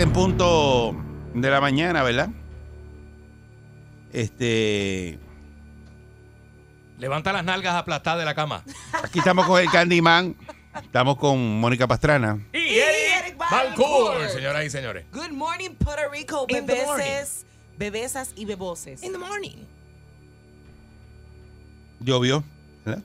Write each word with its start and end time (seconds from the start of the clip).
En 0.00 0.12
punto 0.14 0.96
de 1.34 1.50
la 1.50 1.60
mañana, 1.60 2.02
¿verdad? 2.02 2.30
Este. 4.14 5.18
Levanta 6.98 7.34
las 7.34 7.44
nalgas 7.44 7.74
aplastadas 7.74 8.20
de 8.20 8.24
la 8.24 8.34
cama. 8.34 8.64
Aquí 9.04 9.18
estamos 9.18 9.46
con 9.46 9.60
el 9.60 9.70
Candyman. 9.70 10.34
Estamos 10.82 11.18
con 11.18 11.60
Mónica 11.60 11.86
Pastrana. 11.86 12.38
Y 12.54 12.78
Eric 12.78 13.36
Balcour, 13.36 14.26
señoras 14.30 14.64
y 14.64 14.70
señores. 14.70 15.04
Good 15.12 15.32
morning, 15.32 15.70
Puerto 15.70 16.08
Rico, 16.10 16.46
In 16.48 16.64
the 16.64 16.74
bebeses, 16.74 17.44
bebesas 17.76 18.32
y 18.36 18.46
beboses. 18.46 19.02
In 19.02 19.12
the 19.12 19.18
morning. 19.18 19.66
Llovió, 22.00 22.42
¿verdad? 22.86 23.02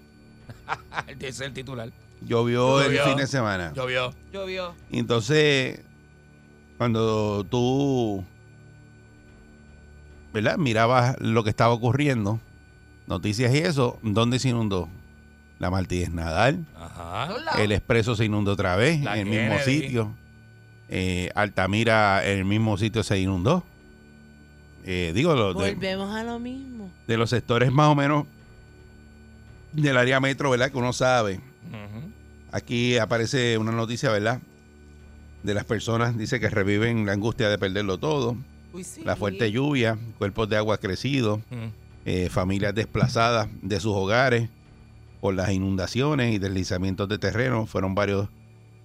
Ese 1.08 1.28
es 1.28 1.42
el 1.42 1.54
titular. 1.54 1.92
Llovió 2.22 2.80
el 2.80 2.88
Llovió. 2.88 3.04
fin 3.06 3.18
de 3.18 3.28
semana. 3.28 3.74
Llovió. 3.76 4.14
Llovió. 4.32 4.74
Entonces, 4.92 5.82
cuando 6.78 7.46
tú, 7.50 8.24
¿verdad? 10.34 10.58
Mirabas 10.58 11.16
lo 11.20 11.44
que 11.44 11.50
estaba 11.50 11.74
ocurriendo, 11.74 12.40
noticias 13.08 13.54
y 13.54 13.60
eso, 13.60 14.00
¿dónde 14.02 14.40
se 14.40 14.50
inundó? 14.50 14.90
La 15.60 15.72
Martínez 15.72 16.12
Nadal, 16.12 16.66
Ajá. 16.78 17.30
el 17.64 17.72
Expreso 17.72 18.16
se 18.16 18.26
inundó 18.26 18.52
otra 18.52 18.76
vez, 18.76 19.02
La 19.02 19.14
en 19.18 19.28
el 19.28 19.34
mismo 19.42 19.58
Kennedy. 19.64 19.82
sitio. 19.84 20.14
Eh, 20.90 21.30
Altamira, 21.34 22.26
en 22.30 22.40
el 22.40 22.46
mismo 22.46 22.78
sitio 22.78 23.04
se 23.04 23.20
inundó. 23.20 23.64
Eh, 24.84 25.14
digo, 25.16 25.34
lo 25.34 25.54
de, 25.54 25.74
Volvemos 25.74 26.14
a 26.14 26.24
lo 26.24 26.40
mismo. 26.40 26.92
de 27.08 27.18
los 27.18 27.30
sectores 27.30 27.72
más 27.72 27.88
o 27.88 27.96
menos 27.96 28.26
del 29.72 29.98
área 29.98 30.20
metro, 30.20 30.50
¿verdad? 30.52 30.70
Que 30.72 30.78
uno 30.78 30.92
sabe. 30.94 31.36
Ujú. 31.70 32.12
Aquí 32.52 32.98
aparece 32.98 33.58
una 33.58 33.72
noticia, 33.72 34.12
¿verdad? 34.12 34.42
De 35.46 35.54
las 35.54 35.64
personas, 35.66 36.18
dice 36.18 36.40
que 36.40 36.50
reviven 36.50 37.06
la 37.06 37.14
angustia 37.14 37.50
de 37.50 37.58
perderlo 37.58 37.98
todo, 37.98 38.36
Uy, 38.74 38.84
sí. 38.84 39.02
la 39.04 39.16
fuerte 39.16 39.52
lluvia, 39.52 39.98
cuerpos 40.18 40.50
de 40.50 40.58
agua 40.58 40.78
crecidos, 40.80 41.40
Mm. 41.52 41.68
eh, 42.06 42.30
familias 42.30 42.74
desplazadas 42.74 43.48
de 43.62 43.80
sus 43.80 43.94
hogares 43.96 44.50
por 45.22 45.34
las 45.36 45.50
inundaciones 45.52 46.34
y 46.34 46.40
deslizamientos 46.40 47.08
de 47.10 47.18
terreno, 47.20 47.66
fueron 47.68 47.94
varios 47.96 48.28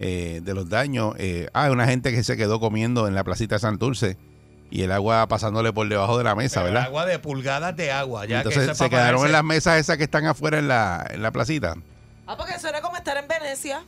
eh, 0.03 0.41
de 0.43 0.55
los 0.55 0.69
daños. 0.71 1.15
Eh, 1.19 1.49
ah, 1.53 1.71
una 1.71 1.87
gente 1.87 2.11
que 2.13 2.23
se 2.25 2.37
quedó 2.37 2.59
comiendo 2.61 3.07
en 3.07 3.15
la 3.15 3.23
placita 3.25 3.57
de 3.57 3.59
Santurce 3.59 4.17
y 4.71 4.81
el 4.83 4.93
agua 4.93 5.27
pasándole 5.29 5.73
por 5.75 5.87
debajo 5.89 6.17
de 6.17 6.25
la 6.25 6.35
mesa, 6.35 6.61
Pero 6.63 6.73
¿verdad? 6.73 6.87
Agua 6.87 7.05
de 7.05 7.19
pulgadas 7.19 7.77
de 7.77 7.91
agua. 7.91 8.25
Ya 8.25 8.39
Entonces 8.39 8.79
se 8.79 8.89
quedaron 8.89 9.27
en 9.27 9.33
las 9.33 9.45
mesas 9.45 9.79
esas 9.79 9.99
que 9.99 10.05
están 10.05 10.25
afuera 10.25 10.59
en 10.59 10.69
la, 10.69 11.07
en 11.11 11.21
la 11.23 11.31
placita. 11.33 11.77
Ah, 12.27 12.35
porque 12.37 12.59
suena 12.59 12.81
como 12.81 12.97
estar 12.97 13.17
en 13.19 13.29
Venecia. 13.29 13.83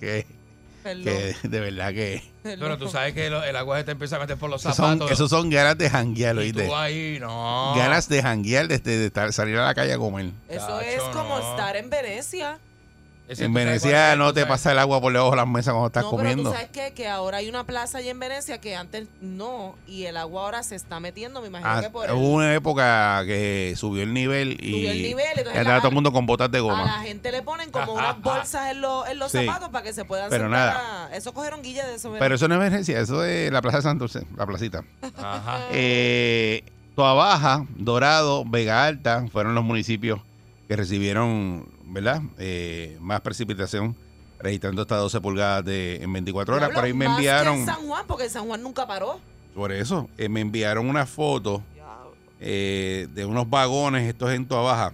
Perdón. 0.00 0.37
Que 0.82 1.36
de 1.42 1.60
verdad 1.60 1.92
que... 1.92 2.22
Perdón. 2.42 2.60
Pero 2.60 2.78
tú 2.78 2.88
sabes 2.88 3.12
que 3.14 3.28
lo- 3.30 3.42
el 3.44 3.54
agua 3.56 3.78
se 3.78 3.84
te 3.84 3.90
empieza 3.92 4.16
a 4.16 4.20
meter 4.20 4.36
por 4.36 4.48
los 4.48 4.60
Esos 4.62 4.76
son, 4.76 4.86
zapatos. 4.94 5.10
esos 5.10 5.28
son 5.30 5.50
ganas 5.50 5.76
de 5.76 5.90
janguear, 5.90 6.36
y 6.36 6.38
¿oíste? 6.38 6.66
tú 6.66 6.74
ahí, 6.74 7.18
no. 7.20 7.74
Ganas 7.76 8.08
de 8.08 8.22
janguear, 8.22 8.68
de, 8.68 8.78
de 8.78 9.06
estar- 9.06 9.32
salir 9.32 9.56
a 9.58 9.66
la 9.66 9.74
calle 9.74 9.92
a 9.92 9.98
comer. 9.98 10.30
Eso 10.48 10.80
es 10.80 11.00
como 11.12 11.38
no. 11.38 11.50
estar 11.50 11.76
en 11.76 11.90
Venecia. 11.90 12.58
Ese 13.28 13.44
en 13.44 13.52
Venecia 13.52 14.16
no 14.16 14.32
te 14.32 14.46
pasa 14.46 14.72
el 14.72 14.78
agua 14.78 15.00
por 15.02 15.12
debajo 15.12 15.32
de 15.32 15.36
las 15.36 15.46
mesas 15.46 15.72
cuando 15.72 15.88
estás 15.88 16.04
no, 16.04 16.10
comiendo. 16.10 16.44
pero 16.44 16.50
tú 16.50 16.56
sabes 16.56 16.70
qué? 16.72 16.94
que 16.94 17.08
ahora 17.08 17.36
hay 17.38 17.48
una 17.50 17.64
plaza 17.64 17.98
allá 17.98 18.10
en 18.10 18.18
Venecia 18.18 18.58
que 18.58 18.74
antes 18.74 19.06
no, 19.20 19.74
y 19.86 20.04
el 20.06 20.16
agua 20.16 20.44
ahora 20.44 20.62
se 20.62 20.74
está 20.76 20.98
metiendo, 20.98 21.42
me 21.42 21.48
imagino 21.48 21.70
Ah, 21.70 21.80
que 21.82 21.90
por 21.90 22.06
el- 22.08 22.12
hubo 22.16 22.30
una 22.30 22.54
época 22.54 23.22
que 23.26 23.74
subió 23.76 24.02
el 24.02 24.14
nivel 24.14 24.52
y, 24.62 24.72
Subió 24.72 24.90
el 24.92 25.02
nivel, 25.02 25.26
entonces 25.36 25.54
y 25.54 25.58
andaba 25.58 25.76
la- 25.76 25.80
todo 25.82 25.88
el 25.90 25.94
mundo 25.94 26.10
con 26.10 26.24
botas 26.24 26.50
de 26.50 26.58
a 26.58 26.62
la 26.62 26.66
goma. 26.68 27.02
gente 27.02 27.30
le 27.30 27.42
ponen 27.42 27.70
como 27.70 27.92
unas 27.92 28.18
bolsas 28.22 28.70
en, 28.70 28.80
los- 28.80 29.06
en 29.08 29.18
los 29.18 29.30
Sí. 29.30 29.44
zapatos 29.44 29.68
para 29.68 29.84
que 29.84 29.92
se 29.92 30.06
puedan 30.06 30.30
Pero 30.30 30.44
sentar 30.44 30.74
nada. 30.74 31.06
a- 31.08 31.16
Eso 31.16 31.34
cogieron 31.34 31.60
guille 31.62 31.82
de 31.84 31.96
eso. 31.96 32.10
Pero 32.18 32.34
eso 32.34 32.48
no 32.48 32.54
es 32.54 32.60
emergencia, 32.60 32.98
eso 32.98 33.24
es 33.26 33.52
la 33.52 33.60
Plaza 33.60 33.76
de 33.78 33.82
Santurce, 33.82 34.22
la 34.38 34.46
placita. 34.46 34.84
Ajá. 35.18 35.60
Eh, 35.72 36.64
Toa 36.96 37.12
Baja, 37.12 37.66
Dorado, 37.76 38.44
Vega 38.46 38.86
Alta 38.86 39.26
fueron 39.30 39.54
los 39.54 39.62
municipios 39.64 40.20
que 40.66 40.76
recibieron, 40.76 41.68
¿verdad? 41.88 42.22
Eh, 42.38 42.96
más 43.00 43.20
precipitación, 43.20 43.96
registrando 44.38 44.82
hasta 44.82 44.96
12 44.96 45.20
pulgadas 45.20 45.64
de, 45.64 45.96
en 46.02 46.12
24 46.12 46.56
horas. 46.56 46.70
Por 46.70 46.84
ahí 46.84 46.92
me 46.92 47.06
Más 47.06 47.16
que 47.16 47.22
enviaron, 47.22 47.58
en 47.58 47.66
San 47.66 47.86
Juan, 47.86 48.04
porque 48.06 48.28
San 48.28 48.46
Juan 48.46 48.62
nunca 48.62 48.86
paró. 48.86 49.20
por 49.54 49.72
eso, 49.72 50.08
eh, 50.18 50.28
me 50.28 50.40
enviaron 50.40 50.88
una 50.88 51.06
foto 51.06 51.62
eh, 52.40 53.08
de 53.14 53.24
unos 53.24 53.50
vagones, 53.50 54.08
estos 54.08 54.30
en 54.32 54.46
Toa 54.46 54.62
Baja, 54.62 54.92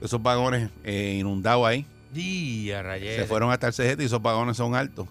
esos 0.00 0.20
vagones 0.20 0.70
eh, 0.82 1.16
inundados 1.20 1.66
ahí. 1.66 1.86
Y 2.14 2.70
a 2.72 2.82
rayé. 2.82 3.16
Se 3.16 3.26
fueron 3.26 3.50
hasta 3.52 3.68
el 3.68 3.72
CGT 3.72 4.00
y 4.00 4.04
esos 4.06 4.20
vagones 4.20 4.56
son 4.56 4.74
altos, 4.74 5.06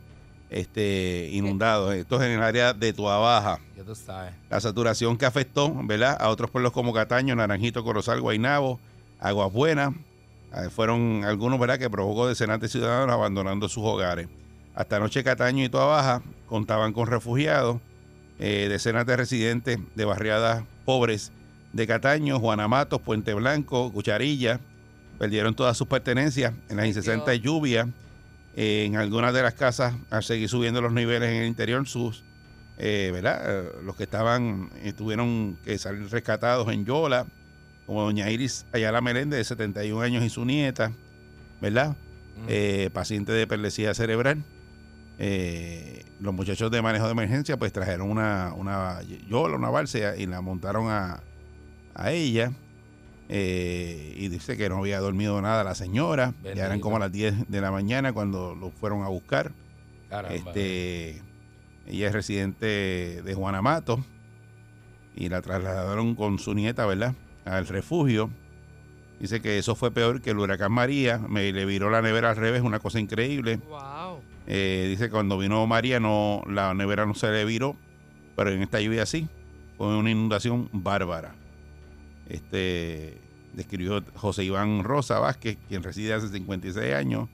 este, 0.50 1.30
inundados. 1.31 1.94
Esto 1.94 2.18
es 2.18 2.24
en 2.24 2.34
el 2.34 2.44
área 2.44 2.74
de 2.74 2.91
Toa 2.91 3.18
Baja. 3.18 3.59
Ya 3.78 3.84
tú 3.84 3.96
sabes. 3.96 4.34
La 4.50 4.59
saturación 4.59 5.18
que 5.18 5.25
afectó, 5.25 5.74
¿verdad? 5.84 6.18
A 6.19 6.30
otros 6.30 6.52
pueblos 6.52 6.74
como 6.74 6.91
Cataño, 6.91 7.36
Naranjito, 7.36 7.84
Corozal, 7.84 8.19
Guaynabo, 8.19 8.80
Aguas 9.19 9.53
Buenas. 9.53 9.94
Eh, 10.53 10.69
Fueron 10.69 11.24
algunos, 11.25 11.59
¿verdad?, 11.59 11.80
que 11.80 11.90
provocó 11.90 12.28
decenas 12.28 12.59
de 12.59 12.68
ciudadanos 12.68 13.13
abandonando 13.13 13.69
sus 13.69 13.84
hogares. 13.84 14.28
Hasta 14.75 14.97
anoche 14.97 15.24
Cataño 15.24 15.63
y 15.63 15.69
Toa 15.69 15.85
Baja 15.85 16.22
contaban 16.47 16.94
con 16.94 17.08
refugiados, 17.08 17.78
eh, 18.40 18.68
decenas 18.69 19.06
de 19.06 19.18
residentes 19.18 19.80
de 19.96 20.06
barriadas 20.06 20.63
pobres 20.86 21.31
de 21.74 21.88
Cataño, 21.88 22.40
Juanamatos, 22.40 23.02
Puente 23.02 23.34
Blanco, 23.34 23.91
Cucharilla, 23.91 24.59
perdieron 25.18 25.56
todas 25.56 25.75
sus 25.75 25.88
pertenencias 25.88 26.53
en 26.69 26.78
las 26.78 26.84
Ay, 26.84 26.90
incessantes 26.90 27.41
lluvias. 27.41 27.88
Eh, 28.56 28.86
en 28.86 28.96
algunas 28.96 29.34
de 29.34 29.44
las 29.44 29.53
casas, 29.53 29.94
al 30.09 30.24
seguir 30.24 30.50
subiendo 30.50 30.81
los 30.81 30.91
niveles 30.91 31.30
en 31.30 31.44
el 31.44 31.47
interior, 31.47 31.88
sus, 31.88 32.24
eh, 32.80 33.12
¿verdad? 33.13 33.41
Eh, 33.46 33.72
los 33.84 33.96
que 33.96 34.03
estaban, 34.03 34.72
eh, 34.81 34.94
tuvieron 34.94 35.59
que 35.63 35.78
salir 35.78 36.09
rescatados 36.09 36.68
en 36.74 36.84
Yola, 36.84 37.28
como 37.88 38.03
doña 38.03 38.30
Iris 38.30 38.66
Ayala 38.74 39.02
Meléndez, 39.02 39.40
de 39.40 39.44
71 39.46 40.02
años, 40.02 40.24
y 40.24 40.30
su 40.30 40.46
nieta, 40.46 40.92
¿verdad? 41.62 41.92
Mm. 42.36 42.46
Eh, 42.50 42.90
paciente 42.94 43.31
de 43.31 43.48
perlesía 43.48 43.94
cerebral. 43.94 44.44
Eh, 45.19 46.06
los 46.19 46.34
muchachos 46.34 46.69
de 46.69 46.81
manejo 46.81 47.06
de 47.06 47.13
emergencia 47.13 47.57
pues 47.57 47.74
trajeron 47.74 48.12
una, 48.12 48.54
una 48.56 49.01
yola, 49.28 49.56
una 49.56 49.69
balsa 49.69 50.16
y 50.16 50.28
la 50.28 50.42
montaron 50.42 50.89
a, 50.92 51.24
a 51.95 52.12
ella. 52.12 52.51
Eh, 53.30 54.13
y 54.18 54.28
dice 54.28 54.57
que 54.57 54.69
no 54.69 54.78
había 54.78 55.00
dormido 55.00 55.42
nada 55.42 55.63
la 55.63 55.74
señora. 55.74 56.34
Ya 56.44 56.66
eran 56.66 56.81
como 56.81 57.00
las 57.00 57.12
10 57.12 57.50
de 57.50 57.62
la 57.62 57.72
mañana 57.72 58.12
cuando 58.12 58.54
lo 58.54 58.69
fueron 58.69 59.04
a 59.04 59.07
buscar. 59.07 59.54
Caramba. 60.10 60.36
Este, 60.36 61.22
ella 61.88 62.07
es 62.07 62.13
residente 62.13 63.22
de 63.24 63.34
Juanamato 63.34 64.04
y 65.16 65.30
la 65.30 65.42
trasladaron 65.42 66.16
con 66.16 66.38
su 66.38 66.54
nieta, 66.54 66.86
¿verdad? 66.86 67.16
Al 67.48 67.68
refugio. 67.68 68.30
Dice 69.20 69.42
que 69.42 69.58
eso 69.58 69.76
fue 69.76 69.92
peor 69.92 70.22
que 70.22 70.32
el 70.32 70.40
huracán 70.40 70.72
María. 70.72 71.18
Me 71.18 71.52
le 71.52 71.66
viró 71.66 71.90
la 71.90 72.02
nevera 72.02 72.30
al 72.30 72.36
revés, 72.36 72.62
una 72.62 72.80
cosa 72.80 73.00
increíble. 73.00 73.60
Wow. 73.70 74.22
Eh, 74.46 74.86
dice 74.90 75.06
que 75.06 75.12
cuando 75.12 75.38
vino 75.38 75.66
María, 75.68 76.00
no, 76.00 76.44
la 76.48 76.74
nevera 76.74 77.06
no 77.06 77.14
se 77.16 77.30
le 77.32 77.44
viró, 77.46 77.76
pero 78.36 78.52
en 78.52 78.62
esta 78.62 78.80
lluvia 78.80 79.06
sí. 79.06 79.28
Fue 79.78 79.96
una 79.96 80.10
inundación 80.10 80.70
bárbara. 80.72 81.36
Este 82.30 83.18
describió 83.54 84.04
José 84.16 84.44
Iván 84.44 84.84
Rosa 84.84 85.20
Vázquez, 85.20 85.58
quien 85.68 85.84
reside 85.84 86.14
hace 86.14 86.30
56 86.30 86.94
años, 86.94 87.28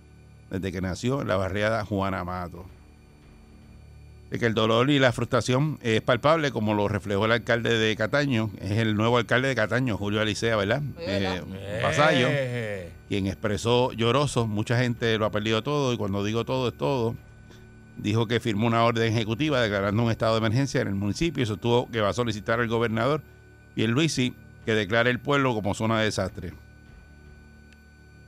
desde 0.49 0.71
que 0.71 0.81
nació 0.81 1.21
en 1.21 1.27
la 1.27 1.35
barriada 1.35 1.83
Juana 1.85 2.23
Mato. 2.23 2.65
De 4.33 4.39
que 4.39 4.47
el 4.47 4.55
dolor 4.55 4.89
y 4.89 4.97
la 4.97 5.11
frustración 5.11 5.77
es 5.83 6.01
palpable, 6.01 6.49
como 6.49 6.73
lo 6.73 6.87
reflejó 6.87 7.25
el 7.25 7.33
alcalde 7.33 7.77
de 7.77 7.95
Cataño, 7.95 8.49
es 8.59 8.79
el 8.79 8.95
nuevo 8.95 9.19
alcalde 9.19 9.49
de 9.49 9.53
Cataño, 9.53 9.95
Julio 9.95 10.21
Alicea, 10.21 10.55
¿verdad? 10.55 10.81
Eh, 10.97 11.79
Vasallo 11.83 12.29
Eh, 12.31 12.89
quien 13.07 13.27
expresó 13.27 13.91
lloroso, 13.91 14.47
mucha 14.47 14.79
gente 14.79 15.19
lo 15.19 15.25
ha 15.25 15.31
perdido 15.31 15.61
todo 15.61 15.93
y 15.93 15.97
cuando 15.97 16.23
digo 16.23 16.45
todo 16.45 16.69
es 16.69 16.73
todo, 16.75 17.15
dijo 17.97 18.25
que 18.25 18.39
firmó 18.39 18.65
una 18.65 18.83
orden 18.83 19.13
ejecutiva 19.13 19.61
declarando 19.61 20.01
un 20.01 20.09
estado 20.09 20.33
de 20.33 20.39
emergencia 20.39 20.81
en 20.81 20.87
el 20.87 20.95
municipio 20.95 21.43
y 21.43 21.45
sostuvo 21.45 21.91
que 21.91 22.01
va 22.01 22.09
a 22.09 22.13
solicitar 22.13 22.59
al 22.59 22.67
gobernador 22.67 23.21
y 23.75 23.83
el 23.83 23.91
Luisi 23.91 24.33
que 24.65 24.73
declare 24.73 25.11
el 25.11 25.19
pueblo 25.19 25.53
como 25.53 25.75
zona 25.75 25.99
de 25.99 26.05
desastre. 26.05 26.53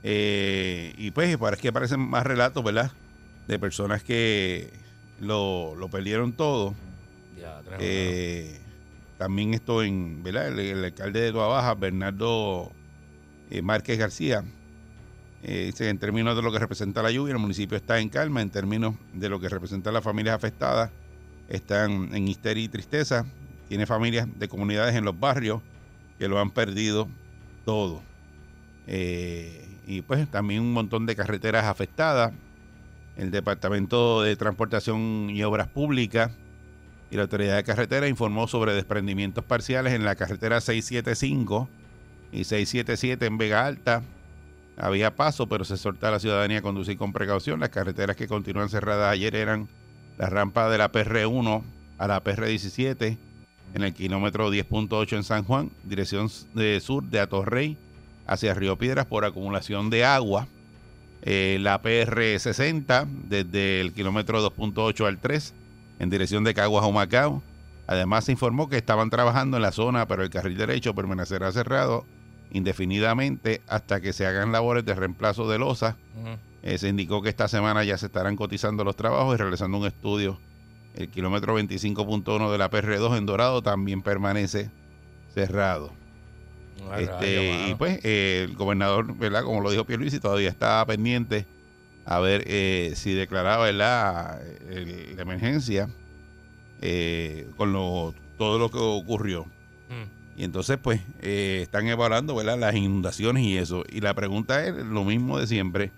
Eh, 0.04 0.94
y 0.98 1.10
pues 1.10 1.36
parece 1.36 1.62
que 1.62 1.68
aparecen 1.70 1.98
más 1.98 2.22
relatos, 2.22 2.62
¿verdad? 2.62 2.92
De 3.48 3.58
personas 3.58 4.04
que 4.04 4.85
lo, 5.20 5.74
lo 5.74 5.88
perdieron 5.88 6.32
todo. 6.32 6.74
ya, 7.38 7.62
Eh, 7.80 8.60
también 9.18 9.54
esto 9.54 9.82
en, 9.82 10.22
¿verdad? 10.22 10.48
El, 10.48 10.58
el 10.58 10.84
alcalde 10.84 11.20
de 11.20 11.32
Toa 11.32 11.48
Baja, 11.48 11.74
Bernardo 11.74 12.70
eh, 13.50 13.62
Márquez 13.62 13.98
García, 13.98 14.44
eh, 15.42 15.66
dice, 15.66 15.88
en 15.88 15.98
términos 15.98 16.36
de 16.36 16.42
lo 16.42 16.52
que 16.52 16.58
representa 16.58 17.02
la 17.02 17.10
lluvia, 17.10 17.32
el 17.32 17.38
municipio 17.38 17.76
está 17.76 17.98
en 18.00 18.08
calma, 18.08 18.42
en 18.42 18.50
términos 18.50 18.94
de 19.12 19.28
lo 19.28 19.38
que 19.40 19.48
representa 19.48 19.92
las 19.92 20.02
familias 20.02 20.34
afectadas, 20.34 20.90
están 21.48 22.14
en 22.14 22.28
histeria 22.28 22.64
y 22.64 22.68
tristeza, 22.68 23.24
tiene 23.68 23.86
familias 23.86 24.26
de 24.38 24.48
comunidades 24.48 24.96
en 24.96 25.04
los 25.04 25.18
barrios 25.18 25.62
que 26.18 26.28
lo 26.28 26.40
han 26.40 26.50
perdido 26.50 27.08
todo. 27.64 28.02
Eh, 28.86 29.68
y 29.86 30.02
pues 30.02 30.28
también 30.30 30.62
un 30.62 30.72
montón 30.72 31.06
de 31.06 31.14
carreteras 31.14 31.64
afectadas, 31.64 32.32
el 33.16 33.30
Departamento 33.30 34.22
de 34.22 34.36
Transportación 34.36 35.30
y 35.30 35.42
Obras 35.42 35.68
Públicas, 35.68 36.30
y 37.10 37.16
la 37.16 37.22
Autoridad 37.22 37.56
de 37.56 37.64
Carretera 37.64 38.08
informó 38.08 38.48
sobre 38.48 38.74
desprendimientos 38.74 39.44
parciales 39.44 39.92
en 39.92 40.04
la 40.04 40.16
carretera 40.16 40.60
675 40.60 41.68
y 42.32 42.44
677 42.44 43.26
en 43.26 43.38
Vega 43.38 43.64
Alta. 43.64 44.02
Había 44.76 45.14
paso, 45.14 45.48
pero 45.48 45.64
se 45.64 45.74
exhorta 45.74 46.08
a 46.08 46.10
la 46.10 46.20
ciudadanía 46.20 46.58
a 46.58 46.62
conducir 46.62 46.98
con 46.98 47.12
precaución. 47.12 47.60
Las 47.60 47.70
carreteras 47.70 48.16
que 48.16 48.26
continúan 48.26 48.68
cerradas 48.68 49.12
ayer 49.12 49.34
eran 49.34 49.68
la 50.18 50.28
rampa 50.28 50.68
de 50.68 50.78
la 50.78 50.90
PR1 50.90 51.62
a 51.98 52.08
la 52.08 52.22
PR17 52.22 53.16
en 53.74 53.82
el 53.82 53.94
kilómetro 53.94 54.52
10.8 54.52 55.16
en 55.16 55.24
San 55.24 55.44
Juan, 55.44 55.70
dirección 55.84 56.28
de 56.54 56.80
sur 56.80 57.04
de 57.04 57.20
Atorrey 57.20 57.76
hacia 58.26 58.54
Río 58.54 58.76
Piedras 58.76 59.06
por 59.06 59.24
acumulación 59.24 59.90
de 59.90 60.04
agua. 60.04 60.48
Eh, 61.28 61.58
la 61.60 61.82
PR60 61.82 63.04
desde 63.24 63.80
el 63.80 63.92
kilómetro 63.92 64.40
2.8 64.48 65.08
al 65.08 65.18
3 65.18 65.54
en 65.98 66.08
dirección 66.08 66.44
de 66.44 66.54
Caguas 66.54 66.84
a 66.84 66.86
Humacao. 66.86 67.42
Además 67.88 68.26
se 68.26 68.32
informó 68.32 68.68
que 68.68 68.76
estaban 68.76 69.10
trabajando 69.10 69.56
en 69.56 69.64
la 69.64 69.72
zona, 69.72 70.06
pero 70.06 70.22
el 70.22 70.30
carril 70.30 70.56
derecho 70.56 70.94
permanecerá 70.94 71.50
cerrado 71.50 72.06
indefinidamente 72.52 73.60
hasta 73.66 74.00
que 74.00 74.12
se 74.12 74.24
hagan 74.24 74.52
labores 74.52 74.84
de 74.84 74.94
reemplazo 74.94 75.50
de 75.50 75.58
losa. 75.58 75.96
Eh, 76.62 76.78
se 76.78 76.88
indicó 76.88 77.22
que 77.22 77.28
esta 77.28 77.48
semana 77.48 77.82
ya 77.82 77.98
se 77.98 78.06
estarán 78.06 78.36
cotizando 78.36 78.84
los 78.84 78.94
trabajos 78.94 79.34
y 79.34 79.38
realizando 79.38 79.78
un 79.78 79.86
estudio. 79.86 80.38
El 80.94 81.08
kilómetro 81.08 81.58
25.1 81.58 82.52
de 82.52 82.58
la 82.58 82.70
PR2 82.70 83.18
en 83.18 83.26
Dorado 83.26 83.62
también 83.62 84.00
permanece 84.00 84.70
cerrado. 85.34 85.90
Este, 86.94 87.10
rayo, 87.12 87.68
y 87.70 87.74
pues 87.76 88.00
eh, 88.04 88.46
el 88.48 88.56
gobernador, 88.56 89.16
¿verdad? 89.16 89.42
Como 89.42 89.60
lo 89.60 89.70
dijo 89.70 89.84
Pierluisi, 89.84 90.20
todavía 90.20 90.48
está 90.48 90.84
pendiente 90.86 91.46
a 92.04 92.20
ver 92.20 92.44
eh, 92.46 92.92
si 92.94 93.12
declaraba, 93.14 93.64
¿verdad? 93.64 94.40
el- 94.70 95.16
la 95.16 95.22
emergencia 95.22 95.88
eh, 96.80 97.48
con 97.56 97.72
lo, 97.72 98.14
todo 98.38 98.58
lo 98.58 98.70
que 98.70 98.78
ocurrió. 98.78 99.44
Mm. 99.88 100.38
Y 100.40 100.44
entonces, 100.44 100.76
pues, 100.80 101.00
están 101.22 101.86
evaluando, 101.88 102.34
¿verdad? 102.34 102.58
Las 102.58 102.74
inundaciones 102.74 103.42
y 103.44 103.56
eso. 103.56 103.84
Y 103.88 104.00
la 104.02 104.12
pregunta 104.14 104.64
es 104.66 104.74
lo 104.74 105.02
mismo 105.04 105.38
de 105.38 105.46
siempre. 105.46 105.90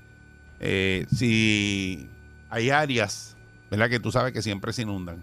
Si 1.11 2.09
hay 2.51 2.71
áreas, 2.71 3.37
¿verdad? 3.71 3.89
Que 3.91 4.01
tú 4.01 4.13
sabes 4.13 4.33
que 4.33 4.43
siempre 4.43 4.73
se 4.73 4.83
inundan. 4.83 5.23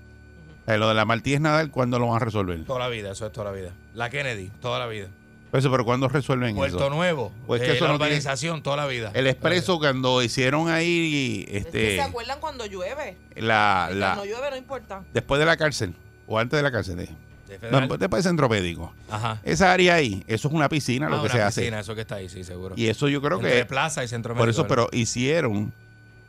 Lo 0.68 0.88
de 0.90 0.96
la 0.96 1.06
Martínez 1.06 1.42
Nadal, 1.42 1.70
¿cuándo 1.72 2.00
lo 2.00 2.08
van 2.08 2.22
a 2.22 2.26
resolver? 2.26 2.64
Toda 2.66 2.80
la 2.80 2.88
vida, 2.90 3.12
eso 3.12 3.26
es 3.28 3.32
toda 3.32 3.52
la 3.52 3.58
vida. 3.58 3.72
La 3.94 4.10
Kennedy, 4.10 4.52
toda 4.62 4.80
la 4.80 4.88
vida. 4.88 5.08
Eso, 5.58 5.72
pero 5.72 5.86
¿cuándo 5.86 6.08
resuelven 6.08 6.56
Puerto 6.56 6.78
eso? 6.78 6.90
Nuevo, 6.90 7.32
Pues 7.48 7.62
que 7.62 7.68
eh, 7.72 7.76
eso 7.76 7.86
la 7.86 7.94
no 7.94 7.98
tiene- 8.00 8.62
toda 8.62 8.78
la 8.78 8.86
vida. 8.88 9.12
El 9.14 9.28
expreso 9.28 9.78
cuando 9.80 10.22
hicieron 10.24 10.70
ahí 10.70 11.46
Es 11.48 11.52
que 11.52 11.58
este 11.70 11.96
¿Se 11.96 12.02
acuerdan 12.02 12.40
cuando 12.40 12.66
llueve? 12.66 13.18
la, 13.36 13.90
la 13.94 14.16
Cuando 14.16 14.26
llueve 14.26 14.50
no 14.52 14.58
importa. 14.58 15.04
después 15.14 15.40
de 15.40 15.46
la 15.46 15.58
cárcel 15.58 15.94
o 16.28 16.40
antes 16.40 16.58
de 16.58 16.64
la 16.64 16.72
cárcel 16.72 17.00
eh. 17.00 17.10
De 17.48 17.56
no, 17.56 17.60
federal. 17.78 17.88
después 18.00 18.24
del 18.24 18.30
centro 18.32 18.50
médico 18.50 18.92
Ajá. 19.10 19.40
esa 19.44 19.72
área 19.72 19.94
ahí 19.94 20.24
eso 20.28 20.48
es 20.48 20.54
una 20.54 20.68
piscina 20.68 21.08
lo 21.10 21.18
Ah, 21.18 21.20
que 21.20 21.26
una 21.26 21.34
se 21.36 21.42
hace 21.44 21.62
piscina, 21.62 21.80
eso 21.80 21.94
que 21.94 22.02
está 22.02 22.16
ahí, 22.16 22.28
sí, 22.28 22.44
seguro. 22.44 22.74
y 22.76 22.88
eso 22.88 23.08
yo 23.08 23.22
creo 23.22 23.38
Entre 23.38 23.58
que 23.60 23.66
plaza 23.66 24.04
y 24.04 24.08
centro 24.08 24.34
por 24.34 24.48
médico, 24.48 24.50
eso 24.62 24.64
¿verdad? 24.68 24.88
pero 24.90 25.00
hicieron 25.00 25.72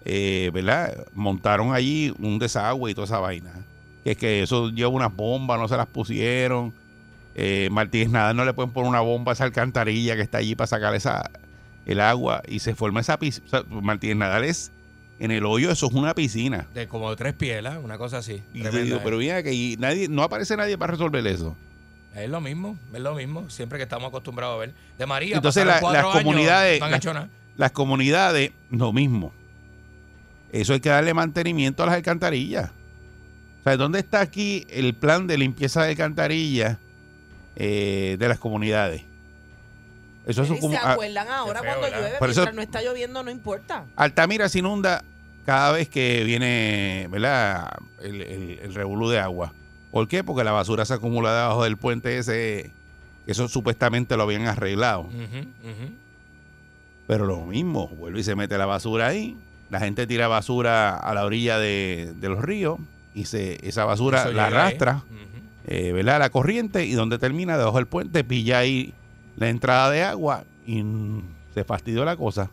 eh, 0.04 0.50
verdad 0.52 0.94
montaron 1.14 1.72
allí 1.74 2.14
un 2.20 2.38
desagüe 2.38 2.90
y 2.90 2.94
toda 2.94 3.06
esa 3.06 3.18
vaina 3.18 3.50
que 4.04 4.10
es 4.12 4.16
que 4.18 4.42
eso 4.42 4.68
lleva 4.68 4.90
unas 4.90 5.12
bombas 5.14 5.58
no 5.58 5.66
se 5.68 5.76
las 5.78 5.86
pusieron 5.86 6.74
eh, 7.38 7.68
Martínez 7.70 8.08
Nadal 8.08 8.34
no 8.34 8.44
le 8.46 8.54
pueden 8.54 8.70
poner 8.72 8.88
una 8.88 9.00
bomba 9.00 9.32
a 9.32 9.34
esa 9.34 9.44
alcantarilla 9.44 10.16
que 10.16 10.22
está 10.22 10.38
allí 10.38 10.54
para 10.54 10.66
sacar 10.66 10.94
esa 10.94 11.30
el 11.84 12.00
agua 12.00 12.42
y 12.48 12.60
se 12.60 12.74
forma 12.74 13.00
esa 13.00 13.18
piscina 13.18 13.62
Martínez 13.68 14.16
Nadal 14.16 14.44
es 14.44 14.72
en 15.18 15.30
el 15.30 15.44
hoyo 15.44 15.70
eso 15.70 15.86
es 15.86 15.92
una 15.92 16.14
piscina 16.14 16.66
De 16.74 16.88
como 16.88 17.10
de 17.10 17.16
tres 17.16 17.34
pielas, 17.34 17.78
una 17.82 17.98
cosa 17.98 18.18
así. 18.18 18.42
Y 18.54 18.62
digo, 18.66 18.96
eh. 18.96 19.00
pero 19.04 19.18
mira 19.18 19.42
que 19.42 19.52
y 19.52 19.76
nadie, 19.78 20.08
no 20.08 20.22
aparece 20.22 20.56
nadie 20.56 20.76
para 20.78 20.92
resolver 20.92 21.26
eso. 21.26 21.54
Es 22.14 22.30
lo 22.30 22.40
mismo, 22.40 22.78
es 22.94 23.00
lo 23.00 23.14
mismo. 23.14 23.50
Siempre 23.50 23.78
que 23.78 23.82
estamos 23.84 24.08
acostumbrados 24.08 24.56
a 24.56 24.58
ver. 24.58 24.74
De 24.98 25.04
María, 25.04 25.36
Entonces, 25.36 25.66
la- 25.66 25.80
las 25.82 25.94
años, 26.04 26.12
comunidades- 26.14 26.80
No 26.80 26.88
las- 26.88 27.04
nada. 27.04 27.28
Las 27.58 27.72
comunidades, 27.72 28.52
lo 28.70 28.92
mismo. 28.94 29.32
Eso 30.52 30.72
hay 30.72 30.80
que 30.80 30.88
darle 30.88 31.12
mantenimiento 31.12 31.82
a 31.82 31.86
las 31.86 31.94
alcantarillas. 31.94 32.70
O 33.60 33.64
sea, 33.64 33.76
¿dónde 33.76 33.98
está 33.98 34.20
aquí 34.20 34.66
el 34.70 34.94
plan 34.94 35.26
de 35.26 35.36
limpieza 35.38 35.82
de 35.82 35.90
alcantarillas 35.90 36.78
eh, 37.56 38.16
de 38.18 38.28
las 38.28 38.38
comunidades? 38.38 39.02
Eso 40.26 40.42
es 40.42 40.60
como... 40.60 40.72
se 40.74 40.76
acuerdan 40.78 41.28
ahora 41.28 41.60
feo, 41.60 41.68
cuando 41.70 41.82
¿verdad? 41.86 42.00
llueve, 42.00 42.18
Por 42.18 42.30
eso- 42.30 42.52
no 42.52 42.62
está 42.62 42.82
lloviendo 42.82 43.22
no 43.22 43.30
importa. 43.30 43.84
Altamira 43.96 44.48
se 44.48 44.58
inunda 44.58 45.04
cada 45.44 45.70
vez 45.72 45.88
que 45.88 46.24
viene, 46.24 47.06
¿verdad? 47.10 47.68
El, 48.02 48.20
el, 48.22 48.58
el 48.62 48.74
revolú 48.74 49.08
de 49.08 49.20
agua. 49.20 49.52
¿Por 49.92 50.08
qué? 50.08 50.24
Porque 50.24 50.42
la 50.42 50.50
basura 50.52 50.84
se 50.84 50.94
acumula 50.94 51.32
debajo 51.32 51.62
del 51.62 51.76
puente 51.76 52.18
ese, 52.18 52.72
eso 53.28 53.46
supuestamente 53.48 54.16
lo 54.16 54.24
habían 54.24 54.46
arreglado. 54.48 55.08
Pero 57.06 57.24
lo 57.26 57.46
mismo, 57.46 57.88
vuelve 57.88 58.20
y 58.20 58.24
se 58.24 58.34
mete 58.34 58.58
la 58.58 58.66
basura 58.66 59.06
ahí. 59.06 59.36
La 59.70 59.78
gente 59.80 60.06
tira 60.06 60.26
basura 60.28 60.96
a 60.96 61.14
la 61.14 61.24
orilla 61.24 61.58
de, 61.58 62.12
de 62.16 62.28
los 62.28 62.40
ríos 62.42 62.78
y 63.14 63.26
se, 63.26 63.64
esa 63.66 63.84
basura 63.84 64.22
Eso 64.22 64.32
la 64.32 64.46
arrastra. 64.46 65.02
Eh, 65.66 65.92
¿verdad? 65.92 66.18
La 66.18 66.30
corriente 66.30 66.84
y 66.84 66.92
donde 66.92 67.18
termina, 67.18 67.58
debajo 67.58 67.76
del 67.76 67.86
puente, 67.86 68.24
pilla 68.24 68.58
ahí 68.58 68.94
la 69.36 69.48
entrada 69.48 69.90
de 69.90 70.02
agua 70.02 70.44
y 70.66 70.82
se 71.54 71.64
fastidió 71.64 72.04
la 72.04 72.16
cosa. 72.16 72.50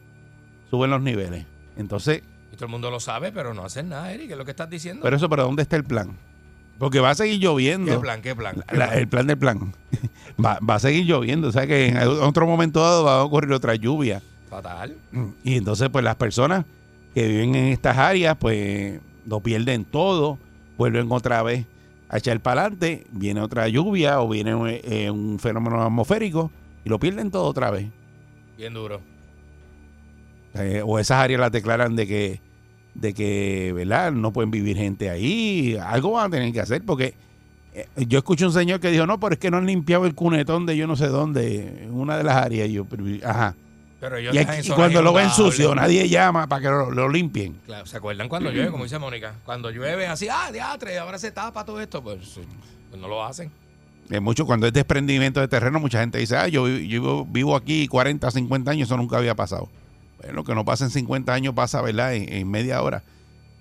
Suben 0.69 0.89
los 0.91 1.01
niveles. 1.01 1.45
Entonces, 1.77 2.23
Y 2.51 2.55
todo 2.55 2.65
el 2.65 2.71
mundo 2.71 2.89
lo 2.91 2.99
sabe, 2.99 3.31
pero 3.31 3.53
no 3.53 3.63
hacen 3.65 3.89
nada, 3.89 4.11
Eric. 4.11 4.27
¿Qué 4.27 4.33
es 4.33 4.37
lo 4.37 4.45
que 4.45 4.51
estás 4.51 4.69
diciendo? 4.69 5.01
pero 5.03 5.15
eso, 5.15 5.29
¿pero 5.29 5.43
dónde 5.43 5.61
está 5.63 5.75
el 5.75 5.83
plan? 5.83 6.15
Porque 6.79 6.99
va 6.99 7.11
a 7.11 7.15
seguir 7.15 7.39
lloviendo. 7.39 7.91
¿Qué 7.91 7.99
plan? 7.99 8.21
¿Qué 8.21 8.35
plan? 8.35 8.55
¿Qué 8.67 8.75
La- 8.77 8.87
plan? 8.87 8.97
el 8.99 9.07
plan 9.07 9.27
del 9.27 9.37
plan. 9.37 9.73
va, 10.43 10.59
va 10.67 10.75
a 10.75 10.79
seguir 10.79 11.05
lloviendo. 11.05 11.47
O 11.47 11.51
sea 11.51 11.67
que 11.67 11.87
en 11.89 11.97
otro 11.97 12.45
momento 12.47 12.81
dado 12.81 13.03
va 13.03 13.19
a 13.19 13.23
ocurrir 13.23 13.51
otra 13.53 13.75
lluvia. 13.75 14.21
Fatal. 14.49 14.95
Y 15.43 15.55
entonces, 15.57 15.89
pues 15.89 16.03
las 16.03 16.15
personas 16.15 16.65
que 17.13 17.27
viven 17.27 17.55
en 17.55 17.65
estas 17.65 17.97
áreas, 17.97 18.35
pues 18.39 18.99
lo 19.27 19.39
pierden 19.39 19.85
todo, 19.85 20.37
vuelven 20.77 21.07
otra 21.11 21.41
vez 21.43 21.65
a 22.13 22.17
echar 22.17 22.39
para 22.41 22.61
adelante, 22.61 23.07
viene 23.11 23.41
otra 23.41 23.67
lluvia 23.67 24.21
o 24.21 24.29
viene 24.29 24.53
un, 24.53 24.69
eh, 24.69 25.09
un 25.09 25.39
fenómeno 25.39 25.81
atmosférico 25.81 26.51
y 26.85 26.89
lo 26.89 26.99
pierden 26.99 27.31
todo 27.31 27.45
otra 27.45 27.71
vez. 27.71 27.87
Bien 28.55 28.71
duro. 28.71 29.01
Eh, 30.53 30.83
o 30.85 30.99
esas 30.99 31.17
áreas 31.17 31.39
las 31.39 31.51
declaran 31.51 31.95
de 31.95 32.05
que, 32.05 32.39
de 32.93 33.15
que, 33.15 33.73
¿verdad? 33.73 34.11
No 34.11 34.31
pueden 34.31 34.51
vivir 34.51 34.77
gente 34.77 35.09
ahí. 35.09 35.75
Algo 35.83 36.11
van 36.11 36.27
a 36.27 36.29
tener 36.29 36.53
que 36.53 36.59
hacer 36.59 36.83
porque 36.85 37.15
eh, 37.73 37.87
yo 38.05 38.19
escuché 38.19 38.45
un 38.45 38.53
señor 38.53 38.79
que 38.79 38.91
dijo, 38.91 39.07
no, 39.07 39.19
pero 39.19 39.33
es 39.33 39.39
que 39.39 39.49
no 39.49 39.57
han 39.57 39.65
limpiado 39.65 40.05
el 40.05 40.13
cunetón 40.13 40.67
de 40.67 40.77
yo 40.77 40.85
no 40.85 40.95
sé 40.95 41.07
dónde, 41.07 41.85
en 41.85 41.93
una 41.95 42.15
de 42.15 42.23
las 42.23 42.35
áreas. 42.35 42.69
Y 42.69 42.73
yo, 42.73 42.85
pero, 42.85 43.05
ajá. 43.27 43.55
Pero 44.03 44.17
ellos 44.17 44.35
Y, 44.35 44.37
aquí- 44.37 44.69
cuando 44.71 45.01
lo 45.01 45.13
ven 45.13 45.29
sucio, 45.29 45.73
nadie 45.73 46.09
llama 46.09 46.45
para 46.47 46.61
que 46.61 46.67
lo, 46.67 46.91
lo 46.91 47.07
limpien. 47.07 47.55
Claro, 47.65 47.85
¿se 47.85 47.95
acuerdan 47.95 48.27
cuando 48.27 48.51
llueve? 48.51 48.69
Como 48.69 48.83
dice 48.83 48.99
Mónica. 48.99 49.35
Cuando 49.45 49.71
llueve 49.71 50.07
así, 50.07 50.27
ah, 50.29 50.49
teatre, 50.51 50.97
ahora 50.99 51.17
se 51.17 51.31
tapa 51.31 51.63
todo 51.63 51.79
esto. 51.79 52.03
Pues, 52.03 52.19
pues 52.89 53.01
no 53.01 53.07
lo 53.07 53.23
hacen. 53.23 53.49
Es 54.09 54.21
mucho, 54.21 54.45
cuando 54.45 54.67
es 54.67 54.73
desprendimiento 54.73 55.39
de 55.39 55.47
terreno, 55.47 55.79
mucha 55.79 56.01
gente 56.01 56.17
dice, 56.17 56.35
ah, 56.35 56.49
yo, 56.49 56.65
vi- 56.65 56.85
yo 56.89 57.23
vivo, 57.29 57.55
aquí 57.55 57.87
40, 57.87 58.29
50 58.29 58.71
años, 58.71 58.89
eso 58.89 58.97
nunca 58.97 59.15
había 59.17 59.35
pasado. 59.35 59.69
lo 60.33 60.43
que 60.43 60.53
no 60.53 60.65
pasa 60.65 60.83
en 60.83 60.91
50 60.91 61.33
años 61.33 61.53
pasa, 61.53 61.81
¿verdad? 61.81 62.13
En, 62.13 62.31
en 62.31 62.51
media 62.51 62.81
hora. 62.81 63.03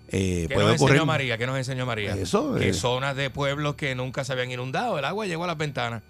Eh, 0.08 0.46
¿Qué 0.48 0.54
puede 0.54 0.66
nos 0.66 0.76
ocurrir. 0.76 0.94
enseñó 0.96 1.06
María? 1.06 1.38
¿Qué 1.38 1.46
nos 1.46 1.56
enseñó 1.56 1.86
María? 1.86 2.14
Eso, 2.16 2.56
Que 2.56 2.70
eh. 2.70 2.74
zonas 2.74 3.14
de 3.14 3.30
pueblos 3.30 3.76
que 3.76 3.94
nunca 3.94 4.24
se 4.24 4.32
habían 4.32 4.50
inundado, 4.50 4.98
el 4.98 5.04
agua 5.04 5.26
llegó 5.26 5.44
a 5.44 5.46
las 5.46 5.56
ventanas. 5.56 6.02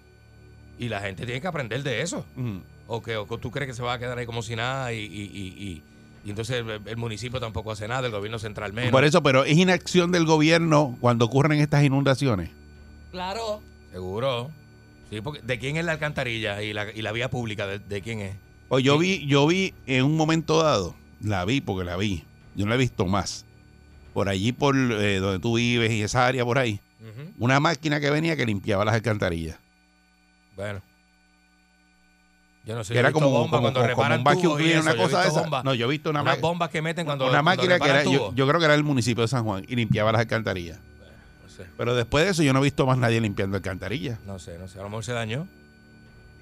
Y 0.79 0.89
la 0.89 1.01
gente 1.01 1.25
tiene 1.27 1.39
que 1.39 1.47
aprender 1.47 1.83
de 1.83 2.01
eso. 2.01 2.25
Mm. 2.35 2.57
¿O, 2.87 3.01
que, 3.01 3.15
o 3.17 3.25
tú 3.37 3.49
crees 3.51 3.69
que 3.69 3.73
se 3.75 3.81
va 3.83 3.93
a 3.93 3.99
quedar 3.99 4.17
ahí 4.17 4.25
como 4.25 4.41
si 4.41 4.55
nada 4.55 4.91
y, 4.93 4.97
y- 4.99 5.05
y- 5.05 5.63
y- 5.67 5.83
y 6.25 6.29
entonces 6.29 6.57
el, 6.57 6.81
el 6.85 6.97
municipio 6.97 7.39
tampoco 7.39 7.71
hace 7.71 7.87
nada, 7.87 8.07
el 8.07 8.11
gobierno 8.13 8.39
central 8.39 8.71
menos. 8.73 8.91
Por 8.91 9.03
eso, 9.03 9.21
pero 9.23 9.43
es 9.45 9.57
inacción 9.57 10.11
del 10.11 10.25
gobierno 10.25 10.97
cuando 11.01 11.25
ocurren 11.25 11.59
estas 11.59 11.83
inundaciones. 11.83 12.49
Claro. 13.11 13.61
Seguro. 13.91 14.51
Sí, 15.09 15.21
porque 15.21 15.41
¿de 15.41 15.59
quién 15.59 15.77
es 15.77 15.85
la 15.85 15.91
alcantarilla 15.93 16.61
y 16.61 16.73
la, 16.73 16.91
y 16.91 17.01
la 17.01 17.11
vía 17.11 17.29
pública? 17.29 17.67
¿De, 17.67 17.79
de 17.79 18.01
quién 18.01 18.19
es? 18.21 18.35
O 18.69 18.79
yo 18.79 18.95
Sí. 18.95 19.01
vi, 19.19 19.27
yo 19.27 19.45
vi 19.47 19.73
en 19.85 20.03
un 20.05 20.15
momento 20.17 20.61
dado, 20.63 20.95
la 21.21 21.45
vi 21.45 21.61
porque 21.61 21.83
la 21.85 21.95
vi, 21.97 22.23
yo 22.55 22.65
no 22.65 22.69
la 22.69 22.75
he 22.75 22.79
visto 22.79 23.05
más. 23.05 23.45
Por 24.13 24.29
allí, 24.29 24.51
por 24.51 24.75
eh, 24.75 25.17
donde 25.19 25.39
tú 25.39 25.55
vives 25.57 25.91
y 25.91 26.01
esa 26.03 26.25
área 26.25 26.43
por 26.45 26.57
ahí, 26.57 26.79
una 27.37 27.59
máquina 27.59 27.99
que 27.99 28.09
venía 28.09 28.35
que 28.37 28.45
limpiaba 28.45 28.85
las 28.85 28.93
alcantarillas. 28.95 29.57
Bueno. 30.55 30.81
Yo 32.65 32.75
no 32.75 32.83
sé. 32.83 32.97
Era 32.97 33.11
como, 33.11 33.29
bombas 33.29 33.49
como, 33.51 33.61
cuando 33.63 33.79
como, 33.81 33.87
reparan 33.89 34.19
un 34.19 34.23
vacuum 34.23 34.55
cleaner, 34.57 34.79
una 34.81 34.95
cosa 34.95 35.21
de 35.23 35.27
esa. 35.27 35.41
bombas. 35.41 35.63
No, 35.65 35.73
yo 35.73 35.85
he 35.85 35.89
visto 35.89 36.09
una, 36.09 36.21
Unas 36.21 36.37
ma- 36.37 36.41
bombas 36.41 36.69
que 36.69 36.81
meten 36.81 37.05
cuando, 37.05 37.25
una 37.25 37.43
cuando 37.43 37.43
máquina 37.63 37.79
que 37.79 37.89
era, 37.89 38.03
yo, 38.03 38.31
creo 38.47 38.59
que 38.59 38.65
era 38.65 38.73
el 38.75 38.83
municipio 38.83 39.21
de 39.21 39.27
San 39.27 39.43
Juan 39.43 39.65
y 39.67 39.75
limpiaba 39.75 40.11
las 40.13 40.21
alcantarillas. 40.21 40.79
No 41.43 41.49
sé, 41.49 41.65
Pero 41.77 41.93
después 41.93 42.23
de 42.25 42.31
eso 42.31 42.41
yo 42.43 42.53
no 42.53 42.59
he 42.59 42.63
visto 42.63 42.85
más 42.85 42.97
nadie 42.97 43.19
limpiando 43.19 43.57
alcantarillas. 43.57 44.17
no 44.25 44.39
sé, 44.39 44.57
no 44.57 44.67
sé. 44.69 44.79
A 44.79 44.83
lo 44.83 44.89
mejor 44.89 45.03
se 45.03 45.11
dañó. 45.11 45.45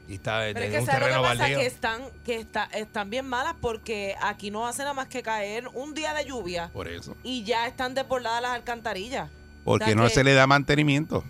Y 0.08 0.16
está 0.16 0.40
Pero 0.54 0.60
es 0.60 0.72
que 0.72 0.80
un 0.80 0.86
¿sabes 0.86 1.00
lo 1.02 1.06
que 1.06 1.12
terreno 1.12 1.22
pasa? 1.24 1.40
baldío. 1.42 1.58
Que 1.60 1.66
están, 1.66 2.02
que 2.26 2.36
está, 2.36 2.64
están 2.66 3.10
bien 3.10 3.26
malas 3.26 3.56
porque 3.62 4.16
aquí 4.22 4.52
no 4.52 4.68
hace 4.68 4.82
nada 4.84 4.94
más 4.94 5.08
que 5.08 5.24
caer 5.24 5.68
un 5.74 5.94
día 5.94 6.14
de 6.14 6.26
lluvia 6.26 6.70
Por 6.74 6.88
eso. 6.88 7.16
y 7.24 7.44
ya 7.46 7.66
están 7.68 7.94
desbordadas 7.94 8.42
las 8.42 8.52
alcantarillas. 8.52 9.30
Porque 9.64 9.84
O 9.86 9.88
sea 9.88 9.96
no 9.96 10.04
que- 10.04 10.10
se 10.10 10.24
le 10.24 10.34
da 10.34 10.48
mantenimiento. 10.48 11.24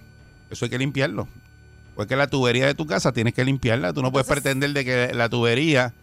Eso 0.49 0.65
hay 0.65 0.71
que 0.71 0.77
limpiarlo. 0.79 1.27
Porque 1.95 2.15
la 2.15 2.27
tubería 2.27 2.65
de 2.65 2.73
tu 2.73 2.85
casa 2.85 3.11
tienes 3.11 3.33
que 3.33 3.43
limpiarla. 3.43 3.93
Tú 3.93 4.01
no 4.01 4.11
puedes 4.11 4.27
pretender 4.27 4.71
de 4.71 4.85
que 4.85 5.13
la 5.13 5.27
tubería, 5.29 5.93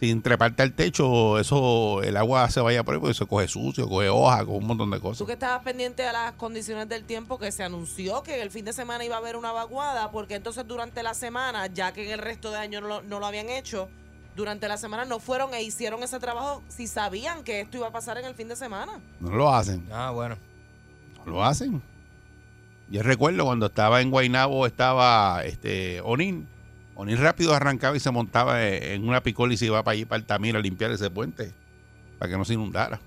sin 0.00 0.20
treparte 0.20 0.62
al 0.62 0.72
techo, 0.72 1.38
eso, 1.38 2.02
el 2.02 2.16
agua 2.16 2.50
se 2.50 2.60
vaya 2.60 2.82
por 2.82 2.94
ahí, 2.94 3.00
porque 3.00 3.14
se 3.14 3.26
coge 3.26 3.48
sucio, 3.48 3.88
coge 3.88 4.08
hoja, 4.08 4.44
coge 4.44 4.58
un 4.58 4.66
montón 4.66 4.90
de 4.90 4.96
Tú 4.98 5.02
cosas. 5.04 5.26
que 5.26 5.32
estabas 5.32 5.62
pendiente 5.62 6.06
a 6.06 6.12
las 6.12 6.32
condiciones 6.32 6.88
del 6.88 7.04
tiempo 7.04 7.38
que 7.38 7.52
se 7.52 7.62
anunció 7.62 8.22
que 8.22 8.42
el 8.42 8.50
fin 8.50 8.64
de 8.64 8.72
semana 8.72 9.04
iba 9.04 9.14
a 9.14 9.18
haber 9.18 9.36
una 9.36 9.52
vaguada, 9.52 10.10
porque 10.10 10.34
entonces 10.34 10.66
durante 10.66 11.02
la 11.02 11.14
semana, 11.14 11.66
ya 11.68 11.92
que 11.92 12.04
en 12.04 12.10
el 12.12 12.18
resto 12.18 12.50
de 12.50 12.58
año 12.58 12.80
no 12.80 12.88
lo, 12.88 13.02
no 13.02 13.20
lo 13.20 13.26
habían 13.26 13.48
hecho, 13.48 13.88
durante 14.34 14.68
la 14.68 14.76
semana 14.76 15.06
no 15.06 15.18
fueron 15.20 15.54
e 15.54 15.62
hicieron 15.62 16.02
ese 16.02 16.18
trabajo 16.20 16.62
si 16.68 16.86
sabían 16.88 17.42
que 17.42 17.60
esto 17.62 17.78
iba 17.78 17.86
a 17.86 17.92
pasar 17.92 18.18
en 18.18 18.26
el 18.26 18.34
fin 18.34 18.48
de 18.48 18.56
semana. 18.56 19.00
No 19.20 19.30
lo 19.30 19.54
hacen. 19.54 19.86
Ah, 19.90 20.10
bueno. 20.10 20.36
No 21.24 21.32
lo 21.32 21.42
hacen. 21.44 21.80
Yo 22.88 23.02
recuerdo 23.02 23.44
cuando 23.44 23.66
estaba 23.66 24.00
en 24.00 24.10
Guaynabo, 24.10 24.66
estaba 24.66 25.44
este 25.44 26.00
Onil. 26.02 26.46
Onil 26.94 27.18
rápido 27.18 27.52
arrancaba 27.52 27.96
y 27.96 28.00
se 28.00 28.10
montaba 28.10 28.64
eh, 28.64 28.94
en 28.94 29.08
una 29.08 29.22
picola 29.22 29.52
y 29.52 29.56
se 29.56 29.66
iba 29.66 29.82
para 29.82 29.94
allí, 29.94 30.04
para 30.04 30.20
Altamira, 30.20 30.58
a 30.58 30.62
limpiar 30.62 30.90
ese 30.92 31.10
puente, 31.10 31.52
para 32.18 32.30
que 32.30 32.38
no 32.38 32.44
se 32.44 32.54
inundara. 32.54 33.00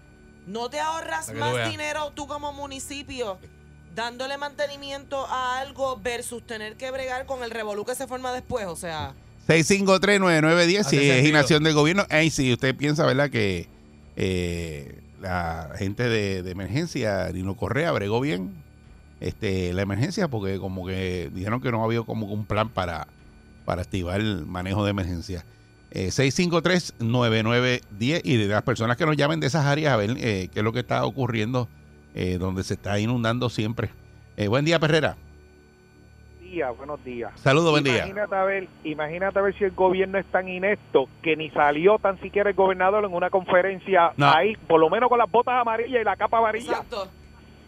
¿No 0.46 0.70
te 0.70 0.80
ahorras 0.80 1.34
más 1.34 1.70
dinero 1.70 2.12
tú 2.14 2.28
como 2.28 2.52
municipio 2.52 3.38
dándole 3.96 4.38
mantenimiento 4.38 5.26
a 5.28 5.60
algo 5.60 5.98
versus 5.98 6.46
tener 6.46 6.76
que 6.76 6.92
bregar 6.92 7.26
con 7.26 7.44
el 7.44 7.52
revolú 7.52 7.86
que 7.86 7.96
se 7.96 8.06
forma 8.06 8.34
después? 8.34 8.66
O 8.68 8.76
sea, 8.76 9.14
6539910, 9.48 10.80
Hace 10.80 10.90
si 10.90 11.10
es 11.10 11.26
inacción 11.26 11.64
del 11.64 11.74
gobierno. 11.74 12.06
Ahí 12.10 12.30
si 12.30 12.52
usted 12.52 12.76
piensa, 12.76 13.06
¿verdad? 13.06 13.30
Que 13.30 13.70
eh, 14.18 15.02
la 15.22 15.72
gente 15.78 16.04
de, 16.04 16.44
de 16.44 16.52
emergencia, 16.52 17.30
Nino 17.32 17.56
Correa, 17.56 17.92
bregó 17.92 18.20
bien 18.20 18.69
este, 19.20 19.74
la 19.74 19.82
emergencia 19.82 20.28
porque 20.28 20.60
como 20.60 20.86
que 20.86 21.30
dijeron 21.34 21.62
que 21.62 21.72
no 21.72 21.84
había 21.84 22.04
como 22.04 22.28
un 22.28 22.46
plan 22.46 22.70
para, 22.70 23.08
para 23.66 23.82
activar 23.82 24.20
el 24.20 24.46
manejo 24.46 24.84
de 24.86 24.92
emergencia. 24.92 25.44
Eh, 25.92 26.10
653-9910 26.10 28.22
y 28.24 28.38
de 28.38 28.48
las 28.48 28.62
personas 28.64 28.98
que 28.98 29.06
nos 29.06 29.18
llamen 29.18 29.40
de 29.40 29.48
esas 29.48 29.66
áreas 29.66 29.94
a 29.94 29.98
ver 29.98 30.12
eh, 30.18 30.50
qué 30.54 30.60
es 30.60 30.64
lo 30.64 30.72
que 30.72 30.80
está 30.80 31.04
ocurriendo 31.06 31.68
eh, 32.16 32.38
donde 32.38 32.64
se 32.64 32.76
está 32.76 33.00
inundando 33.00 33.50
siempre. 33.50 33.90
Eh, 34.38 34.48
buen 34.48 34.66
día, 34.66 34.80
Perrera. 34.80 35.18
días, 36.42 36.76
buenos 36.78 37.04
días. 37.04 37.32
Saludos, 37.36 37.72
buen 37.72 37.84
día. 37.84 37.98
Imagínate 38.08 38.36
a 38.36 38.44
ver, 38.44 38.68
imagínate 38.84 39.40
a 39.40 39.42
ver 39.42 39.58
si 39.58 39.64
el 39.66 39.72
gobierno 39.72 40.18
es 40.18 40.26
tan 40.28 40.48
inepto 40.48 41.08
que 41.22 41.36
ni 41.36 41.50
salió 41.52 42.00
tan 42.00 42.20
siquiera 42.22 42.50
el 42.50 42.56
gobernador 42.56 43.06
en 43.06 43.14
una 43.14 43.30
conferencia 43.30 44.14
No. 44.18 44.32
ahí, 44.32 44.56
por 44.68 44.80
lo 44.80 44.90
menos 44.90 45.10
con 45.10 45.20
las 45.20 45.30
botas 45.30 45.56
amarillas 45.62 46.02
y 46.02 46.04
la 46.04 46.16
capa 46.16 46.40
amarilla. 46.40 46.72
exacto. 46.72 47.08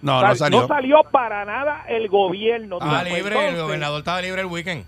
No, 0.01 0.19
Sal- 0.19 0.29
no 0.29 0.35
salió. 0.35 0.61
No 0.61 0.67
salió 0.67 1.03
para 1.11 1.45
nada 1.45 1.83
el 1.87 2.07
gobierno. 2.07 2.77
Estaba 2.77 3.03
libre, 3.03 3.49
el 3.49 3.57
gobernador 3.61 3.99
estaba 3.99 4.21
libre 4.21 4.41
el 4.41 4.47
weekend. 4.47 4.85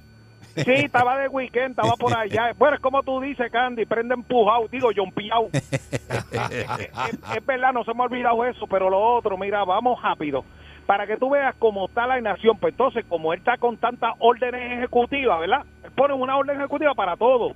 Sí, 0.56 0.72
estaba 0.72 1.18
de 1.18 1.28
weekend, 1.30 1.72
estaba 1.72 1.96
por 1.96 2.16
allá. 2.16 2.54
Bueno, 2.58 2.76
es 2.76 2.82
como 2.82 3.02
tú 3.04 3.20
dices, 3.22 3.52
Candy, 3.52 3.86
prende 3.86 4.14
empujado, 4.14 4.68
digo, 4.70 4.90
jompiao. 4.96 5.50
es, 5.54 6.68
es 7.36 7.46
verdad, 7.46 7.74
no 7.74 7.84
se 7.84 7.94
me 7.94 8.02
ha 8.02 8.06
olvidado 8.06 8.46
eso, 8.46 8.68
pero 8.68 8.90
lo 8.90 9.00
otro, 9.00 9.38
mira, 9.38 9.64
vamos 9.64 10.02
rápido. 10.02 10.46
Para 10.86 11.08
que 11.08 11.18
tú 11.18 11.30
veas 11.30 11.56
cómo 11.58 11.86
está 11.86 12.06
la 12.06 12.20
nación, 12.22 12.58
pues 12.60 12.74
entonces, 12.74 13.06
como 13.08 13.34
él 13.34 13.40
está 13.40 13.58
con 13.58 13.78
tantas 13.78 14.14
órdenes 14.20 14.78
ejecutivas, 14.80 15.40
¿verdad? 15.40 15.64
Él 15.84 15.92
pone 15.96 16.14
una 16.14 16.36
orden 16.38 16.58
ejecutiva 16.60 16.94
para 16.94 17.16
todo. 17.16 17.54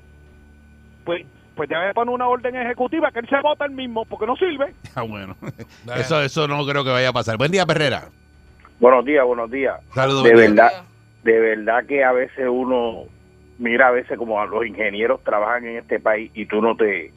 Pues, 1.03 1.25
pues 1.57 1.67
debe 1.67 1.93
poner 1.93 2.13
una 2.13 2.27
orden 2.27 2.55
ejecutiva 2.55 3.11
que 3.11 3.19
él 3.19 3.27
se 3.27 3.41
vota 3.41 3.65
el 3.65 3.71
mismo, 3.71 4.05
porque 4.05 4.25
no 4.25 4.35
sirve. 4.37 4.73
Ah, 4.95 5.01
bueno. 5.03 5.35
Eso, 5.95 6.21
eso 6.23 6.47
no 6.47 6.65
creo 6.65 6.83
que 6.83 6.89
vaya 6.89 7.09
a 7.09 7.13
pasar. 7.13 7.37
Buen 7.37 7.51
día, 7.51 7.65
Perrera. 7.65 8.05
Buenos 8.79 9.05
días, 9.05 9.25
buenos 9.25 9.51
días. 9.51 9.79
Saludos. 9.93 10.23
De 10.23 10.33
buen 10.33 10.55
día. 10.55 10.63
verdad, 10.63 10.83
de 11.23 11.39
verdad 11.39 11.85
que 11.85 12.03
a 12.03 12.11
veces 12.13 12.47
uno 12.49 13.03
mira 13.59 13.89
a 13.89 13.91
veces 13.91 14.17
como 14.17 14.41
a 14.41 14.45
los 14.45 14.65
ingenieros 14.65 15.23
trabajan 15.23 15.65
en 15.65 15.77
este 15.77 15.99
país 15.99 16.31
y 16.33 16.45
tú 16.45 16.61
no 16.61 16.75
te 16.75 17.11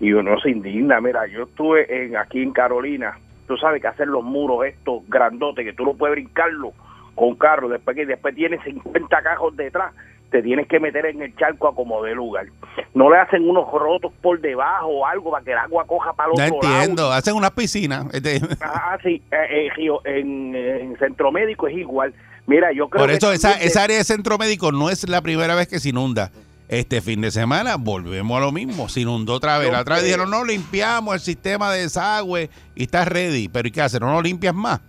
y 0.00 0.12
uno 0.12 0.38
se 0.40 0.50
indigna. 0.50 1.00
Mira, 1.00 1.26
yo 1.28 1.44
estuve 1.44 2.04
en 2.04 2.16
aquí 2.16 2.42
en 2.42 2.52
Carolina, 2.52 3.18
tú 3.46 3.56
sabes 3.56 3.80
que 3.80 3.88
hacer 3.88 4.08
los 4.08 4.24
muros 4.24 4.66
estos 4.66 5.08
grandotes 5.08 5.64
que 5.64 5.72
tú 5.72 5.84
no 5.84 5.94
puedes 5.94 6.16
brincarlo 6.16 6.72
con 7.14 7.36
carro, 7.36 7.68
después 7.68 7.96
que 7.96 8.06
después 8.06 8.34
tienes 8.34 8.62
50 8.64 9.22
cajos 9.22 9.56
detrás, 9.56 9.92
te 10.32 10.42
tienes 10.42 10.66
que 10.66 10.80
meter 10.80 11.06
en 11.06 11.22
el 11.22 11.36
charco 11.36 11.68
a 11.68 11.74
como 11.74 12.02
de 12.02 12.14
lugar. 12.14 12.46
No 12.94 13.08
le 13.10 13.18
hacen 13.18 13.48
unos 13.48 13.70
rotos 13.70 14.12
por 14.20 14.40
debajo 14.40 14.86
o 14.88 15.06
algo 15.06 15.30
para 15.30 15.44
que 15.44 15.52
el 15.52 15.58
agua 15.58 15.84
coja 15.86 16.12
para 16.14 16.30
el 16.32 16.38
No 16.50 16.56
otro 16.56 16.68
lado. 16.68 16.80
entiendo. 16.80 17.12
Hacen 17.12 17.34
unas 17.36 17.52
piscinas. 17.52 18.06
Este, 18.12 18.40
Ah, 18.60 18.98
sí, 19.04 19.22
eh, 19.30 19.68
eh, 19.78 19.98
en, 20.06 20.56
en 20.56 20.98
Centro 20.98 21.30
Médico 21.30 21.68
es 21.68 21.76
igual. 21.76 22.12
Mira, 22.46 22.72
yo 22.72 22.88
creo 22.88 23.02
Por 23.02 23.10
que 23.10 23.16
eso 23.18 23.30
esa, 23.32 23.52
esa 23.52 23.84
área 23.84 23.98
de 23.98 24.04
centro 24.04 24.36
médico 24.36 24.72
no 24.72 24.90
es 24.90 25.08
la 25.08 25.20
primera 25.22 25.54
vez 25.54 25.68
que 25.68 25.78
se 25.78 25.90
inunda. 25.90 26.32
Este 26.68 27.00
fin 27.02 27.20
de 27.20 27.30
semana 27.30 27.76
volvemos 27.76 28.36
a 28.36 28.40
lo 28.40 28.50
mismo. 28.50 28.88
Se 28.88 29.00
inundó 29.02 29.34
otra 29.34 29.58
vez. 29.58 29.70
La 29.70 29.82
otra 29.82 29.96
vez 29.96 30.04
dijeron, 30.04 30.30
no, 30.30 30.44
limpiamos 30.44 31.14
el 31.14 31.20
sistema 31.20 31.70
de 31.70 31.82
desagüe 31.82 32.48
y 32.74 32.84
está 32.84 33.04
ready. 33.04 33.48
Pero 33.48 33.68
¿y 33.68 33.70
qué 33.70 33.82
hacer? 33.82 34.00
¿No 34.00 34.12
lo 34.12 34.22
limpias 34.22 34.54
más? 34.54 34.80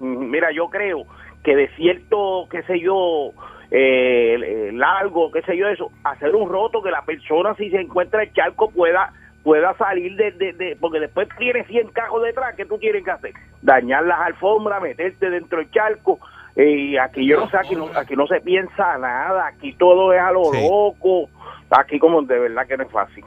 Mira, 0.00 0.52
yo 0.54 0.68
creo 0.68 1.04
que 1.42 1.56
de 1.56 1.68
cierto, 1.76 2.46
qué 2.50 2.62
sé 2.64 2.78
yo, 2.80 3.30
eh, 3.70 4.70
largo, 4.72 5.30
qué 5.30 5.42
sé 5.42 5.56
yo, 5.56 5.68
eso, 5.68 5.90
hacer 6.04 6.34
un 6.34 6.48
roto 6.48 6.82
que 6.82 6.90
la 6.90 7.02
persona 7.02 7.54
si 7.56 7.70
se 7.70 7.80
encuentra 7.80 8.22
el 8.22 8.32
charco 8.32 8.70
pueda 8.70 9.12
pueda 9.44 9.74
salir 9.78 10.14
de, 10.16 10.32
de, 10.32 10.52
de- 10.52 10.76
porque 10.76 11.00
después 11.00 11.26
tienes 11.38 11.66
100 11.68 11.88
cajos 11.90 12.22
detrás, 12.22 12.54
¿qué 12.56 12.64
tú 12.66 12.76
tienes 12.76 13.02
que 13.04 13.10
hacer? 13.10 13.32
Dañar 13.62 14.04
las 14.04 14.18
alfombras, 14.20 14.82
meterte 14.82 15.30
dentro 15.30 15.58
del 15.58 15.70
charco, 15.70 16.18
eh, 16.56 16.68
y 16.70 16.96
aquí 16.98 17.26
yo 17.26 17.40
no 17.40 17.48
sé, 17.48 17.56
aquí 17.56 17.74
no, 17.76 17.88
aquí 17.94 18.14
no 18.14 18.26
se 18.26 18.40
piensa 18.40 18.98
nada, 18.98 19.46
aquí 19.46 19.72
todo 19.74 20.12
es 20.12 20.20
a 20.20 20.32
lo 20.32 20.44
Sí. 20.52 20.60
loco, 20.60 21.30
aquí 21.70 21.98
como 21.98 22.20
de 22.22 22.38
verdad 22.38 22.66
que 22.66 22.76
no 22.76 22.82
es 22.84 22.90
fácil. 22.90 23.24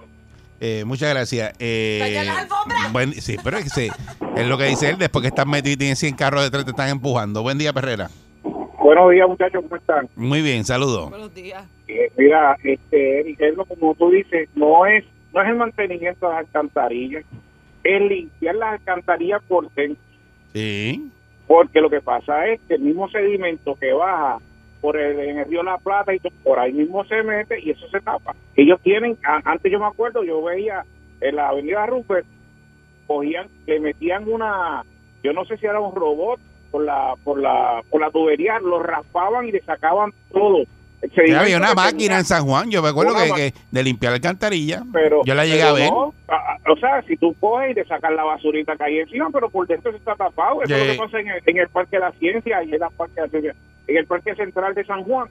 Eh, 0.59 0.83
muchas 0.85 1.09
gracias. 1.11 1.55
Eh, 1.59 2.23
buen- 2.91 3.13
sí, 3.13 3.37
pero 3.43 3.57
es, 3.57 3.63
que 3.63 3.69
sí, 3.69 3.89
es 4.35 4.45
lo 4.47 4.59
que 4.59 4.65
dice 4.65 4.89
él. 4.91 4.97
Después 4.99 5.21
que 5.23 5.29
estás 5.29 5.47
metido 5.47 5.73
y 5.73 5.77
tienes 5.77 5.97
100 5.97 6.15
carros 6.15 6.43
detrás, 6.43 6.65
te 6.65 6.71
están 6.71 6.89
empujando. 6.89 7.41
Buen 7.41 7.57
día, 7.57 7.73
Perrera. 7.73 8.09
Buenos 8.93 9.11
días, 9.11 9.29
muchachos, 9.29 9.63
¿cómo 9.63 9.75
están? 9.77 10.09
Muy 10.17 10.41
bien, 10.41 10.65
saludos. 10.65 11.09
Buenos 11.11 11.33
días. 11.33 11.63
Eh, 11.87 12.11
mira, 12.17 12.57
este, 12.61 13.21
Eric, 13.21 13.39
es 13.39 13.55
lo 13.55 13.63
como 13.63 13.95
tú 13.95 14.09
dices, 14.09 14.49
no 14.53 14.85
es, 14.85 15.05
no 15.33 15.41
es 15.41 15.47
el 15.47 15.55
mantenimiento 15.55 16.27
de 16.27 16.33
las 16.33 16.39
alcantarillas, 16.45 17.23
es 17.85 18.01
limpiar 18.01 18.55
las 18.55 18.73
alcantarillas 18.73 19.41
por 19.47 19.71
dentro, 19.75 20.03
Sí. 20.51 21.09
porque 21.47 21.79
lo 21.79 21.89
que 21.89 22.01
pasa 22.01 22.45
es 22.47 22.59
que 22.67 22.73
el 22.73 22.81
mismo 22.81 23.07
sedimento 23.09 23.75
que 23.75 23.93
baja 23.93 24.39
por 24.81 24.97
el, 24.97 25.17
en 25.21 25.37
el 25.39 25.45
río 25.45 25.63
La 25.63 25.77
Plata 25.77 26.13
y 26.13 26.19
por 26.43 26.59
ahí 26.59 26.73
mismo 26.73 27.05
se 27.05 27.23
mete 27.23 27.61
y 27.61 27.69
eso 27.69 27.87
se 27.87 28.01
tapa. 28.01 28.35
Ellos 28.57 28.77
tienen, 28.83 29.17
a- 29.23 29.39
antes 29.49 29.71
yo 29.71 29.79
me 29.79 29.85
acuerdo, 29.85 30.21
yo 30.25 30.43
veía 30.43 30.83
en 31.21 31.37
la 31.37 31.47
avenida 31.47 31.85
Rupert, 31.85 32.25
cogían, 33.07 33.47
le 33.67 33.79
metían 33.79 34.29
una, 34.29 34.83
yo 35.23 35.31
no 35.31 35.45
sé 35.45 35.55
si 35.55 35.65
era 35.65 35.79
un 35.79 35.95
robot, 35.95 36.41
por 36.71 36.83
la, 36.85 37.13
por 37.23 37.39
la, 37.39 37.83
por 37.89 38.01
la 38.01 38.09
tubería, 38.11 38.59
lo 38.59 38.81
raspaban 38.81 39.47
y 39.47 39.51
le 39.51 39.61
sacaban 39.61 40.11
todo. 40.31 40.63
Sí, 41.15 41.31
había 41.33 41.57
una 41.57 41.73
máquina 41.73 41.97
tenía- 41.97 42.19
en 42.19 42.25
San 42.25 42.45
Juan, 42.45 42.69
yo 42.69 42.83
me 42.83 42.89
acuerdo 42.89 43.15
que, 43.15 43.33
que 43.51 43.53
de 43.71 43.83
limpiar 43.83 44.13
alcantarilla. 44.13 44.83
pero 44.93 45.21
yo 45.25 45.33
la 45.33 45.45
llegué 45.45 45.57
pero 45.63 45.69
a 45.69 45.73
ver. 45.73 45.89
no, 45.89 46.13
a- 46.27 46.35
a- 46.35 46.71
o 46.71 46.75
sea, 46.77 47.01
si 47.07 47.17
tú 47.17 47.33
coges 47.39 47.71
y 47.71 47.73
le 47.73 47.85
sacas 47.85 48.11
la 48.13 48.23
basurita 48.23 48.75
que 48.77 48.83
hay 48.83 48.99
encima, 48.99 49.29
pero 49.33 49.49
por 49.49 49.65
dentro 49.67 49.91
se 49.91 49.97
está 49.97 50.13
tapado. 50.15 50.61
Eso 50.61 50.75
es 50.75 50.85
lo 50.87 50.93
que 50.93 50.99
pasa 50.99 51.19
en 51.19 51.27
el, 51.29 51.41
en 51.45 51.57
el 51.57 51.69
Parque 51.69 51.95
de 51.97 52.01
la 52.01 52.11
Ciencia 52.13 52.63
y 52.63 52.73
en, 52.73 52.79
la 52.79 52.89
parque, 52.91 53.19
en 53.87 53.97
el 53.97 54.05
Parque 54.05 54.35
Central 54.35 54.75
de 54.75 54.85
San 54.85 55.03
Juan. 55.03 55.27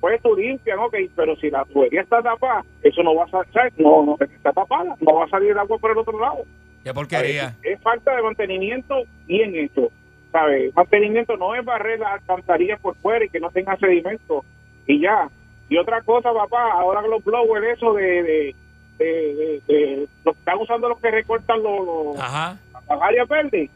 Pues 0.00 0.20
tú 0.20 0.36
limpias, 0.36 0.76
ok, 0.78 0.94
pero 1.16 1.34
si 1.36 1.48
la 1.50 1.64
tubería 1.64 2.02
está 2.02 2.20
tapada, 2.20 2.62
eso 2.82 3.02
no 3.02 3.14
va 3.14 3.24
a 3.24 3.28
salir, 3.30 3.72
no, 3.78 4.04
no, 4.04 4.16
está 4.20 4.52
tapada, 4.52 4.94
no 5.00 5.14
va 5.14 5.24
a 5.24 5.28
salir 5.30 5.52
el 5.52 5.58
agua 5.58 5.78
por 5.78 5.92
el 5.92 5.96
otro 5.96 6.20
lado. 6.20 6.40
Qué 6.84 6.92
porquería. 6.92 7.54
Es, 7.62 7.72
es 7.78 7.80
falta 7.80 8.14
de 8.14 8.22
mantenimiento 8.22 8.96
bien 9.26 9.54
hecho. 9.54 9.88
¿Sabes? 10.34 10.74
Mantenimiento 10.74 11.36
no 11.36 11.54
es 11.54 11.64
barrer 11.64 12.00
las 12.00 12.14
alcantarillas 12.14 12.80
por 12.80 12.96
fuera 12.96 13.24
y 13.24 13.28
que 13.28 13.38
no 13.38 13.50
tenga 13.50 13.76
sedimento. 13.76 14.44
Y 14.84 15.00
ya. 15.00 15.28
Y 15.68 15.76
otra 15.78 16.02
cosa, 16.02 16.32
papá, 16.32 16.72
ahora 16.72 17.02
los 17.02 17.22
blowers, 17.24 17.76
eso 17.78 17.94
de. 17.94 18.04
de, 18.24 18.56
de, 18.98 19.04
de- 19.04 19.62
de- 19.68 20.08
lo 20.24 20.32
que 20.32 20.38
están 20.40 20.58
usando 20.58 20.88
los 20.88 20.98
que 21.00 21.10
recortan 21.12 21.62
los, 21.62 21.84
los- 21.86 22.18
Ajá. 22.20 22.56
las 22.88 23.00
áreas 23.02 23.28
verdes. 23.28 23.70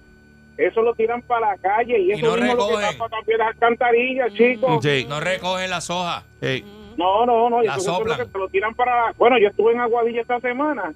Eso 0.56 0.82
lo 0.82 0.92
tiran 0.94 1.22
para 1.22 1.50
la 1.52 1.56
calle 1.58 1.96
y 2.00 2.08
Y 2.08 2.12
eso 2.14 2.26
no 2.26 2.42
mismo 2.42 2.54
lo 2.56 2.66
que 2.68 2.74
recogen. 2.76 2.98
tapa 2.98 3.08
también 3.08 3.38
las 3.38 3.48
alcantarillas, 3.48 4.34
chicos. 4.34 4.82
Sí. 4.82 5.06
No 5.08 5.20
recogen 5.20 5.70
las 5.70 5.88
hojas. 5.90 6.24
Sí. 6.42 6.64
No, 6.96 7.24
no, 7.24 7.48
no. 7.50 7.62
eso 7.62 8.00
es 8.02 8.06
lo 8.08 8.16
que 8.16 8.24
te 8.26 8.38
lo 8.38 8.48
tiran 8.48 8.74
para. 8.74 9.12
Bueno, 9.16 9.38
yo 9.38 9.46
estuve 9.48 9.72
en 9.74 9.80
Aguadilla 9.80 10.20
esta 10.22 10.40
semana 10.40 10.92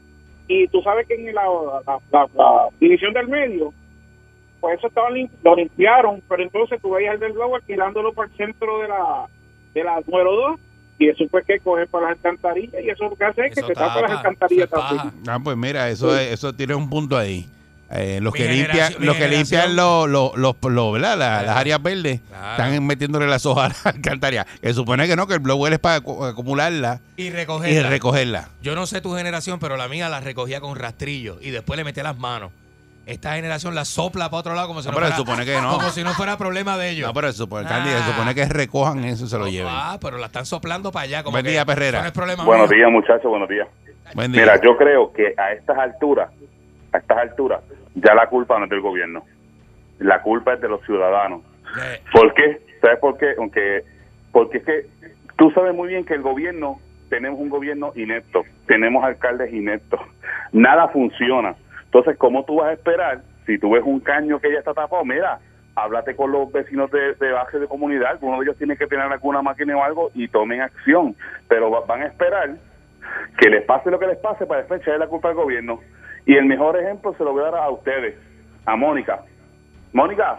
y 0.49 0.67
tú 0.69 0.83
sabes 0.83 1.07
que 1.07 1.15
en 1.15 1.33
la, 1.33 1.45
la- 1.87 1.99
la- 2.11 2.29
la 2.35 2.69
división 2.81 3.13
del 3.13 3.29
medio, 3.29 3.73
pues 4.63 4.79
eso 4.79 4.87
estaba 4.87 5.11
lim- 5.11 5.29
lo 5.45 5.55
limpiaron, 5.57 6.23
pero 6.27 6.43
entonces 6.43 6.81
tú 6.81 6.93
veías 6.93 7.13
el 7.15 7.21
del 7.21 7.33
blower 7.33 7.61
tirándolo 7.67 8.15
para 8.15 8.31
el 8.31 8.37
centro 8.39 8.79
de 8.81 8.89
la, 8.89 9.27
de 9.75 9.85
la 9.85 10.01
número 10.07 10.33
2 10.35 10.61
y 10.99 11.09
eso 11.09 11.25
fue 11.31 11.43
que 11.45 11.59
coge 11.61 11.87
para 11.87 12.07
las 12.11 12.17
alcantarillas 12.17 12.83
y 12.83 12.89
eso 12.89 13.05
lo 13.11 13.17
que 13.17 13.25
hace 13.25 13.47
es 13.47 13.55
que 13.57 13.63
te 13.63 13.75
tapa 13.75 14.01
las 14.01 14.13
alcantarillas 14.13 14.71
también. 14.71 15.13
Ah, 15.29 15.39
pues 15.43 15.57
mira, 15.57 15.91
eso 15.91 16.17
es- 16.17 16.33
eso 16.33 16.55
tiene 16.55 16.75
un 16.75 16.89
punto 16.89 17.19
ahí. 17.19 17.47
Eh, 17.95 18.21
los 18.23 18.33
que 18.33 18.49
limpian, 18.49 18.95
los 19.01 19.15
que 19.17 19.29
limpian 19.29 19.77
los, 19.77 20.09
los, 20.09 20.35
los, 20.39 20.57
los- 20.63 20.93
¿verdad? 20.95 21.11
La- 21.19 21.27
Claro. 21.27 21.47
las 21.49 21.57
áreas 21.59 21.83
verdes 21.83 22.21
Claro. 22.27 22.51
están 22.65 22.87
metiéndole 22.87 23.27
las 23.27 23.45
hojas 23.45 23.85
a 23.85 23.91
la 23.91 23.97
alcantarilla. 23.97 24.47
Que 24.63 24.73
supone 24.73 25.07
que 25.07 25.15
no, 25.15 25.27
que 25.27 25.35
el 25.35 25.41
blower 25.41 25.75
es 25.75 25.79
para 25.79 26.01
acu- 26.01 26.27
acumularla 26.27 27.01
Y 27.19 27.25
y 27.25 27.31
recogerla. 27.31 27.91
recogerla. 27.91 28.49
Yo 28.63 28.75
no 28.75 28.87
sé 28.87 29.03
tu 29.03 29.13
generación, 29.15 29.59
pero 29.61 29.77
la 29.77 29.89
mía 29.89 30.09
la 30.09 30.21
recogía 30.21 30.61
con 30.63 30.75
rastrillo 30.79 31.37
y 31.43 31.51
después 31.51 31.77
le 31.77 31.85
metía 31.85 32.03
las 32.03 32.17
manos. 32.17 32.51
Esta 33.05 33.35
generación 33.35 33.75
la 33.75 33.85
sopla 33.85 34.31
para 34.31 34.39
otro 34.41 34.55
lado 34.55 34.69
como 34.69 34.81
si 34.81 34.87
No, 34.89 34.93
no, 34.93 34.97
pero 34.99 35.07
fuera, 35.09 35.17
se 35.17 35.23
supone 35.23 35.45
que 35.45 35.61
no. 35.61 35.73
como 35.77 35.91
si 35.91 36.05
no 36.05 36.11
fuera 36.13 36.37
problema 36.39 36.77
de 36.79 36.91
ellos. 36.91 37.09
No, 37.09 37.15
pero 37.15 37.33
se 37.33 37.39
supone, 37.39 37.67
Candy, 37.69 37.91
se 37.91 37.97
Ah. 37.97 38.13
supone 38.13 38.35
que 38.35 38.45
recojan 38.47 39.03
eso 39.05 39.25
y 39.25 39.29
se 39.29 39.39
lo 39.39 39.49
lleven. 39.49 39.73
Ah, 39.75 39.99
pero 40.01 40.19
la 40.19 40.27
están 40.27 40.47
soplando 40.47 40.93
para 40.93 41.05
allá. 41.05 41.23
Como 41.25 41.33
Buen 41.35 41.45
que 41.45 41.51
día, 41.51 41.65
Perrera. 41.65 41.99
eso 41.99 42.03
no 42.03 42.07
es 42.09 42.13
problema 42.13 42.45
Buenos 42.45 42.71
mío. 42.71 42.79
días, 42.79 42.91
muchachos, 42.93 43.25
buenos 43.25 43.49
días. 43.49 43.67
Buen 44.15 44.31
día. 44.31 44.43
Mira, 44.43 44.61
yo 44.63 44.77
creo 44.77 45.13
que 45.13 45.35
a 45.37 45.53
estas 45.53 45.77
alturas, 45.79 46.31
a 46.93 46.99
estas 46.99 47.19
alturas, 47.19 47.61
ya 47.97 48.15
la 48.15 48.29
culpa 48.29 48.57
no 48.59 48.65
es 48.65 48.71
del 48.71 48.81
gobierno. 48.81 49.25
La 49.99 50.23
culpa 50.23 50.55
es 50.55 50.61
de 50.61 50.69
los 50.69 50.81
ciudadanos. 50.85 51.43
Eh, 51.83 52.01
¿Por 52.13 52.33
qué? 52.35 52.61
¿Sabes 52.81 52.99
por 53.01 53.17
qué? 53.19 53.35
Aunque, 53.39 53.83
porque 54.31 54.59
es 54.59 54.65
que 54.65 54.87
tú 55.37 55.51
sabes 55.53 55.75
muy 55.75 55.89
bien 55.89 56.05
que 56.05 56.15
el 56.15 56.23
gobierno, 56.23 56.79
tenemos 57.09 57.41
un 57.41 57.49
gobierno 57.49 57.93
inepto, 57.97 58.43
tenemos 58.67 59.03
alcaldes 59.05 59.53
ineptos, 59.53 60.01
nada 60.53 60.89
funciona. 60.89 61.55
Entonces, 61.93 62.17
¿cómo 62.17 62.43
tú 62.47 62.57
vas 62.57 62.71
a 62.71 62.73
esperar 62.73 63.21
si 63.45 63.59
tú 63.59 63.73
ves 63.73 63.83
un 63.85 64.01
caño 64.01 64.41
que 64.41 64.51
ya 64.51 64.61
está 64.61 64.73
tapado? 64.73 65.05
Mira, 65.05 65.39
háblate 65.75 66.17
con 66.17 66.33
los 66.33 66.51
vecinos 66.51 66.91
de, 66.91 67.13
de 67.15 67.33
base 67.33 67.59
de 67.59 67.69
comunidad, 67.69 68.17
uno 68.23 68.39
de 68.39 68.45
ellos 68.45 68.57
tiene 68.57 68.79
que 68.79 68.87
tener 68.87 69.05
alguna 69.13 69.43
máquina 69.43 69.77
o 69.77 69.85
algo 69.85 70.11
y 70.15 70.27
tomen 70.29 70.63
acción, 70.63 71.15
pero 71.49 71.71
va- 71.71 71.81
van 71.85 72.01
a 72.01 72.07
esperar 72.07 72.51
que 73.39 73.51
les 73.51 73.63
pase 73.65 73.91
lo 73.91 73.99
que 73.99 74.07
les 74.07 74.17
pase 74.17 74.47
para 74.47 74.61
después 74.61 74.81
echarle 74.81 75.01
la 75.01 75.07
culpa 75.07 75.29
al 75.29 75.35
gobierno. 75.35 75.81
Y 76.25 76.35
el 76.35 76.47
mejor 76.47 76.79
ejemplo 76.79 77.15
se 77.19 77.25
lo 77.25 77.33
voy 77.33 77.43
a 77.43 77.51
dar 77.51 77.57
a 77.57 77.69
ustedes, 77.69 78.15
a 78.65 78.75
Mónica. 78.75 79.21
Mónica, 79.93 80.39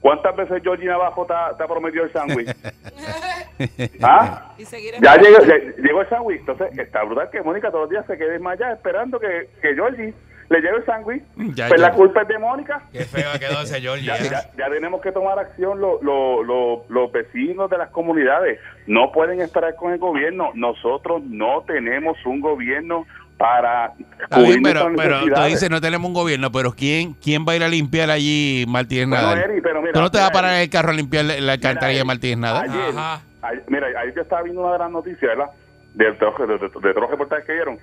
¿cuántas 0.00 0.34
veces 0.34 0.60
Georgie 0.60 0.86
Navajo 0.88 1.24
te 1.24 1.34
ha, 1.34 1.68
prometido 1.68 2.02
el 2.02 2.12
sándwich? 2.12 2.48
¿Ah? 4.02 4.54
Y 4.58 4.64
seguir 4.64 4.94
Ya 5.00 5.14
llegó, 5.16 5.38
ya 5.44 5.56
llegó 5.56 6.00
el 6.00 6.08
sándwich. 6.08 6.40
Entonces, 6.40 6.76
está 6.76 7.04
brutal 7.04 7.30
que 7.30 7.42
Mónica 7.42 7.68
todos 7.70 7.82
los 7.82 7.90
días 7.90 8.06
se 8.06 8.18
quede 8.18 8.40
más 8.40 8.54
allá 8.60 8.72
esperando 8.72 9.20
que, 9.20 9.50
que 9.62 9.74
Georgie 9.74 10.14
le 10.50 10.60
lleve 10.60 10.78
el 10.78 10.84
sándwich. 10.84 11.22
Ya, 11.54 11.68
pues 11.68 11.80
ya. 11.80 11.88
la 11.88 11.92
culpa 11.94 12.22
es 12.22 12.28
de 12.28 12.38
Mónica. 12.38 12.82
qué 12.92 13.04
feo 13.04 13.30
quedó 13.38 13.62
ese 13.62 13.80
Georgie. 13.80 14.06
Ya, 14.06 14.16
¿eh? 14.16 14.28
ya- 14.30 14.50
ya 14.58 14.68
tenemos 14.70 15.00
que 15.00 15.12
tomar 15.12 15.38
acción 15.38 15.80
lo- 15.80 16.02
lo- 16.02 16.42
lo- 16.42 16.84
los 16.88 17.12
vecinos 17.12 17.70
de 17.70 17.78
las 17.78 17.90
comunidades. 17.90 18.58
No 18.86 19.12
pueden 19.12 19.40
esperar 19.40 19.74
con 19.76 19.92
el 19.92 19.98
gobierno. 19.98 20.50
Nosotros 20.54 21.22
no 21.24 21.62
tenemos 21.66 22.16
un 22.26 22.40
gobierno 22.40 23.06
para 23.38 23.92
cubrir 24.30 24.60
pero, 24.62 24.90
pero 24.94 25.20
tú 25.24 25.42
dices 25.44 25.70
no 25.70 25.80
tenemos 25.80 26.06
un 26.08 26.12
gobierno, 26.14 26.52
pero 26.52 26.72
¿quién, 26.72 27.14
quién 27.14 27.46
va 27.48 27.52
a 27.52 27.56
ir 27.56 27.62
a 27.62 27.68
limpiar 27.68 28.10
allí 28.10 28.66
Martínez 28.68 29.08
Bueno, 29.08 29.22
Nadal? 29.22 29.38
Eri, 29.50 29.60
pero 29.62 29.80
mira, 29.80 29.94
tú 29.94 30.00
no 30.00 30.10
te 30.10 30.18
vas 30.18 30.28
a 30.28 30.32
parar 30.32 30.54
en 30.56 30.60
el 30.60 30.68
carro 30.68 30.90
a 30.90 30.92
limpiar 30.92 31.24
la, 31.24 31.40
la 31.40 31.52
alcantarilla 31.52 32.00
de 32.00 32.04
Martínez 32.04 32.36
Nadal. 32.38 32.68
Ayer, 32.70 32.94
Ajá. 32.98 33.22
ayer- 33.42 33.64
mira, 33.68 33.86
ayer 33.98 34.14
yo 34.14 34.20
estaba 34.22 34.42
viendo 34.42 34.60
una 34.62 34.74
gran 34.76 34.92
noticia, 34.92 35.28
¿verdad? 35.28 35.46
De, 35.94 36.04
de, 36.04 36.10
de, 36.12 36.46
de- 36.46 36.58
de 36.58 36.68
todos 36.70 36.94
los 36.96 37.10
reportajes 37.10 37.46
que 37.46 37.52
dieron. 37.54 37.78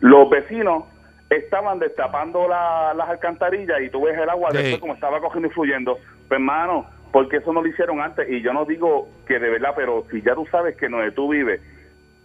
Los 0.00 0.30
vecinos 0.30 0.84
estaban 1.30 1.78
destapando 1.78 2.46
la- 2.48 2.92
las 2.94 3.08
alcantarillas 3.08 3.80
y 3.82 3.90
tú 3.90 4.02
ves 4.04 4.16
el 4.18 4.28
agua 4.28 4.50
Sí. 4.52 4.58
después 4.58 4.80
como 4.80 4.94
estaba 4.94 5.20
cogiendo 5.20 5.48
y 5.48 5.52
fluyendo. 5.52 5.94
Pues, 6.28 6.38
hermano, 6.38 6.86
porque 7.12 7.38
eso 7.38 7.52
no 7.52 7.62
lo 7.62 7.68
hicieron 7.68 8.00
antes. 8.00 8.28
Y 8.28 8.40
yo 8.42 8.52
no 8.52 8.64
digo 8.64 9.08
que 9.26 9.38
de 9.38 9.50
verdad, 9.50 9.72
pero 9.76 10.04
si 10.10 10.20
ya 10.22 10.34
tú 10.34 10.46
sabes 10.50 10.76
que 10.76 10.88
donde 10.88 11.10
tú 11.12 11.28
vives 11.30 11.60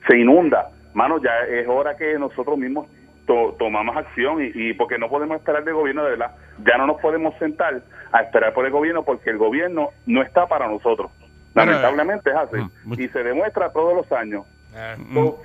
se 0.07 0.17
inunda, 0.17 0.69
mano, 0.93 1.21
ya 1.21 1.31
es 1.49 1.67
hora 1.67 1.95
que 1.95 2.17
nosotros 2.17 2.57
mismos 2.57 2.87
to- 3.27 3.55
tomamos 3.59 3.95
acción 3.95 4.43
y, 4.43 4.51
y 4.53 4.73
porque 4.73 4.97
no 4.97 5.07
podemos 5.09 5.37
esperar 5.37 5.63
del 5.63 5.75
gobierno 5.75 6.03
de 6.03 6.11
verdad. 6.11 6.31
Ya 6.65 6.77
no 6.77 6.87
nos 6.87 6.99
podemos 7.01 7.35
sentar 7.37 7.81
a 8.11 8.21
esperar 8.21 8.53
por 8.53 8.65
el 8.65 8.71
gobierno 8.71 9.03
porque 9.03 9.29
el 9.29 9.37
gobierno 9.37 9.89
no 10.07 10.21
está 10.23 10.47
para 10.47 10.67
nosotros. 10.67 11.11
Bueno, 11.53 11.71
Lamentablemente 11.71 12.29
es 12.31 12.35
así. 12.35 12.57
mm, 12.85 12.93
Y 12.93 13.07
se 13.09 13.23
demuestra 13.23 13.71
todos 13.71 13.93
los 13.95 14.11
años. 14.11 14.45
Eh, 14.75 14.95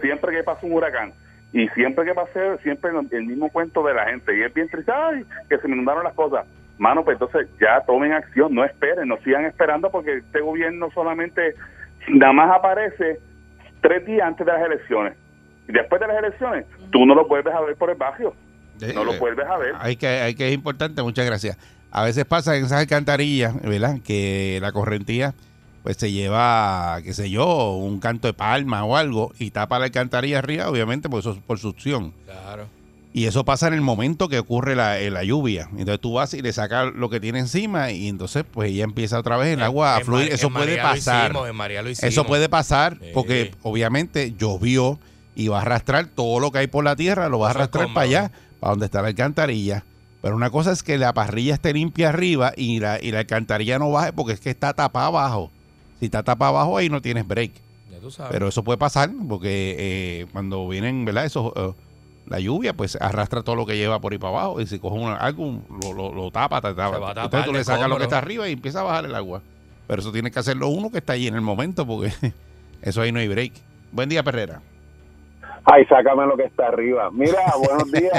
siempre 0.01 0.35
que 0.37 0.43
pasa 0.43 0.61
un 0.67 0.73
huracán 0.75 1.13
y 1.55 1.69
siempre 1.69 2.05
que 2.05 2.15
pase 2.15 2.59
siempre 2.65 2.91
el 3.13 3.27
mismo 3.27 3.49
cuento 3.49 3.85
de 3.85 3.95
la 3.95 4.07
gente 4.07 4.37
y 4.37 4.43
es 4.43 4.53
bien 4.53 4.69
triste 4.69 4.91
ay 4.93 5.25
que 5.49 5.57
se 5.59 5.69
me 5.69 5.75
inundaron 5.75 6.03
las 6.03 6.15
cosas 6.15 6.45
mano 6.79 7.05
pues 7.05 7.15
entonces 7.15 7.49
ya 7.61 7.81
tomen 7.87 8.13
acción 8.13 8.53
no 8.53 8.65
esperen 8.65 9.09
no 9.09 9.17
sigan 9.19 9.45
esperando 9.45 9.89
porque 9.89 10.17
este 10.17 10.41
gobierno 10.41 10.91
solamente 10.93 11.55
nada 12.09 12.33
más 12.33 12.51
aparece 12.59 13.21
tres 13.81 14.05
días 14.05 14.27
antes 14.27 14.45
de 14.45 14.53
las 14.53 14.63
elecciones 14.63 15.15
y 15.69 15.73
después 15.73 16.01
de 16.01 16.09
las 16.09 16.19
elecciones 16.19 16.67
tú 16.91 17.07
no 17.07 17.15
lo 17.15 17.27
vuelves 17.29 17.55
a 17.55 17.61
ver 17.61 17.77
por 17.77 17.89
el 17.89 17.97
barrio 17.97 18.35
no 18.93 19.05
lo 19.05 19.17
vuelves 19.19 19.47
a 19.47 19.57
ver 19.57 19.75
Hay 19.79 19.97
que, 19.97 20.09
hay 20.09 20.35
que 20.35 20.49
es 20.49 20.55
importante, 20.55 21.01
muchas 21.03 21.25
gracias. 21.25 21.57
A 21.93 22.03
veces 22.03 22.25
pasa 22.25 22.57
en 22.57 22.65
esas 22.65 22.81
alcantarillas, 22.81 23.55
¿verdad? 23.63 23.99
Que 24.05 24.59
la 24.61 24.73
correntía 24.73 25.33
pues 25.85 25.99
se 25.99 26.11
lleva, 26.11 26.99
qué 27.05 27.13
sé 27.13 27.29
yo, 27.29 27.73
un 27.73 28.01
canto 28.01 28.27
de 28.27 28.33
palma 28.33 28.85
o 28.85 28.97
algo 28.97 29.35
y 29.39 29.51
tapa 29.51 29.79
la 29.79 29.85
alcantarilla 29.85 30.39
arriba, 30.39 30.71
obviamente, 30.71 31.11
por, 31.11 31.21
eso, 31.21 31.39
por 31.47 31.59
succión. 31.59 32.15
claro. 32.25 32.67
Y 33.13 33.27
eso 33.27 33.45
pasa 33.45 33.69
en 33.69 33.75
el 33.75 33.81
momento 33.81 34.29
que 34.29 34.41
ocurre 34.41 34.75
la, 34.75 34.99
eh, 34.99 35.09
la 35.09 35.23
lluvia. 35.23 35.69
Entonces 35.71 36.01
tú 36.01 36.15
vas 36.15 36.35
y 36.35 36.43
le 36.43 36.53
sacas 36.53 36.93
lo 36.95 37.11
que 37.11 37.21
tiene 37.21 37.39
encima 37.39 37.93
y 37.93 38.09
entonces 38.09 38.45
pues 38.51 38.75
ya 38.75 38.83
empieza 38.83 39.21
otra 39.21 39.37
vez 39.37 39.57
el 39.57 39.63
agua 39.63 39.95
a 39.95 40.01
fluir. 40.01 40.33
Eso 40.33 40.49
en 40.49 40.55
puede 40.55 40.79
pasar. 40.79 41.31
hicimos, 41.31 41.55
María 41.55 41.83
lo 41.83 41.91
hicimos. 41.91 42.13
Eso 42.13 42.27
puede 42.27 42.49
pasar 42.49 42.99
porque 43.13 43.55
obviamente 43.63 44.35
llovió 44.37 44.99
y 45.37 45.47
va 45.47 45.59
a 45.59 45.63
arrastrar 45.63 46.07
todo 46.07 46.41
lo 46.41 46.51
que 46.51 46.59
hay 46.59 46.67
por 46.67 46.83
la 46.83 46.97
tierra, 46.97 47.29
lo 47.29 47.39
va 47.39 47.49
a 47.49 47.51
Eso 47.51 47.59
arrastrar 47.59 47.93
para 47.95 48.01
allá, 48.01 48.33
para 48.59 48.73
donde 48.73 48.87
está 48.87 49.01
la 49.01 49.09
alcantarilla. 49.09 49.85
Pero 50.21 50.35
una 50.35 50.51
cosa 50.51 50.73
es 50.73 50.83
que 50.83 50.99
la 50.99 51.13
parrilla 51.13 51.55
esté 51.55 51.73
limpia 51.73 52.09
arriba 52.09 52.53
y 52.57 52.81
la, 52.81 53.01
y 53.01 53.13
la 53.13 53.21
alcantarilla 53.21 53.79
no 53.79 53.93
baje 53.93 54.13
porque 54.13 54.33
es 54.33 54.41
que 54.41 54.51
está 54.51 54.73
tapada 54.73 55.07
abajo. 55.07 55.53
Si 56.05 56.09
está 56.09 56.23
tapada 56.23 56.51
abajo 56.51 56.77
ahí 56.77 56.91
no 56.91 57.01
tienes 57.01 57.27
break. 57.27 57.53
Ya 57.91 57.99
tú 57.99 58.11
sabes. 58.11 58.31
Pero 58.31 58.47
eso 58.49 58.63
puede 58.63 58.77
pasar 58.77 59.09
porque 59.27 59.75
eh, 59.79 60.27
cuando 60.33 60.69
vienen, 60.69 61.07
¿verdad? 61.07 61.25
Eso, 61.25 61.51
eh, 61.57 61.73
la 62.27 62.39
lluvia, 62.41 62.75
pues 62.75 62.99
arrastra 63.01 63.43
todo 63.43 63.57
lo 63.57 63.65
que 63.65 63.79
lleva 63.79 64.01
por 64.03 64.13
ahí 64.13 64.19
para 64.19 64.35
abajo 64.39 64.61
y 64.61 64.67
si 64.67 64.79
coge 64.79 64.99
una- 64.99 65.17
algo, 65.17 65.63
lo, 65.83 65.95
lo, 65.95 66.13
lo 66.13 66.31
tapa, 66.31 66.61
te 66.61 66.75
tapa. 66.75 66.99
Tapar 66.99 67.25
Entonces 67.25 67.47
tú 67.47 67.53
le 67.55 67.65
sacas 67.65 67.89
lo 67.89 67.97
que 67.97 68.03
está 68.05 68.19
arriba 68.19 68.47
y 68.47 68.53
empieza 68.53 68.81
a 68.81 68.83
bajar 68.83 69.07
el 69.07 69.15
agua. 69.15 69.41
Pero 69.87 70.03
eso 70.03 70.13
tiene 70.13 70.31
que 70.31 70.39
hacerlo 70.39 70.69
uno 70.69 70.91
que 70.91 70.99
está 70.99 71.15
allí 71.15 71.27
en 71.27 71.37
el 71.37 71.41
momento 71.41 71.87
porque 71.87 72.13
eso 72.83 73.01
ahí 73.01 73.11
no 73.11 73.19
hay 73.21 73.29
break. 73.29 73.55
Buen 73.91 74.11
día, 74.11 74.23
Perrera. 74.23 74.61
Ay, 75.65 75.87
sácame 75.87 76.27
lo 76.27 76.37
que 76.37 76.45
está 76.45 76.67
arriba. 76.69 77.09
Mira, 77.11 77.41
buenos 77.57 77.91
días. 77.91 78.13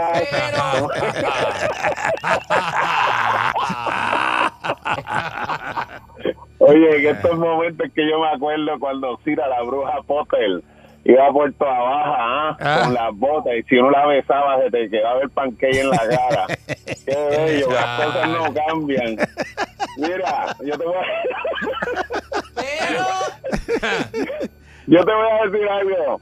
Oye, 6.67 6.97
en 6.97 7.15
estos 7.15 7.37
momentos 7.37 7.87
que 7.93 8.09
yo 8.09 8.19
me 8.19 8.27
acuerdo 8.29 8.79
cuando 8.79 9.19
Cira, 9.23 9.47
la 9.47 9.61
bruja 9.61 10.01
Potter, 10.07 10.61
iba 11.03 11.27
a 11.27 11.31
Puerto 11.31 11.63
Baja 11.63 12.15
¿ah? 12.17 12.57
Ah. 12.59 12.81
con 12.83 12.93
las 12.95 13.15
botas 13.15 13.53
y 13.55 13.63
si 13.63 13.77
uno 13.77 13.91
la 13.91 14.07
besaba 14.07 14.59
se 14.61 14.71
te 14.71 14.89
quedaba 14.89 15.21
el 15.21 15.29
panqueque 15.29 15.81
en 15.81 15.89
la 15.91 15.97
cara. 15.97 16.47
Qué 17.05 17.15
bello, 17.29 17.71
las 17.71 18.05
cosas 18.05 18.29
no 18.29 18.53
cambian. 18.53 19.15
Mira, 19.97 20.55
yo 20.63 20.77
te 20.77 20.85
voy 20.85 20.95
a... 20.95 21.05
Yo 24.87 25.03
te 25.03 25.13
voy 25.13 25.27
a 25.31 25.45
decir 25.49 25.67
algo. 25.67 26.21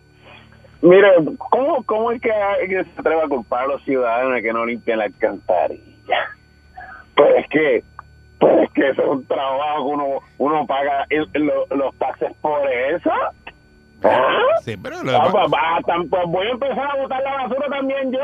Mire, 0.82 1.10
¿cómo, 1.38 1.84
cómo 1.84 2.12
es 2.12 2.21
que 2.21 2.32
alguien 2.32 2.84
se 2.84 2.99
atreve 2.99 3.21
a 3.21 3.27
culpar 3.27 3.63
a 3.63 3.67
los 3.67 3.84
ciudadanos 3.84 4.34
de 4.34 4.41
que 4.41 4.51
no 4.51 4.65
limpian 4.65 4.99
la 4.99 5.06
alcantarilla? 5.06 6.17
Pues 7.15 7.36
es 7.38 7.47
que, 7.49 7.84
pues 8.43 8.63
es 8.63 8.71
que 8.73 8.89
eso 8.89 9.01
es 9.01 9.08
un 9.10 9.25
trabajo 9.27 9.77
que 9.77 9.93
uno, 9.93 10.06
uno 10.38 10.65
paga 10.67 11.06
el- 11.10 11.29
lo- 11.34 11.65
los 11.75 11.95
taxes 11.97 12.32
por 12.41 12.60
eso. 12.69 13.12
¿Ah? 14.03 14.38
Sí, 14.63 14.75
pero, 14.75 15.01
lo- 15.03 15.15
Ah, 15.17 15.29
pues, 15.32 15.86
tan- 15.86 16.10
pues 16.10 16.23
voy 16.27 16.47
a 16.47 16.51
empezar 16.51 16.91
a 16.91 16.95
botar 17.01 17.21
la 17.23 17.34
basura 17.43 17.67
también 17.69 18.12
yo. 18.12 18.19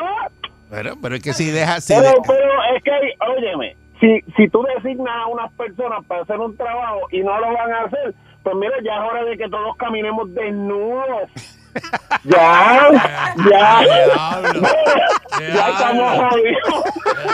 pero, 0.70 0.94
pero 1.02 1.16
es 1.16 1.24
que 1.24 1.34
si 1.34 1.50
deja, 1.52 1.80
si 1.82 1.94
Pero, 1.96 2.10
de- 2.10 2.22
pero 2.28 2.64
es 2.76 2.84
que, 2.84 2.92
óyeme, 3.38 3.76
si, 4.02 4.22
si 4.36 4.50
tú 4.50 4.64
designas 4.76 5.14
a 5.24 5.28
unas 5.28 5.52
personas 5.54 6.06
para 6.06 6.22
hacer 6.24 6.38
un 6.40 6.56
trabajo 6.58 7.02
y 7.12 7.22
no 7.22 7.38
lo 7.40 7.54
van 7.54 7.72
a 7.72 7.82
hacer, 7.86 8.14
pues 8.44 8.56
mira, 8.56 8.74
ya 8.84 8.96
es 8.96 9.02
hora 9.10 9.24
de 9.24 9.38
que 9.38 9.50
todos 9.50 9.76
caminemos 9.78 10.34
desnudos. 10.34 11.30
ya, 12.26 12.90
ya. 12.92 13.34
Diablo. 13.38 14.62
ya 15.40 15.70
estamos 15.70 16.12
Diablo. 16.14 16.30
jodidos. 16.30 16.84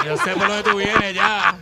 Yo 0.06 0.18
sé 0.18 0.32
por 0.36 0.48
dónde 0.48 0.64
tú 0.70 0.78
vienes 0.78 1.14
ya. 1.16 1.56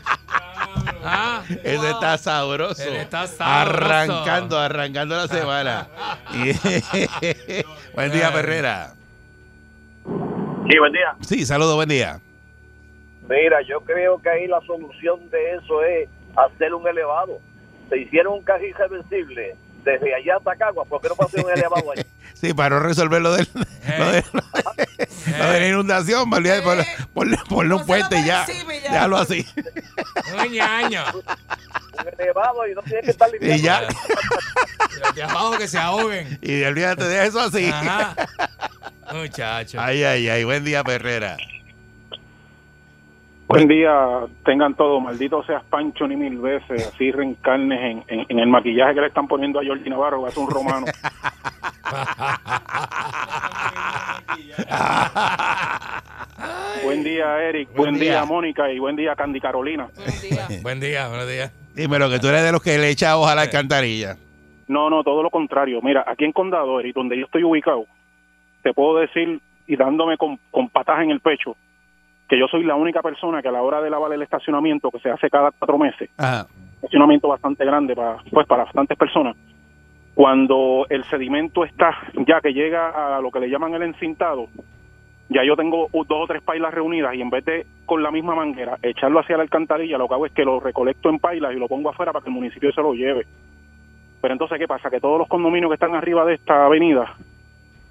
Ah, 1.04 1.44
ese 1.64 1.90
está 1.90 2.18
sabroso. 2.18 2.84
Él 2.84 2.96
está 2.96 3.28
sabroso. 3.28 3.84
Arrancando, 3.84 4.58
arrancando 4.58 5.16
la 5.16 5.28
semana. 5.28 5.88
Buen 7.94 8.12
día, 8.12 8.32
Ferrera. 8.32 8.94
Sí, 10.70 10.80
buen 10.80 10.94
día. 10.94 11.16
Sí, 11.22 11.46
saludos, 11.46 11.76
buen 11.76 11.90
día. 11.90 12.20
Mira, 13.28 13.62
yo 13.68 13.82
creo 13.82 14.22
que 14.22 14.30
ahí 14.30 14.48
la 14.48 14.62
solución 14.62 15.30
de 15.30 15.56
eso 15.56 15.84
es 15.84 16.10
hacer 16.36 16.74
un 16.74 16.88
elevado. 16.88 17.40
Se 17.90 17.98
hicieron 17.98 18.34
un 18.34 18.44
cajil 18.44 18.74
reversible 18.74 19.56
desde 19.84 20.16
allá 20.16 20.38
hasta 20.38 20.56
Cagua, 20.56 20.86
¿por 20.86 21.02
qué 21.02 21.10
no 21.10 21.26
hacer 21.26 21.44
un 21.46 21.52
elevado 21.52 21.92
ahí? 21.96 22.04
Sí, 22.34 22.54
para 22.54 22.76
no 22.76 22.82
resolver 22.82 23.22
lo, 23.22 23.32
del, 23.34 23.48
lo, 23.56 24.12
de, 24.12 24.24
lo 25.40 25.48
de 25.54 25.60
la 25.62 25.68
inundación, 25.70 26.34
olvidé 26.34 26.56
de 26.58 26.62
ponle, 26.62 26.86
ponle- 27.14 27.42
ponle 27.48 27.74
un 27.76 27.86
Pónselo 27.86 27.86
puente 28.10 28.28
ya. 28.28 28.46
ya. 28.46 28.92
Déjalo 28.92 29.18
así. 29.18 29.48
un 30.46 30.52
ñaño. 30.52 31.04
Un 31.14 32.20
elevado 32.20 32.68
y 32.68 32.74
no 32.74 32.82
tiene 32.82 33.02
que 33.04 33.12
estar 33.12 33.30
limpiando. 33.32 33.56
Y 33.58 33.62
ya. 33.62 33.82
Los 35.02 35.16
de 35.16 35.24
abajo 35.24 35.58
que 35.58 35.70
se 35.70 35.78
ahoguen. 35.78 36.38
Y 36.42 36.62
olvídate 36.64 37.06
de 37.06 37.28
eso 37.28 37.40
así. 37.40 37.66
Ajá. 37.70 38.14
Muchacho. 39.14 39.80
Ay, 39.80 40.04
ay, 40.04 40.28
ay. 40.28 40.44
Buen 40.44 40.66
día, 40.66 40.84
Ferrera. 40.84 41.38
Buen 43.54 43.68
día, 43.68 43.92
tengan 44.44 44.74
todo, 44.74 45.00
maldito 45.00 45.44
seas 45.44 45.64
Pancho 45.66 46.08
ni 46.08 46.16
mil 46.16 46.40
veces, 46.40 46.88
así 46.88 47.12
reencarnes 47.12 47.80
en, 47.80 48.04
en, 48.08 48.26
en 48.28 48.40
el 48.40 48.48
maquillaje 48.48 48.96
que 48.96 49.02
le 49.02 49.08
están 49.08 49.28
poniendo 49.28 49.60
a 49.60 49.64
Jordi 49.64 49.92
Navarro, 49.92 50.24
que 50.24 50.30
es 50.32 50.38
un 50.38 50.50
romano. 50.50 50.88
buen 56.84 57.04
día, 57.04 57.44
Eric, 57.44 57.70
Buen 57.76 57.92
buen, 57.92 58.00
día. 58.02 58.12
día. 58.14 58.26
Mónica, 58.26 58.72
y 58.72 58.80
buen 58.80 58.96
día, 58.96 59.16
Candy 59.16 59.40
Carolina. 59.40 59.88
Buen 59.96 60.22
día. 60.22 60.48
Buen 60.64 60.80
día, 60.80 61.08
buenos 61.08 61.28
días. 61.28 61.52
Dímelo, 61.76 62.10
que 62.10 62.18
tú 62.20 62.28
eres 62.30 62.44
de 62.44 62.52
los 62.52 62.62
que 62.62 62.78
le 62.78 62.90
echa 62.90 63.18
hoja 63.18 63.34
a 63.34 63.36
la 63.36 63.42
alcantarilla. 63.44 64.16
No, 64.68 64.90
no, 64.90 65.04
todo 65.04 65.22
lo 65.22 65.30
contrario. 65.30 65.80
Mira, 65.82 66.04
aquí 66.08 66.26
en 66.26 66.32
Condado, 66.32 66.80
Eric, 66.80 66.96
donde 66.96 67.18
yo 67.18 67.26
estoy 67.26 67.44
ubicado, 67.44 67.86
te 68.64 68.74
puedo 68.74 68.98
decir, 69.00 69.40
y 69.68 69.76
dándome 69.76 70.18
con, 70.18 70.40
con 70.52 70.70
patas 70.70 71.02
en 71.04 71.12
el 71.12 71.20
pecho, 71.20 71.56
que 72.28 72.40
yo 72.40 72.48
soy 72.48 72.64
la 72.64 72.76
única 72.76 73.02
persona 73.02 73.42
que 73.42 73.50
a 73.50 73.52
la 73.52 73.62
hora 73.62 73.82
de 73.82 73.90
lavar 73.90 74.14
el 74.14 74.22
estacionamiento, 74.22 74.92
que 74.92 75.00
se 75.00 75.10
hace 75.10 75.30
cada 75.30 75.52
cuatro 75.52 75.78
meses, 75.78 76.10
Ajá. 76.18 76.48
estacionamiento 76.76 77.28
bastante 77.28 77.66
grande 77.66 77.96
para 77.96 78.18
pues 78.32 78.48
para 78.48 78.66
bastantes 78.66 78.98
personas 78.98 79.36
cuando 80.14 80.86
el 80.90 81.04
sedimento 81.06 81.64
está 81.64 81.98
ya 82.28 82.40
que 82.40 82.54
llega 82.54 83.18
a 83.18 83.20
lo 83.20 83.32
que 83.32 83.40
le 83.40 83.50
llaman 83.50 83.74
el 83.74 83.84
encintado 83.84 84.48
ya 85.30 85.44
yo 85.44 85.56
tengo 85.56 85.88
dos 85.92 86.06
o 86.10 86.28
tres 86.28 86.44
pailas 86.44 86.74
reunidas 86.74 87.16
y 87.16 87.22
en 87.22 87.30
vez 87.30 87.46
de 87.46 87.66
con 87.86 88.04
la 88.04 88.12
misma 88.12 88.36
manguera 88.36 88.78
echarlo 88.84 89.20
hacia 89.20 89.38
la 89.38 89.44
alcantarilla 89.44 89.98
lo 89.98 90.08
que 90.08 90.14
hago 90.14 90.26
es 90.26 90.34
que 90.34 90.46
lo 90.46 90.60
recolecto 90.60 91.10
en 91.10 91.20
pailas 91.20 91.54
y 91.54 91.60
lo 91.60 91.68
pongo 91.68 91.90
afuera 91.90 92.12
para 92.12 92.24
que 92.24 92.30
el 92.30 92.36
municipio 92.36 92.72
se 92.72 92.82
lo 92.82 92.94
lleve 92.94 93.26
pero 94.22 94.34
entonces 94.34 94.60
qué 94.60 94.68
pasa 94.68 94.90
que 94.90 95.00
todos 95.00 95.18
los 95.18 95.28
condominios 95.28 95.70
que 95.70 95.76
están 95.76 95.96
arriba 95.96 96.26
de 96.26 96.36
esta 96.36 96.66
avenida 96.66 97.16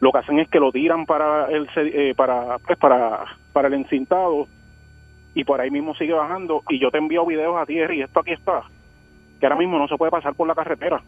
lo 0.01 0.12
que 0.12 0.18
hacen 0.18 0.38
es 0.38 0.49
que 0.49 0.61
lo 0.61 0.71
tiran 0.71 1.07
para 1.07 1.47
el 1.47 1.68
eh, 1.77 2.14
para 2.16 2.59
pues 2.59 2.79
para 2.79 3.25
para 3.53 3.69
el 3.69 3.75
encintado 3.75 4.47
y 5.35 5.45
por 5.45 5.61
ahí 5.61 5.71
mismo 5.71 5.95
sigue 5.95 6.12
bajando 6.12 6.62
y 6.69 6.79
yo 6.81 6.91
te 6.91 6.99
envío 6.99 7.25
videos 7.27 7.57
a 7.57 7.67
ti 7.67 7.79
Eri, 7.79 8.03
esto 8.03 8.21
aquí 8.21 8.33
está 8.33 8.62
que 9.41 9.47
ahora 9.47 9.57
mismo 9.57 9.79
no 9.79 9.88
se 9.88 9.97
puede 9.97 10.11
pasar 10.12 10.35
por 10.35 10.47
la 10.47 10.55
carretera. 10.55 11.03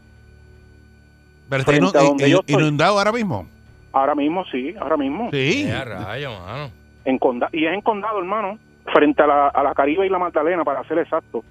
Pero 1.48 1.60
está 1.60 1.72
Frente 1.72 1.98
a 1.98 2.02
inu- 2.02 2.20
in- 2.20 2.26
yo 2.32 2.40
estoy. 2.40 2.54
inundado 2.56 2.98
ahora 2.98 3.12
mismo. 3.12 3.46
Ahora 3.92 4.14
mismo 4.14 4.44
sí, 4.50 4.74
ahora 4.80 4.96
mismo. 4.96 5.30
Sí. 5.32 5.66
Ya, 5.68 5.84
rayo, 5.84 6.30
mano. 6.40 6.70
En 7.04 7.18
conda 7.18 7.48
y 7.52 7.64
es 7.66 7.72
en 7.74 7.80
condado, 7.82 8.18
hermano, 8.18 8.58
frente 8.92 9.22
a 9.22 9.26
la, 9.26 9.48
a 9.48 9.62
la 9.62 9.74
Caribe 9.74 10.06
y 10.06 10.08
la 10.08 10.18
Magdalena, 10.18 10.64
para 10.64 10.82
ser 10.88 10.98
exacto. 10.98 11.44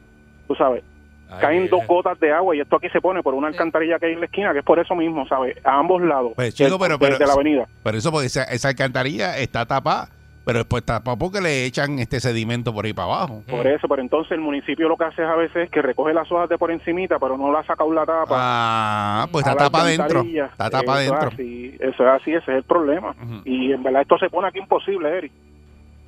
Tú 0.47 0.55
sabes, 0.55 0.83
Ay, 1.29 1.37
caen 1.39 1.69
dos 1.69 1.85
gotas 1.87 2.19
de 2.19 2.33
agua 2.33 2.53
y 2.55 2.59
esto 2.59 2.75
aquí 2.75 2.89
se 2.89 2.99
pone 2.99 3.23
por 3.23 3.33
una 3.33 3.47
alcantarilla 3.47 3.97
que 3.99 4.07
hay 4.07 4.13
en 4.13 4.19
la 4.19 4.25
esquina, 4.25 4.51
que 4.51 4.59
es 4.59 4.65
por 4.65 4.77
eso 4.79 4.93
mismo, 4.95 5.25
¿sabes? 5.27 5.55
A 5.65 5.77
ambos 5.79 6.01
lados 6.01 6.33
Pues, 6.35 6.53
chico, 6.53 6.77
pero- 6.77 6.97
de- 6.97 7.05
pero- 7.05 7.17
de 7.17 7.25
la 7.27 7.33
avenida. 7.33 7.67
Por 7.81 7.95
eso, 7.95 8.11
porque 8.11 8.27
esa, 8.27 8.43
esa 8.45 8.67
alcantarilla 8.69 9.37
está 9.37 9.65
tapada. 9.65 10.09
Pero 10.45 10.59
después 10.59 10.83
tapada 10.83 11.17
porque 11.17 11.39
le 11.39 11.65
echan 11.65 11.99
este 11.99 12.19
sedimento 12.19 12.73
por 12.73 12.83
ahí 12.85 12.91
para 12.91 13.05
abajo. 13.05 13.43
Por 13.49 13.65
eso, 13.65 13.87
pero 13.87 14.01
entonces 14.01 14.33
el 14.33 14.41
municipio 14.41 14.89
lo 14.89 14.97
que 14.97 15.05
hace 15.05 15.23
es 15.23 15.27
a 15.29 15.35
veces 15.35 15.69
que 15.69 15.81
recoge 15.81 16.13
las 16.13 16.29
hojas 16.31 16.49
de 16.49 16.57
por 16.57 16.69
encimita, 16.69 17.17
pero 17.17 17.37
no 17.37 17.49
la 17.51 17.63
saca 17.63 17.85
la 17.85 18.05
tapa. 18.05 18.25
Ah, 18.29 19.27
pues 19.31 19.45
a 19.45 19.51
está 19.51 19.63
la 19.63 19.69
tapa 19.69 19.81
adentro. 19.83 20.21
Está 20.21 20.69
tapa 20.69 20.81
Eso 20.81 20.91
es 20.91 21.11
adentro. 21.11 21.27
así, 21.29 21.77
eso 21.79 22.03
es 22.03 22.21
así, 22.21 22.31
ese 22.33 22.51
es 22.51 22.57
el 22.57 22.63
problema. 22.63 23.15
Y 23.45 23.71
en 23.71 23.83
verdad 23.83 24.01
esto 24.01 24.17
se 24.17 24.29
pone 24.29 24.47
aquí 24.49 24.59
imposible, 24.59 25.17
Eric. 25.17 25.31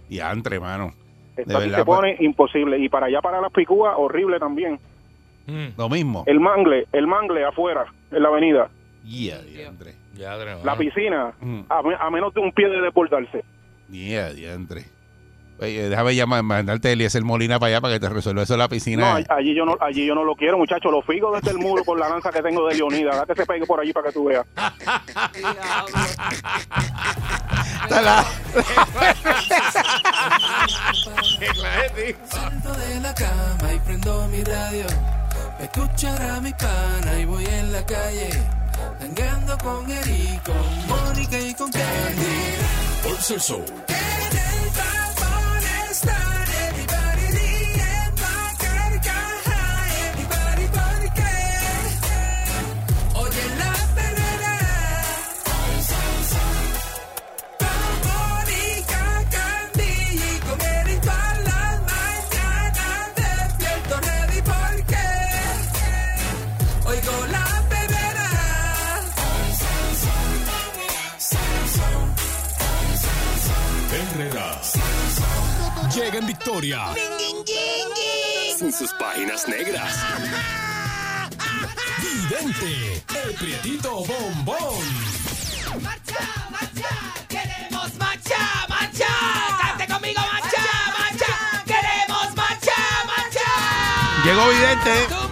Y 0.09 0.19
entre, 0.19 0.59
mano. 0.59 0.93
Esto 1.37 1.49
De 1.51 1.55
aquí 1.57 1.65
verdad, 1.67 1.77
se 1.79 1.85
pone 1.85 2.15
imposible. 2.19 2.77
Y 2.79 2.89
para 2.89 3.05
allá, 3.05 3.21
para 3.21 3.39
las 3.39 3.51
picúas, 3.51 3.93
horrible 3.97 4.37
también. 4.39 4.79
Mm, 5.47 5.67
Lo 5.77 5.87
mismo. 5.89 6.23
El 6.27 6.39
mangle, 6.41 6.87
el 6.91 7.07
mangle 7.07 7.45
afuera, 7.45 7.85
en 8.11 8.21
la 8.21 8.29
avenida. 8.29 8.69
Yeah, 9.05 9.39
tres, 9.77 9.95
La 10.63 10.75
piscina, 10.75 11.33
a, 11.69 11.81
a 11.99 12.09
menos 12.09 12.33
de 12.33 12.41
un 12.41 12.51
pie 12.51 12.67
de 12.69 12.81
desbordarse. 13.89 13.91
Yeah, 13.91 14.29
diantre. 14.33 14.85
Oye, 15.57 15.87
déjame 15.87 16.13
llamar, 16.15 16.43
mandarte 16.43 16.89
a 16.89 16.91
Eliezer 16.91 17.23
Molina 17.23 17.59
para 17.59 17.69
allá 17.69 17.79
para 17.81 17.93
que 17.93 17.99
te 18.01 18.09
resuelva 18.09 18.43
eso 18.43 18.55
en 18.55 18.59
la 18.59 18.65
No, 18.65 18.69
piscina. 18.69 19.13
all- 19.15 19.25
allí 19.29 19.55
yo 19.55 19.63
no, 19.63 19.77
allí 19.79 20.05
yo 20.05 20.13
no 20.13 20.25
lo 20.25 20.35
quiero, 20.35 20.57
muchachos. 20.57 20.91
Lo 20.91 21.01
figo 21.01 21.31
desde 21.33 21.51
el 21.51 21.59
muro 21.59 21.85
con 21.85 21.97
la 21.97 22.09
lanza 22.09 22.29
que 22.29 22.41
tengo 22.41 22.67
de 22.67 22.75
Leonida. 22.75 23.15
Date 23.15 23.31
ese 23.33 23.45
pegue 23.45 23.65
por 23.65 23.79
allí 23.79 23.93
para 23.93 24.07
que 24.07 24.13
tú 24.13 24.25
veas. 24.25 24.45
Salto 32.29 32.71
de 32.73 32.99
la 33.01 33.13
cama 33.13 33.73
y 33.73 33.79
prendo 33.79 34.27
mi 34.29 34.43
radio. 34.43 34.85
Pa' 35.57 35.63
escuchar 35.63 36.21
a 36.21 36.39
mi 36.41 36.51
pana 36.53 37.19
y 37.19 37.25
voy 37.25 37.45
en 37.45 37.71
la 37.73 37.85
calle. 37.85 38.29
Tangando 38.99 39.57
con 39.57 39.89
Eric, 39.91 40.43
con 40.43 40.87
Mónica 40.87 41.39
y 41.39 41.53
con 41.55 41.71
Candy. 41.71 42.74
Por 43.05 43.21
ser 43.21 43.39
show. 43.39 43.63
Llega 75.95 76.17
en 76.17 76.27
victoria. 76.27 76.93
Sin 78.57 78.73
sus 78.73 78.91
páginas 78.93 79.47
negras. 79.47 79.95
Vidente, 82.01 83.03
el 83.23 83.33
prietito 83.35 84.03
bombón. 84.03 84.83
¡Marcha, 85.81 86.49
marcha! 86.51 86.89
¡Queremos 87.29 87.95
marcha, 87.95 88.37
marcha! 88.67 89.07
¡Cante 89.61 89.87
conmigo, 89.87 90.19
marcha, 90.19 90.63
marcha! 90.99 91.63
¡Queremos 91.65 92.35
marcha, 92.35 92.73
marcha! 93.05 94.23
Llegó 94.25 94.49
Vidente. 94.49 95.24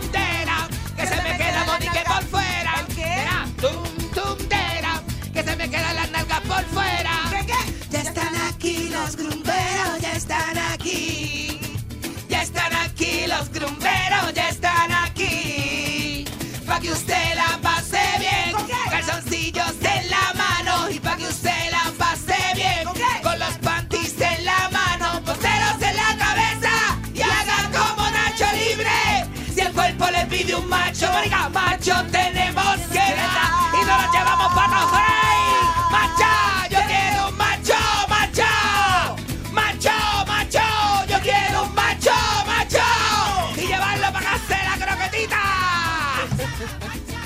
Macho, 31.11 31.49
macho 31.49 32.05
tenemos 32.11 32.77
que 32.91 32.99
dar 32.99 33.51
y 33.73 33.85
nos 33.85 34.05
lo 34.05 34.11
llevamos 34.11 34.53
para 34.53 34.85
rey. 34.91 35.43
Macha, 35.91 36.67
yo 36.69 36.79
quiero 36.87 37.29
un 37.29 37.37
macho, 37.37 37.79
macho, 38.09 38.43
macho, 39.51 40.25
macho, 40.27 41.05
yo 41.07 41.19
quiero 41.21 41.63
un 41.63 41.75
macho, 41.75 42.11
macho 42.45 42.83
y 43.57 43.67
llevarlo 43.67 44.11
para 44.13 44.33
hacer 44.33 44.59
la 44.63 44.85
croquetita. 44.85 45.39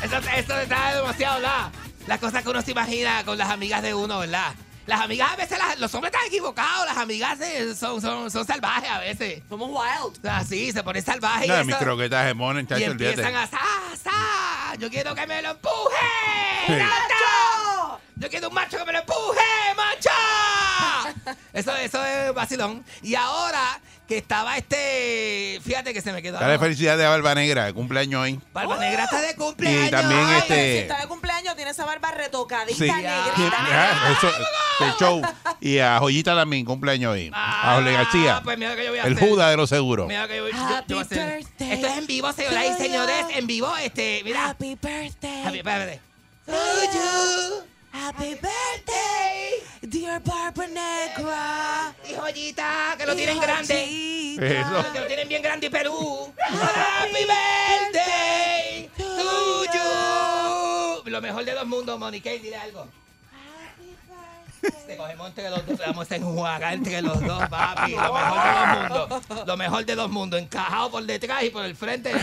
Eso, 0.04 0.18
eso 0.18 0.60
está 0.60 0.96
demasiado, 0.96 1.36
¿verdad? 1.36 1.72
Las 2.08 2.20
cosas 2.20 2.44
que 2.44 2.50
uno 2.50 2.62
se 2.62 2.72
imagina 2.72 3.24
con 3.26 3.38
las 3.38 3.50
amigas 3.50 3.82
de 3.82 3.94
uno, 3.94 4.20
¿verdad? 4.20 4.54
Las 4.88 5.02
amigas 5.02 5.32
a 5.32 5.36
veces, 5.36 5.58
las- 5.60 5.78
los 5.80 5.94
hombres 5.94 6.14
están 6.14 6.28
equivocados, 6.28 6.86
las 6.88 6.98
amigas 6.98 7.40
eh, 7.42 7.76
son, 7.76 8.02
son, 8.02 8.32
son 8.32 8.48
salvajes 8.48 8.90
a 8.90 9.00
veces. 9.00 9.44
Somos 9.50 9.70
wild. 9.70 10.26
Así, 10.28 10.72
se 10.72 10.82
ponen 10.82 11.04
salvajes. 11.04 11.48
No, 11.48 11.62
y 11.62 11.66
mis 11.66 11.76
eso- 11.76 11.84
croquetas 11.84 12.26
de 12.26 12.34
mono, 12.34 12.60
y 12.60 12.66
chacho, 12.66 12.86
olvídate. 12.92 13.10
empiezan 13.22 13.36
a 13.36 13.46
sa, 13.48 13.60
sa, 14.02 14.76
yo 14.80 14.90
quiero 14.90 15.14
que 15.14 15.28
me 15.28 15.42
lo 15.42 15.52
empuje. 15.52 16.08
Sí. 16.68 16.74
¡Macho! 16.74 18.00
Yo 18.16 18.30
quiero 18.30 18.48
un 18.48 18.54
macho 18.56 18.78
que 18.78 18.86
me 18.86 18.94
lo 18.94 19.00
empuje, 19.00 19.40
macho. 19.76 20.10
Eso, 21.54 21.76
eso 21.76 22.04
es 22.06 22.34
vacilón. 22.34 22.84
Y 23.02 23.16
ahora 23.16 23.80
que 24.08 24.18
estaba 24.18 24.58
este, 24.58 25.60
fíjate 25.64 25.94
que 25.94 26.02
se 26.02 26.14
me 26.14 26.22
quedó. 26.22 26.40
Dale 26.40 26.58
felicidades 26.60 27.06
a 27.06 27.10
Barba 27.10 27.36
Negra, 27.36 27.66
de 27.66 27.74
cumpleaños 27.74 28.22
hoy. 28.22 28.40
Barba 28.54 28.78
Negra 28.78 29.04
está 29.04 29.22
de 29.22 29.36
cumpleaños. 29.36 29.88
Y 29.88 29.92
también 29.92 30.22
Ay, 30.26 30.38
este- 30.40 30.72
si 30.74 30.78
está 30.80 31.02
de 31.02 31.08
cumpleaños, 31.08 31.56
tiene 31.56 31.72
esa 31.72 31.86
barba 31.86 32.12
retocadita, 32.12 32.78
Sí. 32.78 32.90
negrita. 32.92 33.58
Ah, 33.60 34.16
eso, 34.18 34.32
el 34.86 34.94
show. 35.00 35.22
Y 35.60 35.80
a 35.80 36.00
Joyita 36.00 36.36
también, 36.36 36.64
cumpleaños 36.66 37.12
hoy. 37.14 37.32
A 37.34 37.76
Jorge 37.76 37.92
García. 37.94 38.38
Ah, 38.38 38.42
pues 38.44 38.58
mira 38.58 38.72
lo 38.72 38.76
que 38.78 38.84
yo 38.86 38.90
voy 38.92 39.00
a 39.00 39.04
El 39.04 39.14
hacer. 39.14 39.28
Judas 39.30 39.50
de 39.52 39.58
los 39.58 39.70
seguros. 39.70 40.08
Mira 40.08 40.22
lo 40.22 40.28
que 40.30 40.38
yo, 40.38 40.48
yo- 40.50 40.56
yo 40.58 40.76
Happy 40.78 40.94
voy 40.94 40.98
a 41.00 41.06
hacer. 41.06 41.36
birthday 41.38 41.72
Esto 41.74 41.88
es 41.88 41.98
en 41.98 42.08
vivo, 42.08 42.32
señoras 42.34 42.66
y 42.66 42.82
señores. 42.84 43.26
En 43.32 43.48
vivo, 43.48 43.76
este, 43.78 44.22
mira. 44.24 44.50
Happy 44.50 44.76
birthday. 44.82 45.44
Happy 45.46 45.62
birthday. 45.62 46.00
Happy 47.98 48.36
birthday, 48.36 49.64
dear 49.82 50.22
Barbara 50.22 50.68
Negra. 50.68 51.96
Y 52.08 52.14
joyita, 52.14 52.96
que 52.96 53.06
lo 53.08 53.16
tienen 53.16 53.40
grande. 53.40 54.36
Eso. 54.36 54.94
Que 54.94 55.00
lo 55.00 55.08
tienen 55.08 55.28
bien 55.28 55.42
grande 55.42 55.66
y 55.66 55.70
Perú. 55.72 56.32
Happy 56.38 57.26
birthday 57.26 58.90
to 58.98 59.64
you. 59.74 61.10
Lo 61.10 61.22
mejor 61.22 61.44
de 61.44 61.54
dos 61.54 61.66
mundos, 61.66 61.98
Mónica, 61.98 62.30
dile 62.30 62.56
algo. 62.56 62.88
Te 64.86 64.98
cogemos 64.98 65.28
entre 65.28 65.50
los 65.50 65.66
dos, 65.66 65.78
te 65.78 65.86
vamos 65.86 66.12
a 66.12 66.16
enjuagar 66.16 66.74
entre 66.74 67.02
los 67.02 67.22
dos, 67.22 67.50
papi. 67.50 67.92
Lo 67.92 68.14
mejor 68.14 68.26
de 68.26 68.56
dos 68.56 69.00
mundos. 69.30 69.48
Lo 69.48 69.58
mejor 69.58 69.86
de 69.86 69.96
dos 69.96 70.10
mundos. 70.10 70.42
Encajado 70.42 70.92
por 70.92 71.04
detrás 71.04 71.44
y 71.44 71.50
por 71.50 71.66
el 71.66 71.76
frente. 71.76 72.12
Todo, 72.12 72.20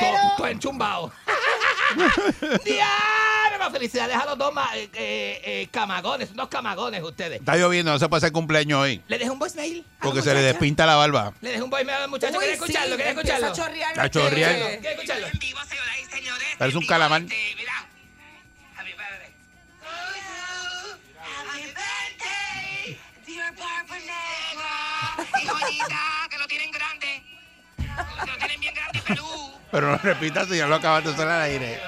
todo, 0.00 0.36
todo 0.36 0.46
enchumbado. 0.46 1.12
¡Diablo! 2.64 3.70
Felicidades 3.72 4.16
a 4.16 4.24
los 4.26 4.38
dos 4.38 4.52
eh, 4.74 4.90
eh, 4.94 5.40
eh, 5.44 5.68
camagones. 5.70 6.30
Unos 6.32 6.48
camagones 6.48 7.02
ustedes. 7.02 7.40
Está 7.40 7.56
lloviendo, 7.56 7.92
no 7.92 7.98
se 7.98 8.08
puede 8.08 8.18
hacer 8.18 8.32
cumpleaños 8.32 8.80
hoy. 8.80 9.02
¿Le 9.06 9.18
dejé 9.18 9.30
un 9.30 9.38
voicemail? 9.38 9.84
Porque 10.00 10.22
se 10.22 10.34
le 10.34 10.40
despinta 10.40 10.86
la 10.86 10.96
barba. 10.96 11.32
Le 11.40 11.50
dejé 11.50 11.62
un 11.62 11.70
voicemail 11.70 12.02
al 12.02 12.10
muchacho. 12.10 12.38
¿Quiere 12.38 12.54
escucharlo? 12.54 12.96
¿Quiere 12.96 13.10
escucharlo? 13.10 13.46
a 13.46 13.52
chorrear. 13.52 14.00
A 14.00 14.10
chorrear. 14.10 14.54
¿Quiere 14.54 14.92
escucharlo? 14.92 15.26
En 15.26 15.38
vivo, 15.38 15.60
señoras 15.68 15.94
y 16.00 16.10
señores. 16.10 16.48
Parece 16.58 16.78
un 16.78 16.86
calamar. 16.86 17.22
mira. 17.22 17.89
Que 26.30 26.38
lo 26.38 26.46
tienen 26.46 26.70
grande. 26.70 27.22
Pero 29.70 29.90
no 29.90 29.96
repita 29.98 30.44
si 30.44 30.56
ya 30.56 30.66
lo 30.66 30.76
acabas 30.76 31.04
de 31.04 31.10
hacer 31.12 31.28
al 31.28 31.42
aire. 31.42 31.80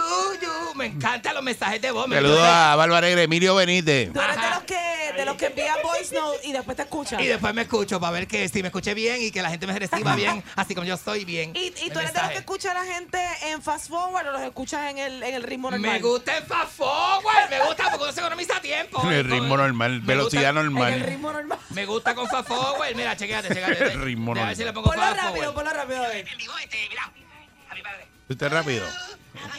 Tuyo. 0.00 0.74
Me 0.74 0.86
encantan 0.86 1.34
los 1.34 1.42
mensajes 1.42 1.80
de 1.80 1.90
voz. 1.90 2.06
me 2.06 2.16
Saludos 2.16 2.40
a 2.42 2.76
Bárbara 2.76 3.08
Emilio 3.08 3.54
Benítez. 3.54 4.12
Tú 4.12 4.20
eres 4.20 4.36
de 4.36 4.50
los 4.50 4.62
que, 4.64 5.12
de 5.16 5.24
los 5.24 5.36
que 5.36 5.46
envían 5.46 5.76
voice 5.82 6.14
note 6.14 6.38
y 6.46 6.52
después 6.52 6.76
te 6.76 6.82
escuchan. 6.82 7.20
Y 7.20 7.26
después 7.26 7.54
me 7.54 7.62
escucho 7.62 7.98
para 7.98 8.12
ver 8.12 8.26
que 8.28 8.48
si 8.48 8.60
me 8.62 8.68
escuché 8.68 8.92
bien 8.94 9.22
y 9.22 9.30
que 9.30 9.40
la 9.42 9.48
gente 9.50 9.66
me 9.66 9.78
reciba 9.78 10.14
bien, 10.14 10.42
así 10.54 10.74
como 10.74 10.86
yo 10.86 10.96
soy 10.96 11.24
bien. 11.24 11.52
Y, 11.56 11.72
y 11.84 11.90
tú 11.90 11.98
eres 11.98 12.12
de 12.12 12.20
los 12.20 12.30
que 12.30 12.38
escucha 12.38 12.72
a 12.72 12.74
la 12.74 12.84
gente 12.84 13.18
en 13.46 13.62
fast 13.62 13.88
forward 13.88 14.28
o 14.28 14.32
los 14.32 14.42
escuchas 14.42 14.90
en 14.90 14.98
el, 14.98 15.22
en 15.22 15.34
el 15.34 15.42
ritmo 15.42 15.70
normal. 15.70 15.90
Me 15.92 15.98
gusta 16.00 16.36
el 16.36 16.44
fast 16.44 16.72
forward, 16.76 17.50
me 17.50 17.60
gusta 17.64 17.84
porque 17.90 18.04
uno 18.04 18.12
se 18.12 18.20
economiza 18.20 18.60
tiempo. 18.60 19.02
En 19.02 19.12
el 19.12 19.24
ritmo 19.24 19.56
normal, 19.56 20.00
Me 20.02 20.06
velocidad 20.06 20.52
gusta- 20.54 20.60
En 20.60 20.66
el 20.66 20.72
normal. 20.72 21.00
ritmo 21.00 21.32
normal. 21.32 21.58
Me 21.70 21.86
gusta 21.86 22.14
con 22.14 22.28
fast 22.28 22.48
forward. 22.48 22.94
Mira, 22.94 23.16
chequéate, 23.16 23.48
chequéate. 23.48 23.84
El 23.92 24.02
ritmo 24.02 24.26
normal. 24.34 24.48
ver 24.48 24.56
si 24.56 24.64
le 24.64 24.72
pongo 24.72 24.88
Ponlo 24.88 25.02
fast 25.02 25.16
rápido, 25.16 25.34
forward. 25.36 25.54
ponlo 25.54 25.70
rápido. 25.70 26.04
a 26.04 26.08
ver. 26.08 26.28
En 26.28 26.38
vivo, 26.38 26.52
este, 26.62 26.76
mira. 26.88 27.02
Happy 27.70 27.82
birthday. 27.82 28.15
Usted 28.28 28.48
rápido. 28.52 28.86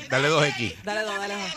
Dale 0.09 0.27
dos 0.27 0.45
X. 0.45 0.83
Dale 0.83 1.01
dos, 1.01 1.17
dale 1.17 1.33
dos. 1.35 1.53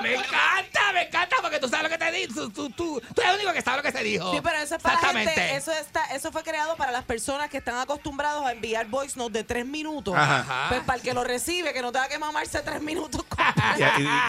Me 0.00 0.14
encanta, 0.14 0.92
me 0.92 1.02
encanta 1.02 1.36
porque 1.40 1.58
tú 1.58 1.68
sabes 1.68 1.84
lo 1.84 1.88
que 1.88 1.98
te 1.98 2.12
di. 2.12 2.26
Tú, 2.28 2.50
tú, 2.50 2.68
tú, 2.70 3.00
tú 3.14 3.20
eres 3.22 3.32
el 3.34 3.36
único 3.40 3.52
que 3.54 3.62
sabe 3.62 3.78
lo 3.78 3.82
que 3.82 3.92
se 3.92 4.02
dijo. 4.04 4.32
Sí, 4.32 4.40
pero 4.42 4.58
eso 4.58 4.76
es 4.76 4.82
para 4.82 4.94
la 4.94 5.00
Exactamente. 5.00 5.40
gente, 5.40 5.56
eso, 5.56 5.72
está, 5.72 6.04
eso 6.14 6.30
fue 6.30 6.42
creado 6.42 6.76
para 6.76 6.92
las 6.92 7.04
personas 7.04 7.48
que 7.48 7.56
están 7.58 7.76
acostumbrados 7.76 8.44
a 8.44 8.52
enviar 8.52 8.86
voice 8.86 9.18
notes 9.18 9.32
de 9.32 9.44
tres 9.44 9.64
minutos. 9.66 10.14
Ajá. 10.16 10.66
Pues 10.68 10.82
para 10.82 10.98
el 10.98 11.02
que 11.02 11.14
lo 11.14 11.24
recibe, 11.24 11.72
que 11.72 11.80
no 11.80 11.90
tenga 11.90 12.08
que 12.08 12.18
mamarse 12.18 12.60
tres 12.60 12.82
minutos. 12.82 13.23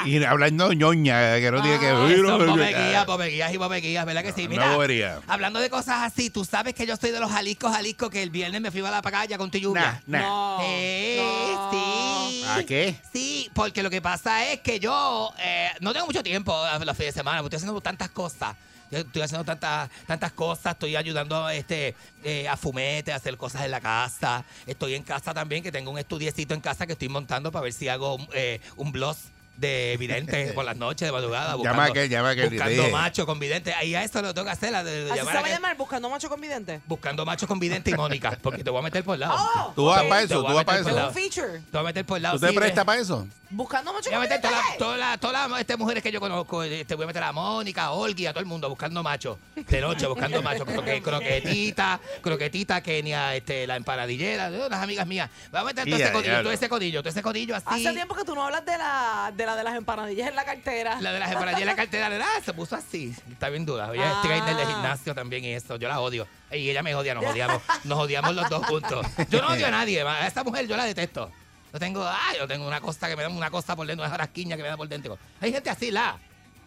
Y, 0.05 0.09
y- 0.09 0.17
y 0.17 0.23
hablando 0.23 0.73
ñoña, 0.73 1.35
que 1.39 1.51
no 1.51 1.61
tiene 1.61 1.79
que 1.79 1.87
Ay, 1.87 2.07
ver. 2.07 2.25
son 2.25 2.45
bobeguías, 2.47 3.05
bobeguías 3.05 3.53
y 3.53 3.57
bobeguías, 3.57 4.05
¿verdad 4.05 4.23
que 4.23 4.31
sí? 4.33 4.47
Mira, 4.47 4.73
bobería. 4.73 5.19
hablando 5.27 5.59
de 5.59 5.69
cosas 5.69 5.97
así, 6.01 6.29
tú 6.29 6.43
sabes 6.45 6.73
que 6.73 6.85
yo 6.87 6.95
soy 6.95 7.11
de 7.11 7.19
los 7.19 7.31
jaliscos, 7.31 7.71
jaliscos, 7.71 8.09
que 8.09 8.23
el 8.23 8.29
viernes 8.31 8.61
me 8.61 8.71
fui 8.71 8.81
a 8.81 8.89
la 8.91 9.01
playa 9.01 9.37
con 9.37 9.51
tu 9.51 9.57
lluvia. 9.59 10.01
Nah, 10.07 10.19
nah. 10.19 10.27
No. 10.27 10.57
Eh, 10.63 11.53
no. 11.55 11.71
sí. 11.71 12.43
¿A 12.47 12.63
qué? 12.65 12.95
Sí, 13.13 13.49
porque 13.53 13.83
lo 13.83 13.89
que 13.89 14.01
pasa 14.01 14.45
es 14.51 14.59
que 14.61 14.79
yo 14.79 15.31
eh, 15.39 15.69
no 15.79 15.93
tengo 15.93 16.05
mucho 16.07 16.23
tiempo 16.23 16.55
a 16.55 16.77
los 16.79 16.97
fines 16.97 17.13
de 17.13 17.19
semana, 17.19 17.41
porque 17.41 17.55
estoy 17.55 17.65
haciendo 17.67 17.81
tantas 17.81 18.09
cosas. 18.09 18.55
Yo 18.91 18.99
estoy 18.99 19.21
haciendo 19.21 19.43
tantas 19.43 19.89
tantas 20.05 20.31
cosas, 20.31 20.73
estoy 20.73 20.95
ayudando 20.95 21.49
este, 21.49 21.95
eh, 22.23 22.47
a 22.47 22.57
Fumete 22.57 23.11
a 23.11 23.15
hacer 23.17 23.37
cosas 23.37 23.63
en 23.63 23.71
la 23.71 23.81
casa. 23.81 24.43
Estoy 24.65 24.95
en 24.95 25.03
casa 25.03 25.33
también, 25.33 25.63
que 25.63 25.71
tengo 25.71 25.91
un 25.91 25.97
estudiecito 25.97 26.53
en 26.53 26.61
casa 26.61 26.85
que 26.85 26.93
estoy 26.93 27.09
montando 27.09 27.51
para 27.51 27.63
ver 27.63 27.73
si 27.73 27.87
hago 27.87 28.17
eh, 28.33 28.59
un 28.75 28.91
blog 28.91 29.15
de 29.57 29.93
evidente 29.93 30.51
por 30.55 30.65
las 30.65 30.77
noches, 30.77 31.07
de 31.07 31.11
madrugada. 31.11 31.51
Llama 31.51 31.57
Buscando, 31.57 31.81
a 31.81 31.85
aquel, 31.85 32.09
llama 32.09 32.29
a 32.29 32.31
aquel, 32.31 32.49
Buscando 32.49 32.89
macho 32.89 33.25
con 33.25 33.39
vidente. 33.39 33.73
Ahí 33.73 33.95
a 33.95 34.03
eso 34.03 34.21
lo 34.21 34.33
tengo 34.33 34.45
que 34.45 34.51
hacer, 34.51 34.71
la 34.71 34.83
de, 34.83 35.05
de 35.05 35.11
Así 35.11 35.19
se 35.19 35.25
llamar 35.25 35.43
va 35.43 35.47
a 35.47 35.51
llamar, 35.51 35.77
buscando 35.77 36.09
macho 36.09 36.29
con 36.29 36.41
vidente. 36.41 36.81
Buscando 36.85 37.25
macho 37.25 37.47
con 37.47 37.59
vidente 37.59 37.91
y 37.91 37.93
Mónica, 37.93 38.37
porque 38.41 38.63
te 38.63 38.69
voy 38.69 38.79
a 38.79 38.83
meter 38.83 39.03
por 39.03 39.15
el 39.15 39.21
lado. 39.21 39.35
Oh, 39.37 39.73
Tú 39.75 39.85
vas 39.85 40.01
ok. 40.01 40.09
para 40.09 40.21
eso, 40.21 40.43
tú 40.43 40.53
vas 40.53 40.65
para 40.65 40.79
eso. 40.79 41.07
un 41.07 41.13
feature. 41.13 41.59
Te 41.59 41.71
voy 41.71 41.81
a 41.81 41.83
meter 41.83 42.05
por 42.05 42.17
el 42.17 42.23
lado. 42.23 42.35
¿Tú 42.37 42.45
te 42.45 42.51
sí, 42.51 42.55
prestas 42.55 42.83
ve. 42.83 42.85
para 42.85 43.01
eso? 43.01 43.27
Buscando 43.55 43.93
macho 43.93 44.09
Voy 44.09 44.17
a 44.17 44.19
meter 44.19 44.41
todas 44.41 44.57
las 44.57 44.77
todas 44.77 44.99
las- 44.99 45.19
todas 45.19 45.49
las, 45.49 45.59
este, 45.61 45.77
mujeres 45.77 46.03
que 46.03 46.11
yo 46.11 46.19
conozco. 46.19 46.61
Este, 46.63 46.93
voy 46.95 47.05
a 47.05 47.07
meter 47.07 47.23
a 47.23 47.31
Mónica, 47.31 47.85
a 47.85 47.91
Olgi, 47.91 48.25
a 48.25 48.31
todo 48.33 48.41
el 48.41 48.45
mundo 48.45 48.67
buscando 48.69 49.01
macho. 49.01 49.39
De 49.55 49.79
noche, 49.81 50.05
buscando 50.07 50.41
macho. 50.41 50.65
Croque- 50.65 51.01
croquetita, 51.01 51.99
croquetita, 52.21 52.81
Kenia, 52.81 53.33
este, 53.35 53.65
la 53.65 53.77
empanadillera, 53.77 54.49
unas 54.49 54.81
amigas 54.83 55.07
mías. 55.07 55.29
Voy 55.51 55.61
a 55.61 55.63
meter 55.63 55.85
todo 55.85 55.97
Ya, 55.97 56.05
ese 56.05 56.13
codillo, 56.13 56.31
ya. 56.33 56.43
todo 56.43 56.51
ese 56.51 56.69
codillo, 56.69 57.01
todo 57.01 57.09
ese 57.09 57.21
codillo 57.21 57.55
así. 57.55 57.65
Hace 57.67 57.93
tiempo 57.93 58.13
que 58.15 58.25
tú 58.25 58.35
no 58.35 58.43
hablas 58.43 58.65
de 58.65 58.77
la 58.77 59.31
de, 59.35 59.45
la 59.45 59.55
de 59.55 59.63
las 59.63 59.75
empanadillas 59.75 60.27
en 60.29 60.35
la 60.35 60.43
cartera. 60.43 60.97
La 60.99 61.13
de 61.13 61.19
las 61.19 61.29
empanadillas 61.31 61.61
en 61.61 61.67
la 61.67 61.75
cartera, 61.75 62.09
¿verdad? 62.09 62.27
Se 62.43 62.53
puso 62.53 62.75
así. 62.75 63.15
Está 63.31 63.49
bien 63.49 63.65
dura. 63.65 63.89
Ella 63.93 64.05
es 64.05 64.13
Ah. 64.17 64.21
trainer 64.23 64.55
de 64.55 64.65
gimnasio 64.65 65.15
también 65.15 65.45
y 65.45 65.53
eso. 65.53 65.77
Yo 65.77 65.87
la 65.87 65.99
odio. 66.01 66.27
Y 66.51 66.69
ella 66.69 66.83
me 66.83 66.93
odia, 66.95 67.13
nos 67.15 67.25
odiamos. 67.25 67.61
Nos 67.85 67.99
odiamos 67.99 68.35
los 68.35 68.49
dos 68.49 68.65
juntos. 68.67 69.05
Yo 69.29 69.41
no 69.41 69.47
odio 69.49 69.67
a 69.67 69.71
nadie. 69.71 70.01
A 70.01 70.27
esta 70.27 70.43
mujer 70.43 70.67
yo 70.67 70.75
la 70.77 70.85
detesto. 70.85 71.31
Yo 71.75 71.79
tengo, 71.79 72.07
ay, 72.07 72.37
yo 72.39 72.47
tengo 72.47 72.65
una 72.65 72.79
costa 72.79 73.09
que 73.09 73.17
me 73.17 73.23
da 73.23 73.27
una 73.27 73.51
costa 73.51 73.75
por 73.75 73.85
dentro, 73.85 74.05
una 74.05 74.09
jarasquiña 74.09 74.55
que 74.55 74.63
me 74.63 74.69
da 74.69 74.77
por 74.77 74.87
dentro. 74.87 75.19
Hay 75.41 75.51
gente 75.51 75.69
así, 75.69 75.91
la. 75.91 76.17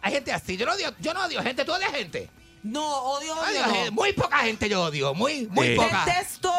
Hay 0.03 0.11
gente 0.11 0.31
así. 0.31 0.55
Yo 0.55 0.67
no 0.67 0.73
odio, 0.73 0.93
yo 0.99 1.15
no 1.15 1.25
odio 1.25 1.41
gente, 1.41 1.65
tú 1.65 1.73
odias 1.73 1.91
gente. 1.91 2.29
No, 2.61 2.85
odio, 3.13 3.33
Odio 3.35 3.63
gente. 3.63 3.85
no. 3.85 3.91
Muy 3.93 4.11
poca 4.13 4.39
gente 4.39 4.67
yo 4.67 4.83
odio. 4.83 5.13
Muy, 5.13 5.47
muy 5.49 5.67
Sí. 5.69 5.75
poca. 5.75 6.03
Detesto. 6.05 6.53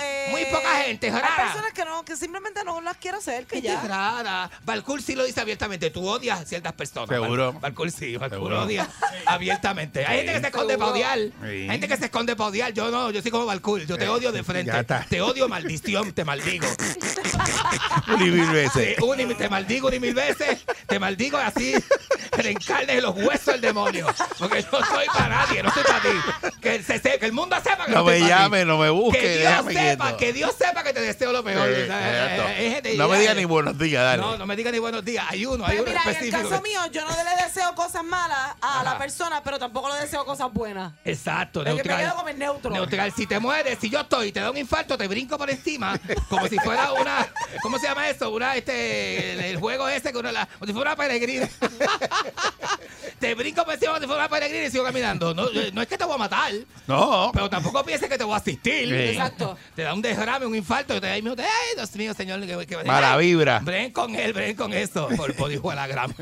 eh, 0.00 0.28
Muy 0.30 0.44
poca 0.46 0.82
gente, 0.82 1.06
Hay 1.06 1.12
rara. 1.12 1.36
personas 1.44 1.72
que, 1.72 1.84
no, 1.84 2.04
que 2.04 2.14
simplemente 2.16 2.62
no 2.64 2.80
las 2.82 2.96
quiero 2.98 3.18
hacer, 3.18 3.46
que 3.46 3.62
ya. 3.62 3.80
rara. 3.80 4.50
Balcour 4.64 5.00
sí 5.00 5.14
lo 5.14 5.24
dice 5.24 5.40
abiertamente. 5.40 5.88
Tú 5.90 6.06
odias 6.06 6.40
a 6.40 6.44
ciertas 6.44 6.72
personas. 6.74 7.08
Seguro. 7.08 7.54
Balcour 7.54 7.90
sí. 7.90 8.18
Seguro. 8.28 8.62
odia 8.62 8.86
abiertamente. 9.26 10.04
Hay 10.04 10.18
gente 10.18 10.32
que 10.34 10.40
se 10.40 10.46
esconde 10.48 10.76
para 10.78 10.90
odiar. 10.90 11.18
Sí. 11.18 11.30
Hay 11.42 11.68
gente 11.68 11.88
que 11.88 11.96
se 11.96 12.04
esconde 12.06 12.36
para 12.36 12.48
odiar. 12.50 12.72
Yo 12.74 12.90
no. 12.90 13.10
Yo 13.10 13.22
soy 13.22 13.30
como 13.30 13.46
Balcour. 13.46 13.86
Yo 13.86 13.96
te 13.96 14.04
Eh, 14.04 14.08
odio 14.08 14.32
de 14.32 14.44
frente. 14.44 14.70
ya 14.72 14.80
está. 14.80 15.06
Te 15.08 15.20
odio 15.22 15.48
maldición. 15.48 16.12
Te 16.12 16.24
maldigo. 16.24 16.66
Un 18.08 18.22
y 18.22 18.30
mil 18.30 18.50
veces. 18.50 18.96
Te, 18.96 19.02
un 19.02 19.18
y- 19.20 19.34
te 19.34 19.48
maldigo 19.48 19.90
ni 19.90 19.98
mil 20.00 20.14
veces. 20.14 20.64
Te 20.86 20.98
maldigo 20.98 21.38
así. 21.38 21.74
Le 22.42 22.50
encarnes 22.50 23.02
los 23.02 23.16
huesos 23.16 23.46
del 23.46 23.60
demonio. 23.62 24.06
Porque 24.38 24.62
yo 24.62 24.70
soy 24.84 25.06
para 25.06 25.45
nadie. 25.48 25.62
No 25.62 25.70
para 25.72 26.00
ti. 26.00 26.52
Que, 26.60 26.82
se, 26.82 26.98
se- 26.98 27.18
que 27.18 27.26
que 27.26 27.26
el 27.26 27.32
mundo 27.32 27.56
sepa 27.56 27.86
que 27.86 27.92
No 27.92 28.00
estoy 28.08 28.20
me 28.22 28.28
llame, 28.28 28.64
no 28.64 28.78
me 28.78 28.90
busque, 28.90 29.20
Que 29.20 29.38
Dios 29.38 29.52
sepa, 29.56 29.68
quieto. 29.70 30.16
que 30.16 30.32
Dios 30.32 30.54
sepa 30.58 30.82
que 30.84 30.92
te 30.92 31.00
deseo 31.00 31.32
lo 31.32 31.42
mejor. 31.42 31.68
Eh, 31.68 31.86
eh, 31.90 32.80
eh, 32.84 32.94
No 32.96 33.08
me 33.08 33.18
diga 33.18 33.34
ni 33.34 33.44
buenos 33.44 33.78
días, 33.78 34.02
dale. 34.02 34.22
No, 34.22 34.36
no 34.38 34.46
me 34.46 34.54
diga 34.56 34.70
ni 34.70 34.78
buenos 34.78 35.04
días. 35.04 35.24
Hay 35.28 35.44
uno, 35.46 35.64
hay 35.64 35.78
Pues 35.78 35.90
uno 35.90 36.00
mira, 36.04 36.18
en 36.18 36.24
el 36.24 36.30
caso 36.30 36.62
mío, 36.62 36.80
yo 36.92 37.02
no 37.04 37.10
le 37.10 37.44
deseo 37.44 37.74
cosas 37.74 38.04
malas 38.04 38.54
a 38.60 38.82
la 38.84 38.98
persona, 38.98 39.42
pero 39.42 39.58
tampoco 39.58 39.88
le 39.92 40.00
deseo 40.00 40.24
cosas 40.24 40.52
buenas. 40.52 40.92
Exacto, 41.04 41.60
Es 41.60 41.66
que 41.66 41.70
me 41.70 41.76
neutral. 41.76 41.98
quedo 42.00 42.14
como 42.16 42.28
en 42.28 42.38
neutro. 42.38 42.70
Neutral. 42.70 43.12
Si 43.12 43.26
te 43.26 43.38
mueres, 43.38 43.78
si 43.80 43.90
yo 43.90 44.00
estoy 44.00 44.28
y 44.28 44.32
te 44.32 44.40
da 44.40 44.50
un 44.50 44.56
infarto, 44.56 44.96
te 44.98 45.08
brinco 45.08 45.36
por 45.38 45.50
encima, 45.50 45.98
como 46.28 46.46
si 46.48 46.56
fuera 46.58 46.92
una. 46.92 47.26
¿Cómo 47.62 47.78
se 47.78 47.86
llama 47.86 48.08
eso? 48.08 48.30
Una, 48.30 48.56
este. 48.56 49.32
El, 49.32 49.40
el 49.40 49.56
juego 49.58 49.88
ese, 49.88 50.12
que 50.12 50.18
uno 50.18 50.30
la, 50.32 50.46
como 50.46 50.66
si 50.66 50.72
fuera 50.72 50.90
una 50.92 50.96
peregrina. 50.96 51.48
te 53.18 53.34
brinco 53.34 53.64
por 53.64 53.74
encima 53.74 53.92
como 53.92 54.00
si 54.02 54.06
fuera 54.06 54.22
una 54.22 54.28
peregrina 54.28 54.64
y 54.66 54.70
sigo 54.70 54.84
caminando. 54.84 55.34
No, 55.36 55.48
eh, 55.50 55.70
no 55.72 55.82
es 55.82 55.88
que 55.88 55.98
te 55.98 56.04
voy 56.04 56.14
a 56.14 56.18
matar, 56.18 56.52
No. 56.86 57.30
pero 57.32 57.48
tampoco 57.50 57.84
pienses 57.84 58.08
que 58.08 58.18
te 58.18 58.24
voy 58.24 58.34
a 58.34 58.38
asistir. 58.38 58.88
Sí. 58.88 58.94
Exacto. 58.94 59.56
Te 59.74 59.82
da 59.82 59.92
un 59.94 60.02
derrame, 60.02 60.46
un 60.46 60.54
infarto, 60.56 60.96
y 60.96 61.00
te 61.00 61.06
da 61.06 61.16
y 61.18 61.22
me 61.22 61.30
dice, 61.30 61.42
ay, 61.42 61.76
Dios 61.76 61.94
mío, 61.96 62.14
señor. 62.14 62.40
Que, 62.46 62.66
que, 62.66 62.76
Mala 62.84 63.14
ay, 63.14 63.26
vibra. 63.26 63.60
Ven 63.62 63.92
con 63.92 64.14
él, 64.14 64.32
ven 64.32 64.56
con 64.56 64.72
eso. 64.72 65.08
Por, 65.16 65.34
de 65.34 65.60
la 65.74 65.86
grama. 65.86 66.14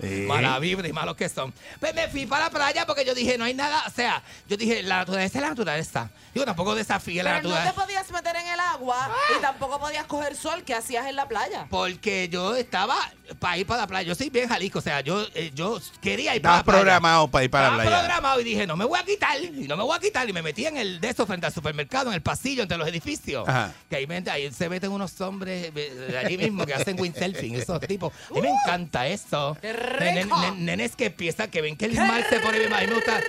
Sí. 0.00 0.24
Mala 0.26 0.58
vibra 0.58 0.88
y 0.88 0.92
malos 0.92 1.14
que 1.16 1.28
son. 1.28 1.52
Pues 1.78 1.94
me 1.94 2.08
fui 2.08 2.26
para 2.26 2.46
la 2.46 2.50
playa 2.50 2.84
porque 2.84 3.04
yo 3.04 3.14
dije, 3.14 3.38
no 3.38 3.44
hay 3.44 3.54
nada. 3.54 3.84
O 3.86 3.90
sea, 3.90 4.22
yo 4.48 4.56
dije, 4.56 4.82
la 4.82 4.98
naturaleza 4.98 5.38
es 5.38 5.42
la 5.42 5.50
naturaleza. 5.50 6.10
Digo, 6.32 6.44
tampoco 6.44 6.74
desafíe 6.74 7.22
la 7.22 7.36
Pero 7.36 7.42
no 7.44 7.48
te 7.50 7.54
naturaleza. 7.60 7.82
podías 7.82 8.10
meter 8.10 8.36
en 8.36 8.46
el 8.48 8.60
agua 8.60 9.14
y 9.38 9.40
tampoco 9.40 9.78
podías 9.78 10.04
coger 10.06 10.34
sol 10.34 10.64
que 10.64 10.74
hacías 10.74 11.06
en 11.06 11.14
la 11.16 11.28
playa. 11.28 11.66
Porque 11.70 12.28
yo 12.28 12.56
estaba 12.56 12.96
para 13.38 13.56
ir 13.58 13.66
para 13.66 13.82
la 13.82 13.86
playa. 13.86 14.06
Yo 14.08 14.14
soy 14.14 14.30
bien 14.30 14.48
jalisco. 14.48 14.78
O 14.78 14.82
sea, 14.82 15.00
yo, 15.00 15.26
eh, 15.34 15.50
yo 15.54 15.80
quería 16.00 16.34
ir 16.36 16.42
para 16.42 16.58
la 16.58 16.64
playa. 16.64 16.78
programado 16.80 17.28
para 17.28 17.44
ir 17.44 17.50
para 17.50 17.62
la 17.68 17.68
Estaba 17.76 17.82
playa. 17.90 17.98
programado 18.06 18.40
y 18.40 18.44
dije, 18.44 18.66
no 18.66 18.76
me 18.76 18.84
voy 18.84 18.98
a 18.98 19.04
quitar, 19.04 19.42
y 19.42 19.66
no 19.68 19.76
me 19.76 19.82
voy 19.82 19.96
a 19.96 20.00
quitar. 20.00 20.28
Y 20.28 20.32
me 20.32 20.42
metí 20.42 20.66
en 20.66 20.76
el 20.76 21.00
de 21.00 21.08
eso 21.08 21.26
frente 21.26 21.46
al 21.46 21.52
supermercado, 21.52 22.08
en 22.10 22.14
el 22.14 22.22
pasillo, 22.22 22.62
entre 22.62 22.78
los 22.78 22.86
edificios. 22.88 23.48
Ajá. 23.48 23.72
Que 23.88 23.96
ahí, 23.96 24.06
me- 24.06 24.22
ahí 24.30 24.50
se 24.52 24.68
meten 24.68 24.90
unos 24.92 25.20
hombres 25.20 25.70
eh, 25.74 25.94
de 26.10 26.18
allí 26.18 26.36
mismo 26.38 26.66
que 26.66 26.74
hacen 26.74 26.98
windsurfing, 27.00 27.54
esos 27.56 27.80
tipos. 27.86 28.12
A 28.30 28.34
mí 28.34 28.40
me 28.42 28.50
encanta 28.50 29.06
eso. 29.06 29.56
Nenes 30.56 30.96
que 30.96 31.10
piensan, 31.10 31.50
que 31.50 31.60
ven 31.62 31.76
que 31.76 31.86
el 31.86 31.94
mar 31.96 32.24
se 32.28 32.40
pone 32.40 32.58
bien. 32.58 32.72
A 32.72 32.80
mí 32.80 32.86
me 32.86 32.94
gusta 32.94 33.20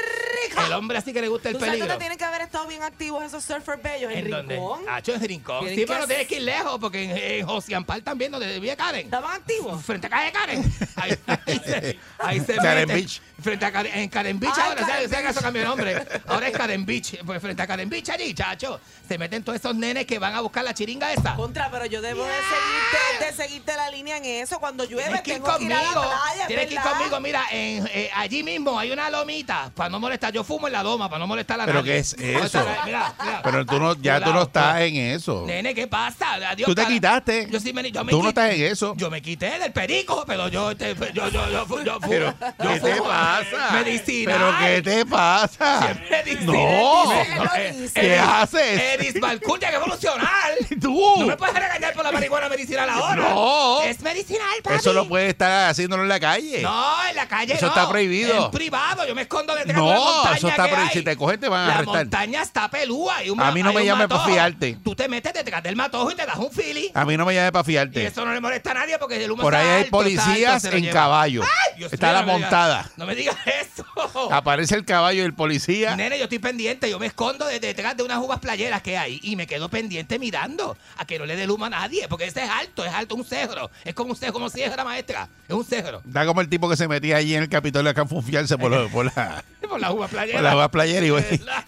el 0.58 0.74
hombre 0.74 0.98
así 0.98 1.14
que 1.14 1.22
le 1.22 1.28
gusta 1.28 1.50
el 1.50 1.56
Tú 1.56 1.60
sabes 1.60 1.72
peligro. 1.74 1.88
dónde 1.88 2.00
tienen 2.04 2.18
que 2.18 2.24
haber 2.26 2.42
estado 2.42 2.68
bien 2.68 2.84
activos 2.84 3.24
esos 3.24 3.44
surfers 3.44 3.82
bellos 3.82 4.12
en, 4.12 4.20
¿En 4.26 4.30
dónde? 4.32 4.56
Rincón. 4.56 4.80
Hacho, 4.90 5.14
en 5.14 5.22
Rincón. 5.22 5.60
Tienen 5.60 5.76
Sí, 5.76 5.82
que 5.82 5.88
pero 5.88 5.98
hacer- 6.00 6.08
tienes 6.08 6.28
que 6.28 6.36
ir 6.36 6.42
lejos, 6.44 6.78
porque 6.80 7.04
en, 7.04 7.18
en 7.42 7.46
Josiampal 7.48 8.04
también, 8.04 8.32
donde 8.32 8.52
vivía 8.54 8.76
Karen. 8.76 9.06
¿Estaban 9.06 9.36
activos? 9.36 9.84
Frente 9.84 10.08
a 10.08 10.10
calle 10.10 10.32
Karen. 10.32 10.74
Ahí, 10.96 11.18
ahí 11.28 11.62
se, 11.66 12.00
ahí 12.20 12.40
se 12.40 12.56
Karen 12.56 12.88
meten. 12.88 12.96
Beach. 12.96 13.22
Frente 13.42 13.66
a 13.66 13.72
Karen, 13.72 13.94
en 14.00 14.10
Karen 14.10 14.40
Beach 14.40 14.54
Ay, 14.56 14.62
ahora, 14.64 14.76
Karen 14.76 14.88
¿sabes? 14.96 15.10
¿Sabes 15.10 15.18
que 15.18 15.24
Beach. 15.24 15.32
eso 15.36 15.42
cambió 15.42 15.62
de 15.62 15.68
nombre? 15.68 16.06
Ahora 16.28 16.48
es 16.48 16.58
Karen 16.58 16.86
Beach. 16.86 17.20
Pues 17.26 17.42
frente 17.42 17.62
a 17.62 17.68
Karen 17.68 17.90
Beach 17.90 18.10
allí, 18.10 18.34
chacho. 18.34 18.80
Se 19.08 19.18
meten 19.18 19.44
todos 19.44 19.60
esos 19.60 19.76
nenes 19.76 20.06
que 20.06 20.18
van 20.20 20.34
a 20.36 20.42
buscar 20.42 20.64
la 20.64 20.74
chiringa 20.74 21.12
esa. 21.12 21.36
Contra, 21.36 21.70
pero 21.70 21.86
yo 21.86 22.02
debo 22.02 22.24
de, 22.24 22.32
seguirte, 22.32 23.26
de 23.26 23.34
seguirte 23.34 23.76
la 23.76 23.90
línea 23.90 24.18
en 24.18 24.26
eso. 24.26 24.58
Cuando 24.60 24.86
llueve, 24.86 25.04
Tienes 25.04 25.22
que 25.22 25.30
ir 25.32 25.36
tengo 25.44 25.58
que 25.58 25.64
ir 25.66 25.74
a 25.74 25.78
la 25.82 25.84
conmigo. 25.84 26.02
playa. 26.02 26.48
Tienes 26.48 26.68
que 26.68 26.74
ir 26.74 26.80
¿verdad? 26.80 26.94
conmigo. 26.98 27.20
Mira, 27.20 27.44
en, 27.52 27.88
eh, 27.94 28.10
allí 28.16 28.42
mismo 28.42 28.80
hay 28.80 28.92
una 28.92 29.10
lomita 29.10 29.70
para 29.76 29.90
no 29.90 30.00
molestar. 30.00 30.32
Yo 30.32 30.44
fumo 30.46 30.68
en 30.68 30.74
la 30.74 30.84
loma 30.84 31.10
para 31.10 31.20
no 31.20 31.28
molestar 31.28 31.60
a 31.60 31.66
¿Pero 31.66 31.80
nadie. 31.80 31.94
qué 31.94 31.98
es 32.00 32.18
No, 32.18 32.46
eso? 32.46 32.60
Mira, 32.86 33.14
mira. 33.24 33.42
Pero 33.44 33.66
tú 33.66 33.80
no, 33.80 33.96
ya 33.96 34.22
tú 34.22 34.32
no 34.34 34.44
estás 34.44 34.82
en 34.82 34.96
eso. 34.96 35.44
Nene, 35.46 35.74
¿qué 35.76 35.88
pasa? 35.88 36.34
Adiós, 36.36 36.68
Tú 36.68 36.76
te 36.76 36.84
cara. 36.84 36.94
quitaste. 36.94 37.48
Yo 37.52 37.60
sí 37.60 37.74
me, 37.74 37.92
yo 37.92 38.04
me 38.04 38.12
Tú 38.12 38.22
no 38.24 38.30
estás 38.30 38.54
en 38.54 38.62
eso. 38.64 38.94
Yo 38.98 39.10
me 39.10 39.22
quité 39.22 39.60
del 39.60 39.74
perico, 39.74 40.24
pero 40.28 40.48
yo, 40.48 40.72
este, 40.72 40.96
yo, 41.14 41.28
yo, 41.30 41.50
yo, 41.50 41.66
fu- 41.66 41.82
yo, 41.84 42.00
fu- 42.00 42.10
Pero, 42.10 42.34
yo 42.42 42.70
¿qué 42.74 42.80
te 42.80 42.96
fumo 42.96 43.10
pasa? 43.10 43.72
Medicinal. 43.74 44.36
¿Pero 44.38 44.58
qué 44.60 44.82
te 44.82 45.06
pasa? 45.06 45.96
Medicinal. 46.10 46.46
No. 46.56 47.12
Dice, 47.12 47.26
¿Qué 47.26 47.36
lo 47.38 47.46
eh? 47.56 47.90
¿Qué 47.94 48.18
haces? 48.20 48.82
Eris 48.82 49.14
tiene 49.14 49.40
que 49.60 49.76
evolucionar. 49.76 50.52
Tú. 50.82 51.16
No 51.20 51.26
me 51.26 51.38
puedes 51.38 51.56
regañar 51.56 51.94
por 51.94 52.04
la 52.04 52.12
marihuana 52.12 52.50
medicinal 52.50 52.90
ahora. 52.90 53.16
No. 53.34 53.82
Es 53.82 54.00
medicinal, 54.02 54.42
papi. 54.64 54.76
Eso 54.78 54.94
lo 54.94 55.08
puedes 55.08 55.30
estar 55.30 55.70
haciéndolo 55.70 56.04
en 56.04 56.10
la 56.10 56.20
calle. 56.20 56.62
No, 56.62 57.08
en 57.10 57.16
la 57.16 57.28
calle 57.28 57.54
Eso 57.54 57.66
no. 57.66 57.72
está 57.72 57.90
prohibido. 57.90 58.46
En 58.46 58.52
privado, 58.52 59.06
yo 59.08 59.16
me 59.16 59.24
escondo 59.24 59.56
detrás 59.56 59.76
No, 59.78 59.86
de 59.90 59.92
una 59.92 60.00
montaña 60.00 60.35
eso 60.36 60.48
está 60.50 60.64
hay. 60.66 60.90
Si 60.90 61.02
te 61.04 61.16
cogen, 61.18 61.40
te 61.40 61.50
van 61.50 61.62
a 61.64 61.68
la 61.68 61.74
arrestar. 61.76 61.96
montaña 61.98 62.42
está 62.42 62.70
pelúa. 62.70 63.24
y 63.24 63.30
un 63.30 63.40
A 63.42 63.52
mí 63.52 63.62
no 63.64 63.74
me 63.74 63.82
un 63.82 63.88
llames 63.88 64.08
pa' 64.08 64.16
matojo. 64.16 64.30
fiarte. 64.32 64.78
Tú 64.84 64.96
te 64.96 65.08
metes 65.08 65.34
detrás 65.34 65.62
del 65.64 65.76
matojo 65.76 66.12
y 66.12 66.16
te 66.16 66.26
das 66.26 66.38
un 66.38 66.52
fili. 66.52 66.92
A 66.94 67.06
mí 67.06 67.18
no 67.18 67.26
me 67.26 67.34
llames 67.34 67.52
para 67.52 67.64
Y 67.64 67.66
fiarte. 67.66 68.06
eso 68.06 68.26
no 68.26 68.34
le 68.34 68.40
molesta 68.42 68.72
a 68.72 68.74
nadie 68.76 68.98
porque 69.00 69.24
el 69.24 69.32
humo 69.32 69.42
Por 69.42 69.56
ahí 69.56 69.66
hay 69.68 69.84
alto, 69.84 70.04
está 70.04 70.24
alto, 70.24 70.26
policías 70.26 70.66
en 70.66 70.90
caballo. 70.92 71.42
Ay, 71.44 71.84
Está 71.92 72.12
la 72.14 72.22
no 72.22 72.34
montada. 72.34 72.90
no 72.98 73.06
me 73.06 73.16
digas 73.16 73.36
eso. 73.62 73.86
Aparece 74.32 74.76
el 74.76 74.86
caballo 74.86 75.22
y 75.22 75.26
el 75.26 75.34
policía. 75.34 75.96
Nene, 75.96 76.18
yo 76.18 76.24
estoy 76.26 76.40
pendiente, 76.40 76.90
yo 76.90 77.00
me 77.00 77.08
escondo 77.08 77.46
de- 77.46 77.60
detrás 77.60 77.96
de 77.98 78.04
unas 78.04 78.20
uvas 78.20 78.40
playeras 78.40 78.82
que 78.82 78.98
hay 78.98 79.20
y 79.24 79.36
me 79.36 79.48
quedo 79.48 79.70
pendiente 79.70 80.20
mirando 80.20 80.78
a 80.98 81.06
que 81.06 81.20
no 81.20 81.26
le 81.26 81.36
dé 81.36 81.48
luma 81.48 81.68
a 81.68 81.70
nadie, 81.72 82.08
porque 82.08 82.26
ese 82.26 82.44
es 82.44 82.50
alto, 82.50 82.86
es 82.86 82.94
alto, 82.94 83.16
un 83.16 83.26
cegro. 83.26 83.70
Es 83.84 83.94
como 83.94 84.12
un 84.12 84.16
cegro, 84.16 84.34
como 84.34 84.50
si 84.50 84.62
fuera 84.64 84.84
maestra, 84.84 85.28
es 85.48 85.54
un 85.56 85.66
cegro. 85.66 86.02
Da 86.06 86.26
como 86.26 86.42
el 86.42 86.50
tipo 86.50 86.70
que 86.70 86.78
se 86.78 86.88
metía 86.88 87.18
allí 87.18 87.36
en 87.36 87.44
el 87.44 87.50
Capitolio 87.50 87.90
a 87.92 87.94
canfunfiarse 87.94 88.58
por, 88.58 88.90
por 88.90 89.06
la, 89.06 89.44
Por 89.66 89.80
la 89.80 89.92
uva 89.92 90.08
playera. 90.26 90.52
por 90.52 90.60
la 90.60 90.72
playera. 90.72 91.06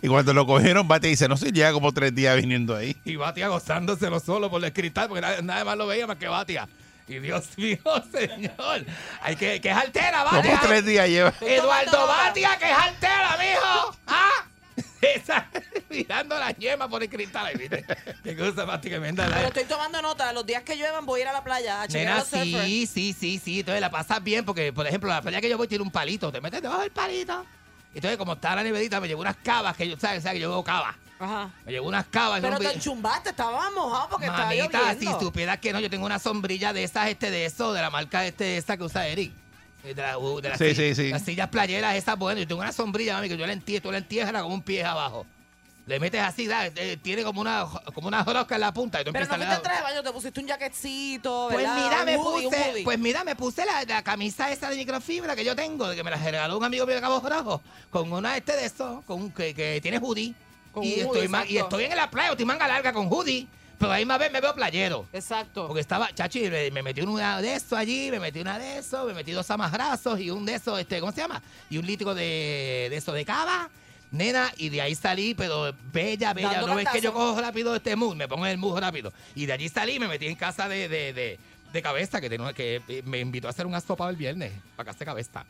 Y, 0.02 0.08
cuando 0.08 0.34
lo 0.34 0.46
cogieron, 0.46 0.88
bate 0.88 1.08
dice, 1.08 1.28
no 1.28 1.38
sé, 1.38 1.52
lleva 1.52 1.72
como 1.72 1.92
tres 1.94 2.14
días 2.14 2.36
viniendo 2.36 2.76
ahí. 2.76 2.96
Y 3.06 3.16
Batia 3.16 3.48
gozándoselo 3.48 4.20
solo 4.20 4.50
por 4.50 4.64
el 4.64 4.74
cristal, 4.74 5.08
porque 5.08 5.22
nadie, 5.22 5.42
nadie 5.42 5.64
más 5.64 5.78
lo 5.78 5.88
veía 5.88 6.06
más 6.08 6.18
que 6.18 6.28
Batia. 6.28 6.68
Y 7.08 7.20
Dios 7.20 7.46
mío, 7.58 7.80
señor. 8.12 8.86
Hay 9.22 9.36
que, 9.36 9.62
que 9.62 9.70
es 9.70 9.76
altera, 9.76 10.24
Como 10.26 10.38
Batia. 10.42 10.60
tres 10.62 10.86
días 10.86 11.08
lleva. 11.08 11.34
Eduardo 11.42 12.06
Batia, 12.08 12.58
que 12.58 12.66
es 12.70 12.78
altera, 12.78 13.38
mijo. 13.40 13.96
¿Ah? 14.08 14.30
Esa, 15.02 15.48
mirando 15.90 16.38
la 16.38 16.52
yema 16.52 16.88
por 16.90 17.02
el 17.02 17.10
cristal. 17.10 17.56
¿viste? 17.58 17.86
Qué 18.24 18.36
cosa 18.36 18.66
más 18.66 18.82
tremenda. 18.82 19.28
la- 19.28 19.36
Pero 19.38 19.48
estoy 19.48 19.64
tomando 19.66 20.02
nota. 20.02 20.34
Los 20.34 20.46
días 20.46 20.64
que 20.64 20.76
lluevan 20.76 21.06
voy 21.06 21.22
a 21.22 21.24
ir 21.24 21.30
a 21.30 21.34
la 21.34 21.44
playa 21.44 21.82
a 21.84 21.88
chequear 21.88 22.06
Nena, 22.06 22.20
los 22.20 22.28
surfers. 22.28 22.66
sí, 22.66 22.88
sí, 22.88 23.16
sí, 23.18 23.42
sí. 23.44 23.60
Entonces 23.62 23.80
la 23.82 23.90
pasas 23.90 24.22
bien 24.24 24.44
porque, 24.44 24.74
por 24.74 24.86
ejemplo, 24.86 25.10
la 25.10 25.22
playa 25.22 25.40
que 25.40 25.50
yo 25.50 25.58
voy 25.58 25.68
tiene 25.68 25.84
un 25.84 25.92
palito. 25.92 26.32
Te 26.32 26.42
metes 26.42 26.62
debajo 26.62 26.82
del 26.82 26.92
palito. 26.92 27.46
Entonces, 27.98 28.18
como 28.18 28.34
está 28.34 28.56
la 28.56 28.64
neverita, 28.64 29.00
me 29.02 29.08
llevo 29.08 29.22
unas 29.22 29.36
cavas 29.38 29.76
que 29.76 29.90
yo, 29.90 29.98
¿sabes? 30.00 30.22
¿sabes? 30.24 30.36
Que 30.36 30.42
yo 30.42 30.50
veo 30.50 30.64
cavas. 30.64 30.96
Ajá. 31.20 31.50
Me 31.66 31.72
llevo 31.72 31.88
unas 31.88 32.06
cavas. 32.06 32.42
Pero 32.42 32.60
te 32.60 32.72
enchumbaste, 32.74 33.32
estaba 33.32 33.72
mojado 33.72 34.08
porque 34.10 34.26
estaba 34.28 34.46
Manita, 34.46 34.68
si 34.94 35.06
lloviendo. 35.06 35.20
supieras 35.20 35.58
que 35.58 35.74
no, 35.74 35.80
yo 35.80 35.90
tengo 35.90 36.06
una 36.06 36.20
sombrilla 36.20 36.74
de 36.74 36.84
esas, 36.84 37.08
este, 37.10 37.32
de 37.32 37.46
eso, 37.46 37.74
de 37.74 37.82
la 37.82 37.90
marca 37.90 38.24
este, 38.26 38.58
esa 38.58 38.78
que 38.78 38.84
usa 38.84 39.08
Eric. 39.08 39.34
Eh, 39.84 39.96
De, 39.96 40.02
la- 40.04 40.18
de 40.18 40.50
las 40.50 40.58
Sí, 40.60 40.66
sillas- 40.66 40.76
sí, 40.76 40.96
sí. 40.96 41.10
Las 41.10 41.24
sillas 41.24 41.50
playeras, 41.50 41.96
esas, 41.96 42.18
bueno, 42.20 42.40
yo 42.40 42.48
tengo 42.48 42.62
una 42.62 42.72
sombrilla, 42.72 43.16
mami, 43.16 43.30
que 43.30 43.38
yo 43.38 43.48
la 43.48 43.54
entierro, 43.54 43.82
tú 43.84 43.92
la 43.92 43.98
entierras 43.98 44.44
con 44.44 44.52
un 44.52 44.62
pie 44.62 44.84
abajo. 44.84 45.26
Le 45.88 46.00
metes 46.02 46.22
así, 46.22 46.46
da, 46.48 46.68
eh, 46.68 46.98
tiene 47.02 47.24
como 47.24 47.40
una, 47.42 47.66
como 47.94 48.10
una 48.10 48.22
rosca 48.24 48.56
en 48.56 48.62
la 48.62 48.74
punta 48.74 49.00
y 49.02 49.06
tú 49.06 49.14
Pero 49.14 49.26
no 49.26 49.34
empiezas 49.34 49.34
a 49.34 49.38
fuiste 49.38 49.46
al 49.46 49.50
dar- 49.50 49.62
traje 49.64 49.78
de 49.78 49.84
baño, 49.84 50.04
te 50.04 50.12
pusiste 50.14 50.40
un 50.42 50.48
jaquetcito, 50.48 51.48
Pues 51.50 51.58
¿verdad? 51.66 51.76
mira, 51.84 52.00
Un 52.02 52.06
me 52.06 52.18
hoodie, 52.18 52.46
un 52.48 52.52
puse, 52.54 52.70
hoodie. 52.70 52.84
pues 52.84 53.00
mira, 53.00 53.24
me 53.24 53.36
puse 53.36 53.66
la, 53.66 53.84
la 53.86 54.04
camisa 54.04 54.52
esa 54.52 54.70
de 54.70 54.76
microfibra 54.76 55.36
que 55.36 55.46
yo 55.46 55.56
tengo, 55.56 55.88
de 55.88 55.96
que 55.96 56.04
me 56.04 56.12
la 56.12 56.18
regaló 56.18 56.58
un 56.58 56.64
amigo 56.66 56.86
mío 56.86 56.96
de 56.96 57.02
Cabo 57.02 57.22
Rojo, 57.28 57.62
con 57.90 58.12
una 58.12 58.36
este 58.36 58.54
de 58.58 58.66
eso, 58.66 59.02
con 59.08 59.22
un- 59.22 59.32
que, 59.32 59.54
que 59.54 59.80
tiene 59.82 59.98
hoodie. 60.00 60.34
Con 60.74 60.84
y, 60.84 60.94
un 60.96 61.00
estoy 61.00 61.18
hoodie, 61.20 61.28
ma- 61.30 61.46
y 61.46 61.56
exacto. 61.58 61.78
estoy 61.78 61.92
en 61.92 61.98
la 61.98 62.10
playa, 62.12 62.32
estoy 62.32 62.46
manga 62.46 62.68
larga 62.68 62.92
con 62.92 63.08
hoodie, 63.12 63.48
pero 63.80 63.92
ahí 63.94 64.04
más 64.06 64.20
vez 64.20 64.30
me 64.32 64.42
veo 64.42 64.54
playero. 64.54 65.06
Exacto. 65.14 65.68
Porque 65.68 65.80
estaba, 65.82 66.14
chachi, 66.14 66.50
me, 66.50 66.70
me 66.70 66.84
metí 66.84 67.00
una 67.02 67.42
de 67.42 67.56
eso 67.56 67.78
allí, 67.78 68.12
me 68.12 68.20
metí 68.20 68.42
una 68.42 68.60
de 68.60 68.80
eso, 68.80 69.06
me 69.06 69.14
metí 69.14 69.32
dos 69.32 69.50
amarrazos 69.52 70.20
y 70.20 70.30
un 70.32 70.46
de 70.46 70.56
esos, 70.56 70.78
este, 70.80 71.00
¿cómo 71.00 71.14
se 71.14 71.22
llama? 71.22 71.42
Y 71.70 71.78
un 71.78 71.86
litro 71.86 72.14
de, 72.14 72.88
de 72.90 72.96
eso 72.98 73.14
de 73.14 73.24
cava, 73.24 73.70
nena, 74.12 74.52
y 74.58 74.70
de 74.70 74.82
ahí 74.82 74.96
salí, 74.96 75.34
pero 75.34 75.74
bella, 75.92 76.34
bella. 76.34 76.52
Dando 76.52 76.68
no 76.68 76.76
ves 76.76 76.88
que 76.92 77.02
yo 77.02 77.14
cojo 77.14 77.40
rápido 77.42 77.76
este 77.76 77.96
mood, 77.96 78.16
me 78.16 78.28
pongo 78.28 78.46
en 78.46 78.54
el 78.54 78.58
mood 78.58 78.80
rápido. 78.80 79.12
Y 79.36 79.46
de 79.46 79.54
allí 79.54 79.70
salí, 79.70 80.00
me 80.00 80.08
metí 80.08 80.28
en 80.28 80.36
casa 80.36 80.68
de, 80.70 80.88
de, 80.88 81.14
de, 81.14 81.40
de 81.74 81.82
cabeza, 81.82 82.22
que, 82.22 82.30
tenía, 82.30 82.54
que 82.54 82.82
eh, 82.88 83.02
me 83.06 83.20
invitó 83.20 83.48
a 83.48 83.52
hacer 83.52 83.66
un 83.66 83.76
asopado 83.76 84.10
el 84.10 84.16
viernes, 84.16 84.52
para 84.76 84.88
casa 84.88 85.00
de 85.00 85.06
cabeza. 85.06 85.46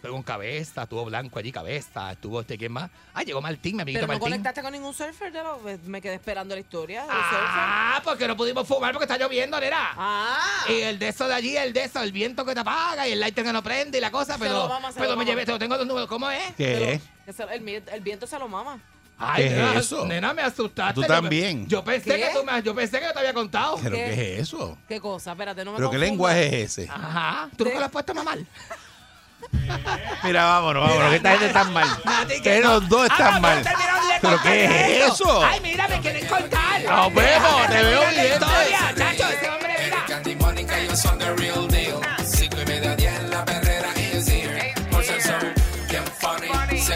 Fue 0.00 0.10
con 0.10 0.22
cabeza, 0.22 0.84
estuvo 0.84 1.04
blanco 1.06 1.40
allí, 1.40 1.50
cabeza, 1.50 2.12
estuvo 2.12 2.40
este, 2.40 2.56
¿quién 2.56 2.70
más? 2.70 2.88
Ah, 3.12 3.24
llegó 3.24 3.40
Martín, 3.40 3.74
mi 3.74 3.82
amiguito 3.82 4.02
Pero 4.02 4.12
no 4.12 4.12
Martín. 4.20 4.30
conectaste 4.30 4.62
con 4.62 4.70
ningún 4.72 4.94
surfer, 4.94 5.32
de 5.32 5.42
los- 5.42 5.60
me 5.88 6.00
quedé 6.00 6.14
esperando 6.14 6.54
la 6.54 6.60
historia 6.60 7.00
del 7.00 7.10
surfer. 7.10 7.38
Ah, 7.42 8.00
porque 8.04 8.28
no 8.28 8.36
pudimos 8.36 8.68
fumar 8.68 8.92
porque 8.92 9.06
está 9.12 9.18
lloviendo, 9.18 9.58
nena. 9.58 9.94
Ah. 9.96 10.66
Y 10.68 10.82
el 10.82 11.00
de 11.00 11.08
eso 11.08 11.26
de 11.26 11.34
allí, 11.34 11.56
el 11.56 11.72
de 11.72 11.82
eso, 11.82 12.00
el 12.00 12.12
viento 12.12 12.44
que 12.44 12.54
te 12.54 12.60
apaga 12.60 13.08
y 13.08 13.12
el 13.12 13.18
lighter 13.18 13.44
que 13.44 13.52
no 13.52 13.60
prende 13.60 13.98
y 13.98 14.00
la 14.00 14.12
cosa, 14.12 14.38
pero, 14.38 14.68
se 14.92 15.00
pero 15.00 15.10
lo 15.10 15.16
me 15.16 15.24
llevé, 15.24 15.44
te 15.44 15.50
lo 15.50 15.58
tengo 15.58 15.76
dos 15.76 15.84
números, 15.86 16.08
¿cómo 16.08 16.30
es? 16.30 16.54
¿Qué? 16.56 17.00
Que 17.28 17.34
se- 17.34 17.42
el, 17.42 18.00
viento 18.00 18.26
se 18.26 18.38
lo 18.38 18.48
mama. 18.48 18.78
Ay, 19.18 19.42
¿Qué 19.42 19.48
es 19.50 19.56
nena, 19.58 19.74
eso? 19.78 20.06
Nena, 20.06 20.32
me 20.32 20.40
asustaste. 20.40 20.94
Tú 20.94 21.02
también. 21.02 21.68
Yo 21.68 21.84
pensé 21.84 22.16
¿Qué? 22.16 22.22
que 22.22 22.30
tú 22.32 22.42
me, 22.42 22.62
yo 22.62 22.74
pensé 22.74 22.98
que 23.00 23.04
yo 23.04 23.12
te 23.12 23.18
había 23.18 23.34
contado. 23.34 23.76
¿Pero 23.82 23.94
¿Qué? 23.96 24.04
qué 24.06 24.34
es 24.36 24.40
eso? 24.44 24.78
¿Qué 24.88 24.98
cosa? 24.98 25.32
Espérate, 25.32 25.62
no 25.62 25.72
me 25.72 25.76
¿Pero 25.76 25.90
qué 25.90 25.98
lenguaje 25.98 26.62
es 26.62 26.78
ese? 26.78 26.88
Ajá. 26.90 27.50
¿Tú 27.54 27.64
nunca 27.66 27.80
lo 27.80 27.84
has 27.84 27.90
puesto 27.90 28.12
a 28.12 28.14
mamar? 28.14 28.38
Mira, 30.24 30.44
vámonos, 30.46 30.88
vámonos, 30.88 31.10
que 31.10 31.16
esta 31.16 31.30
gente 31.32 31.46
está 31.48 31.64
mal. 31.64 31.88
Que 32.42 32.60
los 32.62 32.88
dos 32.88 33.02
Ah, 33.10 33.12
están 33.12 33.34
no, 33.34 33.40
mal. 33.42 33.60
pero 33.62 33.76
terminaron 33.76 34.08
de 34.08 34.14
¿Pero 34.22 34.32
contar 34.36 34.52
qué 34.52 34.64
es 35.04 35.12
eso? 35.12 35.44
Ay, 35.44 35.60
mira, 35.60 35.88
me 35.88 36.00
quieren 36.00 36.26
contar. 36.26 36.82
Nos 36.82 37.14
vemos, 37.14 37.66
te 37.68 37.82
veo 37.82 38.00
bien. 38.08 38.32
historia, 38.32 38.94
chacho, 38.96 39.28
ese 39.28 39.50
hombre, 39.50 39.74
mira. 39.84 40.06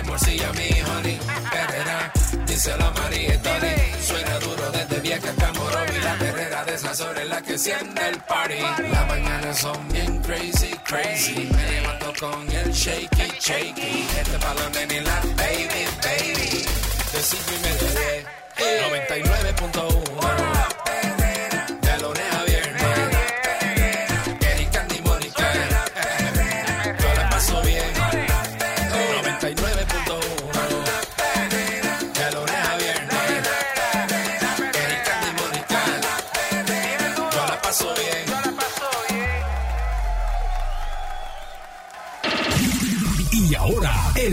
Morcilla 0.05 0.53
mi 0.53 0.69
honey. 0.81 1.19
Perrera, 1.51 2.13
díselo 2.47 2.85
a 2.85 2.91
María 2.93 3.43
Tony. 3.43 3.77
Suena 4.03 4.39
duro 4.39 4.71
desde 4.71 5.01
vieja 5.01 5.31
hasta 5.31 5.53
Morovi. 5.53 5.99
La 6.03 6.15
perrera 6.17 6.65
de 6.65 6.75
esas 6.75 7.01
horas 7.01 7.27
la 7.29 7.43
que 7.43 7.53
enciende 7.53 8.09
el 8.09 8.19
party. 8.21 8.61
Las 8.91 9.09
mañanas 9.09 9.59
son 9.59 9.89
bien 9.89 10.23
crazy, 10.23 10.71
crazy. 10.85 11.49
Me 11.55 11.71
levanto 11.73 12.13
con 12.21 12.51
el 12.51 12.73
shaky, 12.73 13.33
shaky. 13.41 14.07
Este 14.21 14.39
balón 14.39 14.73
en 14.77 15.05
la 15.05 15.21
baby, 15.37 15.87
baby. 16.03 16.65
De 17.13 17.23
5 17.23 17.43
y 17.49 17.59
media 17.63 17.91
10. 18.23 18.43
99.1. 18.59 20.52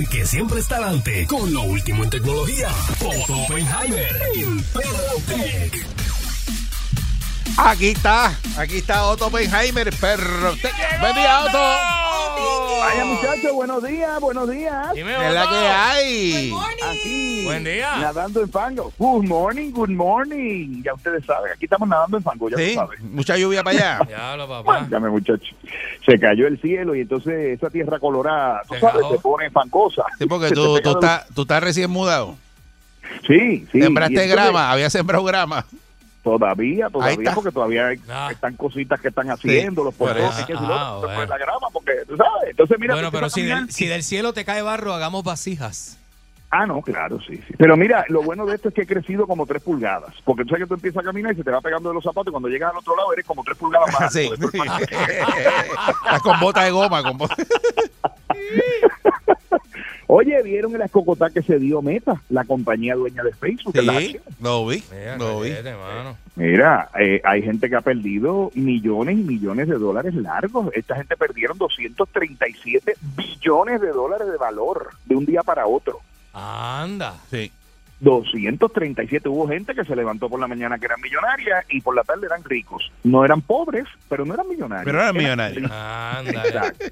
que 0.09 0.25
siempre 0.25 0.59
está 0.59 0.77
adelante 0.77 1.25
con 1.27 1.53
lo 1.53 1.61
último 1.63 2.03
en 2.03 2.09
tecnología, 2.09 2.69
Otto 2.99 3.41
Oppenheimer 3.43 4.15
en 4.35 4.63
Perrotec. 4.63 5.88
Aquí 7.65 7.89
está, 7.89 8.33
aquí 8.57 8.77
está 8.77 9.05
Otto 9.05 9.27
Oppenheimer, 9.27 9.89
perro. 9.99 10.53
Buen 10.99 11.15
día, 11.15 11.41
Otto. 11.41 12.79
Vaya 12.79 13.05
muchachos, 13.05 13.51
buenos 13.53 13.83
días, 13.83 14.19
buenos 14.21 14.49
días. 14.49 14.87
Es 14.95 15.33
la 15.33 15.47
que 15.49 15.55
hay. 15.57 16.53
Aquí. 16.89 17.43
Buen 17.45 17.63
día. 17.63 17.97
Nadando 17.97 18.41
en 18.41 18.49
fango. 18.49 18.91
Good 18.97 19.25
morning, 19.25 19.71
good 19.71 19.89
morning. 19.89 20.81
Ya 20.83 20.93
ustedes 20.93 21.25
saben, 21.25 21.51
aquí 21.53 21.65
estamos 21.65 21.87
nadando 21.89 22.17
en 22.17 22.23
fango, 22.23 22.49
ya 22.49 22.57
Sí, 22.57 22.75
lo 22.75 22.81
saben. 22.81 23.13
mucha 23.15 23.37
lluvia 23.37 23.63
para 23.63 23.77
allá. 23.77 23.99
Diablo, 24.07 24.47
papá. 24.47 24.79
Mándame, 24.81 25.09
muchachos. 25.09 25.53
Se 26.05 26.17
cayó 26.19 26.47
el 26.47 26.59
cielo 26.61 26.95
y 26.95 27.01
entonces 27.01 27.57
esa 27.57 27.69
tierra 27.69 27.99
colorada, 27.99 28.61
tú 28.67 28.75
Se 28.75 28.79
sabes, 28.79 29.05
se 29.11 29.19
pone 29.19 29.49
fangosa. 29.51 30.03
Sí, 30.17 30.25
porque 30.25 30.49
tú, 30.51 30.79
tú, 30.81 30.91
estás, 30.91 31.27
tú 31.35 31.41
estás 31.43 31.61
recién 31.61 31.91
mudado. 31.91 32.35
Sí, 33.27 33.67
sí. 33.71 33.81
Sembraste 33.81 34.27
grama, 34.27 34.71
había 34.71 34.89
sembrado 34.89 35.23
grama. 35.25 35.65
Todavía, 36.37 36.89
todavía, 36.89 37.31
porque 37.33 37.51
todavía 37.51 37.87
hay- 37.87 37.99
Ah. 38.09 38.29
están 38.31 38.55
cositas 38.55 38.99
que 39.01 39.07
están 39.07 39.29
haciendo, 39.31 39.83
los 39.83 39.95
por 39.95 40.09
portones, 40.09 40.37
eso. 40.37 40.45
que 40.47 40.53
si 40.53 40.59
Ah, 40.63 40.91
no, 40.93 41.01
bueno. 41.01 41.25
la 41.25 41.37
grama, 41.37 41.67
porque, 41.73 41.93
tú 42.07 42.15
sabes. 42.15 42.49
Entonces, 42.51 42.77
mira, 42.79 42.93
bueno, 42.93 43.11
pero 43.11 43.29
si 43.29 43.41
del, 43.43 43.71
si 43.71 43.87
del 43.87 44.03
cielo 44.03 44.33
te 44.33 44.45
cae 44.45 44.61
barro, 44.61 44.93
hagamos 44.93 45.23
vasijas. 45.23 45.95
Ah, 46.51 46.65
no, 46.65 46.81
claro, 46.81 47.19
sí, 47.27 47.37
sí. 47.47 47.53
Pero 47.59 47.77
mira, 47.77 48.03
lo 48.09 48.23
bueno 48.23 48.43
de 48.47 48.55
esto 48.55 48.69
es 48.69 48.73
que 48.73 48.81
he 48.81 48.87
crecido 48.87 49.27
como 49.27 49.45
tres 49.45 49.61
pulgadas. 49.61 50.15
Porque 50.25 50.41
tú 50.43 50.49
sabes 50.49 50.63
que 50.63 50.67
tú 50.67 50.73
empiezas 50.73 51.03
a 51.03 51.05
caminar 51.05 51.31
y 51.33 51.35
se 51.35 51.43
te 51.43 51.51
va 51.51 51.61
pegando 51.61 51.89
de 51.89 51.95
los 51.95 52.03
zapatos 52.03 52.27
y 52.27 52.31
cuando 52.31 52.49
llegas 52.49 52.71
al 52.71 52.77
otro 52.79 52.95
lado 52.95 53.13
eres 53.13 53.23
como 53.25 53.43
tres 53.43 53.55
pulgadas 53.57 53.93
más. 53.99 54.11
Sí. 54.13 54.31
Estás 54.41 56.21
con 56.23 56.39
botas 56.39 56.63
de 56.65 56.71
goma. 56.71 57.03
Con 57.03 57.17
bota- 57.19 57.35
Oye, 60.11 60.41
¿vieron 60.41 60.73
el 60.73 60.81
escocotá 60.81 61.29
que 61.29 61.43
se 61.43 61.59
dio 61.59 61.83
Meta, 61.83 62.19
la 62.29 62.43
compañía 62.43 62.95
dueña 62.95 63.21
de 63.21 63.31
Facebook? 63.31 63.73
Sí, 63.77 63.85
lo 64.41 64.65
vi. 64.65 64.83
Mira, 64.91 65.17
Lo 65.17 65.39
vi. 65.41 65.53
Mira, 66.35 66.89
eh, 66.99 67.21
hay 67.23 67.43
gente 67.43 67.69
que 67.69 67.75
ha 67.75 67.81
perdido 67.81 68.49
millones 68.55 69.19
y 69.19 69.21
millones 69.21 69.67
de 69.67 69.77
dólares 69.77 70.15
largos. 70.15 70.71
Esta 70.73 70.95
gente 70.95 71.15
perdieron 71.15 71.59
237 71.59 72.95
billones 73.15 73.81
de 73.81 73.89
dólares 73.89 74.27
de 74.31 74.37
valor 74.37 74.89
de 75.05 75.15
un 75.15 75.27
día 75.27 75.43
para 75.43 75.67
otro. 75.67 75.99
Anda. 76.33 77.13
Sí. 77.29 77.51
237. 77.99 79.29
Hubo 79.29 79.47
gente 79.47 79.75
que 79.75 79.85
se 79.85 79.95
levantó 79.95 80.27
por 80.27 80.39
la 80.39 80.47
mañana 80.47 80.79
que 80.79 80.87
eran 80.87 81.01
millonarias 81.01 81.65
y 81.69 81.81
por 81.81 81.95
la 81.95 82.03
tarde 82.03 82.25
eran 82.25 82.43
ricos. 82.43 82.91
No 83.03 83.23
eran 83.23 83.43
pobres, 83.43 83.85
pero 84.07 84.25
no 84.25 84.33
eran 84.33 84.49
millonarios. 84.49 84.85
Pero 84.85 85.01
eran 85.03 85.15
millonarios. 85.15 85.71
Ándale. 85.71 86.49
Exacto. 86.49 86.85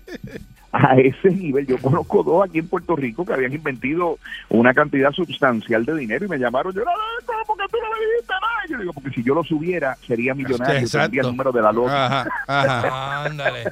A 0.72 0.95
ese 0.97 1.30
nivel, 1.32 1.65
yo 1.65 1.78
conozco 1.78 2.24
dos 2.24 2.43
aquí 2.47 2.59
en 2.59 2.68
Puerto 2.68 2.95
Rico 2.95 3.26
que 3.26 3.34
habían 3.34 3.53
invertido 3.53 4.20
una 4.49 4.74
cantidad 4.74 5.11
sustancial 5.11 5.86
de 5.86 5.95
dinero 5.95 6.26
y 6.26 6.28
me 6.28 6.38
llamaron. 6.38 6.74
Yo, 6.74 6.82
"Ay, 6.82 7.26
¿por 7.47 7.57
qué 7.57 7.63
tú 7.72 7.78
no 7.82 7.95
le 7.97 8.05
dijiste 8.05 8.34
nada? 8.34 8.53
Yo 8.70 8.78
digo, 8.80 8.93
porque 8.93 9.09
si 9.11 9.24
yo 9.24 9.34
lo 9.34 9.43
subiera, 9.45 9.95
sería 10.05 10.34
millonario. 10.36 10.80
Exacto. 10.80 11.05
Tendría 11.05 11.22
el 11.22 11.28
número 11.28 11.51
de 11.53 11.61
la. 11.61 11.70
Ajá, 11.70 12.28
ajá. 12.47 13.24
Ándale. 13.26 13.63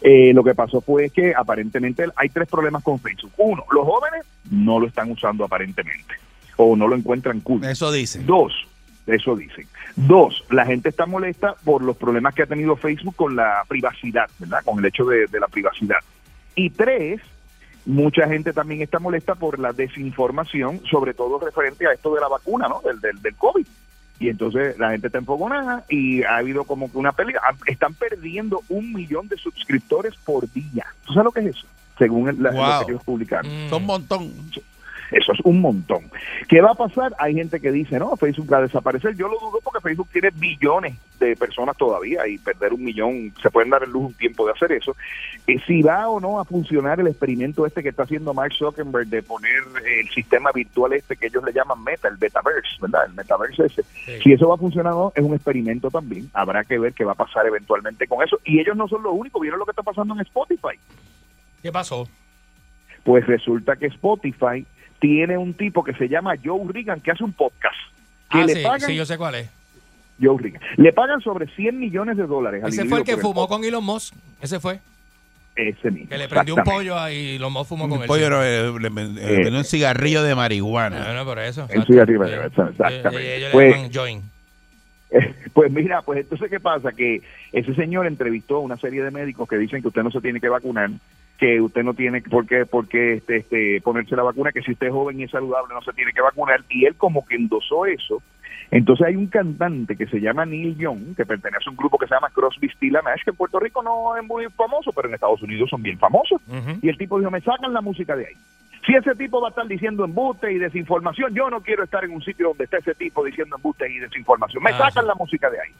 Eh, 0.00 0.32
lo 0.34 0.42
que 0.42 0.54
pasó 0.54 0.80
fue 0.80 1.10
que 1.10 1.34
aparentemente 1.36 2.06
hay 2.16 2.30
tres 2.30 2.48
problemas 2.48 2.82
con 2.82 2.98
Facebook. 2.98 3.32
Uno, 3.36 3.64
los 3.70 3.84
jóvenes 3.84 4.24
no 4.50 4.80
lo 4.80 4.86
están 4.86 5.10
usando 5.10 5.44
aparentemente 5.44 6.14
o 6.56 6.74
no 6.74 6.88
lo 6.88 6.96
encuentran 6.96 7.40
cool. 7.40 7.62
Eso 7.64 7.92
dicen. 7.92 8.24
Dos, 8.26 8.52
eso 9.06 9.34
dicen. 9.36 9.66
Dos, 9.96 10.44
la 10.50 10.64
gente 10.66 10.88
está 10.88 11.06
molesta 11.06 11.54
por 11.64 11.82
los 11.82 11.96
problemas 11.96 12.34
que 12.34 12.42
ha 12.42 12.46
tenido 12.46 12.76
Facebook 12.76 13.16
con 13.16 13.36
la 13.36 13.64
privacidad, 13.68 14.28
¿verdad? 14.38 14.60
Con 14.64 14.78
el 14.78 14.84
hecho 14.86 15.04
de, 15.04 15.26
de 15.26 15.40
la 15.40 15.48
privacidad. 15.48 15.98
Y 16.54 16.70
tres, 16.70 17.20
mucha 17.86 18.28
gente 18.28 18.52
también 18.52 18.82
está 18.82 18.98
molesta 18.98 19.34
por 19.34 19.58
la 19.58 19.72
desinformación, 19.72 20.80
sobre 20.90 21.14
todo 21.14 21.38
referente 21.38 21.86
a 21.86 21.92
esto 21.92 22.14
de 22.14 22.20
la 22.20 22.28
vacuna, 22.28 22.68
¿no? 22.68 22.80
Del, 22.82 23.00
del, 23.00 23.20
del 23.22 23.34
COVID. 23.36 23.66
Y 24.18 24.28
entonces 24.28 24.78
la 24.78 24.90
gente 24.90 25.06
está 25.06 25.18
enfogonada 25.18 25.84
y 25.88 26.22
ha 26.24 26.36
habido 26.36 26.64
como 26.64 26.92
que 26.92 26.98
una 26.98 27.12
pelea. 27.12 27.40
Ah, 27.42 27.54
Están 27.66 27.94
perdiendo 27.94 28.60
un 28.68 28.92
millón 28.92 29.28
de 29.28 29.36
suscriptores 29.38 30.14
por 30.24 30.50
día. 30.52 30.84
¿Tú 31.06 31.14
sabes 31.14 31.24
lo 31.24 31.32
que 31.32 31.40
es 31.40 31.46
eso? 31.56 31.66
Según 31.98 32.28
el- 32.28 32.42
la- 32.42 32.50
Wow. 32.50 32.80
lo 32.80 32.86
que 32.86 32.92
ellos 32.92 33.04
publicaron. 33.04 33.50
Mm. 33.66 33.70
Son 33.70 33.80
un 33.82 33.86
montón. 33.86 34.32
Eso 35.10 35.32
es 35.32 35.40
un 35.44 35.60
montón. 35.60 36.10
¿Qué 36.48 36.60
va 36.60 36.70
a 36.70 36.74
pasar? 36.74 37.14
Hay 37.18 37.34
gente 37.34 37.60
que 37.60 37.72
dice, 37.72 37.98
no, 37.98 38.16
Facebook 38.16 38.52
va 38.52 38.58
a 38.58 38.62
desaparecer. 38.62 39.16
Yo 39.16 39.28
lo 39.28 39.38
dudo 39.38 39.60
porque 39.62 39.80
Facebook 39.80 40.08
tiene 40.12 40.30
billones 40.34 40.96
de 41.18 41.36
personas 41.36 41.76
todavía 41.76 42.26
y 42.26 42.38
perder 42.38 42.72
un 42.72 42.82
millón, 42.82 43.32
se 43.42 43.50
pueden 43.50 43.70
dar 43.70 43.82
el 43.82 43.90
lujo 43.90 44.06
un 44.06 44.14
tiempo 44.14 44.46
de 44.46 44.52
hacer 44.52 44.72
eso. 44.72 44.96
Eh, 45.46 45.58
si 45.66 45.82
va 45.82 46.08
o 46.08 46.18
no 46.18 46.40
a 46.40 46.44
funcionar 46.44 46.98
el 46.98 47.08
experimento 47.08 47.66
este 47.66 47.82
que 47.82 47.90
está 47.90 48.04
haciendo 48.04 48.32
Mark 48.32 48.52
Zuckerberg 48.54 49.06
de 49.08 49.22
poner 49.22 49.62
el 49.84 50.08
sistema 50.10 50.50
virtual 50.52 50.94
este 50.94 51.16
que 51.16 51.26
ellos 51.26 51.44
le 51.44 51.52
llaman 51.52 51.82
Meta, 51.84 52.08
el 52.08 52.18
Metaverse, 52.18 52.76
¿verdad? 52.80 53.06
El 53.06 53.14
Metaverse 53.14 53.66
ese. 53.66 53.82
Si 54.22 54.32
eso 54.32 54.48
va 54.48 54.54
a 54.54 54.58
funcionar 54.58 54.94
o 54.94 54.96
no, 54.96 55.12
es 55.14 55.22
un 55.22 55.34
experimento 55.34 55.90
también. 55.90 56.30
Habrá 56.32 56.64
que 56.64 56.78
ver 56.78 56.94
qué 56.94 57.04
va 57.04 57.12
a 57.12 57.16
pasar 57.16 57.46
eventualmente 57.46 58.06
con 58.06 58.22
eso. 58.22 58.38
Y 58.44 58.60
ellos 58.60 58.76
no 58.76 58.88
son 58.88 59.02
los 59.02 59.12
únicos. 59.12 59.42
¿Vieron 59.42 59.58
lo 59.58 59.66
que 59.66 59.72
está 59.72 59.82
pasando 59.82 60.14
en 60.14 60.20
Spotify? 60.20 60.78
¿Qué 61.62 61.70
pasó? 61.70 62.08
Pues 63.04 63.26
resulta 63.26 63.76
que 63.76 63.86
Spotify 63.86 64.66
tiene 65.00 65.36
un 65.38 65.54
tipo 65.54 65.82
que 65.82 65.94
se 65.94 66.08
llama 66.08 66.34
Joe 66.42 66.60
Regan 66.72 67.00
que 67.00 67.10
hace 67.10 67.24
un 67.24 67.32
podcast. 67.32 67.74
Que 68.30 68.38
Ah, 68.38 68.46
le 68.46 68.54
sí, 68.54 68.62
pagan, 68.62 68.80
sí, 68.80 68.94
yo 68.94 69.04
sé 69.04 69.18
cuál 69.18 69.34
es. 69.36 69.50
Joe 70.22 70.36
Regan, 70.40 70.60
le 70.76 70.92
pagan 70.92 71.20
sobre 71.22 71.46
100 71.48 71.78
millones 71.78 72.16
de 72.16 72.26
dólares. 72.26 72.62
al 72.62 72.68
Ese 72.70 72.84
fue 72.84 72.98
el 72.98 73.04
que 73.04 73.16
fumó 73.16 73.48
con 73.48 73.64
Elon 73.64 73.82
Musk. 73.84 74.14
Ese 74.40 74.60
fue. 74.60 74.78
Ese 75.56 75.90
mismo. 75.90 76.08
Que 76.08 76.16
le 76.18 76.28
prendió 76.28 76.54
un 76.54 76.62
pollo 76.62 76.98
ahí 76.98 77.16
y 77.32 77.36
Elon 77.36 77.52
Musk 77.52 77.68
fumó 77.70 77.88
con 77.88 77.98
Un 77.98 78.02
él. 78.02 78.06
pollo 78.06 78.42
eh, 78.42 78.72
le 78.80 78.88
le- 78.90 79.06
le 79.08 79.36
vendió 79.42 79.58
un 79.58 79.64
cigarrillo 79.64 80.22
de 80.22 80.34
marihuana. 80.34 81.04
Bueno, 81.06 81.24
por 81.24 81.38
eso. 81.38 81.62
Exacto. 81.64 81.92
su 81.92 82.00
arriba, 82.00 82.26
Sí. 82.28 82.34
exactamente. 82.34 83.08
Eh, 83.18 83.36
ellos 83.38 83.48
le 83.48 83.52
Pues- 83.52 83.74
llaman 83.74 83.92
join. 83.92 84.22
Pues 85.52 85.72
mira, 85.72 86.02
pues 86.02 86.20
entonces, 86.20 86.48
¿qué 86.48 86.60
pasa? 86.60 86.92
Que 86.92 87.20
ese 87.52 87.74
señor 87.74 88.06
entrevistó 88.06 88.56
a 88.56 88.60
una 88.60 88.76
serie 88.76 89.02
de 89.02 89.10
médicos 89.10 89.48
que 89.48 89.56
dicen 89.56 89.82
que 89.82 89.88
usted 89.88 90.02
no 90.04 90.10
se 90.12 90.20
tiene 90.20 90.40
que 90.40 90.48
vacunar, 90.48 90.88
que 91.40 91.58
usted 91.60 91.82
no 91.82 91.94
tiene 91.94 92.20
por 92.20 92.46
qué, 92.46 92.66
por 92.66 92.86
qué 92.86 93.14
este, 93.14 93.38
este, 93.38 93.80
ponerse 93.80 94.14
la 94.14 94.22
vacuna, 94.22 94.52
que 94.52 94.60
si 94.60 94.72
usted 94.72 94.88
es 94.88 94.92
joven 94.92 95.18
y 95.18 95.24
es 95.24 95.30
saludable 95.30 95.74
no 95.74 95.80
se 95.80 95.92
tiene 95.94 96.12
que 96.12 96.20
vacunar, 96.20 96.60
y 96.68 96.84
él 96.84 96.94
como 96.96 97.24
que 97.26 97.34
endosó 97.36 97.86
eso. 97.86 98.22
Entonces 98.70 99.06
hay 99.06 99.16
un 99.16 99.26
cantante 99.26 99.96
que 99.96 100.06
se 100.06 100.20
llama 100.20 100.44
Neil 100.44 100.76
Young, 100.76 101.16
que 101.16 101.24
pertenece 101.26 101.64
a 101.66 101.70
un 101.70 101.76
grupo 101.76 101.98
que 101.98 102.06
se 102.06 102.14
llama 102.14 102.28
Crosby, 102.30 102.70
and 102.82 103.04
Nash, 103.04 103.22
que 103.24 103.30
en 103.30 103.36
Puerto 103.36 103.58
Rico 103.58 103.82
no 103.82 104.14
es 104.16 104.22
muy 104.24 104.44
famoso, 104.50 104.92
pero 104.92 105.08
en 105.08 105.14
Estados 105.14 105.42
Unidos 105.42 105.70
son 105.70 105.82
bien 105.82 105.98
famosos. 105.98 106.40
Y 106.82 106.88
el 106.88 106.96
tipo 106.98 107.18
dijo, 107.18 107.30
me 107.32 107.40
sacan 107.40 107.72
la 107.72 107.80
música 107.80 108.14
de 108.14 108.26
ahí. 108.26 108.34
Si 108.86 108.94
ese 108.94 109.14
tipo 109.16 109.40
va 109.40 109.48
a 109.48 109.50
estar 109.50 109.66
diciendo 109.66 110.04
embuste 110.04 110.52
y 110.52 110.58
desinformación, 110.58 111.34
yo 111.34 111.50
no 111.50 111.60
quiero 111.62 111.84
estar 111.84 112.04
en 112.04 112.12
un 112.12 112.22
sitio 112.22 112.48
donde 112.48 112.64
está 112.64 112.76
ese 112.78 112.94
tipo 112.94 113.24
diciendo 113.24 113.56
embuste 113.56 113.90
y 113.90 113.98
desinformación. 113.98 114.62
Me 114.62 114.70
Ah, 114.70 114.78
sacan 114.78 115.04
sí. 115.04 115.08
la 115.08 115.14
música 115.14 115.50
de 115.50 115.58
ahí. 115.60 115.72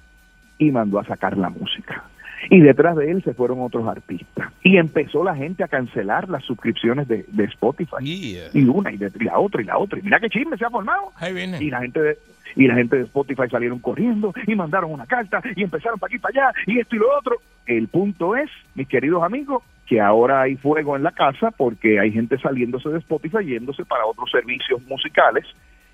Y 0.58 0.70
mandó 0.72 0.98
a 0.98 1.04
sacar 1.04 1.36
la 1.36 1.48
música. 1.48 2.02
Y 2.48 2.60
detrás 2.60 2.96
de 2.96 3.10
él 3.10 3.22
se 3.22 3.34
fueron 3.34 3.60
otros 3.60 3.86
artistas. 3.86 4.50
Y 4.62 4.76
empezó 4.78 5.22
la 5.24 5.34
gente 5.36 5.62
a 5.64 5.68
cancelar 5.68 6.28
las 6.28 6.44
suscripciones 6.44 7.06
de, 7.08 7.24
de 7.28 7.44
Spotify. 7.44 7.96
Yeah. 8.02 8.48
Y 8.54 8.64
una 8.64 8.92
y, 8.92 8.96
de- 8.96 9.12
y 9.18 9.24
la 9.24 9.38
otra 9.38 9.60
y 9.60 9.64
la 9.66 9.76
otra. 9.78 9.98
Y 9.98 10.02
mira 10.02 10.20
qué 10.20 10.30
chisme 10.30 10.56
se 10.56 10.64
ha 10.64 10.70
formado. 10.70 11.10
Ahí 11.16 11.34
viene. 11.34 11.62
Y 11.62 11.70
la 11.70 11.80
gente 11.80 12.00
de, 12.00 12.18
y 12.56 12.66
la 12.66 12.74
gente 12.74 12.96
de 12.96 13.02
Spotify 13.04 13.48
salieron 13.50 13.78
corriendo 13.78 14.32
y 14.46 14.54
mandaron 14.54 14.92
una 14.92 15.06
carta 15.06 15.42
y 15.54 15.62
empezaron 15.62 15.98
para 15.98 16.10
aquí 16.10 16.18
para 16.18 16.48
allá 16.48 16.58
y 16.66 16.78
esto 16.78 16.96
y 16.96 16.98
lo 16.98 17.16
otro. 17.18 17.36
El 17.66 17.88
punto 17.88 18.34
es, 18.36 18.50
mis 18.74 18.88
queridos 18.88 19.22
amigos, 19.22 19.62
que 19.86 20.00
ahora 20.00 20.42
hay 20.42 20.56
fuego 20.56 20.96
en 20.96 21.02
la 21.02 21.12
casa 21.12 21.50
porque 21.50 22.00
hay 22.00 22.10
gente 22.12 22.38
saliéndose 22.38 22.88
de 22.88 22.98
Spotify 22.98 23.44
yéndose 23.44 23.84
para 23.84 24.06
otros 24.06 24.30
servicios 24.30 24.80
musicales. 24.88 25.44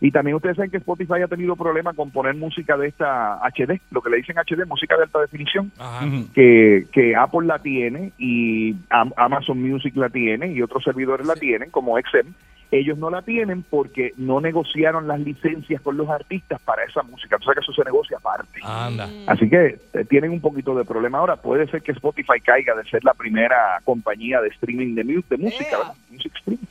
Y 0.01 0.11
también 0.11 0.37
ustedes 0.37 0.57
saben 0.57 0.71
que 0.71 0.77
Spotify 0.77 1.23
ha 1.25 1.29
tenido 1.29 1.57
problemas 1.57 1.97
con 1.97 2.11
poner 2.11 2.35
música 2.35 2.77
de 2.77 2.89
esta 2.89 3.39
HD, 3.49 3.81
lo 3.91 4.03
que 4.03 4.11
le 4.11 4.19
dicen 4.19 4.37
HD, 4.37 4.67
música 4.67 4.97
de 4.97 5.05
alta 5.05 5.21
definición 5.21 5.73
Ajá. 5.79 6.07
Que, 6.35 6.87
que 6.93 7.17
Apple 7.17 7.47
la 7.47 7.59
tiene 7.61 8.13
y 8.19 8.75
Am- 8.91 9.13
Amazon 9.17 9.63
Music 9.63 9.97
la 9.97 10.11
tiene 10.11 10.49
y 10.53 10.61
otros 10.61 10.85
servidores 10.85 11.27
la 11.27 11.35
tienen 11.35 11.71
como 11.71 11.97
XM 11.99 12.29
ellos 12.73 12.99
no 12.99 13.11
la 13.11 13.23
tienen 13.23 13.63
porque 13.63 14.13
no 14.17 14.41
negociaron 14.41 15.07
las 15.07 15.21
licencias 15.21 15.81
con 15.81 15.97
los 15.97 16.09
artistas 16.11 16.61
para 16.63 16.83
esa 16.83 17.01
música. 17.05 17.37
Entonces 17.37 17.55
que 17.55 17.61
eso 17.61 17.73
se 17.73 17.85
negocia 17.85 18.17
aparte. 18.19 18.59
Anda. 18.65 19.09
Así 19.29 19.49
que 19.49 19.79
eh, 19.95 20.05
tienen 20.11 20.33
un 20.33 20.41
poquito 20.41 20.75
de 20.75 20.85
problema 20.85 21.19
ahora. 21.19 21.37
Puede 21.37 21.69
ser 21.69 21.81
que 21.83 21.93
Spotify 21.93 22.41
caiga 22.45 22.75
de 22.75 22.83
ser 22.91 23.05
la 23.05 23.15
primera 23.15 23.81
compañía 23.85 24.41
de 24.41 24.49
streaming 24.49 24.97
de, 24.97 25.05
mu- 25.05 25.23
de 25.31 25.37
música. 25.37 25.79
¿verdad? 25.79 25.95
Music 26.11 26.33
streaming. 26.35 26.67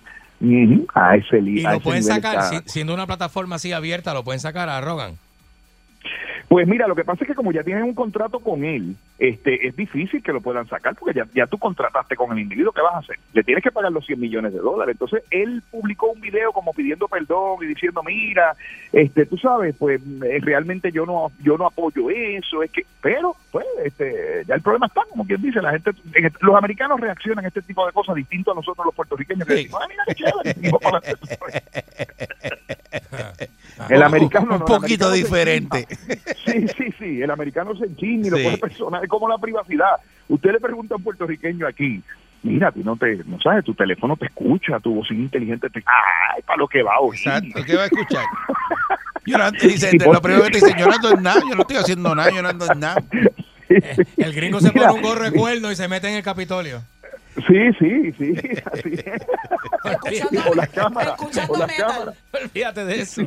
A 0.94 1.16
ese 1.16 1.42
li- 1.42 1.62
Y 1.62 1.66
a 1.66 1.72
lo 1.72 1.76
ese 1.78 1.84
pueden 1.84 2.02
nivel 2.04 2.16
sacar, 2.22 2.54
está. 2.54 2.70
siendo 2.70 2.94
una 2.94 3.08
plataforma 3.08 3.56
así 3.56 3.72
abierta, 3.74 4.14
lo 4.14 4.24
pueden 4.24 4.40
sacar 4.40 4.70
a 4.70 4.82
Rogan. 4.82 5.16
Pues 6.47 6.68
mira, 6.68 6.88
lo 6.88 6.95
que 6.95 7.03
pasa 7.03 7.24
es 7.24 7.28
que 7.30 7.36
como 7.36 7.51
ya 7.51 7.64
tienen 7.64 7.84
un 7.84 7.95
contrato 7.95 8.39
con 8.39 8.64
él, 8.64 8.95
este, 9.18 9.68
es 9.68 9.76
difícil 9.76 10.22
que 10.22 10.34
lo 10.34 10.41
puedan 10.41 10.68
sacar 10.68 10.95
porque 10.95 11.18
ya, 11.18 11.26
ya 11.34 11.47
tú 11.47 11.58
contrataste 11.58 12.16
con 12.16 12.32
el 12.34 12.39
individuo, 12.39 12.72
¿qué 12.72 12.82
vas 12.82 12.95
a 12.95 12.99
hacer? 12.99 13.18
Le 13.34 13.43
tienes 13.43 13.64
que 13.64 13.72
pagar 13.72 13.91
los 13.91 14.06
100 14.06 14.20
millones 14.20 14.53
de 14.53 14.60
dólares. 14.60 14.93
Entonces, 14.93 15.24
él 15.32 15.64
publicó 15.72 16.12
un 16.12 16.22
video 16.22 16.51
como 16.51 16.74
pidiendo 16.74 17.08
perdón 17.08 17.58
y 17.64 17.68
diciendo, 17.68 18.01
mira, 18.03 18.56
este, 18.93 19.26
tú 19.26 19.38
sabes, 19.38 19.76
pues 19.78 19.99
eh, 20.24 20.39
realmente 20.41 20.91
yo 20.91 21.06
no 21.06 21.32
yo 21.41 21.58
no 21.58 21.66
apoyo 21.68 22.10
eso, 22.10 22.62
es 22.64 22.72
que, 22.72 22.86
pero, 23.01 23.36
pues, 23.51 23.66
este, 23.84 24.43
ya 24.47 24.56
el 24.56 24.62
problema 24.62 24.86
está, 24.88 25.01
como 25.10 25.26
quien 25.26 25.41
dice, 25.41 25.62
la 25.62 25.72
gente, 25.72 25.91
en 26.14 26.32
los 26.41 26.56
americanos 26.56 26.99
reaccionan 26.99 27.45
a 27.45 27.47
este 27.47 27.62
tipo 27.64 27.86
de 27.86 27.91
cosas 27.91 28.16
distinto 28.16 28.51
a 28.51 28.56
nosotros 28.56 28.86
los 28.86 28.95
puertorriqueños 28.95 29.47
que 29.47 29.56
Sí. 29.56 29.62
decimos, 29.64 29.82
ah, 29.84 29.88
mira 29.89 30.03
qué 30.08 30.16
chévere, 30.16 30.56
El 33.89 34.03
americano 34.03 34.55
un 34.55 34.66
poquito 34.66 35.11
diferente. 35.11 35.88
Sí, 36.45 36.68
sí, 36.78 36.93
sí, 36.97 37.22
el 37.22 37.32
americano 37.32 37.76
se 37.76 37.86
enchina 37.86 38.28
y 38.28 38.30
lo 38.30 38.38
Sí. 38.38 38.43
coge 38.43 38.57
personal, 38.57 39.03
es 39.03 39.09
como 39.09 39.28
la 39.28 39.38
privacidad. 39.38 39.91
Usted 40.30 40.51
le 40.53 40.59
pregunta 40.59 40.95
a 40.95 40.97
un 40.97 41.03
puertorriqueño 41.03 41.68
aquí, 41.68 42.01
mira, 42.43 42.70
a 42.70 42.72
ti 42.72 42.82
no 42.84 42.95
te, 42.95 43.18
no 43.26 43.39
sabes, 43.41 43.63
tu 43.66 43.74
teléfono 43.74 44.16
te 44.18 44.26
escucha, 44.26 44.80
tu 44.80 44.95
bocina 44.95 45.22
inteligente 45.22 45.70
te, 45.70 45.80
ay, 45.80 46.41
para 46.43 46.57
lo 46.57 46.68
que 46.68 46.82
va 46.84 46.99
hoy. 46.99 47.18
Exacto, 47.18 47.63
¿qué 47.66 47.76
va 47.76 47.84
a 47.84 47.86
escuchar? 47.86 48.24
Yo 49.28 49.38
no, 49.39 49.49
dice, 49.51 49.91
lo 49.97 50.22
primero 50.22 50.43
que 50.43 50.51
te 50.51 50.57
dicen, 50.59 50.76
yo 50.78 50.86
no 50.86 50.93
ando 50.93 51.11
en 51.13 51.24
nada, 51.24 51.41
yo 51.49 51.55
no 51.55 51.61
estoy 51.61 51.78
haciendo 51.78 52.13
nada, 52.13 52.30
yo 52.30 52.43
no 52.43 52.49
ando 52.49 52.72
en 52.72 52.80
nada. 52.80 53.03
El 54.18 54.34
gringo 54.34 54.59
se 54.59 54.72
Mira. 54.72 54.89
pone 54.89 54.93
un 54.93 55.01
gorro 55.01 55.24
de 55.24 55.32
cuerno 55.32 55.72
y 55.72 55.76
se 55.76 55.88
mete 55.88 56.07
en 56.09 56.16
el 56.18 56.22
Capitolio. 56.24 56.84
Sí, 57.48 57.74
sí, 57.80 58.12
sí, 58.14 58.34
así 58.72 58.94
es. 58.94 59.22
Escuchando, 59.84 60.52
O 60.52 60.56
las 60.56 60.70
cámaras, 60.74 61.16
o 61.50 61.58
las 61.58 61.74
cámaras. 61.74 62.16
Olvídate 62.34 62.86
de 62.86 63.02
eso. 63.02 63.22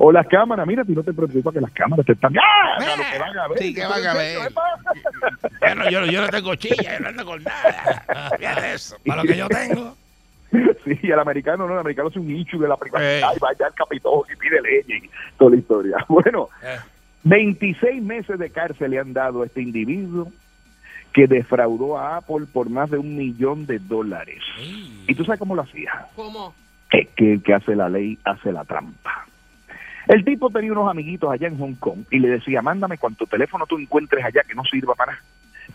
O 0.00 0.10
las 0.12 0.26
cámaras, 0.26 0.66
mira, 0.66 0.84
ti 0.84 0.92
no 0.92 1.02
te 1.02 1.12
preocupa 1.12 1.52
que 1.52 1.60
las 1.60 1.70
cámaras 1.72 2.04
te 2.04 2.12
están, 2.12 2.34
¡ah! 2.36 2.76
a 2.76 2.96
lo 2.96 3.02
que 3.12 3.18
van 3.18 3.38
a 3.38 3.48
ver. 3.48 3.58
Sí, 3.58 3.74
que 3.74 3.84
van 3.86 4.06
a 4.06 4.14
ver. 4.14 4.38
Yo 5.62 5.74
no, 5.76 5.90
yo, 5.90 6.00
no- 6.00 6.06
yo 6.06 6.20
no 6.22 6.28
tengo 6.28 6.54
chilla, 6.56 6.94
yo 6.94 7.00
no 7.00 7.08
ando 7.08 7.24
con 7.24 7.42
nada. 7.44 8.30
De 8.38 8.74
eso. 8.74 8.96
Para 9.06 9.22
lo 9.22 9.28
que 9.28 9.36
yo 9.36 9.48
tengo. 9.48 9.96
Sí, 10.84 10.98
el 11.02 11.18
americano 11.18 11.66
no, 11.66 11.74
el 11.74 11.80
americano 11.80 12.08
es 12.10 12.16
un 12.16 12.28
nicho 12.28 12.58
de 12.58 12.68
la 12.68 12.76
privacidad 12.76 13.30
Ey. 13.30 13.36
y 13.36 13.40
vaya 13.40 13.66
al 13.66 13.74
Capitolio 13.74 14.32
y 14.32 14.36
pide 14.36 14.60
leña 14.60 14.96
y 15.04 15.10
toda 15.38 15.50
la 15.52 15.56
historia. 15.56 15.96
Bueno, 16.08 16.48
Eh. 16.62 16.78
26 17.24 18.02
meses 18.02 18.38
de 18.38 18.50
cárcel 18.50 18.90
le 18.90 18.98
han 19.00 19.12
dado 19.14 19.42
a 19.42 19.46
este 19.46 19.62
individuo 19.62 20.30
que 21.14 21.28
defraudó 21.28 21.96
a 21.96 22.16
Apple 22.16 22.46
por 22.52 22.68
más 22.68 22.90
de 22.90 22.98
un 22.98 23.16
millón 23.16 23.66
de 23.66 23.78
dólares. 23.78 24.42
¿Y 25.06 25.14
tú 25.14 25.24
sabes 25.24 25.38
cómo 25.38 25.54
lo 25.54 25.62
hacía? 25.62 26.08
¿Cómo? 26.16 26.52
Es 26.90 27.08
que 27.10 27.34
el 27.34 27.42
que 27.42 27.54
hace 27.54 27.76
la 27.76 27.88
ley 27.88 28.18
hace 28.24 28.52
la 28.52 28.64
trampa. 28.64 29.24
El 30.08 30.24
tipo 30.24 30.50
tenía 30.50 30.72
unos 30.72 30.90
amiguitos 30.90 31.30
allá 31.30 31.46
en 31.46 31.56
Hong 31.58 31.74
Kong 31.74 32.00
y 32.10 32.18
le 32.18 32.28
decía, 32.28 32.60
mándame 32.62 32.98
cuanto 32.98 33.26
teléfono 33.26 33.64
tú 33.64 33.78
encuentres 33.78 34.24
allá 34.24 34.42
que 34.42 34.54
no 34.54 34.64
sirva 34.64 34.94
para 34.94 35.12
nada. 35.12 35.24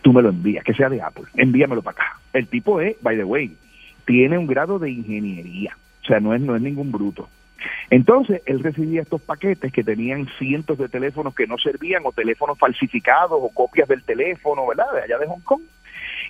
Tú 0.02 0.12
me 0.12 0.22
lo 0.22 0.28
envías, 0.28 0.62
que 0.62 0.74
sea 0.74 0.88
de 0.88 1.02
Apple, 1.02 1.24
envíamelo 1.34 1.82
para 1.82 1.96
acá. 1.96 2.20
El 2.34 2.46
tipo 2.46 2.80
es, 2.80 2.96
by 3.02 3.16
the 3.16 3.24
way, 3.24 3.56
tiene 4.04 4.38
un 4.38 4.46
grado 4.46 4.78
de 4.78 4.90
ingeniería, 4.90 5.76
o 6.02 6.06
sea, 6.06 6.20
no 6.20 6.34
es, 6.34 6.40
no 6.40 6.54
es 6.54 6.62
ningún 6.62 6.92
bruto. 6.92 7.28
Entonces, 7.90 8.42
él 8.46 8.62
recibía 8.62 9.02
estos 9.02 9.20
paquetes 9.20 9.72
que 9.72 9.84
tenían 9.84 10.28
cientos 10.38 10.78
de 10.78 10.88
teléfonos 10.88 11.34
que 11.34 11.46
no 11.46 11.58
servían, 11.58 12.02
o 12.04 12.12
teléfonos 12.12 12.58
falsificados, 12.58 13.38
o 13.40 13.50
copias 13.50 13.88
del 13.88 14.02
teléfono, 14.02 14.66
¿verdad? 14.66 14.86
De 14.94 15.02
allá 15.02 15.18
de 15.18 15.26
Hong 15.26 15.40
Kong. 15.40 15.62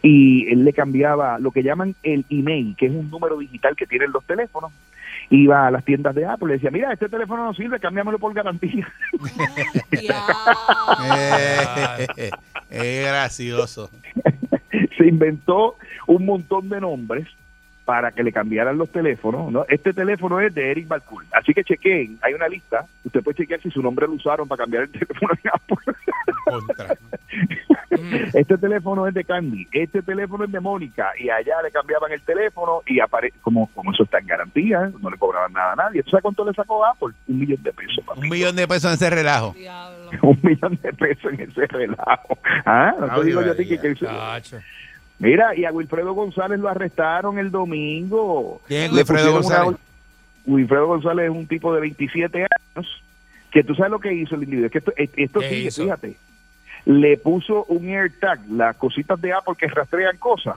Y 0.03 0.51
él 0.51 0.64
le 0.64 0.72
cambiaba 0.72 1.39
lo 1.39 1.51
que 1.51 1.62
llaman 1.62 1.95
el 2.03 2.24
email, 2.31 2.74
que 2.76 2.87
es 2.87 2.93
un 2.93 3.11
número 3.11 3.39
digital 3.39 3.76
que 3.76 3.87
tienen 3.87 4.12
los 4.12 4.24
teléfonos. 4.24 4.72
Iba 5.28 5.66
a 5.66 5.70
las 5.70 5.85
tiendas 5.85 6.14
de 6.14 6.26
Apple 6.26 6.47
y 6.47 6.49
le 6.49 6.55
decía, 6.55 6.70
mira, 6.70 6.93
este 6.93 7.09
teléfono 7.09 7.45
no 7.45 7.55
sirve, 7.55 7.78
cámbiamelo 7.78 8.18
por 8.18 8.35
garantía. 8.35 8.91
Eh, 12.16 12.31
es 12.70 13.07
gracioso. 13.07 13.91
se 14.97 15.07
inventó 15.07 15.76
un 16.07 16.26
montón 16.26 16.68
de 16.68 16.81
nombres 16.81 17.26
para 17.91 18.12
que 18.12 18.22
le 18.22 18.30
cambiaran 18.30 18.78
los 18.78 18.88
teléfonos. 18.93 19.51
¿no? 19.51 19.64
Este 19.68 19.93
teléfono 19.93 20.38
es 20.38 20.55
de 20.55 20.70
Eric 20.70 20.86
Balcour. 20.86 21.24
Así 21.32 21.53
que 21.53 21.64
chequeen, 21.64 22.20
hay 22.22 22.34
una 22.34 22.47
lista. 22.47 22.86
Usted 23.03 23.20
puede 23.20 23.38
chequear 23.38 23.61
si 23.61 23.68
su 23.68 23.82
nombre 23.82 24.07
lo 24.07 24.12
usaron 24.12 24.47
para 24.47 24.62
cambiar 24.62 24.84
el 24.84 24.91
teléfono 24.93 25.32
en 25.43 25.51
Apple. 25.53 25.95
Contra. 26.45 26.95
Este 28.32 28.57
teléfono 28.57 29.07
es 29.09 29.14
de 29.14 29.24
Candy, 29.24 29.66
este 29.72 30.01
teléfono 30.03 30.45
es 30.45 30.53
de 30.53 30.61
Mónica, 30.61 31.11
y 31.18 31.28
allá 31.28 31.61
le 31.62 31.70
cambiaban 31.70 32.11
el 32.12 32.22
teléfono 32.22 32.82
y 32.86 33.01
apare 33.01 33.32
como, 33.43 33.68
como 33.74 33.93
eso 33.93 34.05
está 34.05 34.18
en 34.18 34.26
garantía, 34.26 34.91
no 35.01 35.11
le 35.11 35.18
cobraban 35.18 35.53
nada 35.53 35.72
a 35.72 35.76
nadie. 35.76 36.03
¿Tú 36.05 36.11
sabes 36.11 36.22
cuánto 36.22 36.45
le 36.45 36.53
sacó 36.55 36.86
Apple? 36.86 37.14
Un 37.28 37.41
millón 37.41 37.62
de 37.62 37.72
pesos. 37.72 38.05
papi. 38.07 38.20
Un 38.20 38.28
millón 38.28 38.57
de 38.57 38.68
pesos 38.68 38.91
en 38.91 38.95
ese 38.95 39.11
relajo. 39.11 39.53
Diablo. 39.53 40.11
Un 40.22 40.38
millón 40.43 40.78
de 40.82 40.93
pesos 40.93 41.32
en 41.32 41.41
ese 41.41 41.66
relajo. 41.66 42.38
Ah, 42.64 42.95
no 42.99 43.20
te 43.20 43.26
digo 43.26 43.43
yo 43.43 43.53
a 43.53 43.57
ti 43.57 43.66
que, 43.66 43.78
que-. 43.78 43.97
Mira, 45.21 45.55
y 45.55 45.64
a 45.66 45.71
Wilfredo 45.71 46.14
González 46.14 46.59
lo 46.59 46.68
arrestaron 46.68 47.39
el 47.39 47.51
domingo. 47.51 48.61
¿Quién 48.66 48.93
Wilfredo 48.93 49.31
una 49.31 49.41
González? 49.41 49.77
Wilfredo 50.47 50.87
González 50.87 51.27
es 51.27 51.31
un 51.31 51.47
tipo 51.47 51.73
de 51.75 51.81
27 51.83 52.39
años 52.75 53.03
que 53.53 53.62
tú 53.62 53.75
sabes 53.75 53.91
lo 53.93 53.99
que 54.01 54.12
hizo 54.14 54.35
el 54.35 54.45
individuo. 54.45 54.66
Es 54.66 54.73
que 54.73 54.79
esto, 54.79 54.93
es- 54.97 55.11
esto 55.16 55.41
¿Qué 55.41 55.49
sigue, 55.51 55.61
hizo? 55.68 55.83
fíjate. 55.85 56.16
Le 56.87 57.18
puso 57.18 57.64
un 57.66 57.87
AirTag, 57.89 58.41
las 58.51 58.75
cositas 58.77 59.21
de 59.21 59.33
Apple 59.35 59.55
que 59.59 59.66
rastrean 59.68 60.16
cosas, 60.16 60.57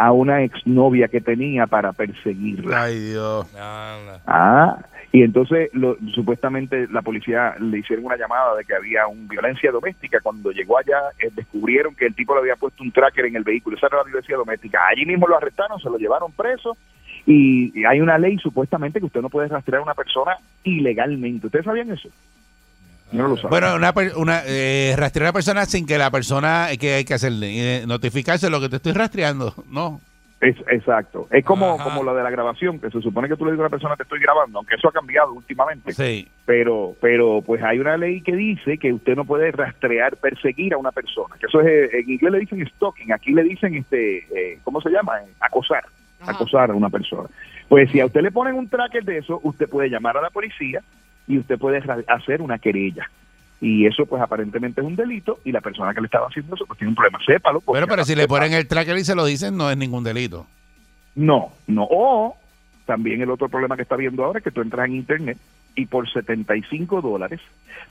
a 0.00 0.12
una 0.12 0.42
exnovia 0.42 1.08
que 1.08 1.20
tenía 1.20 1.66
para 1.66 1.92
perseguirla. 1.92 2.84
Ay, 2.84 2.98
Dios. 2.98 3.46
Ah, 3.54 4.78
y 5.12 5.22
entonces 5.22 5.68
lo, 5.74 5.98
supuestamente 6.14 6.88
la 6.90 7.02
policía 7.02 7.54
le 7.60 7.80
hicieron 7.80 8.06
una 8.06 8.16
llamada 8.16 8.56
de 8.56 8.64
que 8.64 8.74
había 8.74 9.06
un 9.06 9.28
violencia 9.28 9.70
doméstica. 9.70 10.20
Cuando 10.22 10.52
llegó 10.52 10.78
allá 10.78 11.00
eh, 11.18 11.28
descubrieron 11.34 11.94
que 11.94 12.06
el 12.06 12.14
tipo 12.14 12.32
le 12.34 12.40
había 12.40 12.56
puesto 12.56 12.82
un 12.82 12.92
tracker 12.92 13.26
en 13.26 13.36
el 13.36 13.44
vehículo. 13.44 13.76
Esa 13.76 13.88
era 13.88 13.98
la 13.98 14.04
violencia 14.04 14.38
doméstica. 14.38 14.80
Allí 14.90 15.04
mismo 15.04 15.28
lo 15.28 15.36
arrestaron, 15.36 15.78
se 15.78 15.90
lo 15.90 15.98
llevaron 15.98 16.32
preso 16.32 16.78
y, 17.26 17.78
y 17.78 17.84
hay 17.84 18.00
una 18.00 18.16
ley 18.16 18.38
supuestamente 18.38 19.00
que 19.00 19.06
usted 19.06 19.20
no 19.20 19.28
puede 19.28 19.48
rastrear 19.48 19.80
a 19.80 19.84
una 19.84 19.94
persona 19.94 20.38
ilegalmente. 20.64 21.48
¿Ustedes 21.48 21.66
sabían 21.66 21.90
eso? 21.90 22.08
No 23.12 23.28
lo 23.28 23.36
saben. 23.36 23.50
Bueno, 23.50 23.74
una, 24.16 24.42
eh, 24.46 24.94
rastrear 24.96 25.26
a 25.26 25.28
la 25.30 25.32
persona 25.32 25.66
sin 25.66 25.86
que 25.86 25.98
la 25.98 26.10
persona, 26.10 26.68
que 26.78 26.94
hay 26.94 27.04
que 27.04 27.14
hacerle? 27.14 27.78
Eh, 27.78 27.86
notificarse 27.86 28.50
lo 28.50 28.60
que 28.60 28.68
te 28.68 28.76
estoy 28.76 28.92
rastreando. 28.92 29.54
No. 29.68 30.00
Es, 30.40 30.56
exacto. 30.70 31.28
Es 31.30 31.44
como, 31.44 31.74
Ajá. 31.74 31.84
como 31.84 32.02
lo 32.02 32.14
de 32.14 32.22
la 32.22 32.30
grabación, 32.30 32.78
que 32.78 32.90
se 32.90 33.02
supone 33.02 33.28
que 33.28 33.36
tú 33.36 33.44
le 33.44 33.50
dices 33.50 33.60
a 33.60 33.64
una 33.64 33.70
persona 33.70 33.96
te 33.96 34.04
estoy 34.04 34.20
grabando, 34.20 34.58
aunque 34.58 34.76
eso 34.76 34.88
ha 34.88 34.92
cambiado 34.92 35.34
últimamente. 35.34 35.92
Sí. 35.92 36.26
pero 36.46 36.94
pero 37.00 37.42
pues 37.42 37.62
hay 37.62 37.78
una 37.78 37.98
ley 37.98 38.22
que 38.22 38.34
dice 38.34 38.78
que 38.78 38.90
usted 38.90 39.16
no 39.16 39.26
puede 39.26 39.52
rastrear, 39.52 40.16
perseguir 40.16 40.72
a 40.72 40.78
una 40.78 40.92
persona, 40.92 41.36
que 41.38 41.46
eso 41.46 41.60
es 41.60 41.66
eh, 41.66 41.90
en 41.92 42.10
inglés 42.10 42.32
le 42.32 42.38
dicen 42.38 42.66
stalking, 42.66 43.12
aquí 43.12 43.32
le 43.32 43.42
dicen 43.42 43.74
este 43.74 44.18
eh, 44.34 44.58
¿cómo 44.64 44.80
se 44.80 44.88
llama? 44.88 45.18
Eh, 45.18 45.30
acosar, 45.40 45.84
Ajá. 46.20 46.30
acosar 46.30 46.70
a 46.70 46.74
una 46.74 46.88
persona. 46.88 47.28
Pues 47.68 47.90
si 47.90 48.00
a 48.00 48.06
usted 48.06 48.22
le 48.22 48.32
ponen 48.32 48.54
un 48.54 48.68
tracker 48.68 49.04
de 49.04 49.18
eso, 49.18 49.40
usted 49.42 49.68
puede 49.68 49.90
llamar 49.90 50.16
a 50.16 50.22
la 50.22 50.30
policía 50.30 50.82
y 51.30 51.38
usted 51.38 51.58
puede 51.58 51.80
hacer 52.08 52.42
una 52.42 52.58
querella. 52.58 53.08
Y 53.60 53.86
eso 53.86 54.04
pues 54.06 54.20
aparentemente 54.22 54.80
es 54.80 54.86
un 54.86 54.96
delito 54.96 55.38
y 55.44 55.52
la 55.52 55.60
persona 55.60 55.94
que 55.94 56.00
le 56.00 56.06
estaba 56.06 56.26
haciendo 56.26 56.54
eso 56.54 56.66
pues 56.66 56.78
tiene 56.78 56.90
un 56.90 56.94
problema, 56.96 57.18
sépalo. 57.24 57.62
Bueno, 57.64 57.86
pero 57.86 58.04
si 58.04 58.14
le 58.14 58.26
ponen 58.26 58.52
el 58.52 58.66
tracker 58.66 58.96
y 58.96 59.04
se 59.04 59.14
lo 59.14 59.24
dicen, 59.24 59.56
no 59.56 59.70
es 59.70 59.76
ningún 59.76 60.02
delito. 60.02 60.46
no, 61.14 61.52
no. 61.66 61.86
O 61.90 62.36
también 62.84 63.20
el 63.20 63.30
otro 63.30 63.48
problema 63.48 63.76
que 63.76 63.82
está 63.82 63.96
viendo 63.96 64.24
ahora 64.24 64.38
es 64.38 64.44
que 64.44 64.50
tú 64.50 64.60
entras 64.60 64.86
en 64.86 64.96
internet 64.96 65.38
y 65.76 65.86
por 65.86 66.10
75 66.10 67.00
dólares 67.00 67.40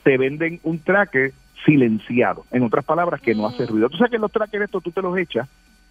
te 0.03 0.17
venden 0.17 0.59
un 0.63 0.79
tracker 0.79 1.31
silenciado. 1.65 2.45
En 2.51 2.63
otras 2.63 2.83
palabras, 2.83 3.21
que 3.21 3.35
no 3.35 3.47
hace 3.47 3.65
ruido. 3.65 3.89
Tú 3.89 3.97
sabes 3.97 4.11
que 4.11 4.17
los 4.17 4.31
trackers 4.31 4.65
estos 4.65 4.83
tú 4.83 4.91
te 4.91 5.01
los 5.01 5.17
echas. 5.17 5.47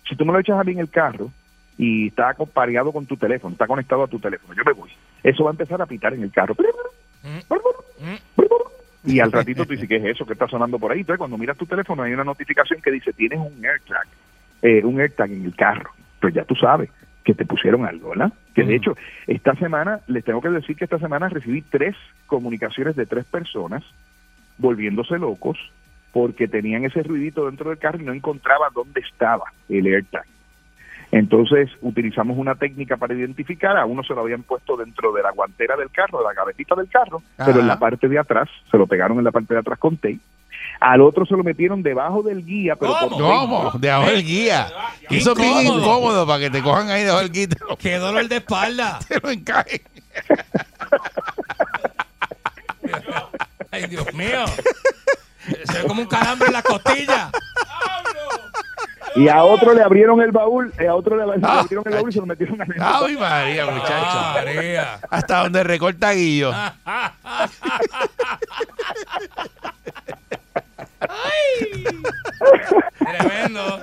Si 0.09 0.16
tú 0.16 0.24
me 0.26 0.32
lo 0.32 0.40
echas 0.40 0.59
a 0.59 0.64
mí 0.64 0.72
en 0.72 0.80
el 0.80 0.90
carro 0.90 1.30
y 1.78 2.09
está 2.09 2.34
pareado 2.53 2.92
con 2.92 3.07
tu 3.07 3.16
teléfono, 3.16 3.53
está 3.53 3.66
conectado 3.66 4.03
a 4.03 4.09
tu 4.09 4.18
teléfono, 4.18 4.55
yo 4.55 4.64
me 4.64 4.72
voy. 4.72 4.90
Eso 5.22 5.44
va 5.44 5.51
a 5.51 5.53
empezar 5.53 5.80
a 5.80 5.86
pitar 5.86 6.14
en 6.14 6.22
el 6.22 6.32
carro. 6.32 6.55
Y 9.04 9.20
al 9.20 9.32
ratito 9.32 9.64
tú 9.64 9.72
dices, 9.72 9.88
¿qué 9.88 9.96
es 9.96 10.04
eso 10.04 10.26
que 10.26 10.34
está 10.34 10.46
sonando 10.46 10.78
por 10.78 10.92
ahí? 10.92 11.00
Entonces, 11.00 11.18
cuando 11.18 11.38
miras 11.38 11.56
tu 11.56 11.66
teléfono, 11.66 12.02
hay 12.02 12.12
una 12.12 12.24
notificación 12.24 12.82
que 12.82 12.90
dice, 12.90 13.12
tienes 13.12 13.38
un 13.38 13.64
AirTag, 13.64 14.06
eh, 14.62 14.84
un 14.84 15.00
AirTag 15.00 15.30
en 15.30 15.44
el 15.44 15.54
carro. 15.54 15.90
Pues 16.20 16.34
ya 16.34 16.44
tú 16.44 16.54
sabes 16.54 16.90
que 17.24 17.34
te 17.34 17.44
pusieron 17.46 17.86
algo, 17.86 18.10
¿verdad? 18.10 18.32
Que 18.54 18.64
de 18.64 18.74
hecho, 18.74 18.96
esta 19.26 19.54
semana, 19.54 20.00
les 20.08 20.24
tengo 20.24 20.40
que 20.40 20.50
decir 20.50 20.76
que 20.76 20.84
esta 20.84 20.98
semana 20.98 21.28
recibí 21.28 21.62
tres 21.62 21.94
comunicaciones 22.26 22.96
de 22.96 23.06
tres 23.06 23.24
personas 23.24 23.84
volviéndose 24.58 25.18
locos 25.18 25.58
porque 26.12 26.48
tenían 26.48 26.84
ese 26.84 27.02
ruidito 27.02 27.46
dentro 27.46 27.70
del 27.70 27.78
carro 27.78 28.00
y 28.00 28.04
no 28.04 28.12
encontraba 28.12 28.68
dónde 28.74 29.00
estaba 29.00 29.44
el 29.68 29.86
AirTag. 29.86 30.26
Entonces 31.11 31.70
utilizamos 31.80 32.36
una 32.36 32.54
técnica 32.54 32.96
para 32.96 33.14
identificar, 33.14 33.76
a 33.78 33.86
uno 33.86 34.02
se 34.02 34.14
lo 34.14 34.20
habían 34.20 34.42
puesto 34.42 34.76
dentro 34.76 35.12
de 35.12 35.22
la 35.22 35.30
guantera 35.30 35.76
del 35.76 35.90
carro, 35.90 36.18
de 36.18 36.24
la 36.24 36.34
gavetita 36.34 36.74
del 36.74 36.88
carro, 36.88 37.22
pero 37.36 37.61
en 37.61 37.66
la 37.66 37.78
parte 37.78 38.09
de 38.09 38.18
atrás, 38.18 38.48
se 38.70 38.76
lo 38.76 38.86
pegaron 38.86 39.18
en 39.18 39.24
la 39.24 39.32
parte 39.32 39.54
de 39.54 39.61
atrás 39.61 39.78
con 39.78 39.96
tape. 39.96 40.18
Al 40.80 41.00
otro 41.00 41.24
se 41.26 41.34
lo 41.34 41.42
metieron 41.42 41.82
debajo 41.82 42.22
del 42.22 42.44
guía, 42.44 42.76
pero 42.76 42.92
con 42.92 43.11
tape. 43.11 43.22
¿Cómo? 43.22 43.72
Debajo 43.78 44.11
del 44.11 44.22
guía. 44.22 44.68
Eso 45.09 45.32
es 45.32 45.38
bien 45.38 45.66
Incómodo. 45.66 46.26
para 46.26 46.40
que 46.40 46.50
te 46.50 46.62
cojan 46.62 46.90
ahí 46.90 47.02
debajo 47.02 47.22
del 47.22 47.32
guía 47.32 47.48
Qué 47.78 47.96
dolor 47.96 48.28
de 48.28 48.36
espalda. 48.36 48.98
te 49.09 49.18
lo 49.18 49.30
encajen. 49.30 49.80
Ay, 53.70 53.86
Dios 53.86 54.12
mío. 54.14 54.44
Se 55.64 55.78
ve 55.78 55.88
como 55.88 56.02
un 56.02 56.09
calambre 56.09 56.48
en 56.48 56.52
la 56.52 56.62
costilla. 56.62 57.30
Y 59.18 59.28
a 59.28 59.42
otro 59.44 59.74
le 59.74 59.82
abrieron 59.82 60.20
el 60.20 60.30
baúl, 60.32 60.72
y 60.80 60.84
a 60.86 60.94
otro 60.94 61.16
le, 61.16 61.22
Ah, 61.42 61.60
abrieron 61.60 61.84
el 61.86 61.94
baúl 61.94 62.10
y 62.10 62.12
se 62.12 62.20
lo 62.20 62.26
metieron 62.26 62.60
adentro. 62.60 62.84
Ay, 62.86 63.16
María, 63.16 63.66
muchacho. 63.66 64.18
María. 64.34 65.00
Hasta 65.10 65.42
donde 65.42 65.64
recorta 65.64 66.12
Guillo. 66.12 66.52
Tremendo. 72.98 73.80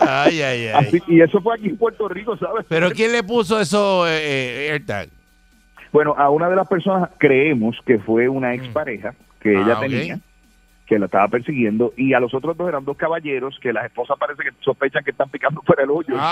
Ay, 0.00 0.42
ay, 0.42 0.66
ay. 0.68 0.86
Así- 0.86 1.02
y 1.06 1.20
eso 1.20 1.40
fue 1.40 1.54
aquí 1.56 1.68
en 1.68 1.76
Puerto 1.76 2.08
Rico, 2.08 2.36
¿sabes? 2.36 2.66
Pero 2.68 2.90
¿quién 2.90 3.12
le 3.12 3.22
puso 3.22 3.60
eso, 3.60 4.06
eh, 4.08 4.68
eh, 4.68 4.72
AirTag? 4.72 5.08
Bueno, 5.92 6.14
a 6.16 6.30
una 6.30 6.48
de 6.48 6.56
las 6.56 6.68
personas 6.68 7.10
creemos 7.18 7.76
que 7.86 7.98
fue 7.98 8.28
una 8.28 8.54
expareja 8.54 9.14
que 9.40 9.56
Ah, 9.56 9.60
ella 9.62 9.74
ok. 9.74 9.80
tenía, 9.80 10.18
que 10.88 10.98
la 10.98 11.04
estaba 11.06 11.28
persiguiendo, 11.28 11.92
y 11.96 12.14
a 12.14 12.20
los 12.20 12.32
otros 12.34 12.56
dos 12.56 12.68
eran 12.68 12.84
dos 12.84 12.96
caballeros 12.96 13.58
que 13.60 13.72
las 13.72 13.84
esposas 13.84 14.16
parece 14.18 14.42
que 14.42 14.50
sospechan 14.60 15.04
que 15.04 15.10
están 15.10 15.28
picando 15.28 15.60
fuera 15.62 15.82
el 15.82 15.90
hoyo. 15.90 16.14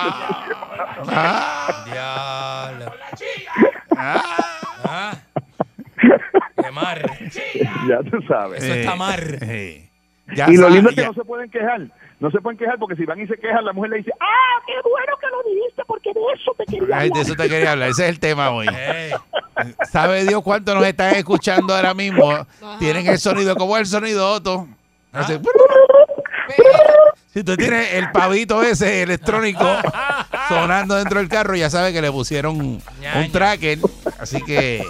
Ah, 1.08 1.84
Diablo. 1.92 2.92
ah. 3.96 4.22
Ah. 4.84 5.12
Mar. 6.72 7.00
ya 7.88 8.02
tú 8.10 8.20
sabes. 8.28 8.62
Eso 8.62 8.74
está 8.74 8.94
mar. 8.96 9.20
eh, 9.42 9.88
ya 10.34 10.46
y 10.50 10.56
lo 10.58 10.68
lindo 10.68 10.90
es 10.90 10.94
que 10.94 11.00
ya- 11.02 11.08
no 11.08 11.14
se 11.14 11.24
pueden 11.24 11.50
quejar. 11.50 11.82
No 12.18 12.30
se 12.30 12.40
pueden 12.40 12.58
quejar 12.58 12.78
porque 12.78 12.96
si 12.96 13.04
van 13.04 13.20
y 13.20 13.26
se 13.26 13.36
quejan, 13.36 13.64
la 13.64 13.72
mujer 13.74 13.90
le 13.90 13.96
dice, 13.98 14.10
¡ah, 14.18 14.62
qué 14.66 14.72
bueno 14.88 15.12
que 15.20 15.26
lo 15.26 15.54
dijiste 15.54 15.82
porque 15.86 16.12
de 16.14 16.20
eso 16.34 16.52
te 16.56 16.64
quería 16.64 16.96
Ay, 16.98 17.08
de 17.10 17.18
hablar". 17.18 17.22
eso 17.26 17.34
te 17.36 17.48
quería 17.48 17.72
hablar. 17.72 17.88
Ese 17.90 18.04
es 18.04 18.08
el 18.10 18.20
tema 18.20 18.50
hoy. 18.50 18.66
¿Sabe 19.90 20.24
Dios 20.24 20.42
cuánto 20.42 20.74
nos 20.74 20.84
están 20.86 21.14
escuchando 21.14 21.74
ahora 21.74 21.92
mismo? 21.92 22.46
Tienen 22.78 23.06
el 23.06 23.18
sonido, 23.18 23.54
como 23.56 23.76
el 23.76 23.84
sonido 23.86 24.30
Otto. 24.32 24.66
Hace- 25.12 25.40
Si 27.32 27.44
tú 27.44 27.54
tienes 27.56 27.92
el 27.92 28.10
pavito 28.12 28.62
ese 28.62 29.02
electrónico 29.02 29.64
sonando 30.48 30.94
dentro 30.96 31.18
del 31.18 31.28
carro, 31.28 31.54
ya 31.54 31.68
sabes 31.68 31.92
que 31.92 32.00
le 32.00 32.10
pusieron 32.10 32.56
un, 32.58 32.82
un 33.16 33.32
tracker. 33.32 33.78
Así 34.18 34.40
que 34.42 34.82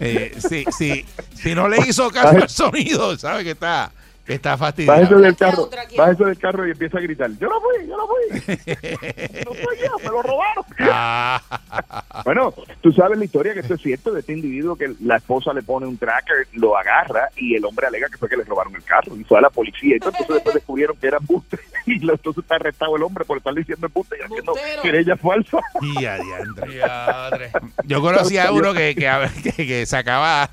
eh, 0.00 0.34
si, 0.38 0.64
si, 0.76 1.06
si 1.34 1.54
no 1.54 1.68
le 1.68 1.76
hizo 1.86 2.10
caso 2.10 2.30
al 2.30 2.48
sonido, 2.48 3.16
sabe 3.18 3.44
que 3.44 3.50
está, 3.52 3.92
que 4.26 4.34
está 4.34 4.56
Bájese 4.56 4.84
fastidiado. 4.84 5.18
del 5.20 5.36
carro, 5.36 5.70
bájese 5.96 6.24
del 6.24 6.38
carro 6.38 6.66
y 6.68 6.70
empieza 6.70 6.98
a 6.98 7.00
gritar, 7.00 7.30
yo 7.40 7.48
no 7.48 7.60
fui, 7.60 7.86
yo 7.88 7.96
no 7.96 8.06
fui. 8.06 8.64
No 9.44 9.52
soy 9.54 9.78
yo, 9.84 9.98
me 9.98 10.04
lo 10.10 10.22
robaron. 10.22 10.64
Ah, 10.80 11.40
Bueno, 12.24 12.54
tú 12.80 12.92
sabes 12.92 13.18
la 13.18 13.24
historia 13.24 13.54
que 13.54 13.60
esto 13.60 13.74
es 13.74 13.80
cierto 13.82 14.12
de 14.12 14.20
este 14.20 14.32
individuo 14.32 14.76
que 14.76 14.94
la 15.00 15.16
esposa 15.16 15.52
le 15.52 15.62
pone 15.62 15.86
un 15.86 15.96
tracker, 15.98 16.46
lo 16.52 16.76
agarra 16.76 17.28
y 17.36 17.56
el 17.56 17.64
hombre 17.64 17.86
alega 17.86 18.08
que 18.08 18.18
fue 18.18 18.28
que 18.28 18.36
le 18.36 18.44
robaron 18.44 18.74
el 18.76 18.84
carro 18.84 19.16
y 19.16 19.24
fue 19.24 19.38
a 19.38 19.40
la 19.42 19.50
policía. 19.50 19.94
Entonces 19.96 20.26
después 20.28 20.54
descubrieron 20.54 20.96
que 20.96 21.06
era 21.08 21.16
embuste 21.18 21.58
y 21.86 21.94
entonces 22.08 22.42
está 22.42 22.56
arrestado 22.56 22.96
el 22.96 23.02
hombre 23.02 23.24
por 23.24 23.38
estar 23.38 23.54
diciendo 23.54 23.86
embuste 23.86 24.16
y 24.20 24.22
haciendo 24.22 24.54
querella 24.82 25.16
falsa. 25.16 25.58
y 25.80 26.04
adiantre. 26.04 27.50
Yo 27.84 28.00
conocía 28.00 28.48
a 28.48 28.52
uno 28.52 28.72
que, 28.74 28.94
que, 28.94 29.10
que, 29.42 29.66
que 29.66 29.86
sacaba, 29.86 30.48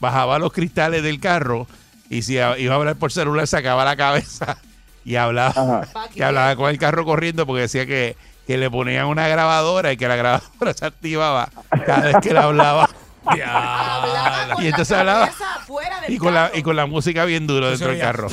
bajaba 0.00 0.38
los 0.38 0.52
cristales 0.52 1.02
del 1.02 1.20
carro 1.20 1.66
y 2.10 2.22
si 2.22 2.34
iba 2.34 2.54
a 2.54 2.74
hablar 2.76 2.96
por 2.96 3.12
celular 3.12 3.46
sacaba 3.46 3.84
la 3.84 3.96
cabeza 3.96 4.56
y 5.04 5.16
hablaba, 5.16 5.82
Ajá. 5.82 6.08
y 6.14 6.22
hablaba 6.22 6.54
con 6.56 6.70
el 6.70 6.78
carro 6.78 7.04
corriendo 7.04 7.46
porque 7.46 7.62
decía 7.62 7.86
que, 7.86 8.16
que 8.46 8.56
le 8.58 8.70
ponían 8.70 9.06
una 9.06 9.26
grabadora 9.28 9.92
y 9.92 9.96
que 9.96 10.08
la 10.08 10.16
grabadora 10.16 10.72
se 10.76 10.84
activaba 10.86 11.48
cada 11.86 12.00
vez 12.00 12.16
que 12.22 12.32
le 12.32 12.38
hablaba. 12.38 12.88
Y 14.60 14.66
entonces 14.66 14.96
hablaba- 14.96 15.30
y 16.08 16.18
con 16.18 16.34
la 16.34 16.50
y 16.54 16.62
con 16.62 16.76
la 16.76 16.84
música 16.84 17.24
bien 17.24 17.46
duro 17.46 17.70
dentro 17.70 17.88
del 17.88 17.98
carro. 17.98 18.28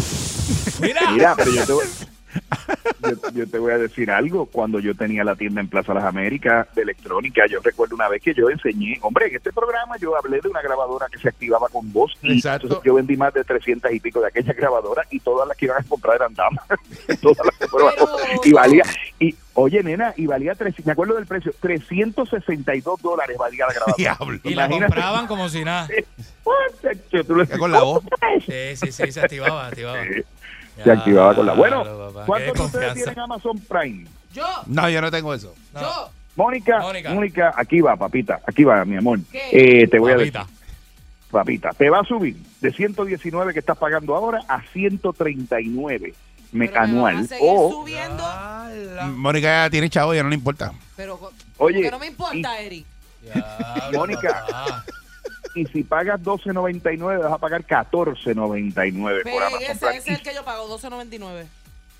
Mira. 0.81 1.11
Mira, 1.11 1.33
pero 1.35 1.51
yo 1.51 1.65
te, 1.65 1.71
voy, 1.71 1.85
yo, 3.01 3.31
yo 3.33 3.47
te 3.47 3.59
voy 3.59 3.71
a 3.71 3.77
decir 3.77 4.11
algo. 4.11 4.45
Cuando 4.45 4.79
yo 4.79 4.95
tenía 4.95 5.23
la 5.23 5.35
tienda 5.35 5.61
en 5.61 5.67
Plaza 5.67 5.93
Las 5.93 6.03
Américas 6.03 6.67
de 6.75 6.83
electrónica, 6.83 7.45
yo 7.47 7.59
recuerdo 7.61 7.95
una 7.95 8.07
vez 8.09 8.21
que 8.21 8.33
yo 8.33 8.49
enseñé, 8.49 8.97
hombre, 9.01 9.27
en 9.27 9.35
este 9.35 9.51
programa 9.51 9.97
yo 9.97 10.15
hablé 10.17 10.39
de 10.41 10.47
una 10.49 10.61
grabadora 10.61 11.07
que 11.11 11.19
se 11.19 11.29
activaba 11.29 11.67
con 11.69 11.91
voz. 11.91 12.13
Y 12.21 12.33
Exacto. 12.37 12.67
entonces 12.67 12.85
yo 12.85 12.93
vendí 12.95 13.17
más 13.17 13.33
de 13.33 13.43
300 13.43 13.91
y 13.93 13.99
pico 13.99 14.21
de 14.21 14.27
aquella 14.27 14.53
grabadora 14.53 15.03
y 15.09 15.19
todas 15.19 15.47
las 15.47 15.57
que 15.57 15.65
iban 15.65 15.81
a 15.83 15.87
comprar 15.87 16.15
eran 16.17 16.33
damas. 16.33 16.63
todas 17.21 17.45
las 17.45 17.55
que 17.57 17.67
fueron 17.67 17.89
a 17.89 17.91
Pero- 17.93 18.07
comprar. 18.07 18.31
Y 18.43 18.51
valía, 18.53 18.83
y 19.19 19.35
oye, 19.53 19.83
nena, 19.83 20.13
y 20.17 20.25
valía, 20.25 20.55
tres, 20.55 20.73
me 20.85 20.91
acuerdo 20.93 21.15
del 21.15 21.25
precio, 21.27 21.53
362 21.59 23.01
dólares 23.01 23.37
valía 23.37 23.65
la 23.67 23.73
grabadora. 23.73 23.95
Diablo. 23.97 24.39
Y 24.43 24.53
la 24.55 24.65
Imagínate. 24.65 24.93
compraban 24.93 25.27
como 25.27 25.49
si 25.49 25.63
nada. 25.63 25.87
Con 27.59 27.71
la 27.71 27.83
voz. 27.83 28.03
Sí, 28.45 28.75
sí, 28.75 28.91
sí, 28.91 29.11
se 29.11 29.21
activaba, 29.21 29.67
activaba. 29.67 29.99
Se 30.83 30.91
activaba 30.91 31.35
con 31.35 31.45
la. 31.45 31.53
Bueno, 31.53 31.83
¿cuántos 32.25 32.53
de 32.57 32.63
ustedes 32.63 32.93
tienen 32.93 33.19
Amazon 33.19 33.59
Prime? 33.59 34.07
Yo, 34.33 34.45
No, 34.67 34.89
yo 34.89 35.01
no 35.01 35.11
tengo 35.11 35.33
eso. 35.33 35.53
No. 35.73 35.81
yo. 35.81 36.09
Mónica, 36.35 36.79
Mónica. 36.79 37.13
Mónica, 37.13 37.53
aquí 37.57 37.81
va, 37.81 37.95
papita, 37.97 38.39
aquí 38.47 38.63
va, 38.63 38.85
mi 38.85 38.95
amor. 38.95 39.19
¿Qué? 39.31 39.81
Eh, 39.83 39.87
te 39.87 39.99
voy 39.99 40.13
a 40.13 40.15
decir, 40.17 40.31
Papita. 40.33 40.53
papita, 41.29 41.69
te 41.73 41.89
va 41.89 41.99
a 41.99 42.03
subir 42.05 42.37
de 42.61 42.71
119 42.71 43.51
que 43.53 43.59
estás 43.59 43.77
pagando 43.77 44.15
ahora 44.15 44.39
a 44.47 44.61
139 44.71 46.13
me- 46.53 46.67
me 46.69 46.77
anual. 46.77 47.27
seguir 47.27 47.43
O. 47.49 47.85
Mónica 49.15 49.65
ya 49.65 49.69
tiene 49.69 49.89
chavo, 49.89 50.13
ya 50.13 50.23
no 50.23 50.29
le 50.29 50.35
importa. 50.35 50.71
Pero, 50.95 51.19
Oye, 51.57 51.91
no 51.91 51.99
me 51.99 52.07
importa, 52.07 52.59
Eric. 52.59 52.85
Diablo, 53.21 53.99
Mónica. 53.99 54.45
Y 55.55 55.65
si 55.67 55.83
pagas 55.83 56.21
12.99 56.21 57.19
vas 57.23 57.33
a 57.33 57.37
pagar 57.37 57.65
14.99 57.65 59.23
por 59.31 59.43
Amazon 59.43 59.61
ese, 59.61 59.75
Prime. 59.79 59.97
ese 59.97 60.11
es 60.13 60.17
el 60.17 60.23
que 60.23 60.33
yo 60.33 60.43
pago, 60.43 60.67
12.99. 60.77 61.45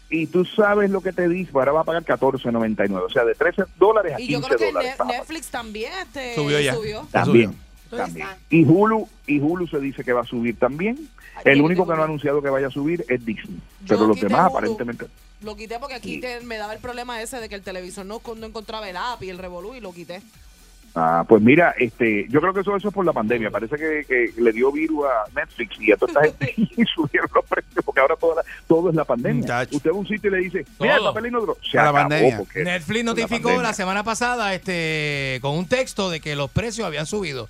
Y, 0.09 0.19
y 0.23 0.27
tú 0.27 0.43
sabes 0.45 0.89
lo 0.89 1.01
que 1.01 1.13
te 1.13 1.27
dice, 1.29 1.51
ahora 1.53 1.71
vas 1.71 1.81
a 1.81 1.85
pagar 1.85 2.03
14.99, 2.03 3.01
o 3.05 3.09
sea, 3.09 3.23
de 3.25 3.33
13 3.35 3.63
dólares 3.77 4.13
a 4.15 4.19
Y 4.21 4.27
15 4.27 4.33
yo 4.33 4.41
creo 4.47 4.57
que 4.59 4.65
dólares. 4.67 4.89
Ne- 4.91 4.95
vas 4.97 4.99
a 4.99 5.03
pagar. 5.05 5.19
Netflix 5.21 5.47
también 5.47 5.93
este, 6.01 6.35
Subió 6.35 6.59
ya. 6.59 6.75
También. 7.11 7.55
También. 7.89 8.27
Y 8.49 8.63
Hulu, 8.63 9.07
y 9.27 9.39
Hulu 9.41 9.67
se 9.67 9.79
dice 9.79 10.03
que 10.03 10.13
va 10.13 10.21
a 10.21 10.25
subir 10.25 10.57
también. 10.57 11.09
El 11.43 11.57
yo 11.59 11.65
único 11.65 11.85
que 11.87 11.93
no 11.93 12.01
ha 12.01 12.05
anunciado 12.05 12.41
que 12.41 12.49
vaya 12.49 12.67
a 12.67 12.71
subir 12.71 13.03
es 13.09 13.25
Disney. 13.25 13.57
Yo 13.81 13.95
Pero 13.95 14.07
los 14.07 14.19
demás 14.21 14.41
Hulu. 14.49 14.49
aparentemente... 14.57 15.07
Lo 15.41 15.55
quité 15.55 15.79
porque 15.79 15.95
aquí 15.95 16.15
Sí. 16.15 16.21
te- 16.21 16.39
me 16.41 16.57
daba 16.57 16.73
el 16.73 16.79
problema 16.79 17.21
ese 17.21 17.39
de 17.41 17.49
que 17.49 17.55
el 17.55 17.63
televisor 17.63 18.05
no, 18.05 18.21
no 18.37 18.45
encontraba 18.45 18.87
el 18.89 18.95
app 18.95 19.23
y 19.23 19.29
el 19.29 19.37
revolú 19.39 19.73
y 19.75 19.79
lo 19.81 19.91
quité. 19.91 20.21
Ah, 20.93 21.23
pues 21.25 21.41
mira, 21.41 21.73
este, 21.79 22.27
yo 22.29 22.41
creo 22.41 22.53
que 22.53 22.59
eso, 22.59 22.75
eso 22.75 22.89
es 22.89 22.93
por 22.93 23.05
la 23.05 23.13
pandemia. 23.13 23.49
Parece 23.49 23.77
que, 23.77 24.03
que 24.05 24.33
le 24.41 24.51
dio 24.51 24.71
virus 24.73 25.05
a 25.05 25.23
Netflix 25.33 25.79
y 25.79 25.91
a 25.91 25.95
toda 25.95 26.11
esta 26.11 26.21
gente 26.45 26.53
y 26.77 26.83
subieron 26.85 27.29
los 27.33 27.45
precios 27.45 27.85
porque 27.85 28.01
ahora 28.01 28.15
toda 28.17 28.35
la- 28.35 28.43
todo 28.67 28.89
es 28.89 28.95
la 28.95 29.05
pandemia. 29.05 29.41
Muchacho. 29.41 29.77
Usted 29.77 29.89
va 29.89 29.93
a 29.95 29.99
un 29.99 30.07
sitio 30.07 30.29
y 30.29 30.33
le 30.33 30.39
dice, 30.39 30.65
mira, 30.79 30.97
el 30.97 31.03
papel 31.03 31.27
inodoro. 31.27 31.57
Se 31.63 31.77
la 31.77 31.83
acabó 31.83 31.97
pandemia. 31.99 32.37
Netflix 32.55 32.97
la 33.05 33.11
notificó 33.11 33.61
la 33.61 33.73
semana 33.73 34.03
pasada 34.03 34.53
este 34.53 35.39
con 35.41 35.55
un 35.57 35.65
texto 35.65 36.09
de 36.09 36.19
que 36.19 36.35
los 36.35 36.51
precios 36.51 36.85
habían 36.85 37.05
subido. 37.05 37.47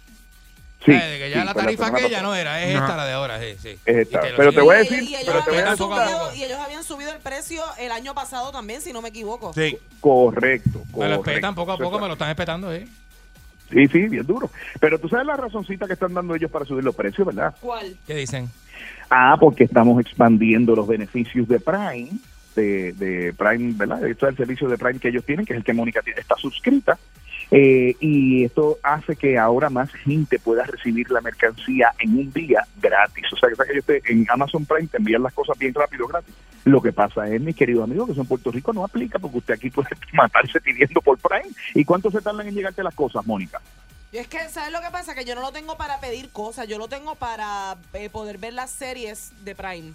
Sí, 0.86 0.92
Eh, 0.92 0.96
de 1.00 1.18
que 1.20 1.30
ya 1.30 1.42
sí, 1.42 1.46
la 1.46 1.54
tarifa 1.54 1.86
semana 1.86 2.06
aquella 2.06 2.22
no 2.24 2.34
era, 2.34 2.64
es 2.64 2.74
esta 2.76 2.96
la 2.98 3.06
de 3.06 3.14
ahora, 3.14 3.39
sí, 3.39 3.56
sí. 3.62 3.78
Es 3.86 3.98
esta. 3.98 4.18
Y 4.20 4.22
te 4.24 4.30
lo 4.32 4.38
Pero 4.38 4.52
te 4.54 4.62
voy 4.62 4.76
a 4.76 4.80
decir, 4.80 5.04
y, 5.04 5.16
ellos 5.16 5.24
pero 5.28 5.44
te 5.44 5.50
voy 5.52 5.60
a 5.60 5.62
habían 5.62 5.78
subido, 5.78 6.36
y 6.36 6.44
ellos 6.44 6.60
habían 6.60 6.84
subido 6.84 7.12
el 7.12 7.20
precio 7.20 7.64
el 7.78 7.92
año 7.92 8.16
pasado 8.16 8.52
también, 8.52 8.82
si 8.82 8.92
no 8.92 9.00
me 9.02 9.10
equivoco. 9.10 9.54
Sí. 9.54 9.78
Correcto, 10.00 10.80
Me 10.80 10.84
lo 10.84 11.18
correcto. 11.18 11.30
espetan 11.30 11.54
poco 11.56 11.72
a 11.74 11.78
poco, 11.78 12.00
me 12.00 12.08
lo 12.08 12.14
están 12.14 12.30
espetando, 12.32 12.74
¿eh? 12.74 12.88
Sí, 12.88 13.01
sí, 13.72 14.07
bien 14.07 14.26
duro. 14.26 14.49
Pero 14.80 14.99
tú 14.99 15.07
sabes 15.09 15.26
la 15.26 15.36
razoncita 15.38 15.88
que 15.88 15.93
están 15.93 16.13
dando 16.13 16.36
ellos 16.36 16.51
para 16.51 16.65
subir 16.65 16.84
los 16.84 16.95
precios, 16.95 17.26
¿verdad? 17.28 17.55
¿Cuál? 17.59 17.95
¿Qué 18.05 18.15
dicen? 18.15 18.49
Ah, 19.09 19.36
porque 19.39 19.63
estamos 19.65 19.99
expandiendo 19.99 20.76
los 20.76 20.88
beneficios 20.88 21.47
de 21.47 21.59
Prime, 21.59 22.09
de, 22.55 22.93
de 22.93 23.34
Prime, 23.34 23.74
¿verdad? 23.76 24.05
Esto 24.07 24.26
es 24.28 24.32
el 24.32 24.38
servicio 24.38 24.67
de 24.69 24.78
Prime 24.78 24.99
que 24.99 25.09
ellos 25.09 25.26
tienen, 25.26 25.45
que 25.45 25.53
es 25.53 25.57
el 25.57 25.63
que 25.63 25.74
Mónica 25.74 26.01
tiene- 26.01 26.19
está 26.22 26.36
suscrita. 26.36 26.97
Eh, 27.52 27.97
y 27.99 28.45
esto 28.45 28.78
hace 28.82 29.18
que 29.18 29.38
ahora 29.38 29.70
más 29.70 29.91
gente 29.91 30.39
pueda 30.39 30.64
recibir 30.64 31.12
la 31.12 31.20
mercancía 31.20 31.93
en 31.99 32.18
un 32.18 32.32
día 32.32 32.66
gratis. 32.82 33.26
O 33.34 33.38
sea, 33.38 33.49
que, 33.49 34.02
que 34.02 34.12
en 34.14 34.26
Amazon 34.30 34.66
Prime 34.66 34.88
te 34.88 34.97
envían 34.97 35.22
las 35.22 35.34
cosas 35.34 35.58
bien 35.58 35.74
rápido 35.74 36.08
gratis. 36.08 36.34
Lo 36.64 36.82
que 36.82 36.93
pasa 36.93 37.28
es, 37.28 37.41
mi 37.41 37.54
querido 37.54 37.84
amigo, 37.84 38.06
que 38.06 38.14
eso 38.14 38.22
en 38.22 38.28
Puerto 38.28 38.52
Rico 38.52 38.72
no 38.72 38.86
aplica 38.86 39.20
porque 39.20 39.39
usted 39.39 39.56
aquí 39.56 39.70
puede 39.70 39.89
matarse 40.14 40.62
pidiendo 40.62 41.02
por 41.02 41.18
Prime. 41.18 41.49
¿Y 41.74 41.84
cuánto 41.84 42.10
se 42.10 42.22
tardan 42.22 42.47
en 42.47 42.56
llegarte 42.56 42.84
las 42.84 42.95
cosas, 42.95 43.26
Mónica? 43.26 43.60
Y 44.12 44.18
es 44.18 44.28
que, 44.28 44.47
¿sabes 44.49 44.72
lo 44.72 44.82
que 44.82 44.91
pasa? 44.91 45.16
Que 45.16 45.26
yo 45.26 45.36
no 45.36 45.41
lo 45.41 45.52
tengo 45.52 45.78
para 45.78 45.99
pedir 45.99 46.30
cosas, 46.30 46.68
yo 46.68 46.78
lo 46.78 46.88
tengo 46.88 47.16
para 47.16 47.78
eh, 47.93 48.10
poder 48.10 48.38
ver 48.38 48.54
las 48.54 48.70
series 48.70 49.32
de 49.43 49.56
Prime. 49.56 49.93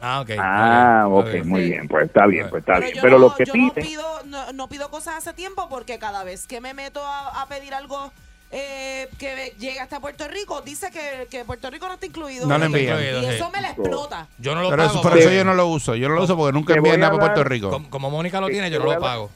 Ah, 0.00 0.20
ok. 0.20 0.30
Ah, 0.38 1.04
ok, 1.08 1.44
muy 1.44 1.64
bien, 1.64 1.86
pues 1.88 2.06
está 2.06 2.26
bien, 2.26 2.48
pues 2.48 2.60
está 2.62 2.74
Pero 2.74 2.84
bien. 2.86 2.94
yo, 2.96 3.02
Pero 3.02 3.18
no, 3.18 3.24
los 3.26 3.36
que 3.36 3.44
yo 3.44 3.54
no 3.54 3.72
piden, 3.74 3.84
pido, 3.88 4.04
no, 4.26 4.52
no 4.52 4.68
pido 4.68 4.90
cosas 4.90 5.16
hace 5.16 5.32
tiempo 5.34 5.68
porque 5.68 5.98
cada 5.98 6.24
vez 6.24 6.46
que 6.46 6.60
me 6.60 6.72
meto 6.74 7.04
a, 7.04 7.42
a 7.42 7.46
pedir 7.46 7.74
algo 7.74 8.12
eh, 8.52 9.08
que 9.18 9.54
llegue 9.58 9.78
hasta 9.78 10.00
Puerto 10.00 10.26
Rico, 10.26 10.60
dice 10.62 10.90
que, 10.90 11.28
que 11.30 11.44
Puerto 11.44 11.70
Rico 11.70 11.86
no 11.86 11.94
está 11.94 12.06
incluido. 12.06 12.46
No 12.48 12.58
lo 12.58 12.64
Y- 12.64 12.66
envían. 12.66 12.98
Y 13.22 13.26
eso 13.26 13.46
Sí. 13.46 13.50
me 13.52 13.60
la 13.60 13.68
explota. 13.70 14.26
Yo 14.38 14.54
no 14.54 14.62
lo 14.62 14.70
Pero 14.70 14.82
pago. 14.84 14.94
eso, 14.98 15.02
por 15.08 15.18
eso 15.18 15.30
yo 15.30 15.44
no 15.44 15.54
lo 15.54 15.66
uso. 15.68 15.94
Yo 15.94 16.08
no 16.08 16.14
lo 16.16 16.24
uso 16.24 16.36
porque 16.36 16.52
nunca 16.52 16.74
envían 16.74 16.98
nada 17.00 17.12
para 17.12 17.26
Puerto 17.34 17.44
Rico. 17.44 17.70
como, 17.70 17.90
como 17.90 18.10
Mónica 18.10 18.40
lo 18.40 18.48
tiene, 18.48 18.68
te 18.68 18.74
yo 18.74 18.80
no 18.84 18.92
lo 18.92 19.00
pago. 19.00 19.30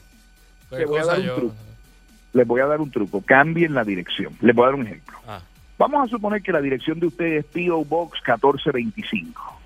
¿Qué 0.70 0.84
voy 0.86 0.98
a 1.00 1.04
dar 1.04 1.18
un 1.20 1.24
yo? 1.26 1.34
truco. 1.36 1.54
les 2.32 2.46
voy 2.48 2.60
a 2.60 2.66
dar 2.66 2.80
un 2.80 2.90
truco. 2.90 3.22
Cambien 3.24 3.74
la 3.74 3.84
dirección. 3.84 4.36
Les 4.40 4.52
voy 4.56 4.64
a 4.64 4.66
dar 4.68 4.74
un 4.74 4.86
ejemplo. 4.86 5.16
Ah. 5.28 5.40
Vamos 5.78 6.06
a 6.06 6.10
suponer 6.10 6.42
que 6.42 6.50
la 6.50 6.60
dirección 6.60 6.98
de 6.98 7.06
ustedes 7.06 7.44
es 7.44 7.50
P.O. 7.52 7.84
Box 7.84 8.18
1425. 8.26 9.60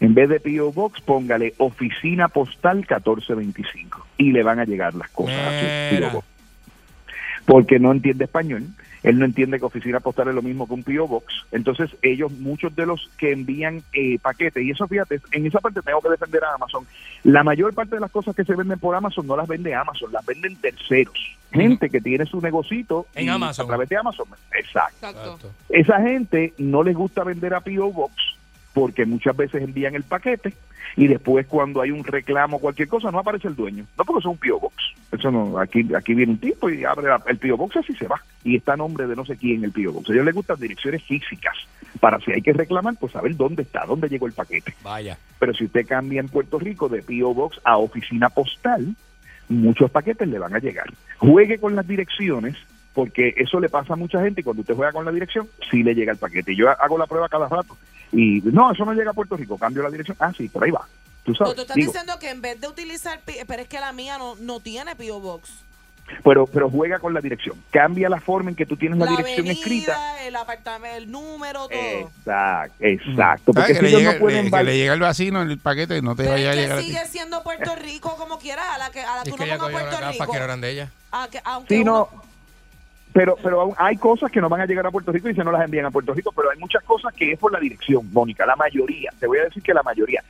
En 0.00 0.14
vez 0.14 0.28
de 0.28 0.40
P.O. 0.40 0.72
Box, 0.72 1.00
póngale 1.00 1.54
Oficina 1.58 2.28
Postal 2.28 2.78
1425 2.78 4.06
y 4.18 4.32
le 4.32 4.42
van 4.42 4.58
a 4.58 4.64
llegar 4.64 4.94
las 4.94 5.08
cosas 5.10 5.38
a 5.38 5.60
su. 5.60 5.96
P.O. 5.96 6.10
Box. 6.10 6.26
Porque 7.46 7.78
no 7.78 7.92
entiende 7.92 8.24
español, 8.24 8.64
él 9.02 9.20
no 9.20 9.24
entiende 9.24 9.60
que 9.60 9.64
Oficina 9.64 10.00
Postal 10.00 10.28
es 10.28 10.34
lo 10.34 10.42
mismo 10.42 10.66
que 10.66 10.74
un 10.74 10.82
P.O. 10.82 11.06
Box. 11.06 11.46
Entonces, 11.52 11.90
ellos, 12.02 12.32
muchos 12.32 12.74
de 12.74 12.86
los 12.86 13.08
que 13.16 13.30
envían 13.30 13.82
eh, 13.92 14.18
paquetes, 14.18 14.64
y 14.64 14.72
eso 14.72 14.88
fíjate, 14.88 15.20
en 15.30 15.46
esa 15.46 15.60
parte 15.60 15.80
tengo 15.80 16.00
que 16.00 16.10
defender 16.10 16.42
a 16.44 16.54
Amazon. 16.54 16.84
La 17.22 17.44
mayor 17.44 17.72
parte 17.72 17.94
de 17.94 18.00
las 18.00 18.10
cosas 18.10 18.34
que 18.34 18.44
se 18.44 18.54
venden 18.54 18.80
por 18.80 18.96
Amazon 18.96 19.26
no 19.26 19.36
las 19.36 19.46
vende 19.46 19.74
Amazon, 19.74 20.12
las 20.12 20.26
venden 20.26 20.56
terceros. 20.56 21.36
Gente 21.52 21.88
que 21.88 22.00
tiene 22.00 22.26
su 22.26 22.40
negocito 22.40 23.06
En 23.14 23.30
Amazon. 23.30 23.64
a 23.64 23.68
través 23.68 23.88
de 23.88 23.96
Amazon. 23.96 24.26
Exacto. 24.52 25.06
Exacto. 25.06 25.50
Esa 25.68 26.02
gente 26.02 26.52
no 26.58 26.82
les 26.82 26.96
gusta 26.96 27.22
vender 27.22 27.54
a 27.54 27.60
P.O. 27.60 27.92
Box 27.92 28.35
porque 28.76 29.06
muchas 29.06 29.34
veces 29.34 29.62
envían 29.62 29.94
el 29.94 30.02
paquete 30.02 30.52
y 30.98 31.06
después 31.06 31.46
cuando 31.46 31.80
hay 31.80 31.90
un 31.92 32.04
reclamo 32.04 32.58
o 32.58 32.60
cualquier 32.60 32.88
cosa 32.88 33.10
no 33.10 33.18
aparece 33.20 33.48
el 33.48 33.56
dueño. 33.56 33.86
No 33.96 34.04
porque 34.04 34.18
es 34.20 34.26
un 34.26 34.36
P.O. 34.36 34.60
Box. 34.60 34.74
Eso 35.12 35.30
no, 35.30 35.58
aquí, 35.58 35.88
aquí 35.96 36.12
viene 36.12 36.32
un 36.32 36.38
tipo 36.38 36.68
y 36.68 36.84
abre 36.84 37.08
la- 37.08 37.22
el 37.26 37.38
P.O. 37.38 37.56
Box 37.56 37.78
así 37.78 37.94
se 37.94 38.06
va. 38.06 38.20
Y 38.44 38.54
está 38.54 38.74
a 38.74 38.76
nombre 38.76 39.06
de 39.06 39.16
no 39.16 39.24
sé 39.24 39.38
quién 39.38 39.64
el 39.64 39.72
P.O. 39.72 39.92
Box. 39.94 40.10
A 40.10 40.12
ellos 40.12 40.26
les 40.26 40.34
gustan 40.34 40.60
direcciones 40.60 41.02
físicas 41.04 41.56
para 42.00 42.20
si 42.20 42.32
hay 42.32 42.42
que 42.42 42.52
reclamar, 42.52 42.96
pues 43.00 43.12
saber 43.12 43.34
dónde 43.34 43.62
está, 43.62 43.86
dónde 43.86 44.10
llegó 44.10 44.26
el 44.26 44.34
paquete. 44.34 44.74
Vaya. 44.82 45.16
Pero 45.38 45.54
si 45.54 45.64
usted 45.64 45.86
cambia 45.86 46.20
en 46.20 46.28
Puerto 46.28 46.58
Rico 46.58 46.90
de 46.90 47.00
P.O. 47.02 47.32
Box 47.32 47.58
a 47.64 47.78
oficina 47.78 48.28
postal, 48.28 48.94
muchos 49.48 49.90
paquetes 49.90 50.28
le 50.28 50.38
van 50.38 50.54
a 50.54 50.58
llegar. 50.58 50.92
Juegue 51.16 51.56
con 51.58 51.74
las 51.76 51.88
direcciones, 51.88 52.56
porque 52.92 53.32
eso 53.38 53.58
le 53.58 53.70
pasa 53.70 53.94
a 53.94 53.96
mucha 53.96 54.20
gente 54.22 54.42
y 54.42 54.44
cuando 54.44 54.60
usted 54.60 54.74
juega 54.74 54.92
con 54.92 55.06
la 55.06 55.12
dirección, 55.12 55.48
sí 55.70 55.82
le 55.82 55.94
llega 55.94 56.12
el 56.12 56.18
paquete. 56.18 56.54
Yo 56.54 56.68
hago 56.68 56.98
la 56.98 57.06
prueba 57.06 57.30
cada 57.30 57.48
rato 57.48 57.74
y 58.12 58.40
no, 58.44 58.72
eso 58.72 58.84
no 58.84 58.92
llega 58.94 59.10
a 59.10 59.14
Puerto 59.14 59.36
Rico, 59.36 59.58
cambio 59.58 59.82
la 59.82 59.90
dirección. 59.90 60.16
Ah, 60.20 60.32
sí, 60.36 60.48
por 60.48 60.64
ahí 60.64 60.70
va. 60.70 60.86
Tú 61.24 61.32
Pero 61.32 61.36
sabes. 61.38 61.54
tú 61.56 61.62
estás 61.62 61.74
Digo, 61.76 61.92
diciendo 61.92 62.18
que 62.20 62.30
en 62.30 62.40
vez 62.40 62.60
de 62.60 62.68
utilizar, 62.68 63.20
pero 63.24 63.62
es 63.62 63.68
que 63.68 63.80
la 63.80 63.92
mía 63.92 64.16
no, 64.18 64.36
no 64.36 64.60
tiene 64.60 64.94
P.O. 64.94 65.18
Box. 65.20 65.50
pero, 66.22 66.46
pero 66.46 66.70
juega 66.70 67.00
con 67.00 67.12
la 67.14 67.20
dirección. 67.20 67.60
Cambia 67.72 68.08
la 68.08 68.20
forma 68.20 68.50
en 68.50 68.54
que 68.56 68.64
tú 68.64 68.76
tienes 68.76 68.96
la, 68.96 69.06
dirección 69.06 69.44
avenida, 69.46 69.52
escrita. 69.60 70.22
el 70.24 70.36
apartamento, 70.36 70.96
el 70.98 71.10
número, 71.10 71.66
todo. 71.66 71.78
Exacto, 71.80 72.76
exacto. 72.78 73.52
¿Sabes 73.52 73.54
Porque 73.54 73.72
que, 73.72 73.74
si 73.74 73.82
le 73.82 73.88
ellos 73.88 74.00
llega, 74.00 74.12
no 74.12 74.18
pueden 74.20 74.44
le- 74.44 74.50
que 74.52 74.62
le 74.62 74.76
llega 74.78 74.94
el 74.94 75.00
vacino 75.00 75.42
el 75.42 75.58
paquete 75.58 75.96
y 75.98 76.02
no 76.02 76.14
te 76.14 76.22
Pero 76.22 76.34
vaya 76.36 76.50
a 76.50 76.52
es 76.52 76.56
llegar 76.60 76.78
que 76.78 76.82
a 76.84 76.86
ti. 76.86 76.92
sigue 76.92 77.06
siendo 77.06 77.42
Puerto 77.42 77.74
Rico 77.74 78.16
como 78.16 78.38
quiera, 78.38 78.74
a 78.74 78.78
la 78.78 78.90
que, 78.90 79.00
a 79.02 79.16
la 79.16 79.22
que 79.24 79.30
Es 79.30 79.34
uno 79.34 79.44
que 79.44 79.50
ella 79.50 79.58
ponga 79.58 79.72
cogió 79.72 79.78
unas 79.88 79.98
Puerto 79.98 80.12
Rico. 80.12 80.32
que 80.32 80.38
no 80.38 80.44
eran 80.44 80.60
de 80.60 80.70
ella. 80.70 80.90
a 81.10 81.28
que- 81.28 81.40
aunque 81.44 81.74
Sí, 81.74 81.80
uno- 81.82 82.08
no. 82.12 82.22
Pero, 83.16 83.34
pero 83.42 83.62
aún 83.62 83.74
hay 83.78 83.96
cosas 83.96 84.30
que 84.30 84.42
no 84.42 84.50
van 84.50 84.60
a 84.60 84.66
llegar 84.66 84.86
a 84.86 84.90
Puerto 84.90 85.10
Rico 85.10 85.30
y 85.30 85.34
se 85.34 85.42
no 85.42 85.50
las 85.50 85.64
envían 85.64 85.86
a 85.86 85.90
Puerto 85.90 86.12
Rico, 86.12 86.32
pero 86.36 86.50
hay 86.50 86.58
muchas 86.58 86.84
cosas 86.84 87.14
que 87.14 87.32
es 87.32 87.38
por 87.38 87.50
la 87.50 87.58
dirección, 87.58 88.12
Mónica, 88.12 88.44
la 88.44 88.56
mayoría, 88.56 89.10
te 89.18 89.26
voy 89.26 89.38
a 89.38 89.44
decir 89.44 89.62
que 89.62 89.72
la 89.72 89.82
mayoría. 89.82 90.22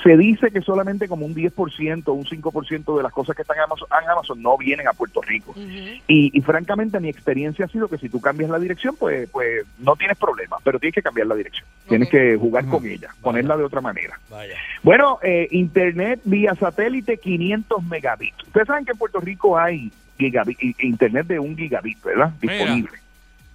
Se 0.00 0.16
dice 0.16 0.52
que 0.52 0.60
solamente 0.60 1.08
como 1.08 1.26
un 1.26 1.34
10% 1.34 2.04
o 2.06 2.12
un 2.12 2.24
5% 2.24 2.96
de 2.96 3.02
las 3.02 3.12
cosas 3.12 3.34
que 3.34 3.42
están 3.42 3.56
en 3.56 3.64
Amazon, 3.64 3.88
en 4.00 4.08
Amazon 4.08 4.40
no 4.40 4.56
vienen 4.56 4.86
a 4.86 4.92
Puerto 4.92 5.20
Rico. 5.22 5.54
Y, 5.56 6.30
y 6.32 6.40
francamente 6.42 7.00
mi 7.00 7.08
experiencia 7.08 7.64
ha 7.64 7.68
sido 7.68 7.88
que 7.88 7.98
si 7.98 8.08
tú 8.08 8.20
cambias 8.20 8.48
la 8.48 8.60
dirección, 8.60 8.94
pues, 8.96 9.28
pues 9.30 9.66
no 9.80 9.96
tienes 9.96 10.16
problema, 10.16 10.58
pero 10.62 10.78
tienes 10.78 10.94
que 10.94 11.02
cambiar 11.02 11.26
la 11.26 11.34
dirección. 11.34 11.66
Tienes 11.88 12.10
que 12.10 12.36
jugar 12.36 12.64
con 12.66 12.86
ella, 12.86 13.08
ponerla 13.22 13.56
de 13.56 13.64
otra 13.64 13.80
manera. 13.80 14.20
Vaya. 14.30 14.54
Bueno, 14.84 15.18
eh, 15.24 15.48
internet 15.50 16.20
vía 16.22 16.54
satélite 16.54 17.16
500 17.16 17.82
megabits. 17.86 18.44
Ustedes 18.46 18.68
saben 18.68 18.84
que 18.84 18.92
en 18.92 18.98
Puerto 18.98 19.18
Rico 19.18 19.58
hay 19.58 19.90
gigabit, 20.20 20.58
internet 20.80 21.26
de 21.26 21.38
un 21.40 21.56
gigabit, 21.56 22.00
¿verdad? 22.04 22.32
Mira. 22.40 22.54
Disponible 22.54 22.90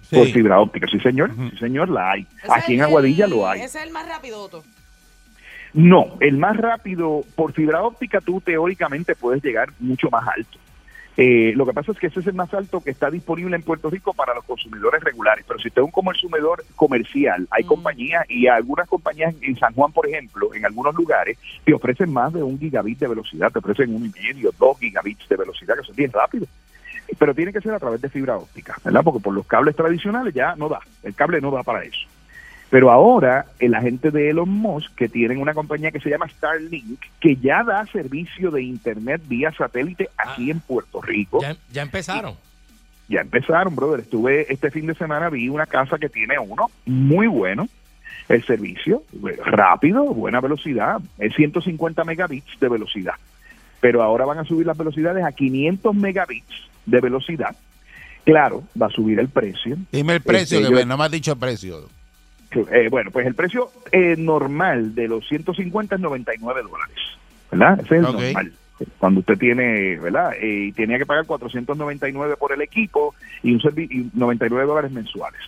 Sí. 0.02 0.14
por 0.16 0.26
fibra 0.28 0.60
óptica. 0.60 0.86
Sí, 0.90 1.00
señor. 1.00 1.30
Sí, 1.50 1.56
señor, 1.58 1.88
la 1.88 2.12
hay. 2.12 2.26
ese 2.42 2.52
Aquí 2.52 2.74
en 2.74 2.80
el- 2.80 2.84
Aguadilla 2.86 3.26
lo 3.26 3.48
hay. 3.48 3.62
Ese 3.62 3.78
es 3.78 3.84
el 3.86 3.90
más 3.92 4.06
rapidoto. 4.08 4.62
No, 5.72 6.16
el 6.20 6.36
más 6.38 6.56
rápido 6.56 7.22
por 7.34 7.52
fibra 7.52 7.82
óptica 7.82 8.20
tú 8.20 8.40
teóricamente 8.40 9.14
puedes 9.14 9.42
llegar 9.42 9.68
mucho 9.80 10.08
más 10.10 10.26
alto. 10.28 10.58
Eh, 11.18 11.52
lo 11.56 11.64
que 11.64 11.72
pasa 11.72 11.92
es 11.92 11.98
que 11.98 12.08
ese 12.08 12.20
es 12.20 12.26
el 12.26 12.34
más 12.34 12.52
alto 12.52 12.82
que 12.82 12.90
está 12.90 13.10
disponible 13.10 13.56
en 13.56 13.62
Puerto 13.62 13.88
Rico 13.88 14.12
para 14.12 14.34
los 14.34 14.44
consumidores 14.44 15.02
regulares. 15.02 15.44
Pero 15.48 15.58
si 15.60 15.68
usted 15.68 15.80
es 15.80 15.86
un 15.86 15.90
consumidor 15.90 16.62
comercial, 16.74 17.46
hay 17.50 17.64
compañías 17.64 18.24
y 18.28 18.46
algunas 18.48 18.86
compañías 18.88 19.34
en- 19.40 19.56
San 19.56 19.72
Juan, 19.74 19.92
por 19.92 20.06
ejemplo, 20.06 20.52
en 20.54 20.66
algunos 20.66 20.94
lugares, 20.94 21.38
te 21.64 21.72
ofrecen 21.72 22.12
más 22.12 22.32
de 22.34 22.42
un 22.42 22.58
gigabit 22.58 22.98
de 22.98 23.08
velocidad, 23.08 23.50
te 23.50 23.58
ofrecen 23.60 23.94
uno 23.94 24.04
y 24.04 24.10
medio, 24.22 24.50
dos 24.58 24.78
gigabits 24.78 25.26
de 25.28 25.36
velocidad, 25.36 25.74
que 25.76 25.84
son 25.86 25.96
bien 25.96 26.12
rápido. 26.12 26.46
Pero 27.18 27.34
tiene 27.34 27.52
que 27.52 27.60
ser 27.62 27.72
a 27.72 27.78
través 27.78 28.00
de 28.02 28.10
fibra 28.10 28.36
óptica, 28.36 28.76
¿verdad? 28.84 29.00
Porque 29.02 29.20
por 29.20 29.32
los 29.32 29.46
cables 29.46 29.74
tradicionales 29.76 30.34
ya 30.34 30.54
no 30.56 30.68
da, 30.68 30.80
el 31.02 31.14
cable 31.14 31.40
no 31.40 31.50
da 31.50 31.62
para 31.62 31.82
eso. 31.84 32.06
Pero 32.70 32.90
ahora 32.90 33.46
el 33.60 33.74
agente 33.74 34.10
de 34.10 34.30
Elon 34.30 34.48
Musk, 34.50 34.92
que 34.96 35.08
tienen 35.08 35.38
una 35.38 35.54
compañía 35.54 35.92
que 35.92 36.00
se 36.00 36.10
llama 36.10 36.28
Starlink, 36.28 37.00
que 37.20 37.36
ya 37.36 37.62
da 37.62 37.86
servicio 37.86 38.50
de 38.50 38.62
internet 38.62 39.22
vía 39.28 39.52
satélite 39.56 40.10
aquí 40.18 40.50
en 40.50 40.60
Puerto 40.60 41.00
Rico. 41.00 41.40
Ya, 41.40 41.56
ya 41.72 41.82
empezaron. 41.82 42.34
Ya 43.08 43.20
empezaron, 43.20 43.76
brother. 43.76 44.00
Estuve 44.00 44.52
este 44.52 44.72
fin 44.72 44.86
de 44.86 44.94
semana, 44.94 45.30
vi 45.30 45.48
una 45.48 45.66
casa 45.66 45.96
que 45.96 46.08
tiene 46.08 46.38
uno 46.40 46.70
muy 46.86 47.28
bueno. 47.28 47.68
El 48.28 48.44
servicio, 48.44 49.04
eh, 49.28 49.38
rápido, 49.44 50.02
buena 50.06 50.40
velocidad, 50.40 50.98
es 51.18 51.32
150 51.36 52.02
megabits 52.02 52.58
de 52.58 52.68
velocidad. 52.68 53.14
Pero 53.80 54.02
ahora 54.02 54.24
van 54.24 54.40
a 54.40 54.44
subir 54.44 54.66
las 54.66 54.76
velocidades 54.76 55.24
a 55.24 55.30
500 55.30 55.94
megabits 55.94 56.50
de 56.86 57.00
velocidad. 57.00 57.54
Claro, 58.24 58.64
va 58.80 58.86
a 58.86 58.90
subir 58.90 59.20
el 59.20 59.28
precio. 59.28 59.76
Dime 59.92 60.14
el 60.14 60.20
precio, 60.22 60.58
Este, 60.58 60.68
que 60.68 60.72
yo- 60.74 60.80
me- 60.80 60.84
no 60.84 60.96
me 60.98 61.04
has 61.04 61.10
dicho 61.12 61.30
el 61.32 61.38
precio. 61.38 61.88
Eh, 62.52 62.88
bueno, 62.90 63.10
pues 63.10 63.26
el 63.26 63.34
precio 63.34 63.70
eh, 63.92 64.14
normal 64.16 64.94
de 64.94 65.08
los 65.08 65.26
150 65.28 65.94
es 65.94 66.00
99 66.00 66.62
dólares, 66.62 66.96
¿verdad? 67.50 67.80
Ese 67.80 67.84
es 67.84 67.90
el 67.92 68.02
normal. 68.02 68.52
Cuando 68.98 69.20
usted 69.20 69.38
tiene, 69.38 69.98
¿verdad? 69.98 70.34
Eh, 70.38 70.66
y 70.66 70.72
tenía 70.72 70.98
que 70.98 71.06
pagar 71.06 71.24
499 71.24 72.36
por 72.36 72.52
el 72.52 72.60
equipo 72.60 73.14
y, 73.42 73.54
un 73.54 73.60
y 73.76 74.10
99 74.12 74.66
dólares 74.66 74.92
mensuales. 74.92 75.40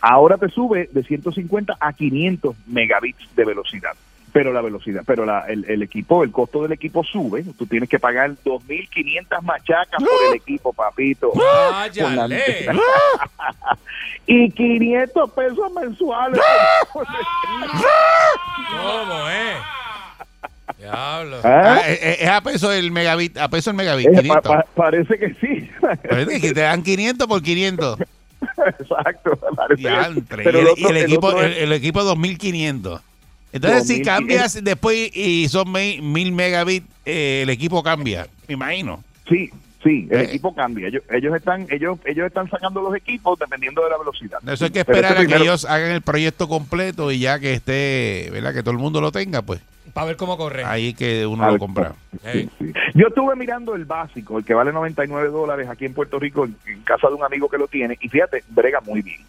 Ahora 0.00 0.36
te 0.36 0.48
sube 0.48 0.88
de 0.92 1.02
150 1.04 1.76
a 1.78 1.92
500 1.92 2.56
megabits 2.66 3.36
de 3.36 3.44
velocidad. 3.44 3.92
Pero 4.32 4.52
la 4.52 4.62
velocidad, 4.62 5.02
pero 5.06 5.26
la, 5.26 5.40
el, 5.48 5.66
el 5.68 5.82
equipo, 5.82 6.24
el 6.24 6.30
costo 6.32 6.62
del 6.62 6.72
equipo 6.72 7.04
sube. 7.04 7.44
Tú 7.58 7.66
tienes 7.66 7.88
que 7.88 7.98
pagar 7.98 8.30
2.500 8.44 9.42
machacas 9.42 10.02
por 10.02 10.08
el 10.30 10.36
equipo, 10.36 10.72
papito. 10.72 11.30
Con 11.32 12.16
la- 12.16 12.28
y 14.26 14.50
500 14.50 15.30
pesos 15.32 15.72
mensuales. 15.74 16.40
¿Cómo 18.70 19.28
es? 19.28 19.56
Diablo. 20.78 21.36
¿Ah? 21.44 21.76
Ah, 21.76 21.80
eh, 21.90 21.98
eh, 22.02 22.16
es 22.20 22.28
a 22.28 22.40
peso 22.40 22.72
el 22.72 22.90
megabit, 22.90 23.36
a 23.38 23.48
peso 23.48 23.70
el 23.70 23.76
megabit, 23.76 24.08
Eh, 24.08 24.12
pa- 24.14 24.20
500. 24.22 24.42
pa- 24.52 24.66
parece 24.74 25.18
que 25.18 25.34
sí. 25.34 25.70
Parece 25.80 26.40
que 26.40 26.52
te 26.52 26.60
dan 26.60 26.82
500 26.82 27.26
por 27.28 27.42
500. 27.42 27.98
Exacto. 28.80 29.38
parece. 29.54 29.82
Pero 30.42 30.58
y 30.58 30.60
el, 30.62 30.68
otro- 30.68 30.74
y 30.76 30.84
el 30.90 30.96
el 30.96 31.04
equipo, 31.04 31.40
el, 31.40 31.52
el 31.52 31.72
equipo 31.72 32.02
2500. 32.02 33.02
Entonces, 33.52 33.86
si 33.86 34.02
2500. 34.02 34.06
cambias 34.06 34.64
después 34.64 35.16
y 35.16 35.48
son 35.48 35.70
me- 35.70 36.00
1000 36.00 36.32
megabits, 36.32 36.86
eh, 37.04 37.40
el 37.42 37.50
equipo 37.50 37.82
cambia, 37.82 38.26
me 38.48 38.54
imagino. 38.54 39.02
Sí, 39.28 39.50
sí, 39.82 40.08
el 40.10 40.20
Eh. 40.20 40.24
equipo 40.24 40.54
cambia. 40.54 40.88
Ellos, 40.88 41.02
ellos 41.10 41.34
están 41.36 41.66
ellos 41.70 41.98
ellos 42.06 42.26
están 42.26 42.48
sacando 42.48 42.80
los 42.82 42.94
equipos 42.96 43.38
dependiendo 43.38 43.82
de 43.84 43.90
la 43.90 43.98
velocidad. 43.98 44.38
Eso 44.50 44.64
hay 44.64 44.70
que 44.70 44.84
Pero 44.84 44.96
esperar 44.98 45.12
este 45.12 45.18
a 45.18 45.20
que 45.22 45.26
primero- 45.26 45.44
ellos 45.44 45.64
hagan 45.66 45.90
el 45.90 46.02
proyecto 46.02 46.48
completo 46.48 47.12
y 47.12 47.18
ya 47.20 47.38
que 47.38 47.52
esté, 47.52 48.28
¿verdad? 48.32 48.54
Que 48.54 48.62
todo 48.62 48.72
el 48.72 48.78
mundo 48.78 49.00
lo 49.00 49.12
tenga, 49.12 49.42
pues 49.42 49.60
Para 49.92 50.06
ver 50.06 50.16
cómo 50.16 50.38
corre. 50.38 50.64
ahí 50.64 50.94
que 50.94 51.26
uno 51.26 51.50
lo 51.50 51.58
compra. 51.58 51.94
Sí. 52.32 52.48
Yo 52.94 53.08
estuve 53.08 53.36
mirando 53.36 53.74
el 53.74 53.84
básico, 53.84 54.38
el 54.38 54.44
que 54.44 54.54
vale 54.54 54.72
99 54.72 55.28
dólares 55.28 55.68
aquí 55.68 55.84
en 55.84 55.92
Puerto 55.92 56.18
Rico, 56.18 56.44
en, 56.46 56.56
en 56.66 56.80
casa 56.82 57.08
de 57.08 57.14
un 57.14 57.24
amigo 57.24 57.48
que 57.50 57.58
lo 57.58 57.68
tiene, 57.68 57.98
y 58.00 58.08
fíjate, 58.08 58.44
brega 58.48 58.80
muy 58.80 59.02
bien. 59.02 59.20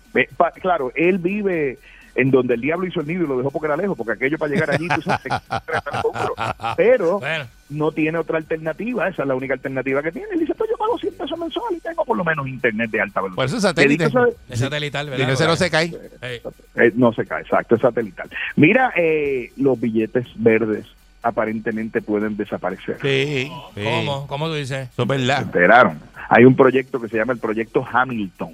Claro, 0.62 0.92
él 0.96 1.18
vive 1.18 1.78
en 2.16 2.32
donde 2.32 2.54
el 2.56 2.62
diablo 2.62 2.86
hizo 2.88 3.02
el 3.02 3.08
nido 3.08 3.24
y 3.24 3.28
lo 3.28 3.38
dejó 3.38 3.50
porque 3.52 3.66
era 3.68 3.78
lejos, 3.78 3.98
porque 3.98 4.14
aquello 4.14 4.38
para 4.38 4.52
llegar 4.54 4.70
allí, 4.72 4.88
tú 4.88 5.02
sabes, 5.02 5.22
pero 6.78 7.20
Bueno. 7.20 7.46
no 7.70 7.92
tiene 7.92 8.18
otra 8.18 8.38
alternativa, 8.38 9.08
esa 9.08 9.24
es 9.24 9.28
la 9.28 9.36
única 9.36 9.54
alternativa 9.56 10.02
que 10.04 10.12
tiene. 10.12 10.28
Él 10.34 10.40
dice, 10.40 10.54
pues 10.56 10.70
yo 10.70 10.78
pago 10.78 10.98
100 11.00 11.14
pesos 11.16 11.40
mensuales 11.40 11.78
y 11.80 11.82
tengo 11.82 12.06
por 12.06 12.18
lo 12.18 12.24
menos 12.24 12.48
internet 12.48 12.92
de 12.92 13.02
alta 13.02 13.22
velocidad. 13.22 13.36
Por 13.36 13.46
eso 13.46 13.58
es 13.58 13.64
satélite. 13.64 14.10
Es 14.50 14.60
satelital, 14.60 15.08
Y 15.08 15.10
¿verdad? 15.12 15.28
no 15.28 15.36
se 15.36 15.48
no 15.48 15.56
se 15.56 15.70
cae. 15.70 15.92
Eh, 16.22 16.92
no 16.96 17.14
se 17.14 17.26
cae, 17.26 17.42
exacto, 17.42 17.76
es 17.76 17.82
satelital. 17.82 18.30
Mira, 18.56 18.94
eh, 18.96 19.52
los 19.58 19.80
billetes 19.80 20.28
verdes 20.36 20.86
aparentemente 21.22 22.02
pueden 22.02 22.36
desaparecer. 22.38 22.98
Sí. 23.02 23.50
sí. 23.76 23.84
¿Cómo? 23.84 24.28
¿Cómo 24.28 24.48
tú 24.48 24.56
dices? 24.56 24.90
Eso 24.92 25.04
es 25.04 25.08
Se 25.10 25.18
verdad. 25.18 25.42
enteraron. 25.44 26.00
Hay 26.30 26.46
un 26.46 26.56
proyecto 26.56 27.00
que 27.02 27.08
se 27.08 27.18
llama 27.18 27.34
el 27.34 27.40
proyecto 27.40 27.86
Hamilton, 27.90 28.54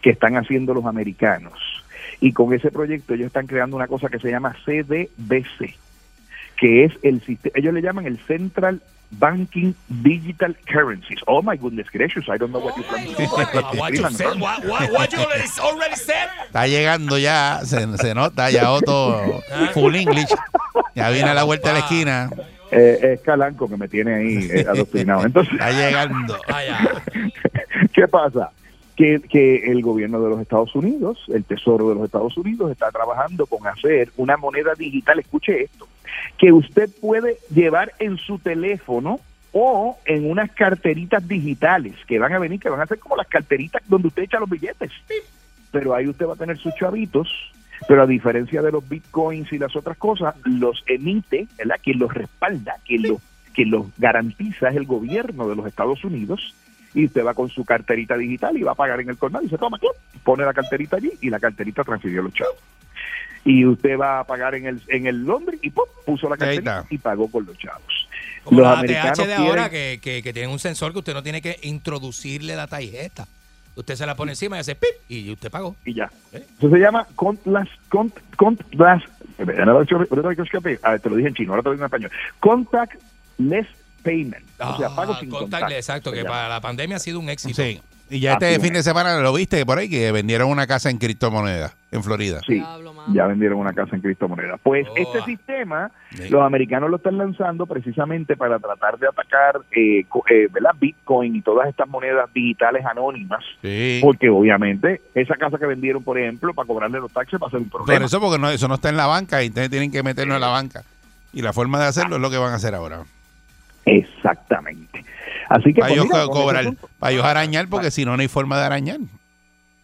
que 0.00 0.10
están 0.10 0.36
haciendo 0.36 0.72
los 0.74 0.84
americanos. 0.86 1.52
Y 2.22 2.32
con 2.32 2.54
ese 2.54 2.70
proyecto 2.70 3.14
ellos 3.14 3.26
están 3.26 3.48
creando 3.48 3.74
una 3.76 3.88
cosa 3.88 4.08
que 4.08 4.20
se 4.20 4.30
llama 4.30 4.54
CDBC, 4.64 5.74
que 6.56 6.84
es 6.84 6.92
el 7.02 7.20
sistema, 7.20 7.52
ellos 7.56 7.74
le 7.74 7.82
llaman 7.82 8.06
el 8.06 8.16
Central 8.20 8.80
Banking 9.10 9.74
Digital 9.88 10.56
Currencies. 10.72 11.18
Oh 11.26 11.42
my 11.42 11.56
goodness 11.56 11.88
gracious, 11.92 12.28
I 12.28 12.38
don't 12.38 12.52
know 12.52 12.60
what 12.64 12.76
you 12.76 12.84
plan 12.84 13.06
to 13.06 13.12
do. 13.12 13.28
Ah, 13.28 13.72
what 13.76 13.92
you 13.92 14.08
said? 14.10 14.40
What, 14.40 14.64
what, 14.64 14.92
what 14.92 15.12
you 15.12 15.18
already, 15.18 15.96
said? 15.96 16.28
Está 16.46 16.68
llegando 16.68 17.18
ya, 17.18 17.60
se, 17.64 17.98
se 17.98 18.14
nota 18.14 18.50
ya 18.50 18.70
Otto 18.70 19.42
full 19.74 19.96
English. 19.96 20.32
Ya 20.94 21.10
viene 21.10 21.30
a 21.30 21.34
la 21.34 21.42
vuelta 21.42 21.70
de 21.70 21.74
la 21.74 21.80
esquina. 21.80 22.30
Eh, 22.70 23.14
es 23.14 23.20
Calanco 23.22 23.68
que 23.68 23.76
me 23.76 23.88
tiene 23.88 24.14
ahí 24.14 24.48
eh, 24.48 24.64
adoctrinado. 24.68 25.24
Entonces, 25.26 25.52
Está 25.54 25.72
llegando. 25.72 26.38
Ah. 26.46 27.00
¿Qué 27.92 28.06
pasa? 28.06 28.52
Que, 28.96 29.20
que 29.20 29.72
el 29.72 29.80
gobierno 29.80 30.20
de 30.20 30.28
los 30.28 30.40
Estados 30.40 30.74
Unidos, 30.74 31.24
el 31.28 31.44
Tesoro 31.44 31.88
de 31.88 31.94
los 31.94 32.04
Estados 32.04 32.36
Unidos, 32.36 32.70
está 32.70 32.90
trabajando 32.90 33.46
con 33.46 33.66
hacer 33.66 34.10
una 34.18 34.36
moneda 34.36 34.74
digital, 34.74 35.18
escuche 35.18 35.62
esto, 35.62 35.88
que 36.36 36.52
usted 36.52 36.90
puede 37.00 37.38
llevar 37.54 37.92
en 37.98 38.18
su 38.18 38.38
teléfono 38.38 39.18
o 39.52 39.98
en 40.06 40.30
unas 40.30 40.50
carteritas 40.52 41.26
digitales 41.26 41.94
que 42.06 42.18
van 42.18 42.32
a 42.32 42.38
venir, 42.38 42.58
que 42.58 42.70
van 42.70 42.80
a 42.80 42.86
ser 42.86 42.98
como 42.98 43.16
las 43.16 43.28
carteritas 43.28 43.82
donde 43.86 44.08
usted 44.08 44.22
echa 44.22 44.40
los 44.40 44.48
billetes. 44.48 44.90
Pero 45.70 45.94
ahí 45.94 46.08
usted 46.08 46.26
va 46.26 46.34
a 46.34 46.36
tener 46.36 46.58
sus 46.58 46.74
chavitos, 46.74 47.28
pero 47.86 48.02
a 48.02 48.06
diferencia 48.06 48.62
de 48.62 48.72
los 48.72 48.88
bitcoins 48.88 49.52
y 49.52 49.58
las 49.58 49.76
otras 49.76 49.96
cosas, 49.98 50.34
los 50.44 50.82
emite, 50.86 51.46
¿verdad? 51.58 51.76
Quien 51.82 51.98
los 51.98 52.12
respalda, 52.12 52.76
quien 52.86 53.02
los, 53.02 53.20
quien 53.52 53.70
los 53.70 53.86
garantiza 53.98 54.68
es 54.68 54.76
el 54.76 54.86
gobierno 54.86 55.48
de 55.48 55.56
los 55.56 55.66
Estados 55.66 56.02
Unidos 56.04 56.54
y 56.94 57.06
usted 57.06 57.24
va 57.24 57.34
con 57.34 57.48
su 57.48 57.64
carterita 57.64 58.16
digital 58.16 58.56
y 58.56 58.62
va 58.62 58.72
a 58.72 58.76
pagar 58.76 59.00
en 59.00 59.08
el 59.08 59.16
colmado 59.16 59.44
y 59.44 59.48
se 59.48 59.58
toma, 59.58 59.78
pone 60.24 60.44
la 60.44 60.52
carterita 60.52 60.96
allí 60.96 61.10
y 61.20 61.30
la 61.30 61.40
carterita 61.40 61.84
transfirió 61.84 62.22
los 62.22 62.34
chavos. 62.34 62.56
Y 63.44 63.64
usted 63.66 63.98
va 63.98 64.20
a 64.20 64.24
pagar 64.24 64.54
en 64.54 64.66
el 64.66 64.80
en 64.88 65.06
el 65.06 65.24
Londres 65.24 65.58
y 65.62 65.70
¡pum! 65.70 65.84
puso 66.06 66.28
la 66.28 66.36
carterita 66.36 66.84
y 66.90 66.98
pagó 66.98 67.28
con 67.30 67.44
los 67.44 67.58
chavos. 67.58 68.08
Como 68.44 68.60
los 68.60 68.68
la 68.70 68.78
americanos 68.78 69.26
de 69.26 69.34
ahora 69.34 69.68
quieren- 69.68 70.00
que, 70.00 70.00
que, 70.16 70.22
que 70.22 70.32
tienen 70.32 70.50
un 70.52 70.58
sensor 70.58 70.92
que 70.92 70.98
usted 70.98 71.14
no 71.14 71.22
tiene 71.22 71.42
que 71.42 71.58
introducirle 71.62 72.54
la 72.56 72.66
tarjeta. 72.66 73.26
Usted 73.74 73.94
se 73.96 74.04
la 74.06 74.14
pone 74.14 74.32
encima 74.32 74.56
y 74.58 74.60
hace 74.60 74.74
pip 74.74 74.90
y 75.08 75.30
usted 75.32 75.50
pagó. 75.50 75.74
y 75.84 75.94
ya. 75.94 76.10
¿Eh? 76.32 76.44
Eso 76.58 76.68
se 76.70 76.78
llama 76.78 77.06
contactless, 77.16 77.68
cont, 77.88 78.14
ver, 80.62 81.00
te 81.00 81.08
lo 81.08 81.16
dije 81.16 81.28
en 81.28 81.34
chino, 81.34 81.52
ahora 81.52 81.62
te 81.62 81.68
lo 81.70 81.72
digo 81.72 81.82
en 81.84 81.86
español. 81.86 82.10
Contactless 82.38 83.66
payment. 84.02 84.44
o 84.60 84.76
sea, 84.76 84.88
pago 84.90 85.12
Ah, 85.14 85.20
sin 85.20 85.30
contactless, 85.30 85.40
contacto. 85.50 85.74
exacto, 85.74 86.12
que 86.12 86.24
para 86.24 86.48
la 86.48 86.60
pandemia 86.60 86.96
ha 86.96 87.00
sido 87.00 87.18
un 87.20 87.28
éxito. 87.28 87.62
Sí. 87.62 87.80
Y 88.10 88.20
ya 88.20 88.34
este 88.34 88.48
Así 88.56 88.60
fin 88.60 88.72
es. 88.76 88.84
de 88.84 88.90
semana 88.90 89.16
lo 89.20 89.32
viste 89.32 89.64
por 89.64 89.78
ahí 89.78 89.88
que 89.88 90.12
vendieron 90.12 90.50
una 90.50 90.66
casa 90.66 90.90
en 90.90 90.98
criptomonedas 90.98 91.74
en 91.92 92.02
Florida. 92.04 92.40
Sí, 92.46 92.62
ya 93.14 93.26
vendieron 93.26 93.58
una 93.58 93.72
casa 93.72 93.96
en 93.96 94.02
Cristo 94.02 94.28
Moneda. 94.28 94.58
Pues 94.62 94.86
Oh. 94.90 94.92
este 94.96 95.22
sistema, 95.22 95.90
Sí. 96.10 96.28
los 96.28 96.42
americanos 96.42 96.90
lo 96.90 96.96
están 96.96 97.16
lanzando 97.16 97.64
precisamente 97.64 98.36
para 98.36 98.58
tratar 98.58 98.98
de 98.98 99.08
atacar 99.08 99.62
eh, 99.70 100.00
eh, 100.30 100.48
¿verdad? 100.52 100.72
Bitcoin 100.78 101.36
y 101.36 101.40
todas 101.40 101.68
estas 101.70 101.88
monedas 101.88 102.28
digitales 102.34 102.84
anónimas, 102.84 103.42
Sí. 103.62 104.00
porque 104.02 104.28
obviamente 104.28 105.00
esa 105.14 105.36
casa 105.36 105.56
que 105.58 105.64
vendieron, 105.66 106.04
por 106.04 106.18
ejemplo, 106.18 106.52
para 106.52 106.66
cobrarle 106.66 107.00
los 107.00 107.10
taxes 107.12 107.40
va 107.42 107.46
a 107.46 107.50
ser 107.50 107.60
un 107.60 107.70
problema. 107.70 108.04
eso, 108.04 108.20
porque 108.20 108.38
no, 108.38 108.50
eso 108.50 108.68
no 108.68 108.74
está 108.74 108.90
en 108.90 108.98
la 108.98 109.06
banca 109.06 109.42
y 109.42 109.46
entonces 109.46 109.70
tienen 109.70 109.90
que 109.90 110.02
meterlo 110.02 110.34
en 110.34 110.40
la 110.42 110.48
banca. 110.48 110.82
Y 111.32 111.40
la 111.40 111.54
forma 111.54 111.80
de 111.80 111.86
hacerlo 111.86 112.16
es 112.16 112.20
lo 112.22 112.28
que 112.30 112.36
van 112.36 112.52
a 112.52 112.56
hacer 112.56 112.74
ahora. 112.74 113.04
Exactamente. 113.84 115.04
Así 115.48 115.74
que 115.74 115.80
Para 115.80 115.94
pues, 115.94 116.00
ellos 116.04 116.10
con 116.10 116.20
ese 116.20 116.30
cobrar, 116.30 116.64
para 116.98 117.12
ellos 117.12 117.24
arañar, 117.24 117.68
porque 117.68 117.90
si 117.90 118.04
no, 118.04 118.16
no 118.16 118.22
hay 118.22 118.28
forma 118.28 118.58
de 118.58 118.64
arañar. 118.66 118.98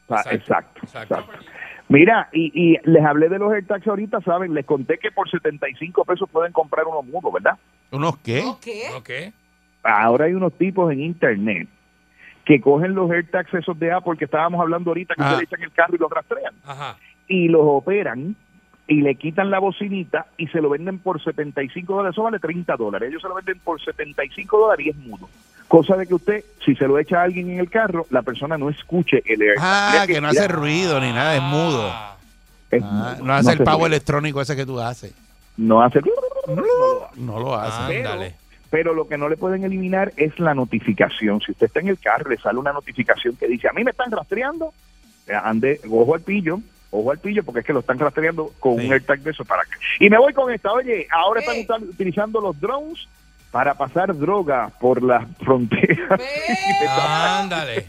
Exacto, 0.08 0.30
Exacto, 0.34 0.80
exacto. 0.82 1.14
exacto. 1.14 1.44
Mira, 1.90 2.28
y, 2.32 2.52
y 2.54 2.76
les 2.84 3.02
hablé 3.04 3.28
de 3.30 3.38
los 3.38 3.50
AirTags 3.52 3.86
ahorita, 3.86 4.20
¿saben? 4.20 4.52
Les 4.52 4.66
conté 4.66 4.98
que 4.98 5.10
por 5.10 5.28
75 5.30 6.04
pesos 6.04 6.28
pueden 6.30 6.52
comprar 6.52 6.84
unos 6.86 7.04
mudos, 7.06 7.32
¿verdad? 7.32 7.58
¿Unos 7.90 8.18
qué? 8.18 8.42
¿No 8.42 8.58
qué? 9.02 9.32
Ahora 9.82 10.26
hay 10.26 10.34
unos 10.34 10.52
tipos 10.58 10.92
en 10.92 11.00
internet 11.00 11.66
que 12.44 12.60
cogen 12.60 12.94
los 12.94 13.10
AirTags 13.10 13.52
esos 13.54 13.78
de 13.78 13.90
Apple 13.92 14.16
que 14.18 14.26
estábamos 14.26 14.60
hablando 14.60 14.90
ahorita, 14.90 15.14
que 15.14 15.22
Ah. 15.22 15.30
ustedes 15.32 15.48
echan 15.50 15.62
el 15.62 15.72
carro 15.72 15.94
y 15.94 15.98
los 15.98 16.10
rastrean, 16.10 16.54
Ajá. 16.66 16.96
y 17.26 17.48
los 17.48 17.62
operan 17.64 18.36
y 18.88 19.02
le 19.02 19.14
quitan 19.16 19.50
la 19.50 19.58
bocinita 19.60 20.26
y 20.38 20.48
se 20.48 20.60
lo 20.60 20.70
venden 20.70 20.98
por 20.98 21.22
75 21.22 21.94
dólares. 21.94 22.14
Eso 22.14 22.22
vale 22.24 22.38
30 22.40 22.74
dólares. 22.76 23.10
Ellos 23.10 23.22
se 23.22 23.28
lo 23.28 23.34
venden 23.34 23.58
por 23.60 23.80
75 23.80 24.58
dólares 24.58 24.86
y 24.86 24.88
es 24.90 24.96
mudo. 24.96 25.28
Cosa 25.68 25.96
de 25.96 26.06
que 26.06 26.14
usted, 26.14 26.44
si 26.64 26.74
se 26.74 26.88
lo 26.88 26.98
echa 26.98 27.20
a 27.20 27.24
alguien 27.24 27.50
en 27.50 27.60
el 27.60 27.68
carro, 27.68 28.06
la 28.10 28.22
persona 28.22 28.56
no 28.58 28.70
escuche 28.70 29.22
el 29.26 29.42
AirTag. 29.42 29.62
Ah, 29.62 30.04
que 30.06 30.20
no 30.20 30.28
hace 30.28 30.48
ruido 30.48 30.98
ni 31.00 31.12
nada, 31.12 31.36
es 31.36 31.42
mudo. 31.42 31.82
Ah, 31.92 32.16
es 32.70 32.82
Ah, 32.82 33.12
mudo, 33.18 33.26
no 33.26 33.34
hace 33.34 33.52
el 33.52 33.58
ruido. 33.58 33.86
electrónico 33.86 34.40
ese 34.40 34.56
que 34.56 34.64
tú 34.64 34.80
haces. 34.80 35.12
No 35.58 35.82
hace... 35.82 36.00
no 36.00 36.54
lo 36.56 37.04
hace. 37.06 37.20
No 37.20 37.38
lo 37.40 37.54
hace. 37.54 37.92
Pero- 38.02 38.48
pero 38.70 38.92
lo 38.94 39.08
que 39.08 39.16
no 39.16 39.28
le 39.30 39.36
pueden 39.38 39.64
eliminar 39.64 40.12
es 40.16 40.38
la 40.38 40.54
notificación. 40.54 41.40
Si 41.40 41.52
usted 41.52 41.66
está 41.66 41.80
en 41.80 41.88
el 41.88 41.98
carro, 41.98 42.30
le 42.30 42.36
sale 42.36 42.58
una 42.58 42.72
notificación 42.72 43.34
que 43.36 43.46
dice, 43.48 43.66
a 43.68 43.72
mí 43.72 43.82
me 43.82 43.92
están 43.92 44.10
rastreando, 44.10 44.72
eh, 45.26 45.32
ande, 45.34 45.80
ojo 45.90 46.14
al 46.14 46.20
pillo, 46.20 46.60
ojo 46.90 47.10
al 47.10 47.18
pillo, 47.18 47.42
porque 47.44 47.60
es 47.60 47.66
que 47.66 47.72
lo 47.72 47.80
están 47.80 47.98
rastreando 47.98 48.52
con 48.60 48.78
Sí. 48.78 48.86
un 48.86 48.92
AirTag 48.92 49.20
de 49.20 49.30
eso 49.30 49.44
para 49.44 49.62
acá. 49.62 49.78
Y 50.00 50.08
me 50.10 50.18
voy 50.18 50.32
con 50.32 50.52
esta, 50.52 50.72
oye, 50.72 51.06
ahora 51.10 51.42
¿Qué? 51.42 51.60
están 51.60 51.82
utilizando 51.82 52.40
los 52.40 52.58
drones 52.60 53.06
para 53.50 53.74
pasar 53.74 54.16
droga 54.16 54.70
por 54.80 55.02
las 55.02 55.26
fronteras. 55.38 56.20
Ándale. 56.98 57.86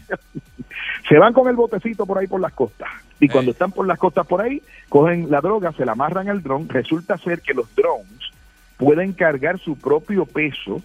se 1.08 1.18
van 1.18 1.32
con 1.32 1.48
el 1.48 1.56
botecito 1.56 2.06
por 2.06 2.18
ahí 2.18 2.26
por 2.26 2.40
las 2.40 2.52
costas. 2.52 2.88
Y 3.20 3.28
cuando 3.28 3.50
están 3.52 3.70
por 3.72 3.86
las 3.86 3.98
costas 3.98 4.26
por 4.26 4.40
ahí, 4.40 4.62
cogen 4.88 5.30
la 5.30 5.40
droga, 5.40 5.72
se 5.72 5.84
la 5.84 5.92
amarran 5.92 6.28
al 6.28 6.42
dron. 6.42 6.68
Resulta 6.68 7.18
ser 7.18 7.40
que 7.42 7.52
los 7.52 7.74
drones 7.74 8.30
pueden 8.78 9.12
cargar 9.12 9.58
su 9.58 9.76
propio 9.76 10.24
peso 10.24 10.80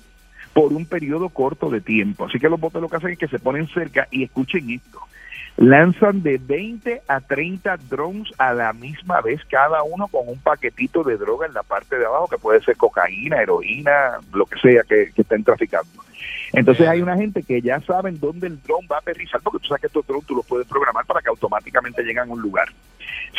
por 0.53 0.73
un 0.73 0.85
periodo 0.85 1.29
corto 1.29 1.69
de 1.69 1.79
tiempo. 1.81 2.25
Así 2.25 2.39
que 2.39 2.49
los 2.49 2.59
botes 2.59 2.81
lo 2.81 2.89
que 2.89 2.97
hacen 2.97 3.11
es 3.11 3.17
que 3.19 3.27
se 3.27 3.39
ponen 3.39 3.67
cerca 3.67 4.07
y 4.11 4.23
escuchen 4.23 4.69
esto. 4.69 4.99
Lanzan 5.57 6.21
de 6.21 6.37
20 6.37 7.03
a 7.07 7.21
30 7.21 7.77
drones 7.89 8.29
a 8.37 8.53
la 8.53 8.73
misma 8.73 9.21
vez, 9.21 9.39
cada 9.49 9.83
uno 9.83 10.07
con 10.07 10.27
un 10.27 10.37
paquetito 10.39 11.03
de 11.03 11.15
droga 11.15 11.47
en 11.47 11.53
la 11.53 11.63
parte 11.63 11.97
de 11.97 12.05
abajo, 12.05 12.27
que 12.27 12.37
puede 12.37 12.61
ser 12.61 12.75
cocaína, 12.75 13.41
heroína, 13.41 14.19
lo 14.33 14.45
que 14.45 14.59
sea 14.59 14.83
que, 14.83 15.11
que 15.15 15.21
estén 15.21 15.45
traficando. 15.45 15.89
Entonces 16.55 16.87
hay 16.87 17.01
una 17.01 17.15
gente 17.15 17.43
que 17.43 17.61
ya 17.61 17.79
saben 17.81 18.19
dónde 18.19 18.47
el 18.47 18.61
dron 18.61 18.87
va 18.91 18.97
a 18.97 18.99
aterrizar, 18.99 19.41
porque 19.41 19.59
tú 19.59 19.67
sabes 19.67 19.81
que 19.81 19.87
estos 19.87 20.07
drones 20.07 20.25
tú 20.25 20.35
los 20.35 20.45
puedes 20.45 20.67
programar 20.67 21.05
para 21.05 21.21
que 21.21 21.29
automáticamente 21.29 22.01
lleguen 22.01 22.29
a 22.29 22.33
un 22.33 22.41
lugar. 22.41 22.69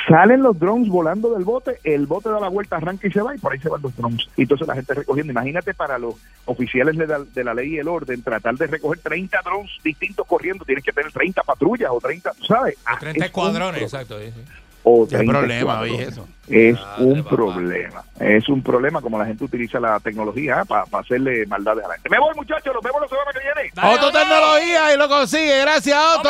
Salen 0.06 0.42
los 0.42 0.58
drones 0.58 0.88
volando 0.88 1.32
del 1.34 1.44
bote, 1.44 1.78
el 1.82 2.06
bote 2.06 2.28
da 2.28 2.38
la 2.38 2.48
vuelta, 2.48 2.76
arranca 2.76 3.06
y 3.08 3.10
se 3.10 3.20
va, 3.22 3.34
y 3.34 3.38
por 3.38 3.52
ahí 3.52 3.58
se 3.58 3.68
van 3.68 3.82
los 3.82 3.96
drones. 3.96 4.28
Y 4.36 4.42
entonces 4.42 4.68
la 4.68 4.74
gente 4.74 4.94
recogiendo. 4.94 5.32
Imagínate 5.32 5.74
para 5.74 5.98
los 5.98 6.14
oficiales 6.44 6.96
de 6.96 7.06
la, 7.06 7.24
de 7.24 7.44
la 7.44 7.54
ley 7.54 7.74
y 7.74 7.78
el 7.78 7.88
orden, 7.88 8.22
tratar 8.22 8.54
de 8.56 8.66
recoger 8.66 9.00
30 9.00 9.40
drones 9.42 9.70
distintos 9.82 10.26
corriendo, 10.26 10.64
tienes 10.64 10.84
que 10.84 10.92
tener 10.92 11.10
30 11.10 11.42
patrullas 11.42 11.90
o 11.90 12.00
30, 12.00 12.32
¿sabes? 12.46 12.76
Ah, 12.84 12.94
O 12.94 12.98
30 12.98 13.10
es 13.10 13.16
un 13.16 13.24
escuadrones, 13.24 13.82
exacto. 13.82 14.20
sí, 14.20 14.30
sí. 14.34 14.42
O 14.88 15.04
Qué 15.04 15.16
30 15.16 15.32
problema, 15.32 15.80
oye, 15.80 16.02
eso. 16.04 16.28
Es 16.48 16.74
Madre, 16.80 17.04
un 17.04 17.24
papá. 17.24 17.36
problema. 17.36 18.04
Es 18.20 18.48
un 18.48 18.62
problema 18.62 19.00
como 19.00 19.18
la 19.18 19.26
gente 19.26 19.42
utiliza 19.42 19.80
la 19.80 19.98
tecnología 19.98 20.64
para 20.64 20.84
hacerle 21.00 21.44
maldades 21.46 21.84
a 21.84 21.88
la 21.88 21.94
gente. 21.94 22.08
Me 22.08 22.20
voy, 22.20 22.32
muchachos. 22.36 22.72
Nos 22.72 22.82
vemos 22.84 23.00
la 23.02 23.08
semana 23.08 23.30
que 23.32 23.40
viene. 23.40 23.70
Dale, 23.74 23.94
Otto. 23.96 24.12
Tecnología 24.12 24.94
y 24.94 24.96
lo 24.96 25.08
consigue. 25.08 25.60
Gracias, 25.62 25.98
Otto. 26.18 26.28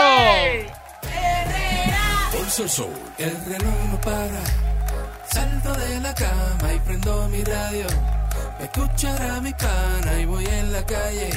Pulso 2.33 2.67
Show. 2.67 2.91
El 3.19 3.31
reloj 3.45 3.75
no 3.93 4.01
para. 4.01 4.43
Salto 5.31 5.73
de 5.75 6.01
la 6.01 6.15
cama 6.15 6.73
y 6.75 6.79
prendo 6.81 7.29
mi 7.29 7.45
radio. 7.45 7.87
Escuchar 8.61 9.21
a 9.23 9.41
mi 9.43 9.53
pana 9.53 10.19
y 10.19 10.25
voy 10.25 10.47
en 10.47 10.73
la 10.73 10.83
calle. 10.87 11.29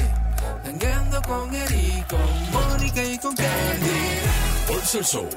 Tangando 0.64 1.20
con 1.22 1.54
Eric, 1.54 2.06
con 2.08 2.52
Mónica 2.52 3.04
y 3.04 3.18
con 3.18 3.34
Candy. 3.36 4.00
Pulso 4.66 5.02
Show. 5.02 5.28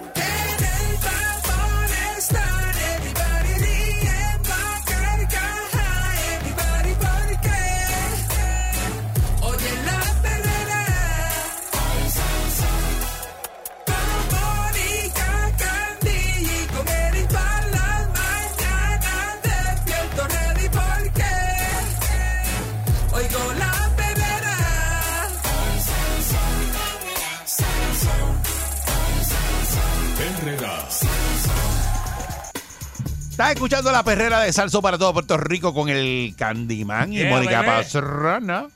Estás 33.34 33.54
escuchando 33.54 33.92
la 33.92 34.04
perrera 34.04 34.42
de 34.42 34.54
Salso 34.54 34.80
para 34.80 34.96
todo 35.00 35.12
Puerto 35.12 35.38
Rico 35.38 35.74
con 35.74 35.90
el 35.90 36.36
Candyman 36.38 37.12
y 37.12 37.18
Yeah, 37.18 37.30
Mónica. 37.32 37.64
Pastrana. 37.66 38.68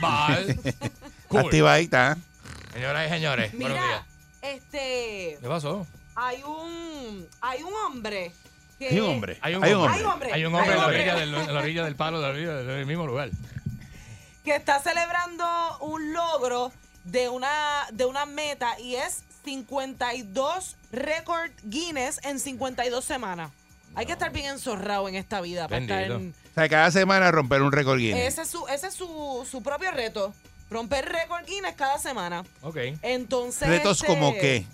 Bye. 0.00 0.56
Cool. 1.28 1.40
Activadita. 1.40 2.12
¿eh? 2.12 2.16
Señoras 2.74 3.06
y 3.06 3.08
señores, 3.10 3.52
buenos 3.52 3.70
Mira, 3.70 3.86
días. 3.88 4.02
este, 4.42 5.38
¿Qué 5.40 5.48
pasó? 5.48 5.86
hay 6.14 6.42
un, 6.42 7.26
hay 7.40 7.62
un 7.62 7.72
hombre 7.86 8.32
que 8.78 8.88
Hay 8.88 9.00
un 9.00 9.08
hombre. 9.08 9.38
Hay 9.40 9.54
un 9.54 9.64
Hay 9.64 9.72
hombre. 9.72 9.88
un 9.88 9.94
Hay 9.94 10.04
un 10.04 10.10
hombre. 10.12 10.32
Hay 10.34 10.44
un 10.44 10.54
hombre 10.54 10.70
Hay 10.74 10.76
en 10.76 10.78
la 10.78 10.86
orilla, 10.86 11.14
del, 11.14 11.34
en 11.34 11.54
la 11.54 11.60
orilla 11.60 11.84
del 11.86 11.96
palo, 11.96 12.20
de 12.20 12.26
la 12.26 12.32
orilla 12.34 12.52
del, 12.54 12.66
del 12.66 12.86
mismo 12.86 13.06
lugar. 13.06 13.30
que 14.44 14.54
está 14.54 14.78
celebrando 14.80 15.44
un 15.80 16.12
logro 16.12 16.70
de 17.04 17.30
una, 17.30 17.86
de 17.92 18.04
una 18.04 18.26
meta 18.26 18.78
y 18.78 18.96
es 18.96 19.22
52 19.44 20.76
récord 20.92 21.50
Guinness 21.64 22.20
en 22.24 22.38
52 22.40 23.04
semanas. 23.04 23.50
Hay 23.94 24.06
que 24.06 24.12
estar 24.12 24.32
bien 24.32 24.46
enzorrado 24.46 25.08
en 25.08 25.16
esta 25.16 25.40
vida 25.40 25.68
para 25.68 25.80
estar 25.82 26.02
en- 26.04 26.34
O 26.50 26.54
sea, 26.54 26.68
cada 26.68 26.90
semana 26.90 27.30
romper 27.30 27.60
un 27.62 27.72
récord 27.72 27.98
Guinness. 27.98 28.26
Ese 28.26 28.42
es, 28.42 28.48
su, 28.48 28.66
ese 28.68 28.86
es 28.88 28.94
su, 28.94 29.46
su 29.50 29.62
propio 29.62 29.90
reto. 29.90 30.34
Romper 30.70 31.06
récord 31.10 31.44
Guinness 31.46 31.74
cada 31.74 31.98
semana. 31.98 32.44
Ok. 32.62 32.76
Entonces. 33.02 33.68
¿Retos 33.68 33.98
este, 34.00 34.06
como 34.06 34.32
qué? 34.32 34.64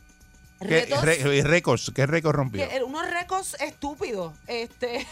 ¿Qué 0.61 0.65
Retos, 0.65 1.03
re- 1.03 1.43
récords? 1.43 1.93
¿Qué 1.95 2.07
récord 2.07 2.35
rompió? 2.37 2.69
que- 2.69 2.77
eh, 2.77 2.83
unos 2.85 3.09
récords 3.11 3.57
estúpidos. 3.61 4.35
Este. 4.47 5.07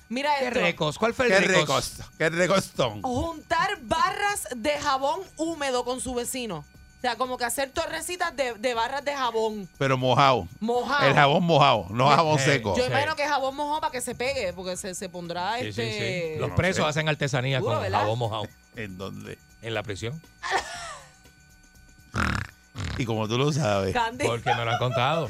Mira 0.09 0.31
¿Qué 0.39 0.51
récords? 0.51 0.99
¿Cuál 0.99 1.15
fue 1.15 1.27
el 1.27 1.33
¿Qué 1.33 1.41
récord? 1.41 1.61
récords? 1.61 1.93
¿Qué 2.19 2.29
récords 2.29 2.71
son? 2.77 3.01
Juntar 3.03 3.79
barras 3.83 4.47
de 4.55 4.73
jabón 4.79 5.21
húmedo 5.39 5.85
con 5.85 6.01
su 6.01 6.13
vecino. 6.15 6.65
O 7.03 7.05
sea, 7.05 7.17
como 7.17 7.37
que 7.37 7.45
hacer 7.45 7.69
torrecitas 7.71 8.37
de, 8.37 8.55
de 8.55 8.75
barras 8.75 9.05
de 9.05 9.13
jabón 9.13 9.69
Pero 9.77 9.99
mojado. 9.99 10.47
mojado. 10.61 11.09
El 11.09 11.15
jabón 11.15 11.43
mojado, 11.43 11.87
no 11.91 12.09
jabón 12.09 12.39
seco. 12.39 12.77
Yo 12.77 12.85
Sí. 12.85 12.91
imagino 12.91 13.17
que 13.17 13.27
jabón 13.27 13.57
mojado 13.57 13.81
para 13.81 13.91
que 13.91 14.01
se 14.01 14.15
pegue, 14.15 14.53
porque 14.53 14.77
se, 14.77 14.95
se 14.95 15.09
pondrá 15.09 15.57
Sí, 15.59 15.73
sí, 15.73 15.83
este. 15.83 16.33
sí. 16.35 16.41
Los 16.41 16.51
No 16.51 16.55
presos 16.55 16.85
sé. 16.85 16.89
hacen 16.91 17.09
artesanía 17.09 17.59
Duro, 17.59 17.73
con 17.75 17.83
¿verdad? 17.83 17.99
jabón 18.03 18.19
mojado 18.21 18.47
¿En 18.77 18.97
dónde? 18.99 19.37
en 19.63 19.75
la 19.75 19.83
prisión. 19.83 20.21
Y 22.99 23.05
como 23.05 23.27
tú 23.29 23.37
lo 23.39 23.53
sabes. 23.53 23.93
Candy. 23.95 24.25
Porque 24.27 24.55
me 24.55 24.65
lo 24.65 24.71
han 24.71 24.79
contado. 24.79 25.29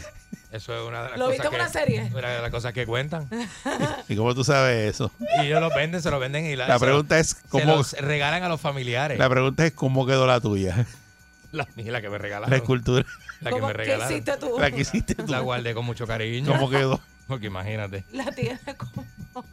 Eso 0.51 0.75
es 0.77 0.87
una 0.87 1.05
de 1.05 1.09
las 1.11 1.19
¿Lo 1.19 1.27
cosas 1.27 1.31
viste 1.33 1.47
en 1.47 1.51
que, 1.51 1.57
una 1.57 1.69
serie? 1.69 2.11
Una 2.15 2.29
de 2.29 2.43
las 2.43 2.51
cosas 2.51 2.73
que 2.73 2.87
cuentan. 2.87 3.29
¿Y 4.09 4.17
cómo 4.17 4.35
tú 4.35 4.45
sabes 4.45 4.95
eso? 4.95 5.11
Y 5.43 5.47
ellos 5.47 5.61
los 5.61 5.75
venden, 5.75 6.03
se 6.03 6.11
los 6.11 6.21
venden 6.21 6.45
y 6.47 6.57
la, 6.57 6.69
La 6.69 6.79
se 6.79 6.85
pregunta 6.85 7.17
los- 7.17 7.27
es 7.27 7.37
se 7.43 7.49
cómo 7.49 7.65
los 7.77 7.93
regalan 7.95 8.43
a 8.43 8.49
los 8.49 8.61
familiares. 8.61 9.19
la 9.19 9.29
pregunta 9.31 9.65
es 9.65 9.73
cómo 9.73 10.05
quedó 10.07 10.27
la 10.27 10.41
tuya. 10.41 10.87
La, 11.53 11.67
la 11.77 12.01
que 12.01 12.09
me 12.11 12.19
regalaron. 12.19 12.51
La 12.51 12.57
escultura. 12.57 13.05
La 13.41 13.51
que 13.51 13.55
¿Cómo- 13.57 13.67
me 13.69 13.73
¿Qué 13.75 13.79
regalaron. 13.79 14.13
hiciste 14.13 14.37
tú? 14.39 14.59
La 14.59 14.71
que 14.71 14.81
hiciste 14.81 15.15
tú. 15.15 15.27
La 15.29 15.41
guardé 15.41 15.75
con 15.75 15.85
mucho 15.85 16.07
cariño. 16.07 16.51
¿Cómo 16.53 16.71
quedó? 16.71 17.01
Porque 17.29 17.47
imagínate. 17.47 18.05
La 18.13 18.31
tiene 18.33 18.59
como 18.77 19.07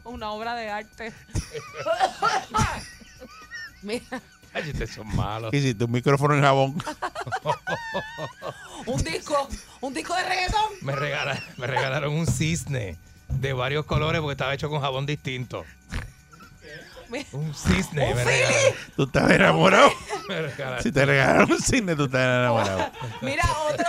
una 0.04 0.30
obra 0.32 0.54
de 0.54 0.68
arte. 0.70 1.12
Mira, 3.82 4.20
Ay, 4.52 4.70
ustedes 4.70 4.90
son 4.94 5.06
malos. 5.16 5.50
¿Qué 5.52 5.58
hiciste? 5.58 5.84
Un 5.84 5.92
micrófono 5.92 6.34
en 6.34 6.42
jabón. 6.42 6.74
un 8.86 9.02
disco, 9.04 9.48
un 9.80 9.94
disco 9.94 10.14
de 10.16 10.22
reggaetón. 10.24 10.72
Me, 10.82 10.92
regala- 10.94 11.40
me 11.56 11.66
regalaron 11.66 12.12
un 12.12 12.26
cisne 12.26 12.96
de 13.28 13.52
varios 13.52 13.84
colores 13.86 14.20
porque 14.20 14.32
estaba 14.32 14.52
hecho 14.54 14.68
con 14.68 14.80
jabón 14.80 15.06
distinto. 15.06 15.64
Un 17.32 17.54
cisne 17.54 18.14
regalaron. 18.14 18.74
¿Tú 18.96 19.02
estás 19.04 19.30
enamorado? 19.30 19.90
Si 20.82 20.92
te 20.92 21.04
regalaron 21.04 21.50
un 21.52 21.60
cine, 21.60 21.96
tú 21.96 22.04
estás 22.04 22.20
enamorado. 22.20 22.90
Mira, 23.22 23.44
otro, 23.68 23.86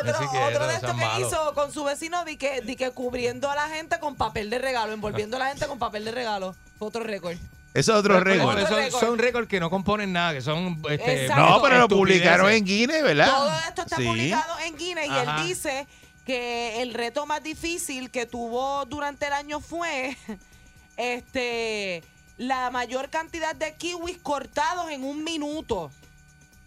otro, 0.00 0.14
Así 0.16 0.24
que 0.30 0.38
otro 0.38 0.66
de 0.66 0.74
estos 0.74 0.92
que 0.94 1.20
hizo 1.20 1.54
con 1.54 1.72
su 1.72 1.84
vecino, 1.84 2.24
di 2.24 2.36
que, 2.36 2.60
di 2.60 2.76
que 2.76 2.90
cubriendo 2.92 3.50
a 3.50 3.54
la 3.54 3.68
gente 3.68 3.98
con 3.98 4.16
papel 4.16 4.50
de 4.50 4.58
regalo, 4.58 4.92
envolviendo 4.92 5.36
a 5.36 5.40
la 5.40 5.46
gente 5.48 5.66
con 5.66 5.78
papel 5.78 6.04
de 6.04 6.12
regalo. 6.12 6.54
Fue 6.78 6.88
otro 6.88 7.02
récord. 7.02 7.36
Eso 7.72 7.92
es 7.92 7.98
otro 7.98 8.18
récord. 8.20 8.58
son, 8.66 8.76
récord. 8.76 9.00
son 9.00 9.18
récords 9.18 9.48
que 9.48 9.60
no 9.60 9.70
componen 9.70 10.12
nada, 10.12 10.32
que 10.32 10.40
son 10.40 10.82
este. 10.90 11.28
No, 11.28 11.60
pero 11.62 11.78
lo 11.78 11.88
publicaron 11.88 12.50
en 12.50 12.64
Guinness, 12.64 13.02
¿verdad? 13.02 13.26
Todo 13.30 13.52
esto 13.68 13.82
está 13.82 13.96
Sí. 13.96 14.04
publicado 14.06 14.58
en 14.60 14.76
Guinness 14.76 15.06
y 15.06 15.10
Ajá. 15.10 15.40
él 15.42 15.46
dice 15.46 15.86
que 16.26 16.82
el 16.82 16.94
reto 16.94 17.26
más 17.26 17.42
difícil 17.42 18.10
que 18.10 18.26
tuvo 18.26 18.84
durante 18.86 19.26
el 19.26 19.32
año 19.32 19.60
fue 19.60 20.16
este 20.96 22.02
la 22.40 22.70
mayor 22.70 23.10
cantidad 23.10 23.54
de 23.54 23.74
kiwis 23.74 24.16
cortados 24.16 24.90
en 24.90 25.04
un 25.04 25.22
minuto. 25.22 25.90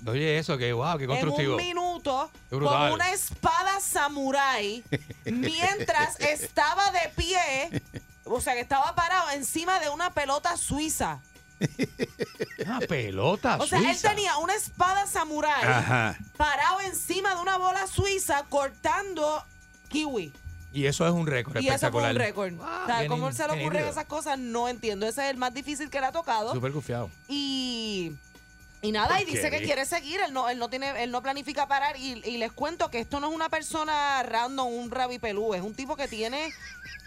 Oye, 0.06 0.38
eso, 0.38 0.56
que 0.56 0.72
wow, 0.72 1.00
qué 1.00 1.08
constructivo. 1.08 1.60
En 1.60 1.60
un 1.60 1.68
minuto 1.68 2.30
con 2.52 2.92
una 2.92 3.12
espada 3.12 3.80
samurái 3.80 4.84
mientras 5.26 6.20
estaba 6.20 6.92
de 6.92 7.10
pie, 7.16 7.82
o 8.24 8.40
sea, 8.40 8.54
que 8.54 8.60
estaba 8.60 8.94
parado 8.94 9.32
encima 9.32 9.80
de 9.80 9.90
una 9.90 10.14
pelota 10.14 10.56
suiza. 10.58 11.20
Una 12.64 12.80
pelota 12.82 13.58
O 13.60 13.66
sea, 13.66 13.80
él 13.80 13.86
suiza. 13.86 14.10
tenía 14.10 14.38
una 14.38 14.54
espada 14.54 15.08
samurái 15.08 15.64
parado 16.38 16.82
encima 16.82 17.34
de 17.34 17.42
una 17.42 17.58
bola 17.58 17.88
suiza 17.88 18.44
cortando 18.48 19.44
kiwi. 19.90 20.32
Y 20.74 20.86
eso 20.88 21.06
es 21.06 21.14
un 21.14 21.28
récord 21.28 21.62
Y 21.62 21.68
eso 21.70 21.92
fue 21.92 22.10
un 22.10 22.16
récord. 22.16 22.54
o 22.60 22.86
sea, 22.88 23.00
bien 23.00 23.10
¿cómo 23.12 23.28
in- 23.30 23.34
se 23.36 23.48
le 23.48 23.62
ocurren 23.62 23.86
esas 23.86 24.06
cosas? 24.06 24.40
No 24.40 24.68
entiendo. 24.68 25.06
Ese 25.08 25.24
es 25.26 25.30
el 25.32 25.38
más 25.38 25.54
difícil 25.54 25.90
que 25.90 26.00
le 26.00 26.08
ha 26.08 26.12
tocado. 26.12 26.52
Súper 26.54 26.72
gufiado. 26.72 27.10
Y, 27.28 28.14
y 28.82 28.92
nada, 28.92 29.22
y 29.22 29.26
dice 29.26 29.50
que 29.52 29.62
quiere 29.62 29.86
seguir. 29.86 30.20
Él 30.26 30.34
no, 30.34 30.50
él 30.50 30.58
no 30.58 30.70
tiene, 30.70 31.04
él 31.04 31.12
no 31.12 31.22
planifica 31.22 31.68
parar. 31.68 31.96
Y, 31.98 32.22
y 32.28 32.38
les 32.38 32.52
cuento 32.52 32.90
que 32.90 33.00
esto 33.00 33.20
no 33.20 33.30
es 33.30 33.36
una 33.36 33.50
persona 33.50 34.24
random, 34.24 34.68
un 34.74 34.92
rabipelú. 34.92 35.54
Es 35.54 35.62
un 35.62 35.74
tipo 35.76 35.96
que 35.96 36.08
tiene. 36.08 36.52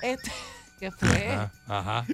Este, 0.02 0.30
¿Qué 0.80 0.90
fue? 0.92 1.28
Ajá, 1.28 1.50
ajá. 1.68 2.06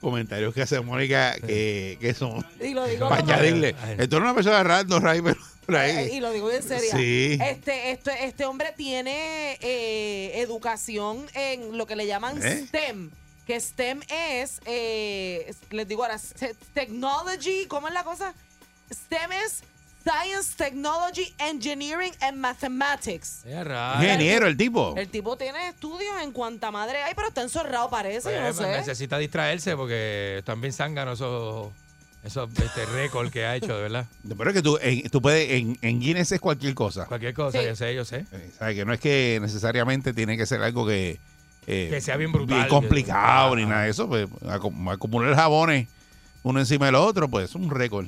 Comentarios 0.00 0.54
que 0.54 0.62
hace 0.62 0.80
Mónica 0.80 1.34
que, 1.46 1.98
que 2.00 2.14
son 2.14 2.44
Y 2.58 2.72
lo 2.72 2.86
digo 2.86 3.08
para 3.08 3.22
añadirle. 3.22 3.74
Esto 3.98 4.18
no 4.18 4.26
es 4.26 4.30
una 4.30 4.34
persona 4.34 4.62
random, 4.62 5.02
Ray, 5.02 5.20
pero 5.22 5.38
por 5.78 5.80
Eh. 5.80 6.10
Y 6.14 6.20
lo 6.20 6.30
digo 6.32 6.50
en 6.50 6.62
serio. 6.62 6.90
Sí. 6.94 7.38
Este, 7.40 7.90
este, 7.92 8.24
este 8.24 8.44
hombre 8.44 8.72
tiene 8.76 9.58
eh, 9.60 10.32
educación 10.40 11.26
en 11.34 11.76
lo 11.78 11.86
que 11.86 11.96
le 11.96 12.06
llaman 12.06 12.42
¿Eh? 12.42 12.66
STEM. 12.66 13.10
Que 13.46 13.58
STEM 13.58 14.00
es, 14.08 14.60
eh, 14.66 15.44
es- 15.48 15.56
les 15.70 15.88
digo 15.88 16.04
ahora, 16.04 16.18
Technology, 16.74 17.66
¿cómo 17.66 17.88
es 17.88 17.94
la 17.94 18.04
cosa? 18.04 18.34
STEM 18.92 19.32
es 19.32 19.62
Science, 20.02 20.54
Technology, 20.56 21.34
Engineering 21.38 22.12
and 22.20 22.38
Mathematics. 22.38 23.42
Ingeniero 23.44 24.46
el 24.46 24.56
tipo. 24.56 24.94
El 24.96 25.08
tipo 25.08 25.36
tiene 25.36 25.68
estudios 25.68 26.14
en 26.22 26.32
cuanta 26.32 26.70
madre 26.70 27.02
hay, 27.02 27.14
pero 27.14 27.28
está 27.28 27.42
enzorrado 27.42 27.90
parece, 27.90 28.32
yo 28.32 28.40
Pues, 28.40 28.56
no 28.56 28.62
pues, 28.62 28.70
sé. 28.72 28.76
necesita 28.78 29.18
distraerse 29.18 29.76
porque 29.76 30.36
están 30.38 30.60
bien 30.60 30.72
zánganos 30.72 31.18
esos, 31.18 31.70
esos 32.22 32.50
este, 32.58 32.84
récords 32.86 33.30
que 33.30 33.44
ha 33.46 33.56
hecho, 33.56 33.74
de 33.76 33.82
verdad. 33.82 34.06
Pero 34.36 34.50
es 34.50 34.54
que 34.56 34.62
tú, 34.62 34.78
en, 34.82 35.08
tú 35.10 35.22
puedes, 35.22 35.50
en, 35.50 35.78
en 35.80 36.00
Guinness 36.00 36.32
es 36.32 36.40
cualquier 36.40 36.74
cosa. 36.74 37.06
Cualquier 37.06 37.32
cosa, 37.34 37.58
Sí. 37.60 37.66
yo 37.66 37.76
sé, 37.76 37.94
yo 37.94 38.04
sé. 38.04 38.26
Eh, 38.32 38.50
¿sabes? 38.58 38.76
Que 38.76 38.84
no 38.84 38.92
es 38.92 39.00
que 39.00 39.38
necesariamente 39.40 40.12
tiene 40.12 40.36
que 40.36 40.44
ser 40.46 40.62
algo 40.62 40.86
que... 40.86 41.18
eh, 41.66 41.88
Que 41.90 42.00
sea 42.00 42.16
bien 42.16 42.32
brutal. 42.32 42.68
complicado 42.68 43.56
ni 43.56 43.64
nada 43.64 43.82
de 43.84 43.90
eso. 43.90 44.06
Pues, 44.08 44.28
acum- 44.42 44.92
acumular 44.92 45.34
jabones 45.34 45.88
uno 46.42 46.60
encima 46.60 46.86
del 46.86 46.94
otro, 46.96 47.28
pues 47.28 47.50
es 47.50 47.54
un 47.54 47.70
récord. 47.70 48.06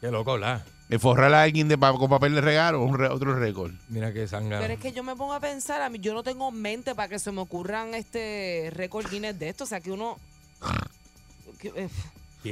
Qué 0.00 0.10
loco, 0.10 0.32
¿verdad? 0.34 0.64
El 0.90 1.00
forrar 1.00 1.32
a 1.32 1.42
alguien 1.42 1.66
de, 1.66 1.78
pa- 1.78 1.94
con 1.94 2.10
papel 2.10 2.34
de 2.34 2.42
regalo 2.42 2.84
es 2.84 2.90
un 2.90 2.98
re- 2.98 3.08
otro 3.08 3.34
récord. 3.38 3.72
Mira 3.88 4.12
qué 4.12 4.26
zángano. 4.28 4.60
Pero 4.60 4.74
es 4.74 4.80
que 4.80 4.92
yo 4.92 5.02
me 5.02 5.16
pongo 5.16 5.32
a 5.32 5.40
pensar, 5.40 5.80
a 5.80 5.88
mí 5.88 5.98
yo 5.98 6.12
no 6.12 6.22
tengo 6.22 6.50
mente 6.52 6.94
para 6.94 7.08
que 7.08 7.18
se 7.18 7.32
me 7.32 7.40
ocurran 7.40 7.94
este 7.94 8.70
récord 8.74 9.06
Guinness 9.10 9.38
de 9.38 9.48
esto, 9.48 9.64
o 9.64 9.66
sea 9.66 9.80
que 9.80 9.90
uno 9.90 10.18
que, 11.58 11.68
eh, 11.68 11.72
¿Qué 11.72 11.88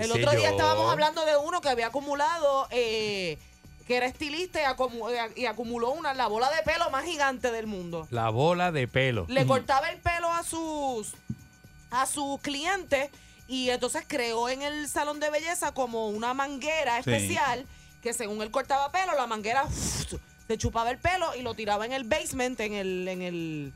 el 0.00 0.10
otro 0.10 0.30
día 0.32 0.48
yo? 0.48 0.56
estábamos 0.56 0.90
hablando 0.90 1.24
de 1.24 1.36
uno 1.36 1.60
que 1.60 1.68
había 1.68 1.88
acumulado 1.88 2.66
eh, 2.70 3.38
que 3.86 3.96
era 3.96 4.06
estilista 4.06 4.60
y, 4.60 4.64
acumu- 4.64 5.10
eh, 5.10 5.32
y 5.36 5.46
acumuló 5.46 5.90
una 5.92 6.14
la 6.14 6.26
bola 6.28 6.50
de 6.50 6.62
pelo 6.62 6.88
más 6.90 7.04
gigante 7.04 7.50
del 7.50 7.66
mundo. 7.66 8.06
La 8.10 8.30
bola 8.30 8.70
de 8.72 8.86
pelo. 8.88 9.26
Le 9.28 9.44
cortaba 9.46 9.88
el 9.90 9.98
pelo 9.98 10.30
a 10.30 10.42
sus 10.44 11.14
a 11.90 12.06
sus 12.06 12.40
clientes 12.40 13.10
y 13.48 13.68
entonces 13.70 14.04
creó 14.06 14.48
en 14.48 14.62
el 14.62 14.88
salón 14.88 15.20
de 15.20 15.28
belleza 15.30 15.72
como 15.74 16.08
una 16.08 16.32
manguera 16.32 17.02
Sí. 17.02 17.10
especial 17.10 17.66
que 18.02 18.12
según 18.14 18.40
él 18.42 18.50
cortaba 18.50 18.90
pelo, 18.90 19.14
la 19.14 19.26
manguera 19.26 19.64
se 20.48 20.58
chupaba 20.58 20.90
el 20.90 20.98
pelo 20.98 21.34
y 21.36 21.42
lo 21.42 21.54
tiraba 21.54 21.84
en 21.86 21.92
el 21.92 22.04
basement, 22.04 22.58
en 22.60 22.72
el 22.74 23.06
en 23.08 23.22
el 23.22 23.72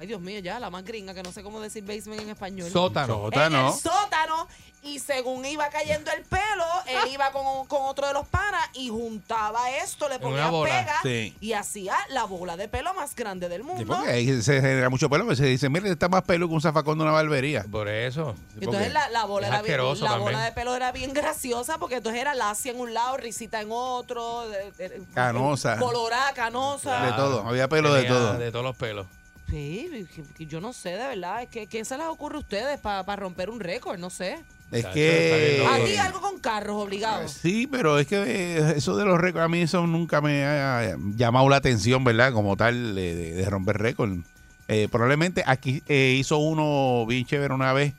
Ay, 0.00 0.08
Dios 0.08 0.20
mío, 0.20 0.40
ya, 0.40 0.58
la 0.58 0.70
más 0.70 0.84
gringa, 0.84 1.14
que 1.14 1.22
no 1.22 1.30
sé 1.30 1.42
cómo 1.42 1.60
decir 1.60 1.84
basement 1.84 2.20
en 2.22 2.30
español. 2.30 2.68
Sótano. 2.70 3.14
En 3.14 3.20
Sótano. 3.32 3.68
el 3.68 3.74
sótano. 3.74 4.48
Y 4.82 4.98
según 4.98 5.46
iba 5.46 5.66
cayendo 5.70 6.10
el 6.10 6.24
pelo, 6.24 6.64
él 6.86 7.10
iba 7.10 7.30
con, 7.32 7.66
con 7.68 7.84
otro 7.84 8.06
de 8.06 8.12
los 8.12 8.26
panas 8.28 8.60
y 8.74 8.90
juntaba 8.90 9.70
esto, 9.70 10.10
le 10.10 10.16
una 10.16 10.22
ponía 10.22 10.50
bola. 10.50 10.70
pega 10.78 11.00
Sí. 11.02 11.34
y 11.40 11.54
hacía 11.54 11.96
la 12.10 12.24
bola 12.24 12.58
de 12.58 12.68
pelo 12.68 12.92
más 12.92 13.14
grande 13.16 13.48
del 13.48 13.62
Sí, 13.62 13.66
mundo. 13.66 13.86
porque 13.96 14.10
ahí 14.10 14.42
se 14.42 14.60
genera 14.60 14.90
mucho 14.90 15.08
pelo, 15.08 15.34
se 15.34 15.46
dice, 15.46 15.70
mire, 15.70 15.88
está 15.90 16.10
más 16.10 16.22
pelo 16.24 16.48
que 16.48 16.54
un 16.54 16.60
zafacón 16.60 16.98
de 16.98 17.04
una 17.04 17.12
barbería. 17.12 17.64
Por 17.70 17.88
eso. 17.88 18.34
Entonces 18.60 18.92
la, 18.92 19.08
la 19.08 19.24
bola, 19.24 19.46
Es 19.46 19.52
era 19.54 19.62
bien- 19.62 19.72
asqueroso 19.72 20.04
la 20.04 20.10
también. 20.10 20.32
bola 20.34 20.44
de 20.44 20.52
pelo 20.52 20.76
era 20.76 20.92
bien 20.92 21.14
graciosa 21.14 21.78
porque 21.78 21.94
entonces 21.96 22.20
era 22.20 22.34
lacia 22.34 22.72
en 22.72 22.78
un 22.80 22.92
lado, 22.92 23.16
risita 23.16 23.62
en 23.62 23.68
otro, 23.70 24.46
de- 24.50 24.70
de- 24.72 25.02
Canosa. 25.14 25.78
colorada, 25.78 26.34
canosa. 26.34 27.06
De 27.06 27.12
todo, 27.12 27.48
había 27.48 27.68
pelo 27.68 27.94
de 27.94 28.02
todo. 28.04 28.34
De 28.34 28.50
todos 28.52 28.64
los 28.64 28.76
pelos. 28.76 29.06
Sí, 29.48 30.06
que- 30.14 30.22
que 30.36 30.46
yo 30.46 30.60
no 30.60 30.72
sé 30.72 30.90
de 30.90 31.06
verdad, 31.08 31.42
es 31.42 31.48
que 31.48 31.66
¿qué 31.66 31.84
se 31.84 31.96
les 31.96 32.06
ocurre 32.06 32.36
a 32.36 32.40
ustedes 32.40 32.80
para 32.80 33.16
romper 33.16 33.50
un 33.50 33.60
récord? 33.60 33.98
No 33.98 34.10
sé. 34.10 34.38
Es 34.72 34.84
que... 34.86 35.64
A 35.70 35.84
ti 35.84 35.96
algo 35.96 36.20
con 36.20 36.40
carros 36.40 36.82
obligado. 36.82 37.28
Sí, 37.28 37.68
pero 37.68 37.98
es 37.98 38.06
que 38.08 38.72
eso 38.76 38.96
de 38.96 39.04
los 39.04 39.20
récords, 39.20 39.44
a 39.44 39.48
mí 39.48 39.60
eso 39.60 39.86
nunca 39.86 40.20
me 40.20 40.44
ha 40.44 40.96
llamado 41.14 41.48
la 41.48 41.56
atención, 41.56 42.02
¿verdad? 42.02 42.32
Como 42.32 42.56
tal, 42.56 42.94
de 42.94 43.46
romper 43.48 43.78
récord. 43.78 44.18
Eh, 44.66 44.88
probablemente 44.90 45.44
aquí 45.46 45.82
eh, 45.88 46.16
hizo 46.18 46.38
uno 46.38 47.04
bien 47.06 47.26
chévere 47.26 47.52
una 47.54 47.72
vez. 47.72 47.92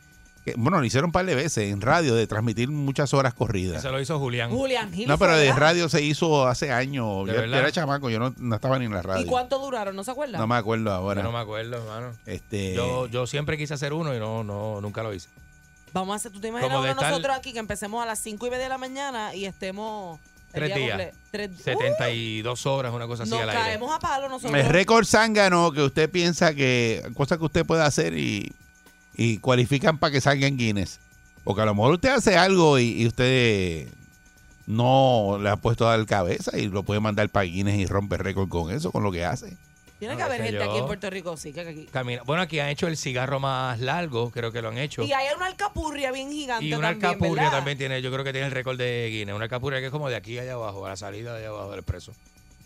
Que- 0.46 0.54
bueno, 0.56 0.80
lo 0.80 0.86
hicieron 0.86 1.08
un 1.10 1.12
par 1.12 1.26
de 1.26 1.36
veces 1.36 1.72
en 1.74 1.82
radio, 1.82 2.16
de 2.16 2.28
transmitir 2.28 2.70
muchas 2.70 3.14
horas 3.14 3.34
corridas. 3.34 3.80
Eso 3.80 3.92
lo 3.92 4.00
hizo 4.00 4.18
Julián. 4.20 4.52
Julián 4.52 4.94
Gil. 4.94 5.08
No, 5.08 5.18
pero 5.18 5.36
de 5.36 5.46
¿verdad? 5.48 5.58
radio 5.60 5.90
se 5.90 6.02
hizo 6.04 6.48
hace 6.48 6.72
años. 6.72 7.26
¿De 7.28 7.34
Yo, 7.34 7.42
verdad? 7.42 7.60
era 7.60 7.72
chamaco, 7.72 8.10
yo 8.10 8.20
no, 8.20 8.34
no 8.38 8.56
estaba 8.56 8.80
ni 8.80 8.86
en 8.86 8.94
la 8.94 9.00
¿Y 9.00 9.04
radio. 9.04 9.28
cuánto 9.28 9.60
duraron? 9.60 9.96
¿No 9.96 10.04
se 10.04 10.12
acuerdan? 10.12 10.40
No 10.40 10.48
me 10.48 10.56
acuerdo 10.56 10.86
Yo 10.86 10.92
ahora. 10.92 11.24
no 11.24 11.32
me 11.32 11.40
acuerdo, 11.40 11.76
hermano. 11.78 12.14
Este, 12.26 12.74
Yo, 12.76 13.08
yo 13.08 13.28
siempre 13.28 13.58
quise 13.58 13.74
hacer 13.74 13.92
uno 13.92 14.16
y 14.16 14.20
no, 14.20 14.44
no, 14.44 14.80
nunca 14.80 15.04
lo 15.04 15.14
hice. 15.14 15.28
Vamos 15.94 16.14
a 16.14 16.16
hacer, 16.18 16.32
¿tú 16.32 16.40
te 16.40 16.50
imaginas 16.50 16.78
uno 16.78 16.94
nosotros 16.94 17.36
aquí 17.38 17.52
que 17.54 17.60
empecemos 17.60 18.04
a 18.04 18.06
las 18.06 18.20
5 18.20 18.46
y 18.48 18.50
media 18.50 18.64
de 18.64 18.70
la 18.70 18.78
mañana 18.78 19.34
y 19.34 19.46
estemos... 19.46 20.20
Tres 20.52 20.74
día 20.74 20.96
días. 20.98 21.14
Tres, 21.32 21.52
72 21.64 22.66
horas, 22.66 22.94
una 22.94 23.08
cosa 23.08 23.24
Uh, 23.24 23.26
así 23.26 23.32
nos 23.32 23.42
al 23.42 23.50
aire. 23.50 23.62
caemos 23.62 23.94
a 23.94 24.00
palo 24.00 24.30
nosotros. 24.30 24.58
el 24.58 24.70
récord 24.70 25.06
zángano 25.06 25.72
que 25.74 25.82
usted 25.82 26.10
piensa 26.10 26.54
que, 26.54 27.04
cosas 27.14 27.38
que 27.40 27.46
usted 27.46 27.66
puede 27.66 27.84
hacer 27.84 28.18
y, 28.18 28.54
y 29.18 29.38
cualifican 29.40 29.98
para 29.98 30.12
que 30.12 30.22
salga 30.22 30.48
en 30.48 30.58
Guinness. 30.58 31.00
Porque 31.44 31.62
a 31.62 31.66
lo 31.66 31.76
mejor 31.76 31.94
usted 31.94 32.10
hace 32.10 32.38
algo 32.38 32.80
y, 32.80 33.02
y 33.04 33.08
usted 33.08 33.88
no 34.68 35.38
le 35.42 35.50
ha 35.50 35.58
puesto 35.58 35.88
a 35.88 35.96
dar 35.96 36.06
cabeza 36.06 36.58
y 36.58 36.68
lo 36.68 36.84
puede 36.84 37.00
mandar 37.00 37.30
para 37.30 37.46
Guinness 37.46 37.76
y 37.80 37.86
rompe 37.86 38.18
récord 38.18 38.50
con 38.50 38.72
eso, 38.72 38.92
con 38.92 39.04
lo 39.04 39.12
que 39.12 39.26
hace. 39.26 39.56
Tiene 40.00 40.16
No, 40.16 40.18
que 40.18 40.24
haber 40.24 40.44
gente 40.44 40.62
aquí 40.62 40.78
en 40.78 40.86
Puerto 40.88 41.10
Rico, 41.10 41.38
sí, 41.38 41.54
que 41.54 41.62
aquí. 41.62 41.86
Camina. 41.90 42.22
Bueno, 42.24 42.42
aquí 42.42 42.60
han 42.60 42.68
hecho 42.68 42.88
el 42.88 42.98
cigarro 42.98 43.40
más 43.40 43.80
largo, 43.80 44.30
creo 44.30 44.52
que 44.52 44.62
lo 44.62 44.68
han 44.70 44.78
hecho. 44.78 45.04
Y 45.04 45.14
hay 45.14 45.28
una 45.36 45.46
alcapurria 45.46 46.12
bien 46.12 46.32
gigante 46.32 46.66
Y 46.66 46.74
una 46.74 46.90
también, 46.90 47.06
alcapurria 47.12 47.44
¿verdad? 47.44 47.58
también 47.60 47.78
tiene, 47.78 48.02
yo 48.02 48.12
creo 48.12 48.24
que 48.26 48.34
tiene 48.34 48.48
el 48.48 48.52
récord 48.52 48.78
de 48.78 49.08
Guinness. 49.12 49.36
Una 49.36 49.46
alcapurria 49.46 49.80
que 49.80 49.86
es 49.86 49.92
como 49.92 50.10
de 50.10 50.18
aquí 50.18 50.38
allá 50.38 50.54
abajo, 50.54 50.86
a 50.86 50.90
la 50.90 50.96
salida 50.98 51.32
de 51.34 51.40
allá 51.40 51.50
abajo 51.50 51.72
del 51.72 51.84
preso. 51.84 52.12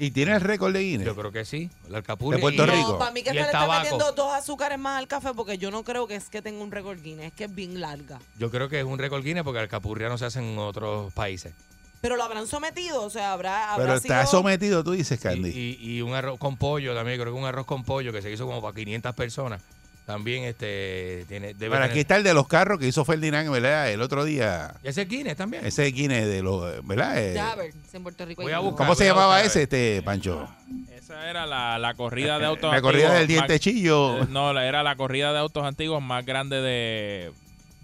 ¿Y 0.02 0.12
tiene 0.12 0.34
el 0.34 0.40
récord 0.42 0.72
de 0.74 0.80
Guinness? 0.80 1.06
Yo 1.08 1.16
creo 1.16 1.32
que 1.32 1.44
sí. 1.44 1.70
La 1.90 1.98
alcapurria. 1.98 2.38
De 2.38 2.42
Puerto 2.42 2.64
y- 2.64 2.68
Rico. 2.68 2.92
No, 2.94 2.98
para 2.98 3.12
mí 3.12 3.22
que 3.22 3.30
Y 3.30 3.32
el 3.32 3.36
le 3.36 3.42
está 3.42 3.60
tabaco. 3.60 3.82
metiendo 3.84 4.12
dos 4.14 4.34
azúcares 4.34 4.80
más 4.80 4.98
al 4.98 5.08
café 5.10 5.32
porque 5.36 5.58
yo 5.58 5.70
no 5.72 5.84
creo 5.84 6.08
que 6.08 6.16
es 6.16 6.30
que 6.30 6.42
tenga 6.42 6.64
un 6.64 6.72
récord 6.72 7.00
Guinness, 7.02 7.28
es 7.28 7.34
que 7.34 7.44
es 7.44 7.54
bien 7.54 7.82
larga. 7.82 8.18
Yo 8.38 8.50
creo 8.50 8.70
que 8.70 8.80
es 8.80 8.86
un 8.86 8.98
récord 8.98 9.24
Guinness 9.24 9.44
porque 9.44 9.58
la 9.58 9.64
alcapurria 9.64 10.08
no 10.10 10.18
se 10.18 10.26
hace 10.26 10.40
en 10.40 10.58
otros 10.58 11.12
países. 11.14 11.54
Pero 12.02 12.16
lo 12.16 12.24
habrán 12.24 12.48
sometido, 12.48 13.04
o 13.04 13.10
sea, 13.10 13.34
habrá, 13.34 13.74
habrá 13.74 13.86
Pero 13.88 13.98
está 13.98 14.26
sido- 14.26 14.40
sometido, 14.40 14.84
tú 14.86 14.92
dices, 14.94 15.20
Y, 15.20 15.22
Candy. 15.22 15.50
y- 15.50 15.78
y 15.98 16.02
un 16.02 16.14
arroz 16.14 16.40
con 16.40 16.56
pollo 16.56 16.96
también, 16.96 17.20
creo 17.20 17.34
que 17.34 17.38
un 17.40 17.46
arroz 17.46 17.66
con 17.66 17.84
pollo 17.84 18.14
que 18.14 18.22
se 18.22 18.32
hizo 18.32 18.46
como 18.46 18.62
para 18.62 18.74
500 18.74 19.14
personas. 19.14 19.62
También 20.10 20.44
este 20.46 21.24
tiene 21.28 21.54
debe 21.54 21.70
Bueno, 21.70 21.84
aquí 21.84 21.90
tener- 21.92 22.02
está 22.02 22.16
el 22.18 22.24
de 22.24 22.34
los 22.34 22.48
carros 22.48 22.80
que 22.80 22.88
hizo 22.88 23.06
Ferdinand, 23.06 23.48
¿verdad? 23.52 23.92
El 23.92 24.02
otro 24.02 24.26
día. 24.26 24.74
Ese 24.82 25.04
es 25.04 25.08
Guinness 25.08 25.38
también. 25.38 25.64
Ese 25.64 25.84
de 25.84 25.92
Guinness 25.92 26.26
de 26.26 26.42
los, 26.42 26.84
¿verdad? 26.88 27.16
Eh, 27.24 27.40
ver, 27.56 27.72
si 27.92 27.98
en 27.98 28.02
Puerto 28.02 28.26
Rico 28.26 28.42
Voy 28.42 28.52
a 28.52 28.58
buscar. 28.58 28.88
¿Cómo 28.88 28.96
se 28.96 29.04
a 29.04 29.08
llamaba 29.14 29.40
ese, 29.44 29.60
ver. 29.60 29.64
este, 29.66 30.02
Pancho? 30.02 30.50
Esa 30.98 31.30
era 31.30 31.46
la, 31.46 31.78
la 31.78 31.94
corrida 31.94 32.40
de 32.40 32.46
autos 32.48 32.74
La 32.74 32.82
corrida 32.82 33.04
antiguos 33.10 33.20
del 33.20 33.28
diente 33.28 33.54
más- 33.54 33.60
chillo 33.60 34.18
eh, 34.24 34.26
No, 34.32 34.52
la- 34.52 34.66
era 34.66 34.82
la 34.82 34.96
corrida 34.96 35.32
de 35.32 35.38
autos 35.38 35.64
antiguos 35.64 36.02
más 36.02 36.26
grande 36.26 36.60
de, 36.60 37.32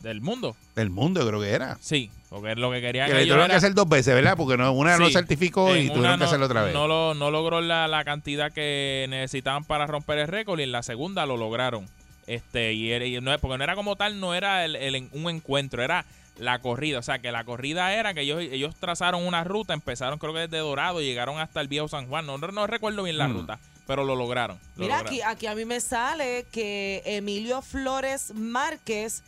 del 0.01 0.21
mundo. 0.21 0.55
del 0.75 0.89
mundo, 0.89 1.27
creo 1.27 1.39
que 1.39 1.51
era. 1.51 1.77
Sí, 1.79 2.09
porque 2.29 2.55
lo 2.55 2.71
que 2.71 2.81
querían 2.81 3.05
Que 3.07 3.13
le 3.13 3.19
ellos 3.21 3.35
tuvieron 3.35 3.51
que 3.51 3.57
hacer 3.57 3.75
dos 3.75 3.87
veces, 3.87 4.15
¿verdad? 4.15 4.35
Porque 4.35 4.57
no, 4.57 4.71
una 4.71 4.97
no 4.97 5.11
certificó 5.11 5.75
y 5.75 5.91
tuvieron 5.91 6.17
que 6.17 6.25
hacerlo 6.25 6.47
otra 6.47 6.63
vez. 6.63 6.73
No, 6.73 6.87
lo, 6.87 7.13
no 7.13 7.29
logró 7.29 7.61
la, 7.61 7.87
la 7.87 8.03
cantidad 8.03 8.51
que 8.51 9.05
necesitaban 9.09 9.63
para 9.63 9.85
romper 9.85 10.17
el 10.17 10.27
récord 10.27 10.59
y 10.59 10.63
en 10.63 10.71
la 10.71 10.81
segunda 10.81 11.27
lo 11.27 11.37
lograron. 11.37 11.87
Este, 12.27 12.73
y, 12.73 12.91
era- 12.91 13.05
y 13.05 13.19
no, 13.21 13.33
es- 13.33 13.39
porque 13.39 13.57
no 13.57 13.63
era 13.63 13.75
como 13.75 13.95
tal, 13.95 14.19
no 14.19 14.33
era 14.33 14.65
el- 14.65 14.75
el 14.75 15.09
un 15.11 15.29
encuentro, 15.29 15.83
era 15.83 16.05
la 16.37 16.59
corrida. 16.59 16.99
O 16.99 17.03
sea, 17.03 17.19
que 17.19 17.31
la 17.31 17.43
corrida 17.43 17.93
era 17.93 18.13
que 18.13 18.21
ellos, 18.21 18.41
ellos 18.41 18.75
trazaron 18.79 19.25
una 19.25 19.43
ruta, 19.43 19.73
empezaron 19.73 20.19
creo 20.19 20.33
que 20.33 20.39
desde 20.41 20.57
Dorado 20.57 21.01
y 21.01 21.05
llegaron 21.05 21.39
hasta 21.39 21.61
el 21.61 21.67
viejo 21.67 21.87
San 21.87 22.07
Juan. 22.07 22.25
No, 22.25 22.37
no, 22.37 22.47
no 22.47 22.67
recuerdo 22.67 23.03
bien 23.03 23.17
la 23.17 23.27
Mm. 23.27 23.33
ruta, 23.33 23.59
pero 23.87 24.03
lo 24.03 24.15
lograron. 24.15 24.57
lo 24.75 24.83
Mira, 24.83 24.97
lograron. 24.97 25.07
aquí, 25.07 25.21
aquí 25.21 25.45
a 25.47 25.55
mí 25.55 25.63
me 25.65 25.79
sale 25.79 26.45
que 26.51 27.01
Emilio 27.05 27.61
Flores 27.61 28.33
Márquez, 28.33 29.23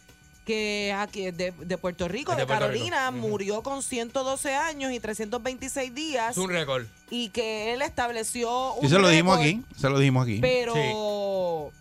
que 0.46 0.90
es 0.90 0.96
aquí 0.96 1.32
de, 1.32 1.52
de 1.58 1.78
Puerto 1.78 2.08
Rico, 2.08 2.32
de 2.32 2.40
de, 2.42 2.46
Puerto 2.48 2.62
Carolina, 2.66 3.12
Rico. 3.12 3.28
Murió 3.28 3.62
con 3.64 3.84
112 3.84 4.56
años 4.56 4.92
y 4.92 5.00
326 5.00 5.94
días 5.94 6.32
Es 6.32 6.38
un 6.38 6.50
récord. 6.50 6.86
y 7.10 7.30
que 7.30 7.74
él 7.74 7.82
estableció 7.84 8.74
un 8.76 8.82
Sí, 8.82 8.90
se 8.90 9.00
lo 9.00 9.08
dijimos 9.10 9.38
récord, 9.40 9.62
aquí. 9.66 9.80
Se 9.80 9.90
lo 9.90 10.00
dijimos 10.00 10.24
aquí. 10.24 10.40
Pero 10.42 11.72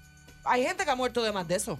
hay 0.48 0.64
gente 0.64 0.84
que 0.84 0.90
ha 0.90 0.96
muerto 0.96 1.22
de 1.22 1.32
más 1.32 1.46
de 1.48 1.56
eso. 1.56 1.78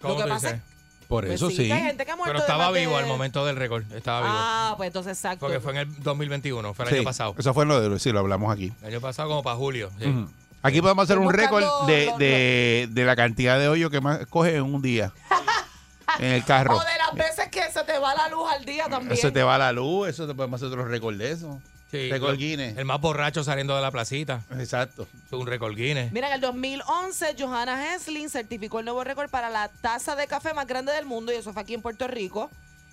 ¿Cómo 0.00 0.16
que 0.16 0.22
tú 0.22 0.28
pasa 0.28 0.52
dices? 0.52 0.62
Por 1.08 1.24
Pues 1.26 1.34
eso 1.36 1.50
sí, 1.50 1.66
que 1.66 1.72
hay 1.72 1.82
gente 1.82 2.04
que 2.06 2.12
ha 2.12 2.16
muerto 2.16 2.30
Pero 2.32 2.38
de 2.38 2.44
estaba 2.46 2.64
más 2.66 2.74
de- 2.74 2.80
vivo 2.80 2.96
al 2.96 3.06
momento 3.06 3.44
del 3.44 3.56
récord. 3.56 3.84
Estaba 3.92 4.20
vivo. 4.20 4.32
Ah, 4.36 4.74
pues 4.76 4.86
entonces 4.86 5.16
exacto. 5.18 5.40
Porque 5.46 5.58
fue 5.60 5.72
en 5.72 5.78
el 5.78 6.02
2021, 6.02 6.72
fue 6.72 6.84
el 6.84 6.88
Sí, 6.90 6.94
año 6.98 7.04
pasado. 7.04 7.34
Eso 7.36 7.52
fue 7.52 7.66
lo 7.66 7.80
de 7.80 7.98
sí, 7.98 8.12
lo 8.12 8.20
hablamos 8.20 8.52
aquí. 8.52 8.72
El 8.80 8.88
año 8.88 9.00
pasado 9.00 9.28
como 9.28 9.42
para 9.42 9.56
julio. 9.56 9.90
sí. 9.98 10.06
Ujú. 10.08 10.30
Aquí 10.62 10.80
podemos 10.82 11.04
hacer 11.04 11.16
Estoy 11.16 11.26
un 11.26 11.32
récord 11.34 11.62
buscando 11.64 11.86
de, 11.86 12.06
lo- 12.06 12.18
de, 12.18 12.88
de 12.90 13.04
la 13.04 13.16
cantidad 13.16 13.58
de 13.58 13.68
hoyo 13.68 13.88
que 13.90 14.00
más 14.02 14.26
coge 14.26 14.54
en 14.56 14.62
un 14.62 14.82
día 14.82 15.10
en 16.18 16.26
el 16.32 16.44
carro. 16.44 16.76
O 16.76 16.80
de 16.80 16.98
las 16.98 17.14
veces 17.14 17.48
que 17.48 17.62
se 17.72 17.82
te 17.84 17.98
va 17.98 18.14
la 18.14 18.28
luz 18.28 18.46
al 18.50 18.64
día 18.66 18.86
también. 18.88 19.12
Eso 19.12 19.32
te 19.32 19.42
va 19.42 19.56
la 19.58 19.72
luz, 19.72 20.08
eso 20.10 20.26
te 20.26 20.34
podemos 20.34 20.60
hacer 20.60 20.68
otro 20.68 20.84
récord 20.86 21.16
de 21.16 21.32
eso. 21.32 21.60
Sí, 21.90 22.08
lo- 22.08 22.36
Guinness. 22.36 22.76
El 22.78 22.84
más 22.84 23.00
borracho 23.00 23.42
saliendo 23.42 23.74
de 23.74 23.82
la 23.82 23.90
placita. 23.90 24.42
Exacto. 24.58 25.08
Es 25.26 25.32
un 25.32 25.46
récord 25.46 25.74
Guinness. 25.74 26.12
Mira, 26.12 26.28
en 26.28 26.34
el 26.34 26.40
2011, 26.40 27.34
Johanna 27.38 27.94
Hesling 27.94 28.30
certificó 28.30 28.78
el 28.78 28.84
nuevo 28.84 29.02
récord 29.02 29.28
para 29.28 29.50
la 29.50 29.68
taza 29.80 30.14
de 30.16 30.26
café 30.26 30.54
más 30.54 30.66
grande 30.66 30.92
del 30.92 31.04
mundo 31.06 31.32
y 31.32 31.36
eso 31.36 31.52
fue 31.52 31.62
aquí 31.62 31.74
en 31.74 31.82
Puerto 31.82 32.06
Rico. 32.06 32.50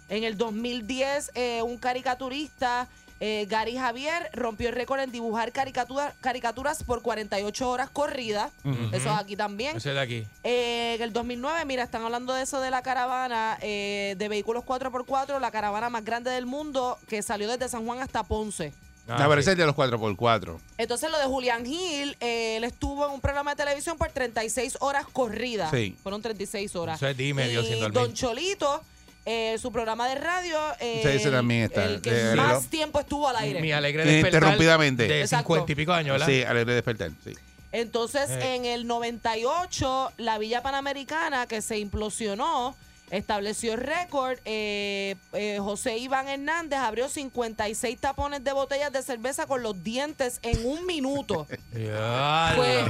En 0.09 0.23
el 0.23 0.37
2010, 0.37 1.31
eh, 1.35 1.61
un 1.61 1.77
caricaturista, 1.77 2.87
eh, 3.19 3.45
Gary 3.49 3.75
Javier, 3.77 4.29
rompió 4.33 4.69
el 4.69 4.75
récord 4.75 4.99
en 4.99 5.11
dibujar 5.11 5.51
caricatura- 5.51 6.13
caricaturas 6.21 6.83
por 6.83 7.01
48 7.01 7.69
horas 7.69 7.89
corridas. 7.89 8.51
Eso 8.93 9.11
es 9.11 9.19
aquí 9.19 9.35
también. 9.35 9.75
Ese 9.77 9.91
de 9.93 9.99
aquí. 9.99 10.25
Eh, 10.43 10.93
en 10.95 11.01
el 11.01 11.13
2009, 11.13 11.65
mira, 11.65 11.83
están 11.83 12.03
hablando 12.03 12.33
de 12.33 12.43
eso 12.43 12.61
de 12.61 12.71
la 12.71 12.81
caravana 12.83 13.57
eh, 13.61 14.15
de 14.17 14.29
vehículos 14.29 14.63
4x4, 14.63 15.39
la 15.39 15.51
caravana 15.51 15.89
más 15.89 16.05
grande 16.05 16.31
del 16.31 16.45
mundo 16.45 16.97
que 17.07 17.21
salió 17.21 17.47
desde 17.49 17.69
San 17.69 17.85
Juan 17.85 17.99
hasta 17.99 18.23
Ponce. 18.23 18.71
Ah, 19.09 19.17
No, 19.19 19.29
pero 19.29 19.35
sí. 19.35 19.39
ese 19.41 19.51
es 19.51 19.57
de 19.57 19.65
los 19.65 19.75
4x4. 19.75 20.59
Entonces 20.77 21.09
lo 21.11 21.17
de 21.17 21.25
Julián 21.25 21.65
Gil, 21.65 22.17
eh, 22.19 22.57
él 22.57 22.63
estuvo 22.63 23.05
en 23.05 23.11
un 23.13 23.21
programa 23.21 23.51
de 23.51 23.57
televisión 23.63 23.97
por 23.97 24.09
36 24.11 24.77
horas 24.81 25.05
corridas. 25.11 25.71
Sí. 25.71 25.95
Fueron 26.03 26.21
36 26.21 26.75
horas. 26.75 26.97
Eso 26.97 27.07
es 27.07 27.15
dime, 27.17 27.47
y 27.47 27.51
Dios, 27.51 27.65
sin 27.65 27.79
dormir. 27.79 27.93
Don 27.93 28.13
Cholito, 28.13 28.81
eh, 29.25 29.57
su 29.61 29.71
programa 29.71 30.07
de 30.07 30.15
radio, 30.15 30.57
eh, 30.79 31.01
Sí, 31.03 31.09
ese 31.09 31.31
también 31.31 31.63
está. 31.63 31.85
el 31.85 32.01
que 32.01 32.31
Eh, 32.31 32.35
más 32.35 32.67
tiempo 32.67 32.99
estuvo 32.99 33.27
al 33.27 33.35
aire. 33.37 33.61
Mi 33.61 33.71
alegre 33.71 34.03
despertar. 34.05 34.41
Interrumpidamente. 34.43 35.07
De 35.07 35.21
Exacto. 35.21 35.53
50 35.53 35.71
y 35.71 35.75
pico 35.75 35.93
años, 35.93 36.13
¿verdad? 36.13 36.27
Sí, 36.27 36.43
alegre 36.43 36.73
despertar. 36.73 37.11
Sí. 37.23 37.33
Entonces, 37.73 38.29
Eh. 38.29 38.55
en 38.55 38.65
el 38.65 38.87
98, 38.87 40.11
la 40.17 40.37
Villa 40.37 40.61
Panamericana, 40.63 41.47
que 41.47 41.61
se 41.61 41.77
implosionó, 41.79 42.75
estableció 43.11 43.73
el 43.73 43.79
récord. 43.81 44.37
Eh, 44.45 45.15
eh, 45.33 45.57
José 45.59 45.97
Iván 45.97 46.27
Hernández 46.27 46.79
abrió 46.79 47.07
56 47.09 47.99
tapones 47.99 48.43
de 48.43 48.51
botellas 48.53 48.91
de 48.91 49.01
cerveza 49.01 49.45
con 49.47 49.63
los 49.63 49.83
dientes 49.83 50.39
en 50.43 50.65
un 50.65 50.85
minuto. 50.85 51.47
Pues, 52.55 52.85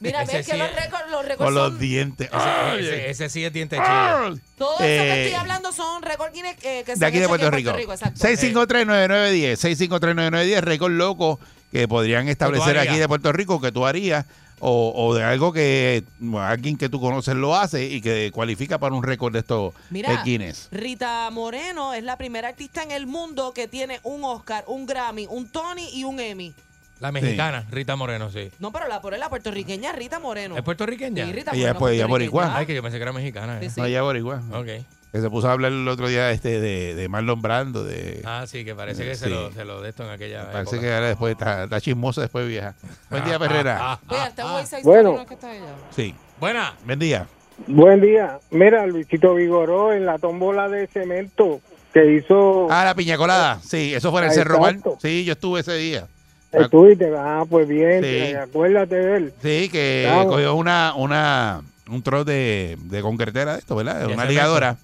mira, 0.00 0.22
Ese 0.22 0.38
ves 0.38 0.46
que 0.46 0.52
sí 0.52 0.58
los 0.58 0.68
es- 0.68 0.74
récords, 0.76 1.04
los 1.12 1.24
récords 1.24 1.44
Con 1.46 1.54
los 1.54 1.68
son- 1.70 1.78
dientes. 1.78 2.26
Ese, 2.28 2.36
Ay. 2.36 2.80
ese- 2.84 3.10
ese 3.10 3.28
sí 3.28 3.44
es 3.44 3.52
diente 3.52 3.76
chile. 3.76 4.40
Todo 4.58 4.72
eso 4.74 4.78
que 4.78 4.84
Eh, 5.12 5.24
estoy 5.26 5.38
hablando 5.40 5.70
son 5.72 6.02
récords 6.02 6.32
Guinness, 6.34 6.56
eh, 6.62 6.82
que 6.84 6.94
se 6.94 6.98
De 6.98 7.06
han 7.06 7.10
aquí 7.10 7.18
de 7.18 7.24
hecho 7.24 7.28
Puerto 7.28 7.46
en 7.46 7.52
Rico. 7.52 7.70
exacto. 7.92 8.18
6539910, 8.20 9.56
6539910, 9.60 10.60
récord 10.60 10.90
loco 10.92 11.38
que 11.70 11.86
podrían 11.86 12.26
establecer 12.28 12.76
harías? 12.78 12.88
aquí 12.92 12.98
de 12.98 13.06
Puerto 13.08 13.32
Rico 13.32 13.60
que 13.60 13.70
tú 13.70 13.86
harías 13.86 14.26
o, 14.60 14.92
o 14.94 15.14
de 15.14 15.22
algo 15.22 15.52
que 15.52 16.04
alguien 16.38 16.76
que 16.76 16.88
tú 16.88 17.00
conoces 17.00 17.34
lo 17.34 17.56
hace 17.56 17.86
y 17.86 18.00
que 18.00 18.30
cualifica 18.32 18.78
para 18.78 18.94
un 18.94 19.02
récord 19.02 19.32
de 19.32 19.40
estos 19.40 19.74
Mira, 19.90 20.12
eh, 20.12 20.18
Guinness. 20.24 20.68
Rita 20.70 21.28
Moreno 21.30 21.92
es 21.94 22.02
la 22.02 22.16
primera 22.16 22.48
artista 22.48 22.82
en 22.82 22.90
el 22.90 23.06
mundo 23.06 23.52
que 23.52 23.68
tiene 23.68 24.00
un 24.02 24.24
Oscar, 24.24 24.64
un 24.66 24.86
Grammy, 24.86 25.26
un 25.28 25.48
Tony 25.48 25.88
y 25.92 26.04
un 26.04 26.20
Emmy. 26.20 26.54
La 27.00 27.12
mexicana, 27.12 27.66
Rita 27.70 27.94
Moreno, 27.94 28.30
sí. 28.30 28.50
No, 28.58 28.72
pero 28.72 28.88
la 28.88 29.02
por 29.02 29.16
la 29.18 29.28
puertorriqueña 29.28 29.92
Rita 29.92 30.18
Moreno. 30.18 30.56
¿Es 30.56 30.62
puertorriqueña? 30.62 31.26
Sí, 31.26 31.32
Rita 31.32 31.50
Ella 31.52 31.74
Moreno, 31.74 31.78
pues, 31.78 31.94
ella 31.94 32.06
puertorriqueña. 32.06 32.06
boricua. 32.06 32.56
Ay, 32.56 32.66
que 32.66 32.74
yo 32.74 32.82
pensé 32.82 32.96
que 32.96 33.02
era 33.02 33.12
mexicana. 33.12 33.60
Sí, 33.60 33.66
eh. 33.66 33.70
sí. 33.70 33.80
No, 33.80 33.86
ya 33.86 34.02
boricua. 34.02 34.42
Ok. 34.52 34.68
Que 35.12 35.20
se 35.20 35.30
puso 35.30 35.48
a 35.48 35.52
hablar 35.52 35.72
el 35.72 35.88
otro 35.88 36.08
día 36.08 36.30
este 36.30 36.60
de, 36.60 36.94
de 36.94 37.08
Marlon 37.08 37.40
Brando, 37.40 37.84
de... 37.84 38.20
Ah, 38.24 38.44
sí, 38.46 38.64
que 38.64 38.74
parece 38.74 39.04
que 39.04 39.14
se, 39.14 39.30
lo, 39.30 39.50
se 39.52 39.64
lo 39.64 39.80
de 39.80 39.88
esto 39.88 40.04
en 40.04 40.10
aquella 40.10 40.50
Parece 40.52 40.76
época. 40.76 40.80
que 40.88 40.94
ahora 40.94 41.06
después 41.08 41.32
está, 41.32 41.64
está 41.64 41.80
chismosa, 41.80 42.20
después 42.20 42.46
vieja. 42.46 42.74
Buen 43.08 43.24
día, 43.24 43.38
Perrera. 43.38 43.98
Este 44.28 44.42
güey 44.42 44.66
seis 44.66 44.84
Bueno. 44.84 45.12
no 45.14 45.20
es 45.22 45.26
que 45.28 45.34
está 45.34 45.50
allá. 45.50 45.74
Sí. 45.94 46.14
Buena. 46.38 46.74
Buen 46.84 46.98
día. 46.98 47.26
Buen 47.66 48.00
día. 48.02 48.38
Mira, 48.50 48.86
Luisito 48.86 49.34
Vigoró 49.34 49.92
en 49.94 50.04
la 50.04 50.18
tómbola 50.18 50.68
de 50.68 50.86
cemento 50.88 51.60
que 51.94 52.12
hizo. 52.16 52.66
Ah, 52.70 52.84
la 52.84 52.94
piña 52.94 53.16
colada. 53.16 53.58
Sí, 53.64 53.94
eso 53.94 54.10
fue 54.10 54.20
en 54.20 54.24
el 54.26 54.30
Ah, 54.32 54.34
Cerro 54.34 54.58
Mar. 54.60 54.76
Sí, 55.00 55.24
yo 55.24 55.32
estuve 55.32 55.60
ese 55.60 55.74
día. 55.76 56.06
Estuviste, 56.52 57.10
ah, 57.16 57.44
pues 57.48 57.66
bien, 57.66 58.02
Sí. 58.04 58.34
acuérdate 58.34 58.96
de 58.96 59.16
él. 59.16 59.32
Sí, 59.42 59.68
que 59.70 60.04
Claro. 60.06 60.28
cogió 60.28 60.54
una, 60.56 60.92
una, 60.94 61.62
un 61.88 62.02
trozo 62.02 62.24
de, 62.26 62.76
de 62.82 63.00
concretera 63.02 63.54
de 63.54 63.58
esto, 63.60 63.76
¿verdad? 63.76 64.00
De 64.06 64.12
Una 64.12 64.24
ligadora. 64.26 64.76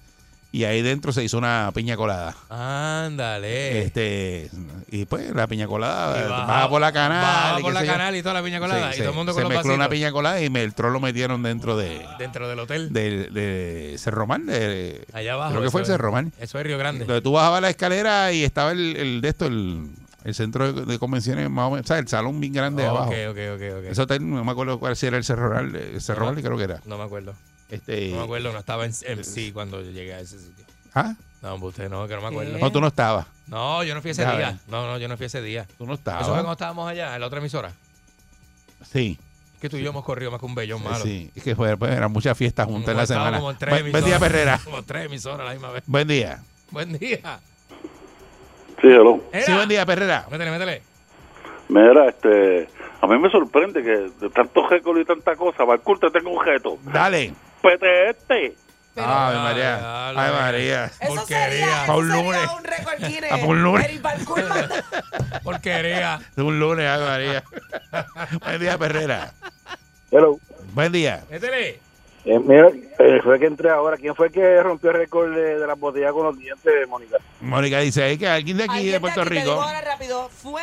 Y 0.55 0.65
ahí 0.65 0.83
dentro 0.83 1.11
se 1.11 1.23
hizo 1.23 1.39
una 1.39 1.71
piña 1.73 1.97
colada. 1.97 2.35
Ándale. 2.47 3.81
Este, 3.81 4.51
y 4.91 5.05
pues 5.05 5.33
la 5.33 5.47
piña 5.47 5.65
colada 5.65 6.27
baja, 6.29 6.45
baja- 6.45 6.69
por 6.69 6.79
la 6.79 6.91
canal. 6.91 7.21
baja 7.23 7.57
por 7.59 7.73
la 7.73 7.83
canal 7.83 8.15
y 8.15 8.21
toda 8.21 8.35
la 8.35 8.43
piña 8.43 8.59
colada. 8.59 8.91
Sí, 8.93 8.97
y 8.97 9.01
todo 9.01 9.09
el 9.09 9.15
mundo 9.15 9.33
se 9.33 9.41
los 9.41 9.49
mezcló 9.49 9.73
una 9.73 9.89
piña 9.89 10.11
colada 10.11 10.39
y 10.41 10.51
me, 10.51 10.61
el 10.61 10.75
troll 10.75 10.93
lo 10.93 10.99
metieron 10.99 11.41
dentro 11.41 11.75
de, 11.75 12.05
Dentro 12.19 12.47
del 12.47 12.59
hotel. 12.59 12.93
de, 12.93 13.29
de 13.31 13.95
Cerro 13.97 14.27
Mar. 14.27 14.41
de- 14.41 15.05
Allá 15.11 15.33
abajo. 15.33 15.49
creo 15.53 15.61
que 15.61 15.67
eso 15.67 15.71
fue 15.71 15.81
el 15.81 15.85
es- 15.85 15.87
Cerro 15.91 16.11
Mar. 16.11 16.25
Eso 16.39 16.59
es 16.59 16.65
Río 16.65 16.77
Grande. 16.77 17.05
Donde 17.05 17.21
tú 17.21 17.31
bajabas 17.31 17.61
la 17.63 17.69
escalera 17.71 18.31
y 18.31 18.43
estaba 18.43 18.73
el, 18.73 18.95
el 18.95 19.21
de 19.21 19.29
esto, 19.29 19.47
el, 19.47 19.87
el 20.23 20.35
centro 20.35 20.71
de, 20.71 20.99
convenciones 20.99 21.49
más 21.49 21.65
o 21.65 21.71
menos, 21.71 21.85
o 21.85 21.87
sea, 21.87 21.97
el 21.97 22.07
salón 22.07 22.39
bien 22.39 22.53
grande 22.53 22.83
Oh, 22.85 22.91
abajo. 22.91 23.09
ok, 23.09 23.15
ok, 23.31 23.37
ok, 23.55 23.77
ok. 23.79 23.85
Ese 23.89 24.01
hotel, 24.03 24.29
no 24.29 24.43
me 24.45 24.51
acuerdo 24.51 24.77
cuál 24.79 24.95
si 24.95 25.07
era 25.07 25.17
el 25.17 25.23
Cerro 25.23 25.49
Mar, 25.51 25.63
el 25.75 25.99
Cerro 25.99 26.31
No, 26.31 26.39
creo 26.39 26.57
que 26.57 26.63
era. 26.63 26.79
No 26.85 26.99
me 26.99 27.03
acuerdo. 27.05 27.33
Este, 27.73 28.09
No 28.11 28.17
me 28.17 28.23
acuerdo, 28.23 28.53
no 28.53 28.59
estaba 28.59 28.85
en, 28.85 28.93
en 29.01 29.23
sí 29.25 29.51
cuando 29.51 29.81
yo 29.81 29.91
llegué 29.91 30.13
a 30.13 30.19
ese 30.19 30.37
sitio. 30.39 30.63
¿Ah? 30.93 31.15
No, 31.41 31.55
usted 31.55 31.89
no, 31.89 32.07
que 32.07 32.15
no 32.15 32.21
me 32.21 32.27
acuerdo. 32.27 32.57
No, 32.57 32.71
tú 32.71 32.79
no 32.79 32.87
estabas. 32.87 33.25
No, 33.47 33.83
yo 33.83 33.95
no 33.95 34.01
fui 34.01 34.11
ese 34.11 34.25
día. 34.25 34.59
No, 34.67 34.85
no, 34.87 34.97
yo 34.99 35.07
no 35.07 35.17
fui 35.17 35.25
ese 35.25 35.41
día. 35.41 35.65
Tú 35.77 35.85
no 35.85 35.93
Eso 35.95 36.03
fue 36.03 36.13
estabas. 36.13 36.27
cuando 36.29 36.51
estábamos 36.53 36.87
allá, 36.89 37.15
en 37.15 37.21
la 37.21 37.27
otra 37.27 37.39
emisora. 37.39 37.73
Sí. 38.89 39.17
Que 39.59 39.69
tú 39.69 39.77
y 39.77 39.81
yo 39.83 39.89
hemos 39.89 40.05
corrido 40.05 40.29
más 40.29 40.39
que 40.39 40.45
un 40.45 40.55
bellón 40.55 40.83
malo. 40.83 41.03
Sí, 41.03 41.31
es 41.35 41.43
que 41.43 41.55
fue, 41.55 41.75
pues, 41.77 41.91
eran 41.91 42.11
muchas 42.11 42.37
fiestas 42.37 42.67
juntas 42.67 42.91
en 42.91 42.97
la 42.97 43.05
semana. 43.07 43.37
Como 43.37 43.51
en 43.51 43.57
tres 43.57 43.71
Buen, 43.71 43.91
buen 43.91 44.03
día, 44.05 44.15
emisoras. 44.15 44.31
Perrera. 44.31 44.59
Como 44.63 44.83
tres 44.83 45.05
emisoras 45.05 45.45
la 45.47 45.53
misma 45.53 45.71
vez. 45.71 45.83
Buen 45.87 46.07
día. 46.07 46.43
Buen 46.69 46.97
día. 46.97 47.39
Sí, 48.81 48.87
hello. 48.87 49.23
Era. 49.31 49.45
Sí, 49.45 49.53
buen 49.53 49.69
día, 49.69 49.85
Perrera. 49.85 50.27
Métele, 50.29 50.51
métele. 50.51 50.81
Mira, 51.69 52.09
este, 52.09 52.67
a 53.01 53.07
mí 53.07 53.17
me 53.17 53.29
sorprende 53.29 53.81
que 53.81 53.89
de 54.19 54.29
tantos 54.29 54.69
récords 54.69 55.01
y 55.01 55.05
tanta 55.05 55.35
cosa, 55.35 55.63
Balcour 55.63 55.99
te 55.99 56.11
tengo 56.11 56.29
un 56.29 56.45
reto. 56.45 56.77
Dale. 56.83 57.33
Pete 57.63 58.09
este. 58.11 58.55
Ay, 58.95 59.35
María. 59.37 60.09
Ay, 60.09 60.31
María. 60.31 60.85
Eso 60.99 61.15
Porquería. 61.15 61.49
sería, 61.49 61.85
Pa' 61.87 61.95
un 61.95 62.07
lunes. 62.09 62.49
un 62.57 62.63
récord 62.63 62.97
Guinness. 62.99 63.31
Ah, 63.31 63.37
pa' 63.39 63.45
un 63.45 63.63
lunes. 63.63 63.85
Eric 63.85 64.01
Balcour 64.03 64.47
manda- 64.49 64.83
Porquería. 65.43 66.19
Un 66.37 66.59
lunes, 66.59 66.87
ay, 66.87 66.99
María. 67.01 67.43
buen 68.43 68.59
día, 68.59 68.77
Perrera. 68.77 69.31
Hello. 70.11 70.39
Buen 70.73 70.91
día. 70.91 71.23
Métele. 71.31 71.79
Eh, 72.25 72.39
mira, 72.39 72.69
eh, 72.99 73.19
fue 73.21 73.37
que 73.37 73.47
entré 73.47 73.69
ahora. 73.69 73.97
¿Quién 73.97 74.15
fue 74.15 74.31
que 74.31 74.63
rompió 74.63 74.91
el 74.91 74.95
récord 74.97 75.35
de, 75.35 75.59
de 75.59 75.67
las 75.67 75.77
botellas 75.77 76.13
con 76.13 76.23
los 76.23 76.39
dientes, 76.39 76.73
Mónica? 76.87 77.17
Mónica 77.41 77.79
dice 77.79 78.01
ahí 78.03 78.17
que 78.17 78.27
alguien 78.27 78.55
de 78.57 78.63
aquí, 78.63 78.75
Alguien 78.77 78.93
de 78.93 78.99
Puerto 79.01 79.21
aquí, 79.21 79.29
te 79.31 79.35
digo 79.41 79.51
Rico, 79.51 79.61
ahora 79.61 79.81
rápido. 79.81 80.29
Fue. 80.29 80.61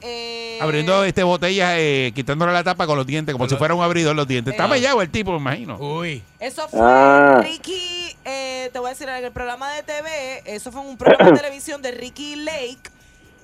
Eh, 0.00 0.58
abriendo 0.62 1.04
este 1.04 1.22
botellas, 1.22 1.74
eh, 1.76 2.12
quitándole 2.14 2.52
la 2.52 2.64
tapa 2.64 2.86
con 2.86 2.96
los 2.96 3.06
dientes, 3.06 3.32
como 3.34 3.46
si 3.48 3.56
fuera 3.56 3.74
un 3.74 3.82
abridor 3.82 4.16
los 4.16 4.26
dientes. 4.26 4.52
Está 4.54 4.64
Eh. 4.64 4.68
mellado 4.68 5.02
el 5.02 5.10
tipo, 5.10 5.32
me 5.32 5.38
imagino. 5.38 5.76
Uy. 5.78 6.22
Eso 6.40 6.66
fue 6.68 6.80
Ah. 6.82 7.40
Ricky, 7.42 8.16
eh, 8.24 8.70
te 8.72 8.78
voy 8.78 8.86
a 8.86 8.90
decir, 8.90 9.06
en 9.08 9.24
el 9.26 9.32
programa 9.32 9.70
de 9.74 9.82
TV, 9.82 10.42
eso 10.46 10.72
fue 10.72 10.80
un 10.80 10.96
programa 10.96 11.32
de 11.32 11.36
televisión 11.42 11.82
de 11.82 11.90
Ricky 11.92 12.36
Lake. 12.36 12.78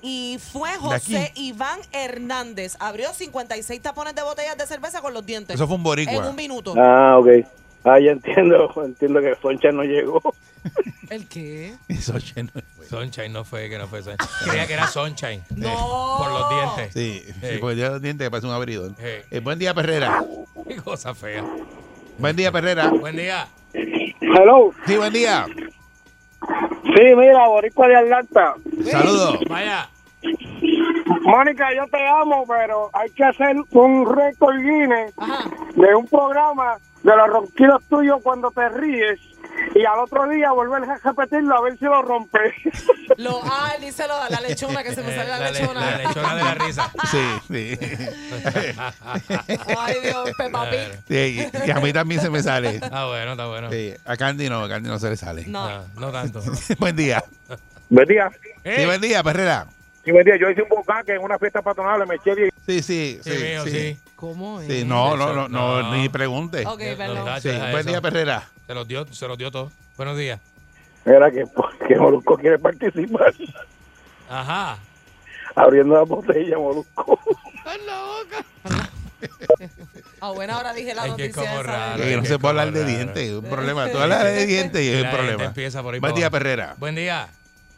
Y 0.01 0.39
fue 0.39 0.71
José? 0.77 1.31
Iván 1.35 1.79
Hernández. 1.91 2.75
Abrió 2.79 3.13
56 3.13 3.81
tapones 3.81 4.15
de 4.15 4.23
botellas 4.23 4.57
de 4.57 4.65
cerveza 4.65 5.01
con 5.01 5.13
los 5.13 5.25
dientes. 5.25 5.55
Eso 5.55 5.67
fue 5.67 5.75
un 5.75 5.83
boricua. 5.83 6.13
En 6.13 6.23
un 6.23 6.35
minuto. 6.35 6.73
Ah, 6.77 7.17
ok. 7.19 7.27
Ah, 7.83 7.99
ya 7.99 8.11
entiendo. 8.11 8.71
Entiendo 8.85 9.21
que 9.21 9.35
Soncha 9.41 9.71
no 9.71 9.83
llegó. 9.83 10.21
¿El 11.09 11.27
qué? 11.27 11.75
Lleno 11.87 12.51
de 12.53 12.61
fuego. 12.61 12.89
Sunshine 12.89 13.33
no 13.33 13.43
fue, 13.43 13.69
que 13.69 13.77
no 13.77 13.87
fue 13.87 14.01
Sunshine. 14.01 14.27
Creía 14.45 14.67
que 14.67 14.73
era 14.73 14.87
Sunshine. 14.87 15.43
No. 15.55 16.17
Por 16.17 16.31
los 16.31 16.49
dientes. 16.49 16.93
Sí, 16.93 17.77
ya 17.77 17.89
los 17.89 18.01
dientes 18.01 18.29
parece 18.29 18.47
un 18.47 18.53
abridor. 18.53 18.93
Hey. 18.99 19.21
Eh, 19.31 19.39
buen 19.39 19.59
día, 19.59 19.73
Perrera. 19.73 20.23
Qué 20.67 20.75
cosa 20.77 21.13
fea. 21.15 21.43
Buen 22.17 22.35
día, 22.35 22.51
Perrera. 22.51 22.89
Buen 22.89 23.15
día. 23.15 23.47
Hello. 23.73 24.73
Sí, 24.85 24.97
buen 24.97 25.11
día. 25.13 25.47
Sí, 26.83 27.15
mira, 27.15 27.47
Boricua 27.47 27.87
de 27.87 27.95
Atlanta. 27.95 28.55
Saludos. 28.83 29.39
Vaya. 29.49 29.89
Mónica, 31.21 31.73
yo 31.75 31.85
te 31.87 32.07
amo, 32.07 32.45
pero 32.47 32.89
hay 32.93 33.09
que 33.11 33.23
hacer 33.23 33.55
un 33.71 34.15
récord 34.15 34.57
Guinness 34.57 35.13
Ajá. 35.17 35.49
de 35.75 35.95
un 35.95 36.07
programa 36.07 36.77
de 37.03 37.15
los 37.15 37.27
ronquidos 37.27 37.83
tuyos 37.89 38.19
cuando 38.23 38.51
te 38.51 38.69
ríes 38.69 39.19
y 39.75 39.85
al 39.85 39.99
otro 39.99 40.27
día 40.29 40.51
volver 40.51 40.83
a 40.89 40.97
repetirlo 41.03 41.55
a 41.57 41.61
ver 41.61 41.77
si 41.77 41.85
lo 41.85 42.01
rompes. 42.01 42.53
Lo, 43.17 43.41
ah, 43.43 43.73
él 43.75 43.81
dice 43.85 44.07
lo, 44.07 44.13
la 44.29 44.39
lechona, 44.41 44.83
que 44.83 44.95
se 44.95 45.03
me 45.03 45.13
Eh, 45.13 45.17
sale 45.17 45.29
la, 45.29 45.37
la, 45.39 45.51
le- 45.51 45.59
lechona. 45.59 45.91
la 45.91 45.97
lechona 45.97 46.35
de 46.35 46.43
la 46.43 46.53
risa. 46.55 46.91
Sí, 47.11 47.27
sí. 47.49 47.77
Ay, 49.77 49.95
Dios, 50.03 50.29
Peppa 50.37 50.69
Pig. 50.69 50.99
Sí, 51.07 51.49
y, 51.65 51.67
y 51.67 51.71
a 51.71 51.79
mí 51.79 51.93
también 51.93 52.21
se 52.21 52.29
me 52.29 52.41
sale. 52.41 52.75
Está 52.75 53.05
bueno, 53.07 53.31
está 53.31 53.47
bueno. 53.47 53.69
Sí, 53.69 53.93
a 54.05 54.17
Candy 54.17 54.49
no, 54.49 54.63
a 54.63 54.69
Candy 54.69 54.89
no 54.89 54.99
se 54.99 55.09
le 55.09 55.17
sale. 55.17 55.45
No. 55.47 55.69
No, 55.69 55.83
no 55.95 56.11
tanto. 56.11 56.41
buen 56.79 56.95
día. 56.95 57.23
Buen 57.89 58.07
día. 58.07 58.29
Sí, 58.41 58.49
Eh, 58.63 58.85
buen 58.85 59.01
día, 59.01 59.23
Perrera. 59.23 59.67
Sí, 60.05 60.11
buen 60.11 60.25
día. 60.25 60.35
Yo 60.39 60.49
hice 60.49 60.61
un 60.63 60.69
bocaque 60.69 61.13
en 61.13 61.21
una 61.21 61.37
fiesta 61.37 61.61
patronal, 61.61 62.05
me 62.07 62.15
eché. 62.15 62.33
Sí, 62.65 62.81
sí, 62.81 63.19
Sí, 63.23 63.31
sí. 63.37 63.43
mío, 63.43 63.63
sí. 63.65 63.71
sí. 63.71 63.99
¿Cómo 64.21 64.61
es? 64.61 64.67
Sí, 64.67 64.85
no, 64.85 65.17
no, 65.17 65.33
no, 65.33 65.49
no, 65.49 65.81
no. 65.81 65.93
ni 65.95 66.07
pregunte. 66.07 66.63
Ok, 66.67 66.77
perdón. 66.95 67.41
Sí, 67.41 67.49
buen 67.71 67.87
día, 67.87 67.99
Perrera. 68.01 68.47
Se 68.67 68.75
los 68.75 68.87
dio, 68.87 69.11
se 69.11 69.27
los 69.27 69.35
dio 69.35 69.49
todo. 69.49 69.71
Buenos 69.97 70.15
días. 70.15 70.39
Era 71.03 71.31
que, 71.31 71.43
que 71.87 71.95
Molusco 71.95 72.37
quiere 72.37 72.59
participar. 72.59 73.33
Ajá. 74.29 74.77
Abriendo 75.55 75.95
la 75.95 76.03
botella, 76.03 76.55
Molusco. 76.59 77.19
A 80.21 80.29
buena 80.31 80.59
hora 80.59 80.71
dije 80.73 80.93
la 80.93 81.01
Ay, 81.03 81.13
que 81.15 81.23
noticia 81.29 81.41
como 81.49 81.61
esa. 81.61 81.63
raro. 81.63 82.03
Que 82.03 82.17
no 82.17 82.25
se 82.25 82.37
puede 82.37 82.49
hablar 82.51 82.71
de 82.73 82.85
dientes, 82.85 83.23
es 83.23 83.33
un 83.33 83.45
problema. 83.45 83.89
Tú 83.89 83.97
hablas 83.97 84.23
de 84.23 84.45
dientes 84.45 84.81
y 84.83 84.89
es 84.89 85.01
La 85.01 85.09
un 85.09 85.15
problema. 85.15 85.43
empieza 85.45 85.81
por 85.81 85.95
ahí 85.95 85.99
Buen 85.99 86.13
día. 86.13 86.29
Perrera. 86.29 86.75
Buen 86.77 86.93
día. 86.93 87.27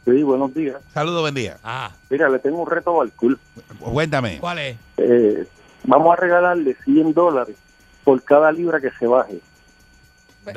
Sí, 0.04 0.22
buenos 0.22 0.52
días. 0.54 0.76
Saludos, 0.92 1.22
buen 1.22 1.34
día. 1.34 1.56
Ah, 1.64 1.90
Mira, 2.10 2.28
le 2.28 2.38
tengo 2.38 2.58
un 2.62 2.70
reto 2.70 2.90
a 2.90 2.98
Balcour. 2.98 3.38
Cuéntame. 3.80 4.36
¿cuál 4.40 4.58
es? 4.58 4.76
Eh, 4.98 5.46
vamos 5.84 6.12
a 6.12 6.20
regalarle 6.20 6.76
100 6.84 7.14
dólares 7.14 7.56
por 8.04 8.22
cada 8.22 8.50
libra 8.52 8.80
que 8.80 8.90
se 8.98 9.06
baje. 9.06 9.38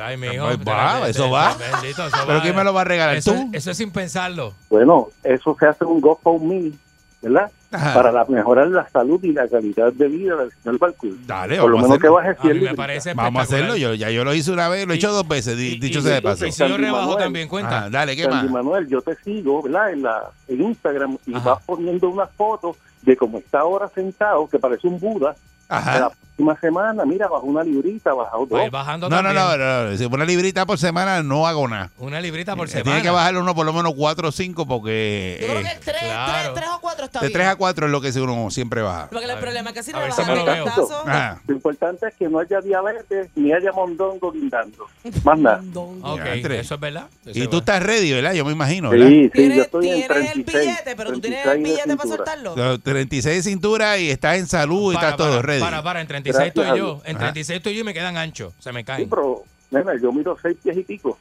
Ay, 0.01 0.17
mi 0.17 0.27
hijo. 0.27 0.45
Pues 0.45 0.59
va, 0.67 1.07
eso 1.07 1.29
va. 1.29 1.55
Bendito, 1.55 2.05
eso 2.07 2.17
¿Pero 2.25 2.37
va. 2.39 2.43
quién 2.43 2.55
me 2.55 2.63
lo 2.65 2.73
va 2.73 2.81
a 2.81 2.83
regalar? 2.83 3.15
Eso, 3.15 3.33
¿Tú? 3.33 3.49
eso 3.53 3.71
es 3.71 3.77
sin 3.77 3.91
pensarlo. 3.91 4.53
Bueno, 4.69 5.07
eso 5.23 5.55
se 5.57 5.65
hace 5.65 5.85
un 5.85 6.01
GoFundMe, 6.01 6.73
¿verdad? 7.21 7.49
Ajá. 7.71 7.93
Para 7.93 8.11
la- 8.11 8.25
mejorar 8.25 8.67
la 8.67 8.87
salud 8.89 9.21
y 9.23 9.31
la 9.31 9.47
calidad 9.47 9.91
de 9.93 10.07
vida 10.07 10.35
del 10.35 10.51
señor 10.61 10.77
Balcour. 10.77 11.11
Dale, 11.25 11.57
Por 11.59 11.69
lo 11.69 11.75
vamos 11.77 11.91
a 11.91 11.93
menos 11.93 12.01
que 12.01 12.07
hacerlo. 12.07 12.15
baje 12.15 12.29
A 12.29 12.41
100 12.41 12.57
mí 12.59 12.63
me 12.65 12.75
parece 12.75 13.13
Vamos 13.13 13.39
a 13.39 13.43
hacerlo. 13.43 13.75
Yo, 13.77 13.93
ya 13.93 14.09
yo 14.09 14.23
lo 14.25 14.33
hice 14.33 14.51
una 14.51 14.67
vez, 14.69 14.85
lo 14.87 14.93
he 14.93 14.97
hecho 14.97 15.11
dos 15.11 15.27
veces, 15.27 15.57
Y- 15.57 15.77
dicho 15.79 15.99
y- 15.99 16.01
sea 16.01 16.15
de 16.15 16.21
paso. 16.21 16.45
Y 16.45 16.51
si 16.51 16.67
yo 16.67 16.77
rebajo 16.77 17.07
Manuel. 17.07 17.23
también, 17.23 17.47
cuenta. 17.47 17.77
Ajá, 17.79 17.89
dale, 17.89 18.15
¿qué 18.17 18.23
Sandy 18.23 18.43
más? 18.43 18.51
Manuel, 18.51 18.87
yo 18.87 19.01
te 19.01 19.15
sigo, 19.23 19.61
¿verdad? 19.63 19.91
En, 19.93 20.01
la, 20.03 20.31
en 20.49 20.61
Instagram 20.63 21.17
y 21.25 21.33
Ajá. 21.35 21.51
vas 21.51 21.63
poniendo 21.65 22.09
unas 22.09 22.29
fotos 22.31 22.75
de 23.01 23.15
cómo 23.15 23.37
está 23.37 23.59
ahora 23.59 23.87
sentado, 23.89 24.47
que 24.47 24.59
parece 24.59 24.87
un 24.87 24.99
Buda. 24.99 25.35
De 25.69 25.75
la 25.75 25.77
Ajá. 25.79 26.09
próxima 26.37 26.59
semana, 26.61 27.03
mira, 27.05 27.27
bajó 27.27 27.45
una 27.47 27.63
librita, 27.63 28.13
bajó 28.13 28.45
dos. 28.45 28.63
Ir 28.63 28.69
bajando 28.71 29.09
No, 29.09 29.21
no, 29.21 29.33
no, 29.33 29.57
no, 29.57 29.97
Si 29.97 30.05
una 30.05 30.23
librita 30.23 30.65
por 30.65 30.77
semana 30.77 31.23
no 31.23 31.47
hago 31.47 31.67
nada. 31.67 31.89
Una 31.97 32.21
librita 32.21 32.55
por 32.55 32.67
Eh, 32.67 32.71
semana. 32.71 32.83
Tiene 32.85 33.01
que 33.01 33.09
bajarle 33.09 33.39
uno 33.39 33.53
por 33.55 33.65
lo 33.65 33.73
menos 33.73 33.93
cuatro 33.97 34.29
o 34.29 34.31
cinco 34.31 34.65
porque 34.67 35.37
Yo 35.41 35.47
creo 35.47 35.59
eh, 35.59 35.63
que 35.63 35.79
tres, 35.83 36.01
claro. 36.03 36.53
tres, 36.53 36.53
tres 36.53 36.69
o 36.75 36.79
cuatro 36.79 37.05
está 37.05 37.19
de 37.19 37.27
bien. 37.27 37.33
tres 37.39 37.47
a 37.47 37.55
cuatro 37.55 37.85
es 37.87 37.91
lo 37.91 37.99
que 38.01 38.11
uno 38.21 38.49
siempre 38.51 38.81
baja. 38.83 39.09
Porque 39.09 39.25
A 39.25 39.29
el 39.29 39.33
ver. 39.35 39.43
problema 39.43 39.69
es 39.71 39.73
que 39.75 39.83
si 39.83 39.91
si 39.91 39.97
bajan 39.97 40.27
me 40.27 40.33
el 40.53 40.59
lo. 40.59 41.01
Ajá. 41.07 41.41
Importante 41.49 42.07
es 42.07 42.13
que 42.15 42.29
no 42.29 42.39
haya 42.39 42.61
diabetes 42.61 43.29
ni 43.35 43.51
haya 43.51 43.71
mondongo 43.71 44.31
guindando. 44.31 44.85
Más 45.23 45.39
nada. 45.39 45.61
Ok, 46.03 46.21
eso 46.51 46.75
es 46.75 46.79
verdad. 46.79 47.07
Eso 47.25 47.39
Y 47.39 47.47
tú 47.47 47.57
estás 47.57 47.81
ready, 47.83 48.13
¿verdad? 48.13 48.33
Yo 48.33 48.45
me 48.45 48.51
imagino, 48.51 48.89
¿verdad? 48.91 49.07
Sí, 49.07 49.15
sí, 49.15 49.23
yo 49.25 49.31
Tienes, 49.31 49.57
estoy 49.65 49.89
en 49.89 49.93
tienes 49.95 50.07
36. 50.07 50.35
el 50.35 50.43
billete, 50.67 50.95
pero 50.95 51.11
tú 51.13 51.19
tienes 51.19 51.39
el 51.39 51.51
36 51.51 51.63
de 51.63 51.63
billete 51.63 51.97
para 51.97 52.09
cintura. 52.09 52.17
soltarlo. 52.17 52.55
Los 52.55 52.83
36 52.83 53.35
de 53.37 53.43
cintura 53.43 53.97
y 53.97 54.09
estás 54.11 54.37
en 54.37 54.47
salud 54.47 54.91
y 54.93 54.95
estás 54.95 55.17
todo 55.17 55.29
para, 55.41 55.41
ready. 55.59 55.71
Para, 55.71 55.83
para, 55.83 56.01
en 56.01 56.07
36 56.07 56.53
Gracias 56.53 56.65
estoy 56.67 56.79
yo. 56.79 57.01
En 57.05 57.15
Ajá. 57.15 57.25
36 57.25 57.57
estoy 57.57 57.75
yo 57.75 57.81
y 57.81 57.83
me 57.83 57.93
quedan 57.93 58.17
anchos. 58.17 58.53
Se 58.59 58.71
me 58.71 58.81
Sí, 58.81 58.85
caen. 58.85 59.09
pero, 59.09 59.43
nena, 59.71 59.93
yo 60.01 60.11
mido 60.11 60.37
seis 60.41 60.57
pies 60.63 60.77
y 60.77 60.83
pico. 60.83 61.17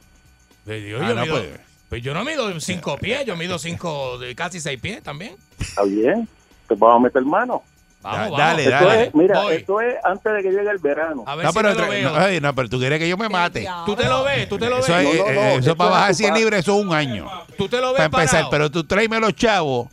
Pues 0.64 0.84
yo, 0.88 0.98
Ah, 1.02 1.08
yo 1.08 1.14
no, 1.14 1.22
mido- 1.22 1.34
pues. 1.38 1.60
pues 1.88 2.02
yo 2.02 2.14
no 2.14 2.24
mido 2.24 2.60
5 2.60 2.96
pies, 3.00 3.24
yo 3.24 3.36
mido 3.36 3.58
5, 3.58 4.18
casi 4.34 4.60
6 4.60 4.80
pies 4.80 5.02
también. 5.02 5.36
Está 5.60 5.82
bien. 5.84 6.28
Te 6.68 6.74
vamos 6.74 6.96
a 6.96 7.04
meter 7.04 7.22
mano. 7.24 7.62
Vamos, 8.02 8.38
Da- 8.38 8.48
dale, 8.50 8.62
Esto 8.64 8.84
dale. 8.86 9.02
es, 9.04 9.14
mira, 9.16 9.40
Voy. 9.42 9.54
esto 9.56 9.80
es 9.80 9.94
antes 10.04 10.32
de 10.32 10.42
que 10.42 10.50
llegue 10.52 10.70
el 10.70 10.78
verano. 10.78 11.24
A 11.26 11.34
ver 11.34 11.46
No 11.46 11.50
si 11.52 11.56
pero, 11.58 11.68
me 11.70 11.74
lo 11.74 11.88
veo. 11.88 12.10
no, 12.10 12.16
ay, 12.16 12.40
no, 12.40 12.54
pero 12.54 12.68
tú 12.68 12.78
quieres 12.78 13.00
que 13.00 13.08
yo 13.08 13.16
me 13.16 13.28
mate. 13.28 13.66
Tú 13.84 13.96
te 13.96 14.04
lo 14.04 14.22
ves, 14.22 14.48
tú 14.48 14.58
te 14.58 14.68
lo 14.70 14.76
ves. 14.76 14.84
Eso, 14.88 14.96
es, 14.98 15.04
No, 15.18 15.26
eh, 15.26 15.48
eso 15.50 15.58
esto 15.58 15.76
para 15.76 15.90
bajar 15.90 16.08
tu 16.10 16.14
100 16.18 16.30
pa- 16.30 16.38
libras, 16.38 16.60
eso 16.60 16.78
es 16.78 16.84
un 16.86 16.94
año. 16.94 17.28
Tú 17.58 17.68
te 17.68 17.78
lo 17.80 17.88
ves 17.88 17.94
Para 17.96 18.04
empezar, 18.06 18.30
parado. 18.32 18.50
pero 18.50 18.70
tú 18.70 18.84
tráeme 18.84 19.18
los 19.18 19.34
chavos. 19.34 19.88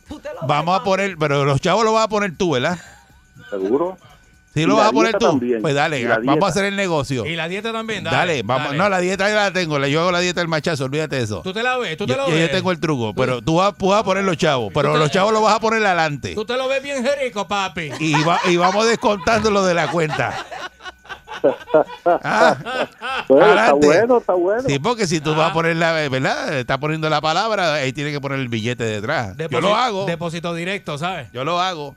Vamos 0.46 0.80
a 0.80 0.84
poner, 0.84 1.16
pero 1.18 1.44
los 1.44 1.60
chavos 1.60 1.84
los 1.84 1.92
vas 1.94 2.04
a 2.04 2.08
poner 2.08 2.36
tú, 2.36 2.52
¿verdad? 2.52 2.78
Seguro. 3.50 3.96
Y 4.54 4.66
lo 4.66 4.76
vas 4.76 4.88
a 4.88 4.92
poner 4.92 5.12
tú. 5.18 5.26
también, 5.26 5.60
Pues 5.62 5.74
dale, 5.74 6.06
vamos 6.06 6.44
a 6.44 6.46
hacer 6.48 6.64
el 6.66 6.76
negocio. 6.76 7.26
Y 7.26 7.34
la 7.34 7.48
dieta 7.48 7.72
también, 7.72 8.04
Dale, 8.04 8.16
dale. 8.16 8.42
vamos. 8.44 8.66
dale. 8.66 8.78
No, 8.78 8.88
la 8.88 8.98
dieta 9.00 9.28
yo 9.28 9.34
la 9.34 9.52
tengo. 9.52 9.78
la- 9.78 9.88
Yo 9.88 10.00
hago 10.00 10.12
la 10.12 10.20
dieta 10.20 10.40
del 10.40 10.48
machazo, 10.48 10.84
olvídate 10.84 11.16
de 11.16 11.22
eso. 11.22 11.40
Tú 11.42 11.52
te 11.52 11.62
la 11.62 11.76
ves, 11.76 11.96
tú 11.96 12.06
te 12.06 12.12
Yo, 12.12 12.18
lo 12.18 12.26
yo- 12.28 12.34
yo 12.36 12.42
ves. 12.42 12.52
tengo 12.52 12.70
el 12.70 12.78
truco, 12.78 13.14
pero 13.14 13.42
tú 13.42 13.56
vas, 13.56 13.74
vas 13.78 14.00
a 14.00 14.04
poner 14.04 14.22
los 14.24 14.36
chavos, 14.36 14.70
pero 14.72 14.92
te- 14.92 14.98
los 14.98 15.10
chavos 15.10 15.32
los 15.32 15.42
vas 15.42 15.54
a 15.54 15.60
poner 15.60 15.84
adelante. 15.84 16.34
Tú 16.34 16.44
te 16.44 16.56
lo 16.56 16.68
ves 16.68 16.82
bien 16.82 17.04
rico, 17.22 17.48
papi. 17.48 17.90
Y, 17.98 18.22
va- 18.22 18.40
y 18.44 18.56
vamos 18.56 18.86
descontando 18.86 19.50
lo 19.50 19.64
de 19.64 19.74
la 19.74 19.88
cuenta. 19.90 20.44
Ah, 22.04 22.56
Bueno, 23.28 23.46
está 23.54 23.72
bueno, 23.74 24.16
está 24.18 24.32
bueno. 24.34 24.62
Sí, 24.66 24.78
porque 24.78 25.06
si 25.06 25.20
tú 25.20 25.32
Ah. 25.32 25.36
vas 25.38 25.50
a 25.50 25.52
poner 25.52 25.76
la, 25.76 25.92
¿verdad? 25.92 26.56
Está 26.58 26.78
poniendo 26.78 27.08
la 27.10 27.20
palabra, 27.20 27.74
ahí 27.74 27.92
tiene 27.92 28.12
que 28.12 28.20
poner 28.20 28.38
el 28.38 28.48
billete 28.48 28.84
detrás. 28.84 29.36
Yo 29.50 29.60
lo 29.60 29.74
hago. 29.74 30.06
Depósito 30.06 30.54
directo, 30.54 30.96
¿sabes? 30.98 31.28
Yo 31.32 31.44
lo 31.44 31.60
hago. 31.60 31.96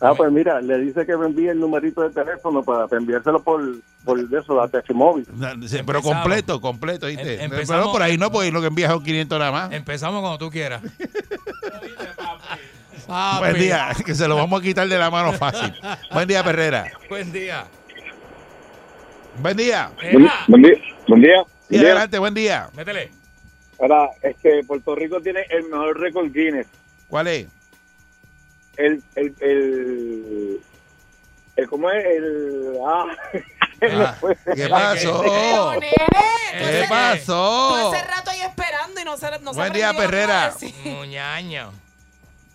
Ah, 0.00 0.14
pues 0.14 0.30
mira, 0.30 0.60
le 0.60 0.78
dice 0.78 1.04
que 1.04 1.16
me 1.16 1.26
envíe 1.26 1.48
el 1.48 1.58
numerito 1.58 2.02
de 2.02 2.10
teléfono 2.10 2.62
para 2.62 2.86
enviárselo 2.96 3.42
por, 3.42 3.60
por 4.04 4.18
eso, 4.20 4.54
la 4.54 4.70
móvil. 4.94 5.26
No, 5.34 5.66
sí, 5.66 5.78
Pero 5.84 6.02
completo, 6.02 6.60
completo, 6.60 7.08
¿viste? 7.08 7.34
Em- 7.34 7.50
empezamos- 7.52 7.82
Pero 7.82 7.92
por 7.92 8.02
ahí 8.02 8.16
no, 8.16 8.30
porque 8.30 8.52
lo 8.52 8.60
que 8.60 8.68
envías 8.68 8.92
son 8.92 9.02
500 9.02 9.38
nada 9.38 9.50
más. 9.50 9.72
Empezamos 9.72 10.20
cuando 10.20 10.38
tú 10.38 10.50
quieras. 10.50 10.82
Buen 13.38 13.54
día, 13.54 13.88
que 14.04 14.14
se 14.14 14.28
lo 14.28 14.36
vamos 14.36 14.60
a 14.60 14.62
quitar 14.62 14.86
de 14.86 14.98
la 14.98 15.10
mano 15.10 15.32
fácil. 15.32 15.72
Buen 16.12 16.28
día, 16.28 16.44
Perrera. 16.44 16.86
Buen 17.08 17.32
día. 17.32 17.64
Buen 19.40 19.56
día. 19.56 19.90
Eva, 20.02 20.32
Buen 20.46 20.62
día. 20.62 20.74
Buen 21.06 21.20
día. 21.22 21.44
Sí, 21.70 21.76
adelante, 21.78 22.18
buen 22.18 22.34
día. 22.34 22.68
métele. 22.74 23.10
Ahora, 23.80 24.08
este, 24.22 24.62
Puerto 24.64 24.94
Rico 24.94 25.20
tiene 25.20 25.40
el 25.50 25.64
mejor 25.68 25.98
récord 26.00 26.30
Guinness. 26.32 26.66
¿Cuál 27.08 27.28
es? 27.28 27.46
El, 28.78 29.02
el, 29.16 29.34
el, 29.40 30.60
el 31.56 31.68
¿cómo 31.68 31.90
es? 31.90 32.04
El, 32.04 32.78
ah, 32.86 33.06
Ah, 33.80 34.16
¿Qué 34.56 34.68
pasó? 34.68 35.22
¿Qué 35.78 36.84
pasó? 36.88 37.92
ese 37.94 38.04
rato 38.06 38.30
ahí 38.30 38.40
esperando 38.40 39.00
y 39.00 39.04
no 39.04 39.16
se, 39.16 39.38
no 39.40 39.52
Buen 39.52 39.72
día, 39.72 39.92
Perrera. 39.92 40.52
Muñaño. 40.84 41.72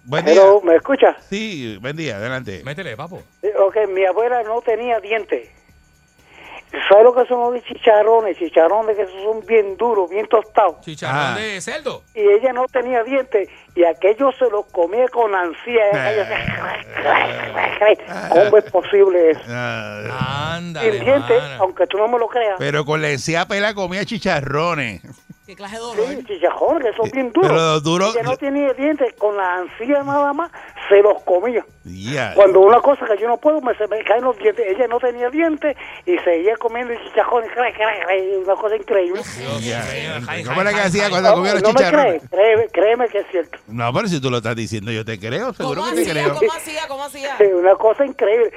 Buen 0.03 0.25
día. 0.25 0.33
Hello, 0.33 0.61
¿me 0.61 0.75
escuchas? 0.75 1.15
Sí, 1.29 1.77
buen 1.79 1.95
día, 1.95 2.17
adelante. 2.17 2.61
Métele, 2.65 2.97
papo. 2.97 3.23
Eh, 3.41 3.53
Ok, 3.57 3.77
mi 3.89 4.05
abuela 4.05 4.43
no 4.43 4.61
tenía 4.61 4.99
dientes. 4.99 5.49
¿Sabes 6.89 7.03
lo 7.05 7.13
que 7.13 7.25
son 7.27 7.53
los 7.53 7.63
chicharrones? 7.63 8.37
Chicharrones 8.37 8.97
que 8.97 9.05
son 9.05 9.45
bien 9.45 9.77
duros, 9.77 10.09
bien 10.09 10.27
tostados. 10.27 10.81
Chicharrón 10.81 11.33
Ah. 11.35 11.35
de 11.37 11.61
cerdo. 11.61 12.01
Y 12.15 12.21
ella 12.21 12.51
no 12.51 12.65
tenía 12.67 13.03
dientes 13.03 13.47
y 13.75 13.83
aquello 13.83 14.31
se 14.33 14.49
los 14.49 14.65
comía 14.67 15.07
con 15.09 15.33
ansía. 15.35 15.83
¿Cómo 18.29 18.57
es 18.57 18.63
posible 18.71 19.31
eso? 19.31 19.41
Ah, 19.49 20.59
Sin 20.59 20.99
dientes, 21.03 21.41
aunque 21.59 21.85
tú 21.87 21.97
no 21.97 22.07
me 22.07 22.17
lo 22.19 22.27
creas. 22.27 22.55
pero 22.57 22.83
con 22.85 23.01
la 23.01 23.09
encía 23.11 23.45
pela 23.47 23.73
comía 23.73 24.03
chicharrones. 24.05 25.01
Qué 25.45 25.55
clase 25.57 25.75
de 25.75 25.81
dolor. 25.81 26.07
Sí, 26.07 26.23
chicharrones 26.25 26.91
que 26.91 26.97
son 26.97 27.09
bien 27.11 27.31
duros. 27.33 27.49
Pero 27.51 27.61
los 27.61 27.83
duros- 27.83 28.15
Ella 28.15 28.23
no 28.23 28.37
tenía 28.37 28.73
dientes, 28.73 29.13
con 29.15 29.35
la 29.35 29.55
ansía 29.57 30.01
nada 30.03 30.31
más 30.31 30.49
se 30.87 31.01
los 31.01 31.21
comía. 31.23 31.65
Cuando 32.35 32.61
una 32.61 32.79
cosa 32.79 33.05
que 33.05 33.21
yo 33.21 33.27
no 33.27 33.37
puedo, 33.37 33.59
me, 33.59 33.75
se 33.75 33.85
me 33.87 34.01
caen 34.05 34.23
los 34.23 34.37
dientes. 34.37 34.65
Ella 34.67 34.87
no 34.87 34.99
tenía 34.99 35.29
dientes 35.29 35.75
y 36.05 36.17
seguía 36.19 36.55
comiendo 36.57 36.93
crac, 36.93 37.75
Una 38.45 38.55
cosa 38.55 38.75
increíble. 38.77 39.21
Ya. 39.61 39.83
Ay, 40.27 40.43
¿Cómo 40.43 40.61
era 40.61 40.71
que 40.73 40.79
hacía 40.81 41.09
cuando 41.09 41.29
No, 41.29 41.35
comía 41.35 41.53
los 41.53 41.63
no 41.63 41.69
me 41.69 41.75
chicharrones? 41.75 42.21
crees, 42.21 42.29
créeme, 42.31 42.67
créeme 42.69 43.07
que 43.09 43.17
es 43.19 43.27
cierto. 43.31 43.57
No, 43.67 43.91
pero 43.93 44.07
si 44.07 44.21
tú 44.21 44.29
lo 44.29 44.37
estás 44.37 44.55
diciendo, 44.55 44.91
yo 44.91 45.03
te 45.03 45.19
creo, 45.19 45.53
seguro 45.53 45.81
¿Cómo 45.81 45.93
que 45.93 46.03
te 46.03 46.11
hacía? 46.11 46.23
creo. 46.23 46.35
¿Cómo 46.35 46.53
hacía? 46.53 46.87
¿Cómo 46.87 47.03
hacía? 47.03 47.35
Sí, 47.37 47.43
una 47.45 47.75
cosa 47.75 48.05
increíble. 48.05 48.51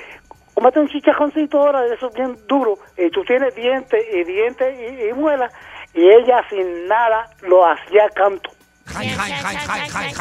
Cómete 0.54 0.80
un 0.80 0.88
chicharroncito 0.88 1.58
ahora 1.60 1.82
de 1.82 1.94
esos 1.96 2.14
bien 2.14 2.38
duros 2.46 2.78
y 2.96 3.10
tú 3.10 3.22
tienes 3.24 3.54
dientes 3.54 4.02
y 4.14 4.24
dientes 4.24 4.74
y, 4.78 5.08
y 5.10 5.12
muelas 5.12 5.52
y 5.96 6.00
ella 6.08 6.44
sin 6.50 6.86
nada 6.86 7.28
lo 7.42 7.66
hacía 7.66 8.08
canto. 8.14 8.50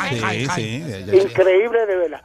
Sí, 0.09 0.47
sí. 0.55 0.83
Increíble 1.13 1.85
de 1.85 1.95
verdad. 1.97 2.21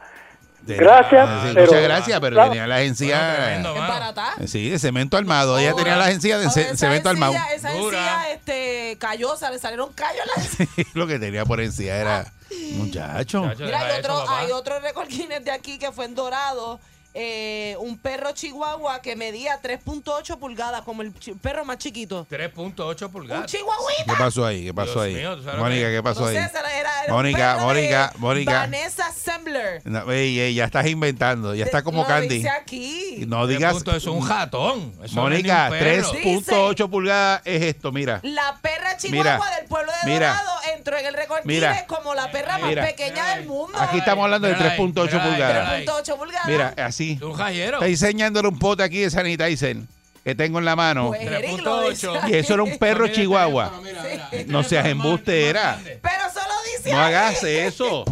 Gracias, 0.63 1.27
sí, 1.43 1.51
pero- 1.55 1.65
Muchas 1.65 1.81
gracias, 1.83 2.19
pero 2.19 2.35
Claro. 2.35 2.49
tenía 2.51 2.67
las 2.67 2.77
Bueno, 2.79 2.89
encías. 2.89 3.35
tremendo, 3.35 3.69
¿Es 3.73 3.79
mano. 3.79 3.93
barata? 3.93 4.33
Sí, 4.45 4.69
de 4.69 4.79
cemento 4.79 5.17
armado. 5.17 5.57
Ella 5.57 5.73
tenía 5.73 5.95
las 5.95 6.09
encías 6.11 6.53
de 6.55 6.77
cemento 6.77 7.09
armado. 7.09 7.33
encía- 7.33 7.53
Esa 7.55 7.71
Dura. 7.71 7.97
encía, 7.97 8.31
este, 8.33 8.97
callosa, 8.99 9.49
le 9.49 9.57
salieron 9.59 9.91
callos 9.93 10.21
a 10.21 10.39
la 10.39 10.43
encía. 10.43 10.67
Lo 10.93 11.07
que 11.07 11.17
tenía 11.19 11.45
por 11.45 11.61
encía 11.61 11.97
era. 11.97 12.25
Muchacho. 12.73 13.43
Chacho, 13.47 13.63
Mira, 13.63 13.79
hay 13.79 13.99
otro, 13.99 14.13
eso, 14.13 14.25
papá. 14.25 14.39
hay 14.39 14.51
otro 14.51 14.79
récord 14.81 15.07
Guinness 15.07 15.43
de 15.45 15.51
aquí 15.51 15.79
que 15.79 15.91
fue 15.91 16.05
en 16.05 16.15
Dorado. 16.15 16.79
Eh, 17.13 17.75
un 17.79 17.97
perro 17.97 18.31
chihuahua 18.31 19.01
que 19.01 19.15
medía 19.15 19.61
3.8 19.61 20.37
pulgadas, 20.39 20.81
como 20.83 21.01
el 21.01 21.11
perro 21.41 21.65
más 21.65 21.77
chiquito. 21.77 22.25
3.8 22.29 23.05
Un 23.05 23.11
pulgadas. 23.11 23.51
chihuahuita. 23.51 24.03
¿Qué 24.05 24.13
pasó 24.17 24.45
ahí? 24.45 24.63
¿Qué 24.65 24.73
pasó 24.73 24.93
Dios 24.93 25.03
ahí? 25.05 25.13
mío, 25.15 25.35
¿tú 25.37 25.43
sabes 25.43 25.57
lo 25.57 25.63
Mónica, 25.63 25.87
que- 25.87 25.91
¿qué 25.95 26.03
pasó 26.03 26.21
no 26.21 26.27
ahí? 26.27 26.35
sé, 26.35 26.39
era, 26.39 26.69
era 26.79 26.91
un 27.07 27.11
Mónica, 27.13 27.57
Mónica, 27.59 28.13
Mónica. 28.17 28.51
Vanessa 28.59 29.11
Sembler. 29.11 29.81
No, 29.85 30.11
ey, 30.11 30.39
ey, 30.39 30.53
ya 30.55 30.65
estás 30.65 30.87
inventando. 30.87 31.53
Ya 31.55 31.65
está 31.65 31.83
como 31.83 32.01
Lo 32.03 32.07
Candy. 32.07 32.35
dice 32.35 32.49
aquí. 32.49 33.25
No 33.27 33.45
digas. 33.47 33.75
3.8, 33.75 33.97
eso 33.97 33.97
es 33.97 34.07
un 34.21 34.29
ratón. 34.29 34.93
Eso 35.03 35.15
no 35.15 35.27
es 35.27 35.43
ni 35.43 35.49
Mónica, 35.49 35.65
un 35.65 35.79
perro. 35.79 36.11
3.8 36.13 36.89
pulgadas 36.89 37.41
es 37.45 37.61
esto, 37.63 37.91
mira. 37.91 38.19
La 38.23 38.57
perra 38.61 38.95
chihuahua 38.97 39.23
Mira, 39.35 39.55
del 39.57 39.65
pueblo 39.67 39.91
de 39.91 40.11
mira, 40.11 40.27
Dorado 40.29 40.59
entró 40.77 40.97
en 40.97 41.05
el 41.05 41.13
récord 41.13 41.41
mira, 41.43 41.71
Guinness 41.73 41.87
como 41.87 42.13
la 42.15 42.31
perra 42.31 42.57
más 42.57 42.69
mira. 42.69 42.85
pequeña 42.85 43.35
del 43.35 43.45
mundo. 43.47 43.77
Aquí 43.79 43.97
estamos 43.97 44.23
hablando 44.23 44.47
de 44.47 44.53
Mira 44.55 44.71
ahí, 44.71 44.77
3.8 44.77 44.93
mira 44.93 45.23
ahí, 45.23 45.29
pulgadas. 45.31 45.55
mira 45.55 45.69
ahí. 45.71 45.85
3.8 45.85 46.17
pulgadas. 46.17 46.47
Mira, 46.47 46.73
así. 46.77 47.00
Un 47.21 47.33
jayero. 47.33 47.77
Está 47.77 47.85
diseñándole 47.85 48.47
un 48.47 48.59
pote 48.59 48.83
aquí 48.83 48.99
de 48.99 49.09
sanitizer 49.09 49.77
que 50.23 50.35
tengo 50.35 50.59
en 50.59 50.65
la 50.65 50.75
mano. 50.75 51.07
Pues 51.09 51.21
Eric 51.21 51.59
lo 51.61 51.89
dice 51.89 52.07
3.8. 52.07 52.29
Y 52.29 52.33
eso 52.35 52.53
era 52.53 52.63
un 52.63 52.77
perro 52.77 53.03
Mira, 53.03 53.15
chihuahua. 53.15 53.79
mira, 53.83 54.03
mira, 54.03 54.29
mira. 54.31 54.43
No 54.47 54.63
seas 54.63 54.85
embustera. 54.85 55.79
Pero 55.83 56.23
solo 56.33 56.53
dice 56.77 56.91
No 56.91 56.99
ahí. 56.99 57.05
hagas 57.13 57.43
eso. 57.43 58.05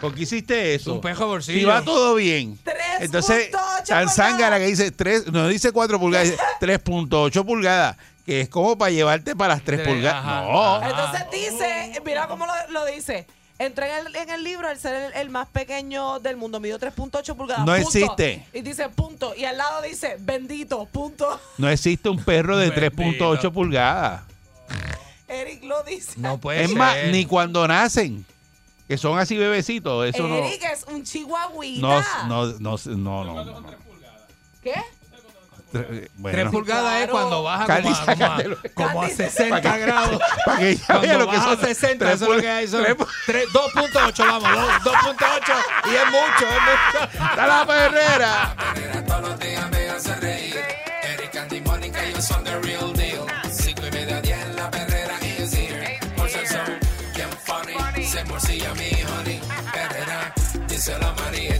¿Por 0.00 0.14
qué 0.14 0.22
hiciste 0.24 0.74
Es 0.74 0.82
eso? 0.82 0.94
un 0.94 1.00
pejo 1.00 1.26
bolsillo. 1.26 1.58
Si 1.58 1.64
va 1.64 1.82
todo 1.82 2.14
bien. 2.16 2.58
3.8 2.64 2.72
Entonces, 3.00 3.50
tan 3.50 3.60
pulgadas. 3.84 4.14
zángara 4.14 4.58
que 4.58 4.66
dice 4.66 4.90
3, 4.90 5.28
no 5.32 5.48
dice 5.48 5.72
4 5.72 5.98
pulgadas, 5.98 6.30
dice 6.30 6.42
3.8 6.60 7.44
pulgadas, 7.46 7.96
que 8.26 8.42
es 8.42 8.48
como 8.48 8.76
para 8.76 8.90
llevarte 8.90 9.34
para 9.34 9.54
las 9.54 9.64
3 9.64 9.82
Tres, 9.82 9.88
pulgadas. 9.94 10.24
ajá, 10.24 10.42
No. 10.42 10.74
ajá. 10.76 10.90
Entonces 10.90 11.22
dice, 11.32 12.00
mira 12.04 12.26
cómo 12.28 12.44
lo, 12.46 12.52
lo 12.70 12.84
dice. 12.86 13.26
Entró 13.66 13.84
en 13.84 14.06
el, 14.06 14.16
en 14.16 14.30
el 14.30 14.44
libro 14.44 14.68
al 14.68 14.78
ser 14.78 14.94
el, 14.94 15.12
el 15.20 15.30
más 15.30 15.48
pequeño 15.48 16.20
del 16.20 16.36
mundo, 16.36 16.60
midió 16.60 16.78
3.8 16.78 17.34
pulgadas. 17.36 17.64
No 17.66 17.74
punto. 17.74 17.88
existe. 17.88 18.46
Y 18.52 18.60
dice 18.62 18.88
punto. 18.88 19.34
Y 19.36 19.44
al 19.44 19.56
lado 19.58 19.82
dice 19.82 20.16
bendito, 20.20 20.84
punto. 20.86 21.40
No 21.58 21.68
existe 21.68 22.08
un 22.08 22.22
perro 22.22 22.56
de 22.56 22.70
Bendito. 22.70 23.34
3.8 23.36 23.52
pulgadas. 23.52 24.22
Eric 25.28 25.64
lo 25.64 25.82
dice. 25.82 26.12
No 26.16 26.38
puede 26.38 26.62
Es 26.62 26.68
ser. 26.68 26.78
más, 26.78 26.96
ni 27.10 27.24
cuando 27.24 27.66
nacen, 27.66 28.24
que 28.86 28.98
son 28.98 29.18
así 29.18 29.36
bebecitos, 29.36 30.06
eso 30.06 30.28
no. 30.28 30.36
Eric 30.36 30.62
es 30.72 30.84
un 30.84 31.02
chihuahuita. 31.02 31.80
No, 32.26 32.46
no, 32.46 32.46
no, 32.58 32.76
no, 32.86 33.24
no, 33.24 33.60
no. 33.60 33.66
¿Qué? 34.62 34.74
Tre- 35.80 36.08
bueno. 36.16 36.38
3 36.38 36.50
pulgadas 36.50 36.92
es 36.94 36.98
Claro. 36.98 37.12
cuando 37.12 37.42
baja 37.42 37.66
Candy, 37.66 37.88
como 37.94 38.00
a, 38.00 38.04
como 38.04 38.24
a- 38.24 38.54
como 38.74 38.88
a 38.88 39.02
Candy, 39.08 39.14
60 39.16 39.76
grados. 39.78 40.20
Para 40.46 40.58
que 40.58 40.76
ya 40.76 40.86
vea 40.86 40.98
Cuando 40.98 41.18
lo 41.18 41.30
que 41.30 41.36
baja 41.36 41.50
son. 41.56 41.58
a 41.64 41.66
60, 41.66 42.04
tres 42.04 42.14
eso 42.14 42.24
es 42.30 42.36
lo 42.36 42.40
que 42.42 42.48
hay. 42.48 42.68
Son 42.68 42.82
tres 42.84 42.96
pu- 42.96 43.08
tres- 43.26 43.46
2.8, 43.52 44.26
vamos, 44.26 44.50
dos- 44.52 44.92
2.8. 44.94 45.52
Y 45.86 45.94
es 45.94 46.06
mucho, 46.06 46.46
es 46.48 46.62
mucho. 46.62 47.24
¡Está 47.30 47.46
la 47.46 47.66
perrera! 47.66 48.56
Todos 49.06 49.20
los 49.28 49.38
días 49.38 49.70
me 49.70 49.88
hace 49.90 50.14
reír. 50.16 50.60
Eric, 51.02 51.36
Andy, 51.36 51.60
Mónica, 51.60 52.04
ellos 52.04 52.24
son 52.24 52.42
the 52.44 52.58
real 52.60 52.92
deal. 52.94 53.24
Cinco 53.52 53.86
y 53.86 53.90
media, 53.90 54.20
diez, 54.20 54.48
la 54.54 54.70
perrera 54.70 55.14
is 55.38 55.52
here. 55.52 55.98
Por 56.16 56.28
ser 56.30 56.46
son 56.48 56.78
bien 57.14 57.28
funny. 57.44 58.04
Se 58.06 58.24
morcilla 58.24 58.72
mi 58.74 58.90
honey. 59.02 59.40
Perrera, 59.72 60.32
díselo 60.68 61.06
a 61.06 61.12
María 61.14 61.53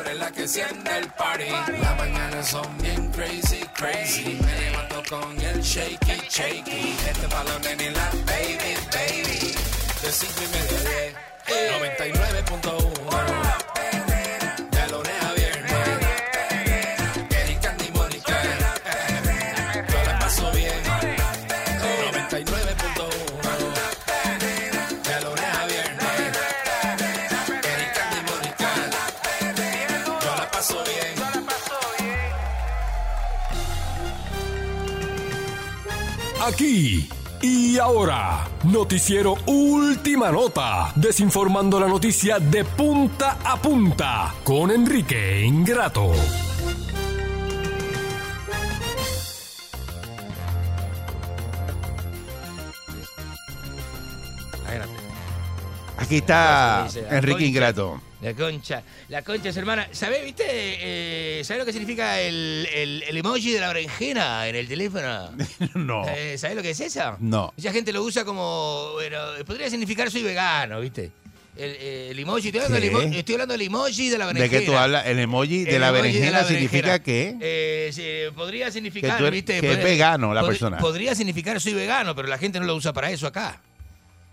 de 0.00 0.12
es 0.12 0.18
la 0.18 0.30
que 0.30 0.42
enciende 0.42 0.98
el 0.98 1.08
party. 1.08 1.50
Las 1.80 1.96
mañanas 1.98 2.48
son 2.48 2.78
bien 2.78 3.10
crazy, 3.12 3.60
crazy. 3.74 4.38
Me 4.44 4.60
levanto 4.60 5.02
con 5.08 5.40
el 5.40 5.60
shaky, 5.60 6.22
shaky. 6.28 6.96
Este 7.08 7.26
balón 7.26 7.64
en 7.64 7.92
la 7.94 8.10
baby, 8.26 8.76
baby. 8.92 9.54
De 10.02 10.12
cinco 10.12 10.40
y 10.42 10.48
media 10.48 10.80
diez. 10.90 11.32
99.1 11.46 13.01
aquí 36.52 37.08
y 37.40 37.78
ahora. 37.78 38.46
Noticiero 38.64 39.36
Última 39.46 40.30
Nota. 40.30 40.92
Desinformando 40.94 41.80
la 41.80 41.88
noticia 41.88 42.38
de 42.38 42.64
punta 42.64 43.38
a 43.44 43.60
punta 43.60 44.34
con 44.44 44.70
Enrique 44.70 45.44
Ingrato. 45.44 46.12
Aquí 55.96 56.16
está 56.16 56.86
Enrique. 57.10 57.46
Ingrato. 57.46 58.11
La 58.22 58.34
concha, 58.34 58.82
la 59.08 59.22
concha 59.22 59.48
es 59.48 59.56
hermana. 59.56 59.88
¿Sabés, 59.90 60.24
viste? 60.24 60.44
Eh, 60.46 61.42
¿Sabés 61.44 61.58
lo 61.60 61.66
que 61.66 61.72
significa 61.72 62.20
el, 62.20 62.68
el- 62.72 63.02
el 63.08 63.16
emoji 63.16 63.50
de 63.52 63.60
la 63.60 63.68
berenjena 63.68 64.46
en 64.48 64.54
el 64.56 64.68
teléfono? 64.68 65.30
No. 65.74 66.04
Eh, 66.08 66.38
¿Sabés 66.38 66.56
lo 66.56 66.62
que 66.62 66.70
es 66.70 66.80
esa? 66.80 67.16
No. 67.20 67.52
Mucha 67.56 67.72
gente 67.72 67.92
lo 67.92 68.02
usa 68.02 68.24
como, 68.24 68.90
bueno, 68.94 69.18
podría 69.44 69.68
significar 69.68 70.10
soy 70.10 70.22
vegano, 70.22 70.80
¿viste? 70.80 71.10
El, 71.56 71.76
eh, 71.78 72.08
el 72.12 72.18
emoji, 72.18 72.46
estoy 72.48 72.60
hablando, 72.62 72.80
del 72.80 72.90
¿Qué? 72.90 72.96
emo- 73.08 73.14
estoy 73.18 73.34
hablando 73.34 73.52
del 73.52 73.62
emoji 73.62 74.08
de 74.08 74.18
la 74.18 74.26
¿De 74.28 74.32
berenjena. 74.34 74.60
qué 74.60 74.66
tú 74.66 74.76
hablas? 74.76 75.04
El 75.06 75.18
emoji 75.18 75.64
de 75.64 75.78
la 75.78 75.88
emoji 75.88 76.02
berenjena 76.02 76.40
la 76.42 76.48
significa 76.48 76.98
que 77.02 77.36
Eh, 77.40 77.90
sí, 77.92 78.34
podría 78.34 78.70
significar, 78.70 79.10
Que 79.12 79.18
tú 79.18 79.26
eres- 79.26 79.32
¿viste? 79.32 79.60
que 79.60 79.66
es 79.66 79.76
Podría- 79.76 79.84
vegano 79.84 80.32
la 80.32 80.42
pod- 80.42 80.46
persona. 80.46 80.78
Podría 80.78 81.14
significar 81.14 81.60
soy 81.60 81.74
vegano, 81.74 82.14
pero 82.14 82.28
la 82.28 82.38
gente 82.38 82.58
no 82.58 82.64
lo 82.66 82.74
usa 82.76 82.92
para 82.94 83.10
eso 83.10 83.26
acá. 83.26 83.60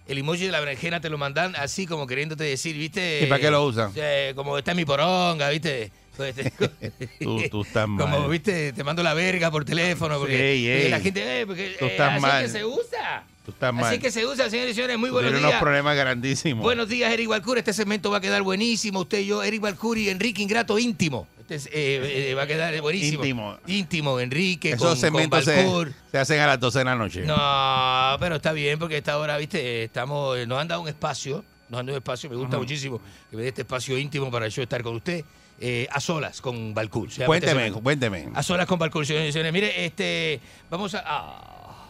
El 0.09 0.17
emoji 0.17 0.45
de 0.47 0.51
la 0.51 0.59
berenjena 0.59 0.99
te 0.99 1.09
lo 1.09 1.17
mandan 1.17 1.55
así 1.55 1.85
como 1.85 2.07
queriéndote 2.07 2.43
decir, 2.43 2.75
¿viste? 2.75 3.21
¿Y 3.23 3.27
para 3.27 3.39
qué 3.39 3.51
lo 3.51 3.63
usan? 3.63 3.91
Eh, 3.95 4.33
como 4.35 4.57
está 4.57 4.73
mi 4.73 4.83
poronga, 4.83 5.49
¿viste? 5.49 5.91
Este, 6.19 6.51
tú, 7.21 7.41
tú 7.49 7.61
estás 7.61 7.87
mal. 7.87 8.09
como, 8.11 8.27
¿viste? 8.27 8.73
Te 8.73 8.83
mando 8.83 9.03
la 9.03 9.13
verga 9.13 9.51
por 9.51 9.63
teléfono. 9.63 10.17
Porque, 10.19 10.53
ey. 10.85 10.89
la 10.89 10.99
gente, 10.99 11.41
eh, 11.41 11.45
porque 11.45 11.75
Tú 11.79 11.85
eh, 11.85 11.91
estás 11.91 12.13
así 12.13 12.21
mal. 12.21 12.43
que 12.43 12.49
se 12.49 12.65
usa. 12.65 13.23
Tú 13.45 13.51
estás 13.51 13.73
mal. 13.73 13.85
Así 13.85 13.99
que 13.99 14.11
se 14.11 14.25
usa, 14.25 14.49
señores 14.49 14.71
y 14.71 14.75
señores. 14.75 14.97
Muy 14.97 15.11
buenos 15.11 15.31
días. 15.31 15.43
unos 15.43 15.55
problemas 15.61 15.95
grandísimos. 15.95 16.63
Buenos 16.63 16.89
días, 16.89 17.13
Eric 17.13 17.27
Balcour. 17.29 17.59
Este 17.59 17.71
segmento 17.73 18.09
va 18.11 18.17
a 18.17 18.21
quedar 18.21 18.41
buenísimo. 18.41 19.01
Usted 19.01 19.19
y 19.19 19.27
yo, 19.27 19.43
Eric 19.43 19.61
Balcour 19.61 19.97
y 19.99 20.09
Enrique 20.09 20.41
Ingrato 20.41 20.77
íntimo. 20.79 21.27
Eh, 21.51 21.61
eh, 21.71 22.33
va 22.35 22.43
a 22.43 22.47
quedar 22.47 22.79
buenísimo. 22.81 23.23
Íntimo. 23.23 23.57
Íntimo, 23.67 24.19
Enrique. 24.19 24.71
Esos 24.71 24.89
con, 24.89 24.97
segmentos 24.97 25.45
con 25.45 25.95
se, 26.11 26.17
hacen 26.17 26.39
a 26.39 26.47
las 26.47 26.59
12 26.59 26.79
de 26.79 26.85
la 26.85 26.95
noche. 26.95 27.21
No, 27.21 28.17
pero 28.19 28.35
está 28.35 28.51
bien 28.51 28.77
porque 28.77 28.95
a 28.95 28.97
esta 28.99 29.17
hora, 29.17 29.37
viste, 29.37 29.83
estamos, 29.83 30.37
eh, 30.37 30.45
nos 30.45 30.59
han 30.59 30.67
dado 30.67 30.81
un 30.81 30.87
espacio, 30.87 31.43
nos 31.69 31.79
han 31.79 31.85
dado 31.87 31.95
un 31.95 32.01
espacio, 32.01 32.29
me 32.29 32.35
gusta 32.35 32.57
muchísimo 32.57 33.01
que 33.29 33.35
me 33.35 33.43
dé 33.43 33.49
este 33.49 33.61
espacio 33.61 33.97
íntimo 33.97 34.29
para 34.29 34.47
yo 34.47 34.61
estar 34.61 34.83
con 34.83 34.95
usted, 34.95 35.25
eh, 35.59 35.87
a 35.91 35.99
solas 35.99 36.41
con 36.41 36.73
Balcour. 36.73 37.09
Cuénteme, 37.25 37.71
cuénteme. 37.71 38.29
A 38.35 38.43
solas 38.43 38.67
con 38.67 38.77
Balcour, 38.77 39.05
señores 39.05 39.29
y 39.29 39.31
señores. 39.31 39.53
Mire, 39.53 39.85
este, 39.85 40.39
vamos 40.69 40.93
a... 40.93 41.03
Ah, 41.05 41.87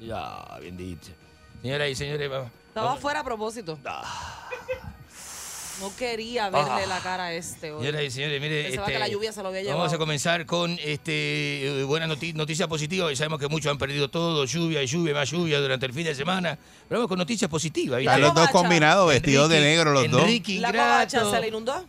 ya, 0.00 0.58
bien 0.60 0.76
dicho. 0.76 1.12
Señoras 1.60 1.90
y 1.90 1.94
señores, 1.94 2.30
vamos. 2.30 2.50
Estaba 2.68 2.86
vamos- 2.86 2.98
afuera 2.98 3.20
a 3.20 3.24
propósito. 3.24 3.78
Ah. 3.84 4.48
No 5.80 5.94
quería 5.96 6.50
verle 6.50 6.86
la 6.86 7.00
cara 7.00 7.24
a 7.26 7.32
este 7.32 7.72
hoy. 7.72 7.80
Señoras 7.80 8.02
y 8.04 8.10
señores, 8.10 8.40
mire, 8.40 8.62
Pensaba 8.64 8.86
este, 8.86 8.92
que 8.92 8.98
la 8.98 9.08
lluvia 9.08 9.32
se 9.32 9.42
lo 9.42 9.48
había 9.48 9.62
llevado. 9.62 9.78
Vamos 9.78 9.92
a 9.92 9.98
comenzar 9.98 10.46
con 10.46 10.78
este 10.82 11.80
eh, 11.80 11.84
buena 11.84 12.06
noti- 12.06 12.34
noticia 12.34 12.68
positiva. 12.68 13.10
Y 13.10 13.16
sabemos 13.16 13.40
que 13.40 13.48
muchos 13.48 13.70
han 13.70 13.78
perdido 13.78 14.08
todo, 14.10 14.44
lluvia 14.44 14.82
y 14.82 14.86
lluvia, 14.86 15.14
más 15.14 15.30
lluvia 15.30 15.60
durante 15.60 15.86
el 15.86 15.92
fin 15.92 16.04
de 16.04 16.14
semana. 16.14 16.58
Pero 16.88 17.00
vamos 17.00 17.08
con 17.08 17.18
noticias 17.18 17.50
positivas. 17.50 17.98
¿viste? 17.98 18.10
Están 18.14 18.20
los 18.20 18.34
dos 18.34 18.50
combinados, 18.50 19.08
vestidos 19.08 19.48
de 19.48 19.60
negro 19.60 19.92
los 19.92 20.10
dos. 20.10 20.20
Enrique 20.22 20.60
¿La 20.60 20.72
covacha 20.72 21.30
se 21.30 21.40
le 21.40 21.48
inundó? 21.48 21.84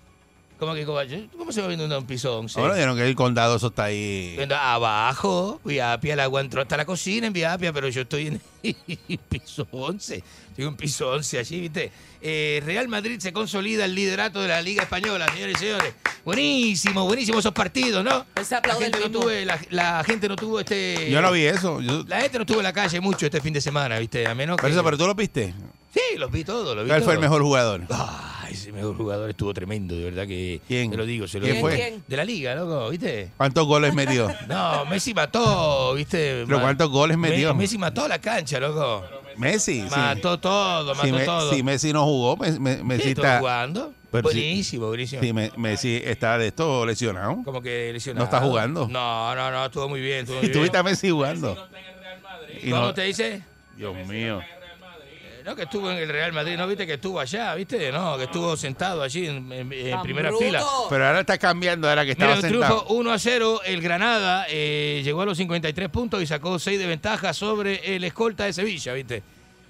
¿Cómo 0.66 0.74
que? 0.76 1.28
¿Cómo 1.38 1.52
se 1.52 1.62
va 1.62 1.68
viendo 1.68 1.98
un 1.98 2.06
piso 2.06 2.38
11? 2.40 2.60
Bueno, 2.60 2.76
dijeron 2.76 2.96
que 2.98 3.08
el 3.08 3.16
condado 3.16 3.58
eso 3.58 3.68
está 3.68 3.86
ahí. 3.86 4.34
Viendo 4.38 4.56
abajo, 4.56 5.60
Viapia, 5.64 6.14
el 6.14 6.20
agua 6.22 6.42
entró 6.42 6.62
hasta 6.62 6.78
la 6.78 6.86
cocina 6.86 7.28
en 7.28 7.34
Viapia, 7.34 7.74
pero 7.74 7.90
yo 7.90 8.02
estoy 8.02 8.28
en 8.28 8.42
piso 9.30 9.68
11. 9.72 10.24
Estoy 10.50 10.66
en 10.66 10.76
piso 10.76 11.10
11 11.12 11.40
allí, 11.40 11.60
¿viste? 11.62 11.92
Eh, 12.22 12.62
Real 12.66 12.88
Madrid 12.88 13.20
se 13.20 13.34
consolida 13.34 13.86
el 13.86 13.96
liderato 13.96 14.42
de 14.42 14.48
la 14.48 14.62
Liga 14.62 14.84
Española, 14.84 15.28
señores 15.34 15.56
y 15.58 15.60
señores. 15.60 15.94
Buenísimo, 16.24 17.06
buenísimo 17.06 17.40
esos 17.40 17.52
partidos, 17.54 18.04
¿no? 18.04 18.26
Él 18.36 18.46
se 18.46 18.56
La 18.56 18.76
gente, 18.76 19.00
no 19.00 19.08
mismo. 19.08 19.22
tuve, 19.22 19.46
la, 19.46 19.60
la 19.72 20.04
gente 20.06 20.30
no 20.30 20.36
tuvo 20.38 20.60
este... 20.62 21.10
Yo 21.12 21.22
no 21.22 21.32
vi 21.32 21.46
eso. 21.46 21.82
Yo- 21.82 22.04
La 22.08 22.22
gente 22.22 22.38
no 22.38 22.44
estuvo 22.44 22.58
en 22.60 22.64
la 22.64 22.74
calle 22.74 23.02
mucho 23.02 23.26
este 23.26 23.42
fin 23.42 23.54
de 23.54 23.60
semana, 23.62 24.00
¿viste? 24.00 24.26
A 24.28 24.34
menos 24.36 24.58
pero, 24.62 24.74
eso, 24.74 24.84
pero 24.84 24.98
tú 24.98 25.06
lo 25.08 25.16
viste. 25.16 25.54
Sí, 25.94 26.18
los 26.18 26.32
vi 26.32 26.44
todos, 26.44 26.76
los 26.76 26.86
vi 26.86 26.90
¿Cuál 26.90 27.04
fue 27.04 27.14
el 27.16 27.20
mejor 27.20 27.42
jugador? 27.42 27.82
Ay, 27.90 28.33
ese 28.54 28.72
mejor 28.72 28.96
jugador 28.96 29.30
estuvo 29.30 29.54
tremendo, 29.54 29.96
de 29.96 30.04
verdad 30.06 30.28
que... 30.28 30.62
¿Quién? 30.68 30.92
Te 30.92 30.98
lo 30.98 31.06
digo, 31.06 31.28
se 31.28 31.40
lo 31.40 31.44
¿Quién 31.46 31.56
digo. 31.58 31.68
fue? 31.68 31.76
¿Quién? 31.76 32.04
De 32.08 32.18
la 32.18 32.26
Liga, 32.26 32.56
loco, 32.56 32.90
¿viste? 32.90 33.32
¿Cuántos 33.38 33.66
goles 33.68 33.94
metió? 33.94 34.28
No, 34.48 34.86
Messi 34.86 35.14
mató, 35.14 35.94
¿viste? 35.96 36.44
¿Pero 36.48 36.62
cuántos 36.62 36.90
goles 36.90 37.18
Me- 37.18 37.30
metió? 37.30 37.54
Messi 37.54 37.78
mató 37.78 38.08
la 38.08 38.20
cancha, 38.20 38.60
loco. 38.60 39.04
Messi. 39.38 39.82
sí. 39.82 39.88
Mató 39.90 40.40
todo, 40.40 40.94
mató 40.96 41.06
Si, 41.08 41.12
Me- 41.12 41.26
todo. 41.26 41.54
si 41.54 41.64
Messi 41.64 41.92
no 41.94 42.04
jugó, 42.06 42.38
Me- 42.38 42.60
Me- 42.60 42.84
Messi 42.84 43.10
está. 43.10 43.40
jugando. 43.40 43.94
Pero 44.12 44.24
buenísimo, 44.24 44.88
buenísimo. 44.88 45.22
Sí, 45.24 45.34
Me- 45.34 45.52
Messi 45.58 46.00
está 46.04 46.38
de 46.38 46.48
esto 46.48 46.86
lesionado. 46.86 47.42
Como 47.44 47.62
que 47.64 47.92
lesionado. 47.92 48.26
No 48.26 48.32
está 48.32 48.46
jugando. 48.46 48.88
No, 48.88 49.34
no, 49.36 49.50
no, 49.52 49.66
estuvo 49.66 49.90
muy 49.90 50.02
bien. 50.02 50.20
Estuvo 50.20 50.38
muy 50.38 50.46
Y 50.50 50.50
tú 50.50 50.60
bien. 50.60 50.64
viste 50.66 50.78
a 50.78 50.84
Messi 50.84 51.10
jugando. 51.10 51.68
Y 52.62 52.70
¿Cómo 52.70 52.84
no- 52.84 52.94
te 52.94 53.02
dice? 53.04 53.42
Dios 53.76 53.96
mío. 54.08 54.40
No, 55.46 55.56
que 55.56 55.64
estuvo 55.64 55.92
en 55.92 55.98
el 55.98 56.08
Real 56.10 56.32
Madrid, 56.32 56.56
¿no 56.58 56.66
viste 56.68 56.88
que 56.88 56.94
estuvo 56.94 57.20
allá, 57.20 57.54
viste? 57.56 57.92
No, 57.92 58.18
que 58.18 58.24
estuvo 58.26 58.56
sentado 58.56 59.04
allí 59.04 59.28
en, 59.28 59.52
en- 59.52 59.74
en 59.74 60.02
primera 60.02 60.30
bruto. 60.30 60.46
fila. 60.46 60.64
Pero 60.90 61.06
ahora 61.08 61.20
está 61.20 61.38
cambiando, 61.38 61.90
ahora 61.90 62.04
que 62.06 62.16
Mira, 62.16 62.34
estaba 62.34 62.36
un 62.36 62.42
sentado. 62.42 62.76
triunfo 62.86 62.94
1 62.94 63.12
a 63.12 63.20
0. 63.20 63.62
El 63.66 63.82
Granada 63.82 64.46
eh, 64.50 65.02
llegó 65.04 65.22
a 65.22 65.26
los 65.26 65.38
53 65.38 65.90
puntos 65.90 66.22
y 66.22 66.28
sacó 66.28 66.58
6 66.58 66.80
de 66.80 66.88
ventaja 66.88 67.34
sobre 67.34 67.96
el 67.96 68.04
escolta 68.06 68.46
de 68.46 68.54
Sevilla, 68.54 68.94
¿viste? 68.94 69.22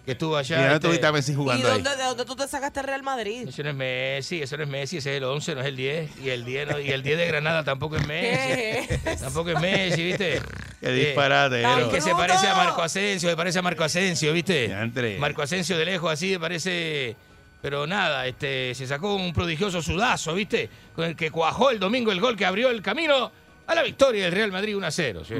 Que 0.05 0.11
estuvo 0.11 0.35
allá. 0.35 0.57
Y 0.57 0.61
ahora 0.63 0.73
este, 0.75 0.87
tuviste 0.87 1.07
a 1.07 1.11
Messi 1.13 1.31
¿Y 1.31 1.35
jugando 1.35 1.65
ahí. 1.67 1.73
dónde, 1.81 1.95
de 1.95 2.03
dónde 2.03 2.25
tú 2.25 2.35
te 2.35 2.45
sacaste 2.47 2.81
el 2.81 2.87
Real 2.87 3.03
Madrid? 3.03 3.47
Eso 3.47 3.63
no 3.63 3.69
es 3.69 3.75
Messi, 3.75 4.41
eso 4.41 4.57
no 4.57 4.63
es 4.63 4.69
Messi, 4.69 4.97
ese 4.97 5.11
es 5.11 5.17
el 5.17 5.23
11, 5.23 5.55
no 5.55 5.61
es 5.61 5.67
el 5.67 5.75
10. 5.77 6.19
Y 6.19 6.29
el 6.29 6.43
10, 6.43 6.67
no- 6.67 6.79
y 6.79 6.89
el 6.91 7.01
10 7.03 7.17
de 7.17 7.25
Granada 7.27 7.63
tampoco 7.63 7.95
es 7.95 8.05
Messi. 8.05 8.87
¿Qué 8.87 8.99
es? 9.11 9.21
Tampoco 9.21 9.49
es 9.51 9.59
Messi, 9.61 10.03
¿viste? 10.03 10.41
Qué 10.81 10.89
Eh, 10.89 10.91
disparate, 11.05 11.61
Tan 11.61 11.79
Ero. 11.79 11.89
que 11.89 12.01
se 12.01 12.11
parece 12.11 12.47
a 12.47 12.55
Marco 12.55 12.81
Asensio, 12.81 13.29
se 13.29 13.35
parece 13.37 13.59
a 13.59 13.61
Marco 13.61 13.83
Asensio, 13.85 14.33
¿viste? 14.33 14.67
Diantre. 14.67 15.17
Marco 15.19 15.41
Asensio 15.41 15.77
de 15.77 15.85
lejos 15.85 16.11
así 16.11 16.31
me 16.31 16.39
parece. 16.41 17.15
Pero 17.61 17.87
nada, 17.87 18.27
este, 18.27 18.75
se 18.75 18.85
sacó 18.85 19.15
un 19.15 19.31
prodigioso 19.31 19.81
sudazo, 19.81 20.33
¿viste? 20.33 20.69
Con 20.93 21.05
el 21.05 21.15
que 21.15 21.31
cuajó 21.31 21.71
el 21.71 21.79
domingo 21.79 22.11
el 22.11 22.19
gol 22.19 22.35
que 22.35 22.45
abrió 22.45 22.69
el 22.71 22.81
camino 22.81 23.31
a 23.65 23.73
la 23.73 23.81
victoria 23.83 24.25
del 24.25 24.33
Real 24.33 24.51
Madrid 24.51 24.75
1 24.75 24.85
a 24.85 24.91
0. 24.91 25.23
¿sí? 25.25 25.35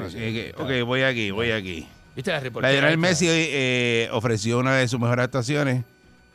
Ok, 0.56 0.72
voy 0.85 1.02
aquí, 1.02 1.31
voy 1.31 1.52
aquí. 1.52 1.85
¿Viste 2.15 2.31
la 2.31 2.40
reportera? 2.40 2.73
Lionel? 2.73 2.98
Messi 2.98 3.27
eh, 3.30 4.10
ofreció 4.11 4.60
una 4.60 4.76
de 4.76 4.88
sus 4.88 4.99
mejores 4.99 5.23
actuaciones, 5.26 5.84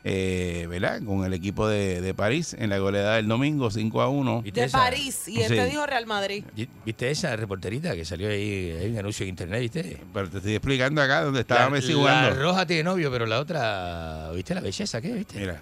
eh, 0.03 0.65
¿verdad? 0.69 1.01
Con 1.03 1.23
el 1.25 1.33
equipo 1.33 1.67
de, 1.67 2.01
de 2.01 2.13
París 2.13 2.55
en 2.57 2.69
la 2.69 2.77
goleada 2.79 3.15
del 3.15 3.27
domingo, 3.27 3.69
5 3.71 4.01
a 4.01 4.09
1. 4.09 4.41
¿Viste 4.41 4.59
De 4.61 4.65
esa? 4.67 4.77
París. 4.77 5.27
Y 5.27 5.41
este 5.41 5.63
Sí. 5.63 5.69
dijo 5.71 5.85
Real 5.85 6.05
Madrid. 6.05 6.43
¿Viste 6.85 7.09
esa 7.11 7.35
reporterita 7.35 7.95
que 7.95 8.03
salió 8.05 8.29
ahí? 8.29 8.75
Hay 8.81 8.89
un 8.91 8.97
anuncio 8.97 9.23
en 9.23 9.29
internet, 9.29 9.61
¿viste? 9.61 9.97
Pero 10.13 10.29
te 10.29 10.37
estoy 10.37 10.55
explicando 10.55 11.01
acá 11.01 11.23
donde 11.23 11.41
estaba 11.41 11.61
la, 11.65 11.69
Messi 11.69 11.91
la 11.93 11.97
jugando. 11.97 12.41
roja 12.41 12.65
tiene 12.65 12.83
novio, 12.83 13.09
pero 13.11 13.25
la 13.25 13.39
otra, 13.39 14.31
¿viste 14.33 14.53
la 14.55 14.61
belleza 14.61 14.99
qué? 15.01 15.13
¿Viste? 15.13 15.39
Mira, 15.39 15.61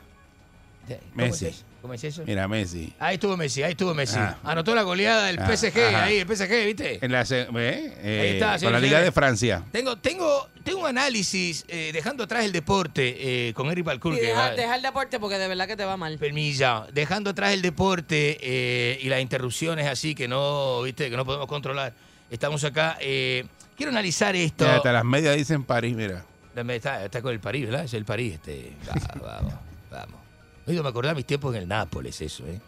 ¿Cómo 0.88 0.99
Messi. 1.15 1.52
¿Cómo 1.88 1.93
es 1.93 2.03
eso? 2.03 2.23
mira 2.27 2.49
Messi. 2.49 2.93
Ahí 2.99 3.14
estuvo 3.14 3.38
Messi, 3.38 3.64
ahí 3.64 3.72
estuvo 3.72 3.93
Messi. 3.93 4.18
Ah. 4.19 4.38
Anotó 4.43 4.76
la 4.76 4.81
goleada 4.81 5.27
del 5.27 5.39
Ah, 5.39 5.47
PSG, 5.47 5.80
ajá. 5.88 6.03
ahí, 6.03 6.18
el 6.18 6.27
PSG, 6.27 6.65
¿viste? 6.65 6.99
En 7.01 7.14
la, 7.14 7.23
¿ve? 7.23 7.93
Eh, 8.01 8.19
Ahí 8.22 8.30
está, 8.34 8.59
con 8.59 8.73
la 8.73 8.80
Liga 8.81 8.99
de 8.99 9.09
Francia. 9.14 9.64
Tengo, 9.72 9.95
tengo, 9.95 10.49
tengo 10.65 10.81
un 10.81 10.88
análisis, 10.88 11.64
eh, 11.69 11.91
dejando 11.93 12.26
atrás 12.26 12.43
el 12.43 12.51
deporte, 12.51 13.47
eh, 13.47 13.53
con 13.53 13.72
Eric 13.72 13.85
Balcour, 13.85 14.15
deja, 14.15 14.76
el 14.76 14.81
deporte 14.81 15.18
porque 15.18 15.38
de 15.38 15.47
verdad 15.47 15.65
que 15.65 15.77
te 15.77 15.85
va 15.85 15.95
mal. 15.95 16.18
Permilla, 16.18 16.85
dejando 16.91 17.30
atrás 17.30 17.53
el 17.53 17.61
deporte 17.61 18.38
eh, 18.41 18.99
y 19.01 19.07
las 19.07 19.22
interrupciones 19.22 19.88
así 19.88 20.14
que 20.14 20.27
no, 20.27 20.81
viste, 20.81 21.09
que 21.09 21.15
no 21.15 21.23
podemos 21.23 21.47
controlar. 21.47 21.93
Estamos 22.30 22.65
acá. 22.65 22.97
eh, 22.99 23.45
quiero 23.77 23.93
analizar 23.93 24.35
esto. 24.35 24.65
Mira, 24.65 24.76
hasta 24.76 24.91
las 24.91 25.05
medias 25.05 25.38
dicen 25.38 25.64
París, 25.64 25.95
mira. 25.95 26.26
Está, 26.53 27.05
está 27.05 27.22
con 27.22 27.31
el 27.31 27.39
París, 27.39 27.65
¿verdad? 27.68 27.85
Es 27.85 27.93
el 27.93 28.03
París. 28.03 28.34
Este. 28.34 28.73
Va- 28.89 29.22
vamos, 29.39 29.53
vamos. 29.89 30.27
Oiga, 30.68 30.84
me 30.84 30.89
acordaba 30.89 31.15
mis 31.15 31.26
tiempos 31.26 31.56
en 31.56 31.61
el 31.64 31.68
Nápoles, 31.68 32.19
eso, 32.22 32.45
¿eh? 32.48 32.60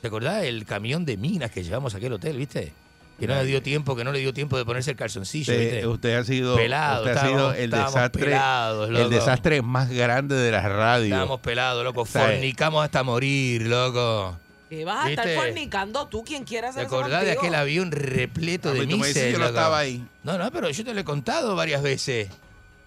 ¿Se 0.00 0.08
acordaba 0.08 0.42
el 0.42 0.64
camión 0.66 1.04
de 1.04 1.16
minas 1.16 1.50
que 1.50 1.62
llevamos 1.62 1.94
a 1.94 1.98
aquel 1.98 2.12
hotel, 2.12 2.36
viste? 2.36 2.72
Que 3.18 3.28
no 3.28 3.34
le 3.36 3.44
dio 3.44 3.62
tiempo, 3.62 3.94
que 3.94 4.02
no 4.02 4.10
le 4.10 4.18
dio 4.18 4.34
tiempo 4.34 4.58
de 4.58 4.64
ponerse 4.64 4.90
el 4.90 4.96
calzoncillo, 4.96 5.52
Usted, 5.52 5.70
¿viste? 5.72 5.86
usted 5.86 6.14
ha 6.16 6.24
sido, 6.24 6.56
Pelado, 6.56 7.04
usted 7.04 7.16
ha 7.16 7.26
sido 7.28 7.52
el 7.54 7.70
desastre, 7.70 8.24
pelados, 8.24 8.90
el 8.90 9.08
desastre 9.08 9.62
más 9.62 9.88
grande 9.88 10.34
de 10.34 10.50
las 10.50 10.64
radios. 10.64 11.12
Estábamos 11.12 11.40
pelados, 11.40 11.84
loco. 11.84 12.04
¿Sabe? 12.06 12.34
Fornicamos 12.34 12.84
hasta 12.84 13.04
morir, 13.04 13.62
loco. 13.62 14.36
Que 14.68 14.84
vas 14.84 15.06
a 15.06 15.10
estar 15.10 15.28
fornicando 15.36 16.08
tú, 16.08 16.24
quien 16.24 16.42
quiera 16.42 16.68
¿Te 16.68 16.80
hacer 16.80 16.86
eso 16.86 16.96
acordás 16.98 17.20
de 17.20 17.26
contigo? 17.36 17.40
aquel 17.42 17.54
avión 17.54 17.92
repleto 17.92 18.72
de 18.74 18.80
mí 18.84 18.92
tú 18.94 18.98
me 18.98 19.12
yo 19.12 19.32
no 19.32 19.38
loco? 19.38 19.48
estaba 19.50 19.78
ahí. 19.78 20.04
No, 20.24 20.36
no, 20.36 20.50
pero 20.50 20.68
yo 20.70 20.84
te 20.84 20.92
lo 20.92 21.00
he 21.00 21.04
contado 21.04 21.54
varias 21.54 21.82
veces. 21.82 22.28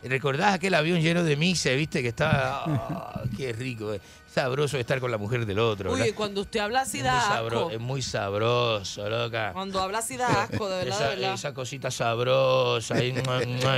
¿Recordás 0.04 0.54
aquel 0.56 0.74
avión 0.74 1.00
lleno 1.02 1.24
de 1.24 1.36
mises, 1.38 1.76
viste? 1.78 2.02
Que 2.02 2.10
estaba... 2.10 2.64
ah, 2.66 3.24
qué 3.38 3.54
rico. 3.54 3.96
Sabroso 4.34 4.78
estar 4.78 5.00
con 5.00 5.10
la 5.12 5.18
mujer 5.18 5.46
del 5.46 5.60
otro. 5.60 5.92
Uy, 5.92 6.00
¿verdad? 6.00 6.14
cuando 6.16 6.42
usted 6.42 6.60
habla 6.60 6.82
así 6.82 7.00
es, 7.00 7.04
da 7.04 7.12
muy 7.14 7.20
asco. 7.22 7.34
sabro- 7.36 7.72
es 7.72 7.80
muy 7.80 8.02
sabroso, 8.02 9.10
loca. 9.10 9.52
Cuando 9.54 9.80
habla 9.82 10.00
así 10.00 10.18
da 10.18 10.44
asco, 10.44 10.70
de 10.70 10.78
verdad, 10.86 10.96
esa, 10.96 11.10
de 11.10 11.16
verdad. 11.16 11.34
esa 11.34 11.54
cosita 11.54 11.90
sabrosa, 11.92 13.04
y, 13.04 13.14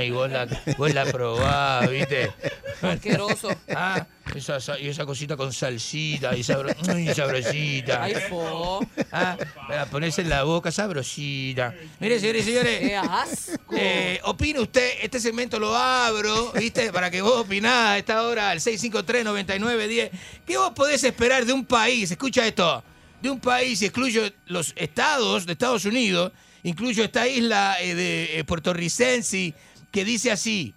y 0.04 0.10
vos, 0.10 0.30
la, 0.30 0.46
vos 0.76 0.92
la 0.94 1.04
probás, 1.06 1.88
¿viste? 1.90 2.32
Asqueroso. 2.82 3.48
Ah, 3.74 4.06
esa, 4.34 4.78
y 4.78 4.88
esa 4.88 5.04
cosita 5.06 5.36
con 5.36 5.52
salsita 5.52 6.36
y, 6.36 6.44
sabro, 6.44 6.70
sabrosita. 7.14 8.02
Ay, 8.04 8.14
fo. 8.28 8.80
Ah, 9.10 9.36
para 9.66 9.86
ponerse 9.86 10.22
en 10.22 10.28
la 10.28 10.44
boca 10.44 10.70
sabrosita. 10.70 11.74
Mire, 11.98 12.20
señores 12.20 12.42
y 12.46 12.50
señores. 12.50 12.78
Qué 12.80 12.96
asco. 12.96 13.74
Eh, 13.76 14.20
opine 14.24 14.60
usted, 14.60 14.88
este 15.02 15.18
segmento 15.18 15.58
lo 15.58 15.74
abro, 15.76 16.52
¿viste? 16.52 16.92
Para 16.92 17.10
que 17.10 17.22
vos 17.22 17.40
opinás 17.40 17.88
a 17.90 17.98
esta 17.98 18.22
hora 18.22 18.50
al 18.50 18.60
653-9910. 18.60 20.10
¿Qué 20.50 20.58
vos 20.58 20.72
podés 20.74 21.04
esperar 21.04 21.46
de 21.46 21.52
un 21.52 21.64
país? 21.64 22.10
Escucha 22.10 22.44
esto. 22.44 22.82
De 23.22 23.30
un 23.30 23.38
país, 23.38 23.80
y 23.82 23.86
excluyo 23.86 24.28
los 24.46 24.72
estados 24.74 25.46
de 25.46 25.52
Estados 25.52 25.84
Unidos, 25.84 26.32
incluyo 26.64 27.04
esta 27.04 27.28
isla 27.28 27.76
eh, 27.80 27.94
de 27.94 28.36
eh, 28.40 28.42
puertorricense 28.42 29.54
que 29.92 30.04
dice 30.04 30.32
así. 30.32 30.74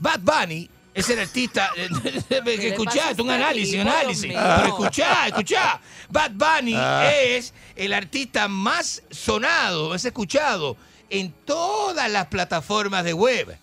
Bad 0.00 0.18
Bunny 0.22 0.68
es 0.94 1.08
el 1.10 1.20
artista. 1.20 1.70
eh, 1.76 1.88
escuchá, 2.72 3.12
un 3.18 3.30
análisis, 3.30 3.74
un 3.74 3.82
análisis. 3.82 4.32
Pero 4.32 4.66
escuchá, 4.66 5.28
escuchá. 5.28 5.80
Bad 6.10 6.32
Bunny 6.32 6.74
Ah. 6.76 7.12
es 7.14 7.54
el 7.76 7.92
artista 7.92 8.48
más 8.48 9.00
sonado, 9.12 9.90
más 9.90 10.04
escuchado 10.04 10.76
en 11.08 11.30
todas 11.44 12.10
las 12.10 12.26
plataformas 12.26 13.04
de 13.04 13.14
web. 13.14 13.56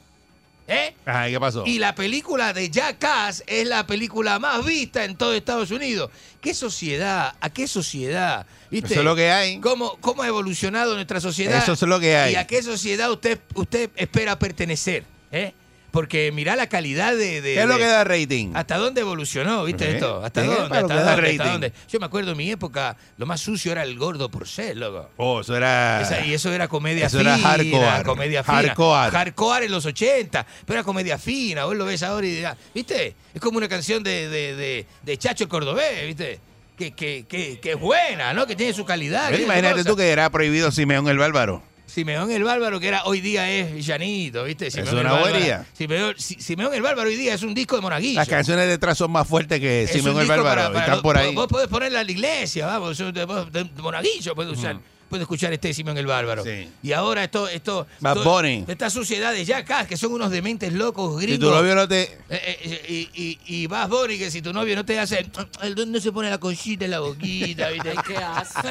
¿Eh? 0.71 0.93
Ajá, 1.05 1.27
¿y 1.27 1.33
¿qué 1.33 1.39
pasó? 1.41 1.63
Y 1.65 1.79
la 1.79 1.93
película 1.93 2.53
de 2.53 2.69
Jackass 2.69 3.43
es 3.45 3.67
la 3.67 3.85
película 3.85 4.39
más 4.39 4.63
vista 4.63 5.03
en 5.03 5.17
todo 5.17 5.33
Estados 5.33 5.69
Unidos. 5.69 6.09
¿Qué 6.39 6.53
sociedad? 6.53 7.35
¿A 7.41 7.49
qué 7.49 7.67
sociedad? 7.67 8.45
¿Viste? 8.69 8.93
Eso 8.93 9.01
es 9.01 9.05
lo 9.05 9.13
que 9.13 9.29
hay. 9.31 9.59
¿Cómo, 9.59 9.97
cómo 9.99 10.23
ha 10.23 10.27
evolucionado 10.27 10.95
nuestra 10.95 11.19
sociedad? 11.19 11.61
Eso 11.61 11.73
es 11.73 11.81
lo 11.81 11.99
que 11.99 12.15
hay. 12.15 12.33
¿Y 12.33 12.35
a 12.37 12.47
qué 12.47 12.63
sociedad 12.63 13.11
usted, 13.11 13.41
usted 13.53 13.89
espera 13.97 14.39
pertenecer? 14.39 15.03
¿Eh? 15.33 15.53
Porque 15.91 16.31
mira 16.31 16.55
la 16.55 16.67
calidad 16.67 17.11
de... 17.11 17.41
de- 17.41 17.53
¿Qué 17.55 17.59
es 17.61 17.67
lo 17.67 17.77
que 17.77 17.85
da 17.85 18.03
rating? 18.05 18.51
¿Hasta 18.53 18.77
dónde 18.77 19.01
evolucionó, 19.01 19.63
viste 19.65 19.91
esto? 19.91 20.23
¿Hasta 20.23 20.41
dónde? 20.43 20.61
¿Hasta 20.61 20.79
dónde? 20.81 20.93
¿Hasta 20.95 21.15
rating. 21.17 21.37
dónde? 21.37 21.73
Yo 21.89 21.99
me 21.99 22.05
acuerdo 22.05 22.31
en 22.31 22.37
mi 22.37 22.49
época, 22.49 22.95
lo 23.17 23.25
más 23.25 23.41
sucio 23.41 23.73
era 23.73 23.83
el 23.83 23.97
gordo 23.97 24.31
por 24.31 24.47
ser, 24.47 24.77
loco. 24.77 25.09
Oh, 25.17 25.41
eso 25.41 25.55
era. 25.55 26.01
Esa- 26.01 26.25
y 26.25 26.33
eso 26.33 26.51
era 26.53 26.67
comedia 26.69 27.07
Eso 27.07 27.19
era 27.19 27.35
fina. 27.35 27.49
hardcore. 27.49 28.03
Comedia 28.05 28.43
fina. 28.43 28.55
Hardcore. 28.57 29.11
Hardcore 29.11 29.65
en 29.65 29.71
los 29.73 29.85
80. 29.85 30.45
Pero 30.65 30.79
era 30.79 30.83
comedia 30.85 31.17
fina. 31.17 31.65
Vos 31.65 31.75
lo 31.75 31.83
ves 31.85 32.03
ahora 32.03 32.25
y 32.25 32.31
dirás, 32.35 32.57
¿viste? 32.73 33.13
Es 33.33 33.41
como 33.41 33.57
una 33.57 33.67
canción 33.67 34.01
de, 34.01 34.29
de, 34.29 34.55
de, 34.55 34.85
de 35.03 35.17
Chacho 35.17 35.43
el 35.43 35.49
Cordobés, 35.49 36.07
¿viste? 36.07 36.39
Que, 36.77 36.91
que, 36.93 37.25
que, 37.27 37.59
que 37.59 37.71
es 37.73 37.79
buena, 37.79 38.33
¿no? 38.33 38.47
Que 38.47 38.55
tiene 38.55 38.73
su 38.73 38.85
calidad. 38.85 39.27
Pero 39.29 39.43
imagínate 39.43 39.83
tú 39.83 39.95
que 39.95 40.09
era 40.09 40.29
prohibido 40.29 40.71
Simeón 40.71 41.07
el 41.09 41.17
Bárbaro. 41.17 41.61
Simeón 41.91 42.31
el 42.31 42.43
Bárbaro, 42.43 42.79
que 42.79 42.87
era 42.87 43.03
hoy 43.03 43.19
día 43.21 43.49
es 43.51 43.85
Llanito, 43.85 44.45
¿viste? 44.45 44.71
Simeón 44.71 44.89
una 44.93 45.01
el 45.01 45.07
Bárbaro- 45.07 45.29
bobería. 45.33 45.65
Simeón, 45.73 46.15
Si- 46.17 46.35
Simeón 46.39 46.73
el 46.73 46.81
Bárbaro 46.81 47.09
hoy 47.09 47.15
día 47.17 47.33
es 47.33 47.43
un 47.43 47.53
disco 47.53 47.75
de 47.75 47.81
Monaguillo. 47.81 48.17
Las 48.19 48.27
canciones 48.29 48.67
detrás 48.67 48.97
son 48.97 49.11
más 49.11 49.27
fuertes 49.27 49.59
que 49.59 49.83
Es 49.83 49.91
Simeón 49.91 50.19
el 50.19 50.27
Bárbaro. 50.27 50.49
para- 50.49 50.67
para 50.71 50.85
están 50.85 51.01
por 51.01 51.17
ahí. 51.17 51.35
Vos 51.35 51.47
podés 51.47 51.67
ponerla 51.67 52.01
en 52.01 52.07
la 52.07 52.11
iglesia, 52.11 52.65
vamos. 52.67 52.97
De, 52.97 53.69
Monaguillo 53.77 54.33
puede 54.35 54.51
usar. 54.51 54.77
Puede 55.11 55.23
escuchar 55.23 55.51
este 55.53 55.73
Simeón 55.73 55.97
el 55.97 56.05
Bárbaro. 56.07 56.41
Y 56.81 56.93
ahora 56.93 57.23
esto, 57.25 57.47
esto, 57.49 57.85
esto- 58.11 58.23
estas 58.67 58.93
sociedades 58.93 59.45
ya 59.45 59.57
acá, 59.57 59.85
que 59.85 59.97
son 59.97 60.13
unos 60.13 60.31
dementes 60.31 60.71
locos 60.73 61.19
Si 61.19 61.27
gringos. 61.27 61.49
tu 61.49 61.53
novio 61.55 61.75
no 61.75 61.85
te. 61.87 62.03
Eh, 62.03 62.17
eh, 62.29 63.09
y, 63.13 63.21
y, 63.23 63.39
y 63.63 63.67
Bad 63.67 63.89
Bunny, 63.89 64.17
que 64.17 64.31
si 64.31 64.41
tu 64.41 64.53
novio 64.53 64.73
no 64.75 64.85
te 64.85 64.97
hace, 64.99 65.25
el 65.61 65.91
no 65.91 65.99
se 65.99 66.11
pone 66.13 66.29
la 66.29 66.37
cosita 66.39 66.85
en 66.85 66.91
la 66.91 67.01
boquita, 67.01 67.69
¿viste? 67.69 67.93
Qué 68.07 68.15
asco. 68.17 68.61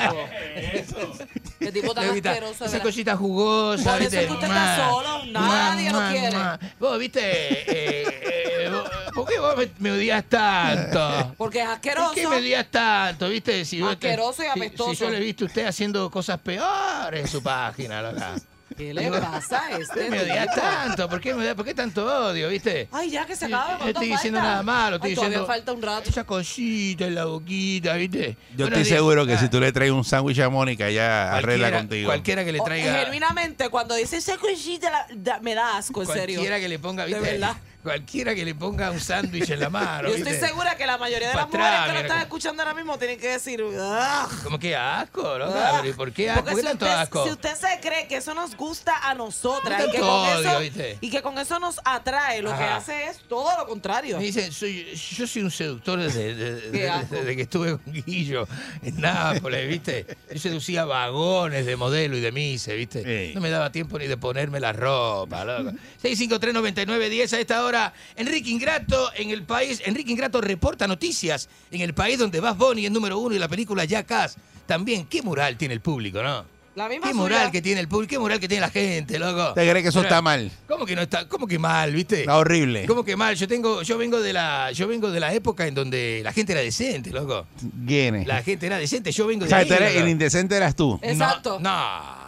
Qué 1.59 1.73
tipo 1.73 1.93
tan 1.95 2.09
asqueroso. 2.11 2.65
Esa 2.65 2.81
cosita 2.81 3.17
jugosa, 3.17 3.93
Por 3.93 4.03
eso 4.03 4.11
¿viste? 4.11 4.21
es 4.23 4.27
que 4.27 4.33
usted 4.33 4.47
está 4.49 4.89
solo, 4.89 5.25
nadie 5.27 5.91
mua, 5.91 6.07
lo 6.07 6.11
quiere. 6.13 6.37
Vos, 6.79 6.99
¿viste? 6.99 7.21
Eh, 7.23 8.65
eh, 8.65 8.71
vos- 8.71 8.91
¿Por 9.15 9.29
qué 9.29 9.39
vos 9.41 9.57
me, 9.57 9.69
me 9.79 9.93
odias 9.93 10.25
tanto? 10.29 11.35
Porque 11.37 11.59
es 11.61 11.65
¿Por 11.67 11.75
asqueroso. 11.75 12.13
qué 12.15 12.27
me 12.29 12.37
odias 12.37 12.67
tanto, 12.71 13.29
viste? 13.29 13.65
Si 13.65 13.81
vos- 13.81 13.91
Asqueroso 13.93 14.43
y 14.43 14.47
si- 14.47 14.51
apestoso. 14.51 14.95
Si, 14.95 15.01
yo 15.01 15.11
le 15.11 15.19
he 15.19 15.21
visto 15.21 15.45
a 15.45 15.49
usted 15.49 15.67
haciendo 15.67 16.11
cosas 16.11 16.30
peores 16.39 17.21
en 17.23 17.29
su 17.29 17.43
página, 17.43 18.03
loca. 18.03 18.35
¿Qué 18.77 18.95
le 18.95 19.11
pasa 19.11 19.67
a 19.67 19.71
¿Por 19.73 19.83
este? 19.83 20.09
me 20.11 20.21
odias 20.23 20.47
tipo? 20.55 20.61
tanto? 20.61 21.09
¿Por 21.09 21.21
qué, 21.21 21.35
me 21.35 21.43
odias- 21.43 21.55
¿Por 21.57 21.65
qué 21.67 21.75
tanto 21.75 22.07
odio, 22.31 22.49
viste? 22.49 22.89
Ay, 22.93 23.11
ya 23.11 23.27
que 23.27 23.35
se 23.37 23.47
acaba. 23.47 23.73
no 23.73 23.79
¿cuánto 23.79 23.89
estoy 23.89 24.09
diciendo 24.09 24.39
falta? 24.39 24.51
nada 24.53 24.63
malo, 24.63 24.97
estoy 24.97 25.11
Ay, 25.11 25.15
diciendo- 25.17 25.47
falta 25.47 25.73
un 25.73 25.83
rato. 25.83 26.09
Esa 26.09 26.25
cosita 26.25 27.05
en 27.05 27.15
la 27.17 27.25
boquita, 27.25 27.95
¿viste? 27.95 28.37
Yo 28.53 28.65
Buenos 28.65 28.69
estoy 28.79 28.83
días. 28.85 28.89
seguro 28.99 29.27
que 29.27 29.35
Ah, 29.35 29.39
si 29.39 29.49
tú 29.49 29.61
le 29.61 29.73
traes 29.73 29.91
un 29.91 30.05
sándwich 30.05 30.39
a 30.39 30.49
Mónica, 30.49 30.87
ella 30.89 31.35
arregla 31.37 31.73
contigo. 31.73 32.07
Cualquiera 32.07 32.45
que 32.45 32.53
le 32.53 32.61
O- 32.61 32.65
traiga... 32.65 32.95
Genuinamente, 33.01 33.69
cuando 33.71 33.97
dice 33.97 34.19
ese 34.19 34.39
cosita, 34.39 34.89
la- 34.89 35.07
da- 35.15 35.41
me 35.41 35.55
da 35.55 35.77
asco, 35.77 36.01
en 36.03 36.07
serio. 36.09 36.37
Cualquiera 36.37 36.61
que 36.61 36.69
le 36.69 36.79
ponga, 36.79 37.05
De 37.07 37.13
¿viste? 37.15 37.33
verdad. 37.33 37.57
Cualquiera 37.83 38.35
que 38.35 38.45
le 38.45 38.55
ponga 38.55 38.91
un 38.91 39.01
sándwich 39.01 39.49
en 39.51 39.61
la 39.61 39.71
mano. 39.71 40.09
Yo 40.09 40.15
estoy 40.17 40.33
¿viste? 40.33 40.47
segura 40.49 40.77
que 40.77 40.87
la 40.87 40.99
mayoría 40.99 41.29
de 41.29 41.35
las 41.35 41.45
atrás, 41.47 41.59
mujeres 41.61 41.81
que 41.81 41.87
lo 41.87 41.93
mira 41.95 42.01
están 42.07 42.21
escuchando 42.21 42.63
ahora 42.63 42.75
mismo 42.75 42.99
tienen 42.99 43.19
que 43.19 43.29
decir, 43.29 43.63
"Ugh". 43.63 44.43
Como 44.45 44.59
que 44.59 44.77
asco, 44.77 45.39
loca. 45.39 45.69
Ah. 45.71 45.79
Pero 45.81 45.89
¿y 45.89 45.93
¿Por 45.95 46.13
qué 46.13 46.29
asco? 46.31 46.45
Porque 46.45 46.53
¿Por 46.53 46.61
qué 46.61 46.67
si 46.67 46.69
tanto 46.79 46.85
usted, 46.85 46.99
asco? 46.99 47.25
si 47.25 47.31
usted 47.33 47.55
se 47.57 47.81
cree 47.81 48.07
que 48.07 48.17
eso 48.17 48.35
nos 48.35 48.55
gusta 48.57 49.09
a 49.09 49.15
nosotras 49.15 49.81
y 49.81 49.83
Tanto 49.85 49.93
que, 49.93 49.99
con 50.01 50.09
odio, 50.09 50.61
eso, 50.61 50.83
y 51.01 51.11
que 51.11 51.23
con 51.23 51.39
eso 51.39 51.59
nos 51.59 51.81
atrae, 51.85 52.43
lo 52.43 52.51
que 52.51 52.65
Ajá. 52.65 52.77
hace 52.77 53.05
es 53.07 53.19
todo 53.29 53.57
lo 53.57 53.67
contrario. 53.67 54.19
Me 54.19 54.25
dicen, 54.25 54.53
soy, 54.53 54.95
yo 55.17 55.27
soy 55.27 55.43
un 55.43 55.51
seductor 55.51 55.99
desde, 55.99 56.35
desde- 56.35 56.71
Qué 56.79 56.89
asco. 56.89 57.15
desde 57.15 57.35
que 57.37 57.43
estuve 57.43 57.79
con 57.79 57.93
Guillo 57.93 58.47
en 58.83 59.01
Nápoles, 59.01 59.67
¿viste? 59.69 60.07
Yo 60.31 60.39
seducía 60.39 60.85
vagones 60.85 61.65
de 61.65 61.77
modelo 61.77 62.17
y 62.17 62.21
de 62.21 62.31
mise, 62.33 62.75
¿viste? 62.75 63.33
No 63.35 63.41
me 63.41 63.49
daba 63.49 63.73
tiempo 63.73 63.99
ni 63.99 64.07
de 64.07 64.19
ponerme 64.19 64.61
la 64.61 64.73
ropa, 64.75 65.45
loco. 65.47 65.73
653-9910 66.03 67.33
a 67.33 67.41
esta 67.41 67.65
hora. 67.65 67.70
Enrique 68.17 68.51
Ingrato 68.51 69.11
en 69.17 69.31
el 69.31 69.43
país. 69.45 69.83
Enrique 69.85 70.11
Ingrato 70.13 70.41
reporta 70.41 70.87
noticias 70.87 71.49
en 71.71 71.81
el 71.81 71.95
país 71.95 72.19
donde 72.19 72.41
Bad 72.41 72.57
Bunny 72.57 72.87
es 72.87 72.93
número 72.93 73.19
uno 73.19 73.35
y 73.35 73.39
la 73.39 73.49
película 73.49 73.85
Jackass. 73.85 74.37
También, 74.67 75.07
qué 75.07 75.23
moral 75.23 75.57
tiene 75.57 75.75
el 75.75 75.81
público, 75.81 76.23
¿no? 76.23 76.45
La 76.77 76.89
misma 76.89 77.09
Qué 77.09 77.13
suya. 77.13 77.23
moral 77.23 77.51
que 77.51 77.61
tiene 77.61 77.81
el 77.81 77.89
público, 77.89 78.11
qué 78.11 78.19
moral 78.21 78.39
que 78.39 78.47
tiene 78.47 78.61
la 78.61 78.71
gente, 78.71 79.19
loco. 79.19 79.55
¿Te 79.55 79.69
crees 79.69 79.83
que 79.83 79.89
eso 79.89 80.03
está 80.03 80.23
mal? 80.23 80.51
¿Cómo 80.69 80.87
que 80.87 80.95
no 80.95 81.03
está? 81.03 81.27
¿Cómo 81.27 81.49
que 81.49 81.59
mal, 81.59 81.93
viste? 81.93 82.21
Está 82.21 82.37
horrible. 82.39 82.87
¿Cómo 82.87 83.05
que 83.05 83.17
mal? 83.17 83.35
Yo 83.35 83.49
tengo, 83.49 83.83
yo 83.83 83.99
vengo 83.99 84.21
de 84.21 84.33
la, 84.33 84.71
yo 84.71 84.87
vengo 84.87 85.11
de 85.11 85.19
la 85.19 85.35
época 85.35 85.67
en 85.67 85.75
donde 85.75 86.21
la 86.23 86.33
gente 86.33 86.53
era 86.53 86.61
decente, 86.61 87.11
loco. 87.11 87.47
¿Quién 87.87 88.27
La 88.27 88.43
gente 88.45 88.67
era 88.67 88.79
decente. 88.79 89.11
Yo 89.11 89.27
vengo 89.27 89.47
O 89.47 89.49
sea, 89.49 89.59
ahí, 89.59 89.69
el 89.97 90.09
indecente 90.09 90.57
eras 90.57 90.77
tú. 90.77 90.99
Exacto. 91.03 91.59
No, 91.59 92.21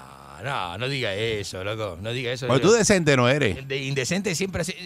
no, 0.43 0.77
no 0.77 0.89
diga 0.89 1.15
eso, 1.15 1.63
loco. 1.63 1.99
No 2.03 2.13
diga 2.13 2.33
eso. 2.33 2.49
Porque 2.49 2.67
tú 2.67 2.73
decente 2.73 3.17
no 3.17 3.29
eres. 3.29 3.67
De 3.69 3.77
indecente 3.85 4.35
siempre 4.35 4.65
sido, 4.65 4.79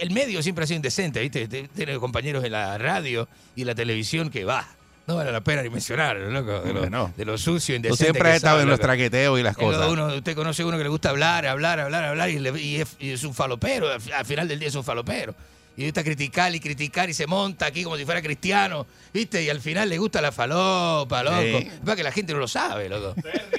el 0.00 0.10
medio 0.10 0.42
siempre 0.42 0.64
ha 0.64 0.66
sido 0.66 0.76
indecente, 0.76 1.20
¿viste? 1.20 1.48
Te- 1.48 1.68
Tiene 1.68 1.96
compañeros 1.98 2.44
en 2.44 2.52
la 2.52 2.78
radio 2.78 3.28
y 3.56 3.64
la 3.64 3.74
televisión 3.74 4.30
que 4.30 4.44
va. 4.44 4.66
No 5.06 5.16
vale 5.16 5.32
la 5.32 5.40
pena 5.40 5.62
ni 5.62 5.68
mencionarlo, 5.70 6.30
loco. 6.30 6.60
De 6.60 6.72
lo, 6.72 6.80
Bueno. 6.80 7.12
de 7.16 7.24
lo 7.24 7.36
sucio, 7.36 7.74
Tú 7.74 7.76
indecente. 7.76 8.04
siempre 8.04 8.22
que 8.22 8.28
has 8.28 8.36
estado 8.36 8.60
en 8.60 8.68
los 8.68 8.78
traqueteos 8.78 9.38
y 9.40 9.42
las 9.42 9.56
cosas. 9.56 9.88
uno- 9.90 10.14
usted 10.14 10.34
conoce 10.36 10.64
uno 10.64 10.76
que 10.78 10.84
le 10.84 10.88
gusta 10.90 11.10
hablar, 11.10 11.44
hablar, 11.46 11.80
hablar, 11.80 12.04
hablar 12.04 12.30
y, 12.30 12.38
le- 12.38 12.60
y 12.60 12.76
es, 12.76 12.96
y 13.00 13.10
es 13.10 13.24
un 13.24 13.34
falopero. 13.34 13.90
Al, 13.90 14.00
al 14.12 14.24
final 14.24 14.46
del 14.46 14.60
día 14.60 14.68
es 14.68 14.74
un 14.76 14.84
falopero. 14.84 15.34
Y 15.74 15.84
gusta 15.84 16.04
criticar 16.04 16.54
y 16.54 16.60
criticar 16.60 17.08
y 17.08 17.14
se 17.14 17.26
monta 17.26 17.64
aquí 17.64 17.82
como 17.82 17.96
si 17.96 18.04
fuera 18.04 18.20
cristiano, 18.20 18.86
¿viste? 19.12 19.42
Y 19.42 19.48
al 19.48 19.58
final 19.60 19.88
le 19.88 19.96
gusta 19.96 20.20
la 20.20 20.30
falopa, 20.30 21.22
loco. 21.22 21.40
Sí. 21.40 21.56
Es 21.72 21.80
para 21.80 21.96
que 21.96 22.02
la 22.02 22.12
gente 22.12 22.34
no 22.34 22.40
lo 22.40 22.46
sabe, 22.48 22.90
loco. 22.90 23.14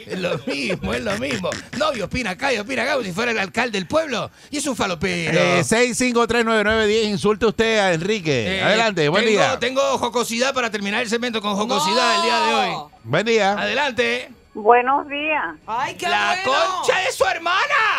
Es 0.05 0.19
lo 0.19 0.37
mismo, 0.45 0.93
es 0.93 1.01
lo 1.03 1.17
mismo. 1.17 1.49
Novio 1.77 2.05
opina 2.05 2.29
acá 2.31 2.53
y 2.53 2.59
opina 2.59 2.83
acá 2.83 2.93
como 2.93 3.03
si 3.05 3.11
fuera 3.13 3.31
el 3.31 3.39
alcalde 3.39 3.79
del 3.79 3.87
pueblo. 3.87 4.29
Y 4.51 4.57
es 4.57 4.67
un 4.67 4.75
falopero. 4.75 5.39
Eh, 5.39 5.61
6539910, 5.63 7.03
insulte 7.09 7.45
usted 7.47 7.79
a 7.79 7.93
Enrique. 7.93 8.57
Eh, 8.59 8.61
Adelante, 8.63 9.09
buen 9.09 9.25
tengo, 9.25 9.39
día. 9.39 9.59
Tengo 9.59 9.81
jocosidad 9.97 10.53
para 10.53 10.69
terminar 10.69 11.01
el 11.01 11.09
segmento 11.09 11.41
con 11.41 11.55
jocosidad 11.55 12.17
el 12.17 12.21
día 12.23 12.39
de 12.41 12.53
hoy. 12.53 12.83
Buen 13.03 13.25
día. 13.25 13.53
Adelante. 13.53 14.29
Buenos 14.53 15.07
días. 15.09 15.55
¡Ay, 15.65 15.95
qué 15.95 16.07
La 16.07 16.37
bueno! 16.45 16.59
concha 16.77 16.99
de 16.99 17.11
su 17.11 17.25
hermana. 17.25 17.57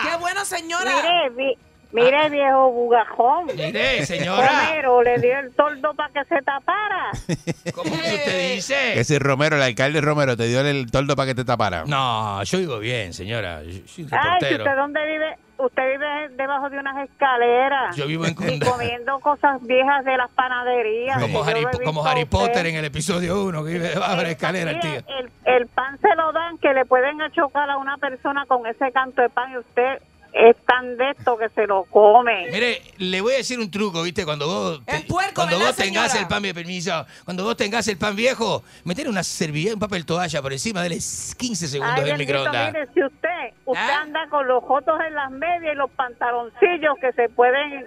¡Qué 0.08 0.16
bueno, 0.18 0.44
señora! 0.44 0.94
Mire, 1.02 1.30
vi- 1.36 1.58
mire 1.94 2.28
viejo 2.30 2.70
bugajón. 2.70 3.46
Mire, 3.56 4.04
señora. 4.04 4.66
Romero 4.66 5.02
le 5.02 5.18
dio 5.18 5.38
el 5.38 5.54
toldo 5.54 5.94
para 5.94 6.12
que 6.12 6.24
se 6.24 6.42
tapara. 6.42 7.10
¿Cómo 7.74 7.90
que 7.90 8.14
usted 8.14 8.54
dice? 8.54 8.92
Que 8.94 9.04
si 9.04 9.18
Romero, 9.18 9.56
el 9.56 9.62
alcalde 9.62 10.00
Romero, 10.00 10.36
te 10.36 10.46
dio 10.46 10.60
el 10.60 10.90
toldo 10.90 11.16
para 11.16 11.28
que 11.28 11.34
te 11.34 11.44
tapara. 11.44 11.84
No, 11.86 12.42
yo 12.42 12.58
vivo 12.58 12.78
bien, 12.78 13.12
señora. 13.14 13.62
Yo 13.62 13.72
soy 13.86 14.06
Ay, 14.10 14.56
usted 14.56 14.76
dónde 14.76 15.06
vive, 15.06 15.36
usted 15.58 15.82
vive 15.92 16.28
debajo 16.36 16.68
de 16.68 16.78
unas 16.78 17.08
escaleras. 17.08 17.96
Yo 17.96 18.06
vivo 18.06 18.26
en 18.26 18.32
y 18.32 18.58
comiendo 18.58 19.20
cosas 19.20 19.62
viejas 19.62 20.04
de 20.04 20.16
las 20.16 20.30
panaderías. 20.30 21.20
Como 21.20 21.44
Harry, 21.44 21.64
como 21.84 22.04
a 22.04 22.10
Harry. 22.10 22.24
Potter 22.24 22.66
en 22.66 22.76
el 22.76 22.84
episodio 22.86 23.44
1, 23.44 23.64
que 23.64 23.70
vive 23.70 23.88
debajo 23.90 24.16
de 24.16 24.22
la 24.22 24.30
escalera 24.30 24.70
el 24.72 24.80
tío. 24.80 24.90
el, 25.18 25.30
el 25.44 25.66
pan 25.68 25.98
se 26.00 26.14
lo 26.16 26.32
dan 26.32 26.58
que 26.58 26.74
le 26.74 26.84
pueden 26.84 27.20
achocar 27.22 27.70
a 27.70 27.76
una 27.76 27.96
persona 27.98 28.44
con 28.46 28.66
ese 28.66 28.90
canto 28.92 29.22
de 29.22 29.28
pan 29.28 29.52
y 29.52 29.58
usted 29.58 30.00
es 30.34 30.56
tan 30.66 30.96
de 30.96 31.10
esto 31.10 31.36
que 31.38 31.48
se 31.50 31.66
lo 31.66 31.84
come. 31.84 32.48
Mire, 32.50 32.82
le 32.98 33.20
voy 33.20 33.34
a 33.34 33.36
decir 33.36 33.58
un 33.60 33.70
truco, 33.70 34.02
¿viste? 34.02 34.24
Cuando 34.24 34.46
vos, 34.46 34.84
te- 34.84 35.06
cuando 35.32 35.56
¿verdad, 35.56 35.66
vos 35.68 35.76
tengas 35.76 36.10
señora? 36.10 36.20
el 36.20 36.26
pan, 36.28 36.42
permiso, 36.54 37.06
cuando 37.24 37.44
vos 37.44 37.56
tengas 37.56 37.86
el 37.88 37.96
pan 37.98 38.16
viejo, 38.16 38.64
meter 38.84 39.08
una 39.08 39.22
servilleta, 39.22 39.74
un 39.74 39.80
papel 39.80 40.04
toalla 40.04 40.42
por 40.42 40.52
encima, 40.52 40.80
dale 40.82 40.96
15 40.96 41.68
segundos 41.68 41.94
Ay, 41.96 42.02
en 42.02 42.06
el 42.08 42.18
bendito, 42.18 42.32
microondas. 42.38 42.72
mire, 42.72 42.88
si 42.94 43.04
usted, 43.04 43.28
usted 43.64 43.80
¿Ah? 43.90 44.00
anda 44.02 44.26
con 44.28 44.46
los 44.48 44.62
jotos 44.64 44.98
en 45.06 45.14
las 45.14 45.30
medias 45.30 45.72
y 45.74 45.76
los 45.76 45.90
pantaloncillos 45.92 46.96
que 47.00 47.12
se 47.12 47.28
pueden 47.28 47.84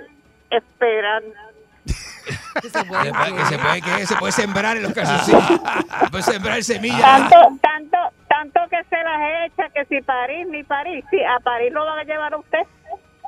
esperar. 0.50 1.24
Que 2.62 2.70
se 2.70 2.84
puede, 2.86 3.12
que 3.12 3.46
se 3.46 3.58
puede, 3.58 3.82
que 3.82 4.06
se 4.08 4.16
puede 4.16 4.32
sembrar 4.32 4.78
en 4.78 4.84
los 4.84 4.94
calzoncillos. 4.94 5.44
Se 6.04 6.10
puede 6.12 6.24
sembrar 6.24 6.64
semillas. 6.64 7.02
Tanto, 7.02 7.36
tanto, 7.62 7.98
tanto 8.30 8.60
que 8.70 8.78
se 8.90 8.96
las 9.04 9.48
echa 9.48 9.70
que 9.74 9.86
si 9.86 10.02
París 10.04 10.48
ni 10.50 10.64
París, 10.64 11.04
si 11.12 11.18
a 11.24 11.40
París 11.44 11.72
lo 11.74 11.84
va 11.86 12.00
a 12.00 12.04
llevar 12.04 12.36
usted. 12.36 12.60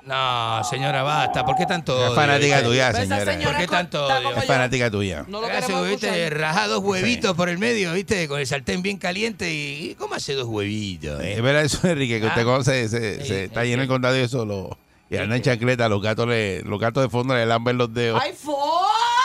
No, 0.05 0.63
señora, 0.63 1.03
basta. 1.03 1.45
¿Por 1.45 1.55
qué 1.55 1.65
tanto 1.65 1.93
Es 1.93 2.07
odio? 2.09 2.15
fanática 2.15 2.55
viste? 2.55 2.69
tuya, 2.69 2.93
señora. 2.93 3.37
¿Por 3.43 3.57
qué 3.57 3.67
tanto 3.67 4.05
odio? 4.05 4.35
Es 4.37 4.45
fanática 4.45 4.89
tuya. 4.89 5.25
No 5.27 5.41
lo 5.41 5.47
queremos 5.47 5.87
viste, 5.87 6.29
rajá 6.29 6.67
dos 6.67 6.79
huevitos 6.83 7.35
por 7.35 7.49
el 7.49 7.57
medio, 7.57 7.91
¿viste? 7.93 8.27
Con 8.27 8.39
el 8.39 8.47
sartén 8.47 8.81
bien 8.81 8.97
caliente 8.97 9.51
y... 9.53 9.91
¿y 9.91 9.95
¿Cómo 9.95 10.15
hace 10.15 10.33
dos 10.33 10.45
huevitos? 10.47 11.21
eh? 11.21 11.33
Es 11.33 11.41
verdad 11.41 11.63
eso, 11.63 11.85
Enrique, 11.87 12.19
que 12.21 12.27
usted 12.27 12.41
Ah. 12.41 12.45
conoce, 12.45 12.87
se, 12.87 13.23
se- 13.25 13.43
está 13.45 13.65
lleno 13.65 13.81
el 13.83 13.87
condado 13.87 14.17
y 14.17 14.21
eso, 14.21 14.45
lo, 14.45 14.77
y 15.09 15.17
anda 15.17 15.35
en 15.35 15.41
chancleta, 15.41 15.89
los 15.89 16.01
gatos, 16.01 16.27
le, 16.27 16.61
los 16.63 16.79
gatos 16.79 17.03
de 17.03 17.09
fondo 17.09 17.35
le 17.35 17.45
lamben 17.45 17.77
los 17.77 17.93
dedos. 17.93 18.21
¡Ay, 18.23 18.31
fo! 18.33 18.78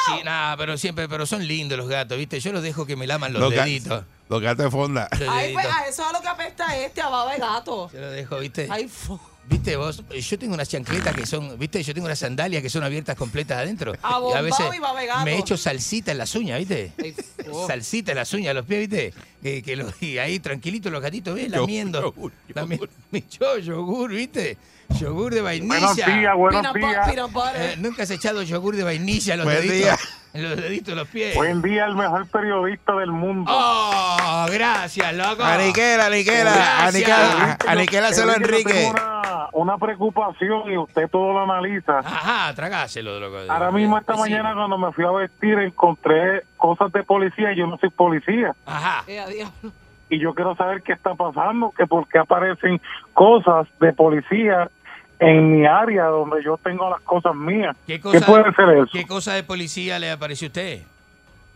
Sí, 0.06 0.22
nada, 0.24 0.56
pero 0.56 0.76
siempre, 0.78 1.08
pero 1.08 1.26
son 1.26 1.46
lindos 1.46 1.78
los 1.78 1.88
gatos, 1.88 2.16
¿viste? 2.18 2.40
Yo 2.40 2.52
los 2.52 2.62
dejo 2.62 2.86
que 2.86 2.96
me 2.96 3.06
laman 3.06 3.32
los, 3.32 3.40
Los 3.42 3.52
ga- 3.52 3.64
deditos. 3.64 4.04
Los 4.28 4.40
gatos 4.40 4.64
de 4.64 4.70
fonda. 4.70 5.08
Los 5.18 5.28
Ay, 5.28 5.52
pues, 5.52 5.66
a 5.66 5.86
eso 5.86 6.02
es 6.02 6.08
a 6.08 6.12
lo 6.12 6.20
que 6.20 6.28
apesta 6.28 6.76
este, 6.78 7.00
a 7.02 7.08
baba 7.08 7.32
de 7.32 7.38
gato. 7.38 7.90
Yo 7.92 8.00
los 8.00 8.12
dejo, 8.12 8.38
¿viste? 8.38 8.68
Ay. 8.70 8.88
Viste 9.46 9.76
vos, 9.76 10.02
yo 10.08 10.38
tengo 10.38 10.54
unas 10.54 10.70
chancletas 10.70 11.14
que 11.14 11.26
son, 11.26 11.58
viste, 11.58 11.82
yo 11.82 11.92
tengo 11.92 12.06
unas 12.06 12.18
sandalias 12.18 12.62
que 12.62 12.70
son 12.70 12.82
abiertas 12.82 13.14
completas 13.14 13.58
adentro. 13.58 13.92
A 14.02 14.40
veces 14.40 14.64
y 14.74 14.78
babegado. 14.78 15.22
me 15.22 15.36
echo 15.36 15.58
salsita 15.58 16.12
en 16.12 16.16
las 16.18 16.34
uñas, 16.34 16.58
¿viste? 16.60 16.92
Salsita 17.66 18.12
en 18.12 18.16
las 18.18 18.32
uñas, 18.32 18.54
los 18.54 18.64
pies, 18.64 18.88
¿viste? 18.88 19.12
Que, 19.42 19.62
que 19.62 19.76
los- 19.76 20.02
y 20.02 20.16
ahí 20.16 20.38
tranquilitos 20.40 20.90
los 20.90 21.02
gatitos, 21.02 21.34
¿ves? 21.34 21.44
Yogur, 21.48 21.60
Lamiendo. 21.60 22.00
yogur, 22.00 22.32
Lami- 22.54 22.88
mi 23.10 23.22
yo, 23.38 23.58
yogur, 23.58 24.10
¿viste? 24.12 24.56
Yogur 24.90 25.32
de 25.34 25.42
vainilla. 25.42 25.66
Buenos 25.78 25.96
días, 25.96 26.36
buenos 26.36 26.72
días. 26.74 27.08
Eh, 27.56 27.74
Nunca 27.78 28.02
has 28.04 28.10
echado 28.10 28.42
yogur 28.42 28.76
de 28.76 28.84
vainilla 28.84 29.34
en 29.34 29.38
los 29.40 29.44
Buen 29.46 29.56
deditos. 29.58 29.78
día. 29.78 29.96
En 30.34 30.42
los 30.42 30.56
deditos 30.56 30.86
de 30.88 30.94
los 30.96 31.08
pies. 31.08 31.34
Buen 31.36 31.62
día, 31.62 31.84
el 31.84 31.94
mejor 31.94 32.26
periodista 32.28 32.92
del 32.96 33.12
mundo. 33.12 33.50
Oh, 33.54 34.46
gracias, 34.52 35.14
loco. 35.14 35.44
Aniquela, 35.44 36.06
aniquela, 36.06 36.52
Gracias. 36.52 36.94
aniquela, 36.94 37.58
aniquélaselo 37.68 38.32
a 38.32 38.34
Enrique, 38.34 38.90
Una, 38.90 39.48
una 39.52 39.78
preocupación 39.78 40.72
y 40.72 40.76
usted 40.76 41.08
todo 41.08 41.32
lo 41.32 41.40
analiza. 41.44 42.00
Ajá, 42.00 42.52
tragáselo, 42.54 43.20
loco. 43.20 43.38
Ahora 43.48 43.70
mismo 43.70 43.96
esta 43.96 44.14
Sí. 44.14 44.20
mañana 44.20 44.54
cuando 44.54 44.76
me 44.76 44.92
fui 44.92 45.04
a 45.04 45.10
vestir 45.12 45.56
encontré 45.60 46.42
cosas 46.56 46.90
de 46.92 47.04
policía 47.04 47.52
y 47.52 47.56
yo 47.56 47.66
no 47.68 47.78
soy 47.78 47.90
policía. 47.90 48.54
Ajá. 48.66 49.04
Eh, 49.06 49.20
a. 49.20 49.48
Y 50.10 50.18
yo 50.20 50.34
quiero 50.34 50.54
saber 50.56 50.82
qué 50.82 50.92
está 50.92 51.14
pasando, 51.14 51.72
que 51.76 51.86
por 51.86 52.06
qué 52.08 52.18
aparecen 52.18 52.80
cosas 53.14 53.66
de 53.80 53.92
policía 53.92 54.68
en 55.18 55.50
mi 55.50 55.66
área 55.66 56.06
donde 56.06 56.42
yo 56.42 56.58
tengo 56.58 56.90
las 56.90 57.00
cosas 57.02 57.34
mías. 57.34 57.76
¿Qué, 57.86 57.94
¿Qué 57.94 58.00
cosa, 58.00 58.26
puede 58.26 58.52
ser 58.54 58.68
eso? 58.70 58.88
¿Qué 58.92 59.06
cosa 59.06 59.34
de 59.34 59.42
policía 59.42 59.98
le 59.98 60.10
apareció 60.10 60.46
a 60.46 60.48
usted? 60.48 60.82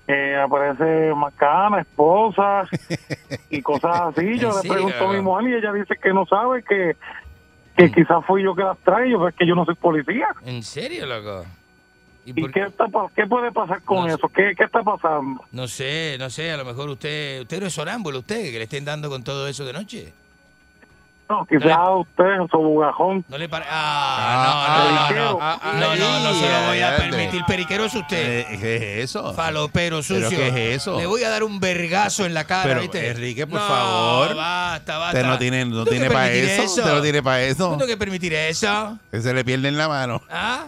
Eh, 0.07 0.37
aparece 0.37 1.13
macana, 1.15 1.81
esposa 1.81 2.67
y 3.51 3.61
cosas 3.61 4.01
así. 4.01 4.39
Yo 4.39 4.51
¿En 4.51 4.63
le 4.63 4.69
pregunto 4.69 5.09
a 5.09 5.13
mi 5.13 5.21
mujer 5.21 5.49
y 5.49 5.55
ella 5.55 5.73
dice 5.73 5.97
que 6.03 6.15
no 6.15 6.25
sabe, 6.25 6.63
que, 6.63 6.97
que 7.77 7.93
quizás 7.93 8.25
fui 8.27 8.43
yo 8.43 8.55
que 8.55 8.63
las 8.63 8.79
traigo, 8.79 9.19
pero 9.19 9.29
es 9.29 9.35
que 9.35 9.47
yo 9.47 9.55
no 9.55 9.67
soy 9.67 9.75
policía. 9.75 10.29
¿En 10.47 10.63
serio, 10.63 11.05
loco? 11.05 11.45
¿Y 12.25 12.31
¿Y 12.31 12.41
por 12.41 12.53
qué, 12.53 12.63
está, 12.63 12.87
qué 13.15 13.27
puede 13.27 13.53
pasar 13.53 13.83
con 13.83 14.07
No 14.07 14.15
eso? 14.15 14.29
¿Qué, 14.29 14.55
¿Qué 14.57 14.65
está 14.65 14.83
pasando? 14.83 15.45
No 15.53 15.69
sé, 15.69 16.17
no 16.19 16.31
sé, 16.31 16.53
a 16.53 16.57
lo 16.57 16.65
mejor 16.65 16.89
usted, 16.89 17.43
usted 17.43 17.61
no 17.61 17.67
es 17.67 17.75
sonámbulo, 17.75 18.21
usted, 18.21 18.51
que 18.51 18.59
le 18.59 18.65
estén 18.65 18.87
dando 18.87 19.11
con 19.11 19.23
todo 19.23 19.47
eso 19.47 19.67
de 19.67 19.73
noche. 19.75 20.13
No, 21.29 21.45
quizás 21.47 21.73
a 21.77 21.91
usted, 21.91 22.25
su 22.51 22.57
bugajón. 22.59 23.25
No 23.29 23.37
le 23.37 23.49
parece. 23.51 23.71
Ah, 23.73 25.11
no, 25.13 25.19
no, 25.19 25.33
no, 25.35 25.39
no. 25.73 25.79
No, 25.79 25.97
no, 25.97 26.21
no 26.21 26.35
se 26.41 26.49
lo 26.49 26.67
voy 26.69 26.81
a 26.81 26.97
permitir. 26.97 27.45
Periquero 27.47 27.85
es 27.85 27.95
usted. 27.95 28.47
Eh, 28.51 28.59
¿Qué 28.59 28.77
es 29.03 29.11
eso? 29.11 29.35
Falopero 29.35 30.03
sucio. 30.03 30.29
¿Pero 30.31 30.55
qué 30.55 30.75
es 30.75 30.81
eso? 30.83 30.99
Le 30.99 31.05
voy 31.07 31.23
a 31.25 31.29
dar 31.29 31.43
un 31.45 31.61
vergazo 31.61 32.25
en 32.25 32.33
la 32.33 32.45
cara, 32.45 32.63
Pero, 32.65 32.81
¿viste? 32.81 33.09
Enrique, 33.11 33.47
por 33.47 33.61
No, 33.61 33.67
favor. 33.69 34.35
Basta, 34.37 34.97
basta. 34.99 35.19
Usted 35.19 35.29
no 35.31 35.39
tiene, 35.39 35.65
no 35.67 35.71
¿Tengo 35.85 35.91
tiene 35.91 36.09
que 36.09 36.15
para 36.15 36.27
permitir 36.29 36.51
eso. 36.51 36.63
Usted 36.65 36.95
no 36.95 37.03
tiene 37.03 37.23
para 37.23 37.37
¿No 37.39 37.43
eso. 37.45 37.71
tengo 37.73 37.87
que 37.87 37.97
permitir 37.99 38.33
eso? 38.35 38.99
Que 39.11 39.21
se 39.21 39.35
le 39.35 39.45
pierde 39.45 39.69
en 39.69 39.77
la 39.77 39.89
mano. 39.89 40.23
¿Ah? 40.31 40.67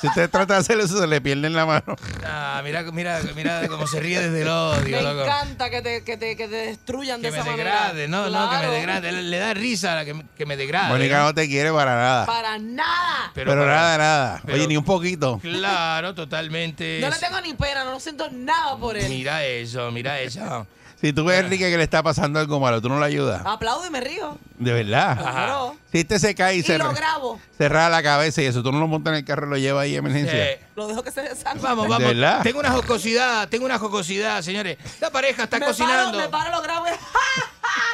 Si 0.00 0.06
usted 0.06 0.30
trata 0.30 0.54
de 0.54 0.60
hacer 0.60 0.78
eso, 0.78 0.96
se 0.98 1.06
le 1.06 1.20
pierde 1.20 1.48
en 1.48 1.54
la 1.54 1.66
mano. 1.66 1.96
Ah, 2.24 2.60
mira, 2.64 2.82
mira, 2.92 3.20
mira 3.34 3.66
cómo 3.68 3.86
se 3.86 3.98
ríe 4.00 4.20
desde 4.20 4.42
el 4.42 4.48
odio, 4.48 4.96
Me 4.96 5.02
loco. 5.02 5.24
encanta 5.24 5.68
que 5.68 5.82
te, 5.82 6.04
que 6.04 6.16
te, 6.16 6.36
que 6.36 6.48
te 6.48 6.54
destruyan 6.54 7.20
Que 7.20 7.26
de 7.26 7.32
me 7.32 7.38
esa 7.40 7.50
degrade, 7.50 8.08
manera. 8.08 8.30
no, 8.30 8.46
no, 8.46 8.50
que 8.60 8.66
me 8.68 8.72
degrade. 8.72 9.12
Le, 9.12 9.22
le 9.22 9.38
da 9.38 9.52
risa 9.52 9.79
que, 10.04 10.14
me- 10.14 10.24
que 10.36 10.46
me 10.46 10.56
degrade. 10.56 10.88
Mónica 10.88 11.18
¿no? 11.18 11.24
no 11.24 11.34
te 11.34 11.48
quiere 11.48 11.72
para 11.72 11.94
nada. 11.96 12.26
Para 12.26 12.58
nada. 12.58 13.30
Pero, 13.34 13.52
para- 13.52 13.66
nada, 13.66 13.98
nada. 13.98 14.42
pero- 14.44 14.58
Oye, 14.58 14.66
ni 14.68 14.76
un 14.76 14.84
poquito. 14.84 15.38
Claro, 15.42 16.14
totalmente. 16.14 16.98
No 17.00 17.08
le 17.10 17.16
tengo 17.16 17.40
ni 17.40 17.54
pena, 17.54 17.84
no 17.84 17.98
siento 18.00 18.28
nada 18.30 18.76
por 18.76 18.96
él. 18.96 19.08
Mira 19.08 19.44
eso, 19.44 19.90
mira 19.90 20.20
eso. 20.20 20.66
Si 21.00 21.14
tú 21.14 21.24
ves 21.24 21.38
a 21.38 21.40
Enrique 21.40 21.70
que 21.70 21.78
le 21.78 21.84
está 21.84 22.02
pasando 22.02 22.38
algo 22.40 22.60
malo, 22.60 22.82
tú 22.82 22.90
no 22.90 22.98
lo 22.98 23.04
ayudas. 23.06 23.40
Aplaudo 23.46 23.86
y 23.86 23.90
me 23.90 24.02
río. 24.02 24.36
De 24.58 24.70
verdad. 24.70 25.16
Claro. 25.18 25.74
Si 25.90 26.00
este 26.00 26.18
se 26.18 26.34
cae 26.34 26.56
y, 26.56 26.58
Y 26.58 26.62
se 26.62 26.76
lo 26.76 26.92
grabo. 26.92 27.40
cerra 27.56 27.88
la 27.88 28.02
cabeza 28.02 28.42
y 28.42 28.44
eso, 28.44 28.62
tú 28.62 28.70
no 28.70 28.78
lo 28.80 28.86
montas 28.86 29.12
en 29.12 29.20
el 29.20 29.24
carro 29.24 29.46
y 29.46 29.50
lo 29.50 29.56
llevas 29.56 29.84
ahí 29.84 29.94
a 29.94 29.98
emergencia. 30.00 30.36
Eh, 30.50 30.60
Lo 30.76 30.88
dejo 30.88 31.02
que 31.02 31.10
se 31.10 31.22
desangre. 31.22 31.62
Vamos, 31.62 31.84
¿De 31.84 31.88
vamos. 31.90 32.06
verdad? 32.06 32.42
Tengo 32.42 32.60
una 32.60 32.70
jocosidad, 32.72 33.48
tengo 33.48 33.64
una 33.64 33.78
jocosidad, 33.78 34.42
señores. 34.42 34.76
La 35.00 35.08
pareja 35.08 35.44
está 35.44 35.58
me 35.58 35.64
cocinando. 35.64 36.18
Paro, 36.18 36.18
me 36.18 36.28
paro, 36.28 36.50
lo 36.50 36.60
grabo 36.60 36.86
y 36.86 36.90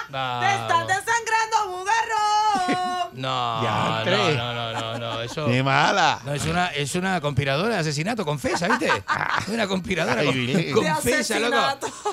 No, 0.08 0.40
¡Te 0.40 0.46
estás 0.54 0.86
desangrando, 0.86 1.68
bugarro! 1.68 3.10
no, 3.14 3.62
Ya, 3.62 4.04
no, 4.04 4.30
no, 4.30 4.54
no, 4.54 4.72
no, 4.72 4.98
no, 4.98 5.20
eso. 5.22 5.48
Ni 5.48 5.62
mala. 5.62 6.20
No, 6.24 6.32
es 6.34 6.44
una, 6.44 6.68
es 6.68 6.94
una 6.94 7.20
conspiradora 7.20 7.74
de 7.74 7.80
asesinato, 7.80 8.24
confesa, 8.24 8.68
¿viste? 8.68 8.86
Es 9.40 9.48
una 9.48 9.66
conspiradora, 9.66 10.20
Ay, 10.20 10.70
con- 10.72 10.84
confesa, 10.84 11.38
loco. 11.38 11.56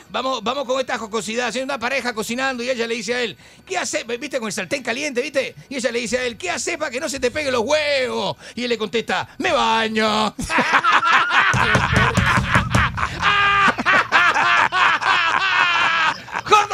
Vamos, 0.10 0.44
vamos 0.44 0.66
con 0.66 0.80
esta 0.80 0.98
jocosidad. 0.98 1.52
Hay 1.56 1.62
una 1.62 1.78
pareja 1.80 2.14
cocinando 2.14 2.64
y 2.64 2.70
ella 2.70 2.88
le 2.88 2.96
dice 2.96 3.14
a 3.16 3.22
él, 3.22 3.38
¿qué 3.66 3.78
hace? 3.78 4.04
¿Viste? 4.04 4.40
Con 4.40 4.48
el 4.48 4.54
sartén 4.54 4.82
caliente, 4.84 5.22
¿viste? 5.22 5.56
Y 5.70 5.76
ella 5.78 5.92
le 5.92 6.00
dice 6.00 6.18
a 6.20 6.24
él, 6.24 6.38
¿qué 6.38 6.50
hace 6.52 6.78
para 6.78 6.90
que 6.92 7.00
no 7.00 7.08
se 7.10 7.20
te 7.20 7.30
peguen 7.32 7.52
los 7.54 7.62
huevos? 7.64 8.36
Y 8.56 8.64
él 8.64 8.70
le 8.70 8.78
contesta, 8.78 9.28
me 9.38 9.52
baño. 9.52 10.34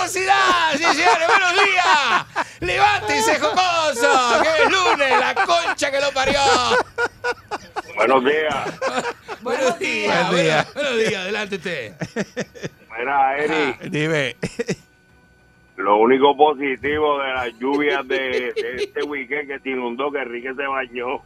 ¡Jocosidad! 0.10 0.72
Sí, 0.72 0.84
señores, 0.84 1.27
buenos 1.27 1.53
días. 1.53 2.48
Levántense, 2.61 3.40
jocoso. 3.40 4.41
Que 4.41 4.64
es 4.64 4.72
lunes, 4.72 5.19
la 5.19 5.36
concha 5.36 5.91
que 5.91 5.99
lo 5.99 6.11
parió. 6.11 6.40
Buenos 7.95 8.26
días. 8.26 8.80
Buenos 9.41 9.77
días. 9.77 10.30
Buen 10.31 10.44
día. 10.44 10.64
Buenos, 10.64 10.73
buenos 10.73 10.98
días, 10.98 11.15
adelante 11.15 11.56
usted. 11.57 11.94
Mira, 12.98 13.38
Eri, 13.38 13.90
Dime. 13.90 14.36
lo 15.77 15.98
único 15.98 16.36
positivo 16.36 17.19
de 17.19 17.34
las 17.34 17.60
lluvias 17.60 18.07
de, 18.07 18.18
de 18.56 18.76
este 18.80 19.03
weekend 19.03 19.48
que 19.48 19.60
se 19.60 19.69
inundó, 19.69 20.11
que 20.11 20.22
Enrique 20.22 20.56
se 20.56 20.65
bañó. 20.65 21.22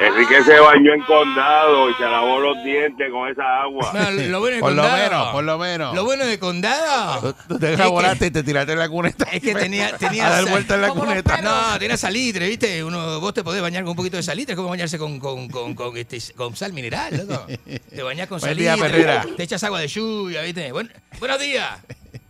Enrique 0.00 0.42
se 0.42 0.58
bañó 0.58 0.92
en 0.92 1.00
condado 1.02 1.88
y 1.88 1.94
se 1.94 2.02
lavó 2.02 2.40
los 2.40 2.62
dientes 2.64 3.10
con 3.12 3.28
esa 3.30 3.62
agua. 3.62 3.90
Bueno, 3.92 4.10
lo 4.28 4.40
bueno 4.40 4.54
de 4.56 4.60
Por 4.60 4.72
lo 4.72 4.82
condado. 4.82 5.02
menos, 5.04 5.28
por 5.28 5.44
lo 5.44 5.58
menos. 5.58 5.94
Lo 5.94 6.04
bueno 6.04 6.26
de 6.26 6.38
condado. 6.38 7.20
Tú, 7.32 7.36
tú 7.48 7.58
te 7.60 7.72
Es 7.74 7.78
jabonaste 7.78 8.26
y 8.26 8.30
te 8.32 8.42
tiraste 8.42 8.72
en 8.72 8.78
la 8.80 8.88
cuneta. 8.88 9.24
Es 9.30 9.40
que 9.40 9.54
tenía, 9.54 9.96
tenía 9.98 10.26
A 10.26 10.30
dar 10.30 10.50
vuelta 10.50 10.74
en 10.74 10.80
la 10.82 10.88
cuneta. 10.90 11.40
No, 11.42 11.78
tenía 11.78 11.96
salitre, 11.96 12.48
¿viste? 12.48 12.82
Uno, 12.82 13.20
vos 13.20 13.32
te 13.34 13.44
podés 13.44 13.62
bañar 13.62 13.84
con 13.84 13.90
un 13.90 13.96
poquito 13.96 14.16
de 14.16 14.24
salitre, 14.24 14.54
es 14.54 14.56
como 14.56 14.68
bañarse 14.68 14.98
con, 14.98 15.20
con, 15.20 15.48
con, 15.48 15.74
con, 15.74 15.96
este, 15.96 16.18
con 16.34 16.56
sal 16.56 16.72
mineral, 16.72 17.16
loco. 17.16 17.46
Te 17.94 18.02
bañás 18.02 18.26
con 18.26 18.40
Buen 18.40 18.50
salitre. 18.56 18.98
día. 18.98 19.24
Te 19.36 19.44
echas 19.44 19.62
agua 19.62 19.78
de 19.80 19.86
lluvia, 19.86 20.42
¿viste? 20.42 20.72
Buen- 20.72 20.92
buenos 21.20 21.38
días. 21.38 21.70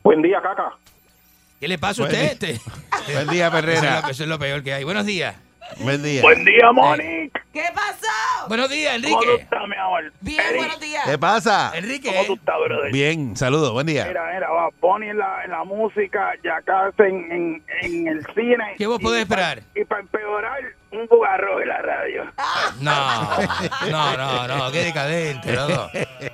Buen 0.02 0.20
día, 0.20 0.40
caca. 0.42 0.70
¿Qué 1.60 1.66
le 1.68 1.78
pasa 1.78 2.02
a 2.02 2.04
usted 2.04 2.22
este? 2.32 2.60
Buen 3.10 3.28
día, 3.28 3.46
es, 3.48 3.52
Perrera. 3.52 4.02
lo, 4.02 4.08
eso 4.10 4.22
es 4.24 4.28
lo 4.28 4.38
peor 4.38 4.62
que 4.62 4.74
hay. 4.74 4.84
Buenos 4.84 5.06
días. 5.06 5.34
Buen 5.78 6.02
día. 6.02 6.22
Buen 6.22 6.44
día, 6.44 6.72
Monique. 6.72 7.32
¿Qué 7.52 7.64
pasó? 7.74 8.48
Buenos 8.48 8.68
días, 8.70 9.00
¿Cómo 9.02 9.16
tú 9.20 9.22
Enrique. 9.24 9.42
estás, 9.42 9.68
mi 9.68 9.76
amor? 9.76 10.12
Bien, 10.20 10.42
buenos 10.56 10.80
días. 10.80 11.04
¿Qué 11.04 11.18
pasa? 11.18 11.72
Enrique. 11.74 12.08
¿Cómo 12.08 12.24
tú 12.26 12.34
estás, 12.34 12.56
brother? 12.64 12.92
Bien, 12.92 13.36
saludos, 13.36 13.72
buen 13.72 13.86
día. 13.86 14.04
Mira, 14.06 14.30
mira, 14.34 14.50
va, 14.50 14.68
Bonnie 14.80 15.10
en 15.10 15.18
la, 15.18 15.44
en 15.44 15.50
la 15.50 15.64
música, 15.64 16.32
ya 16.44 16.60
en, 16.98 17.32
en, 17.32 17.64
en 17.82 18.08
el 18.08 18.26
cine. 18.34 18.74
¿Qué 18.76 18.86
vos 18.86 19.00
podés 19.00 19.22
esperar? 19.22 19.62
Y 19.74 19.84
para 19.84 20.02
empeorar, 20.02 20.60
un 20.96 21.06
bugarro 21.06 21.60
en 21.60 21.68
la 21.68 21.78
radio. 21.82 22.24
No, 22.80 23.36
no, 23.90 24.16
no, 24.16 24.48
no, 24.48 24.72
qué 24.72 24.84
decadente, 24.84 25.52
loco. 25.52 25.90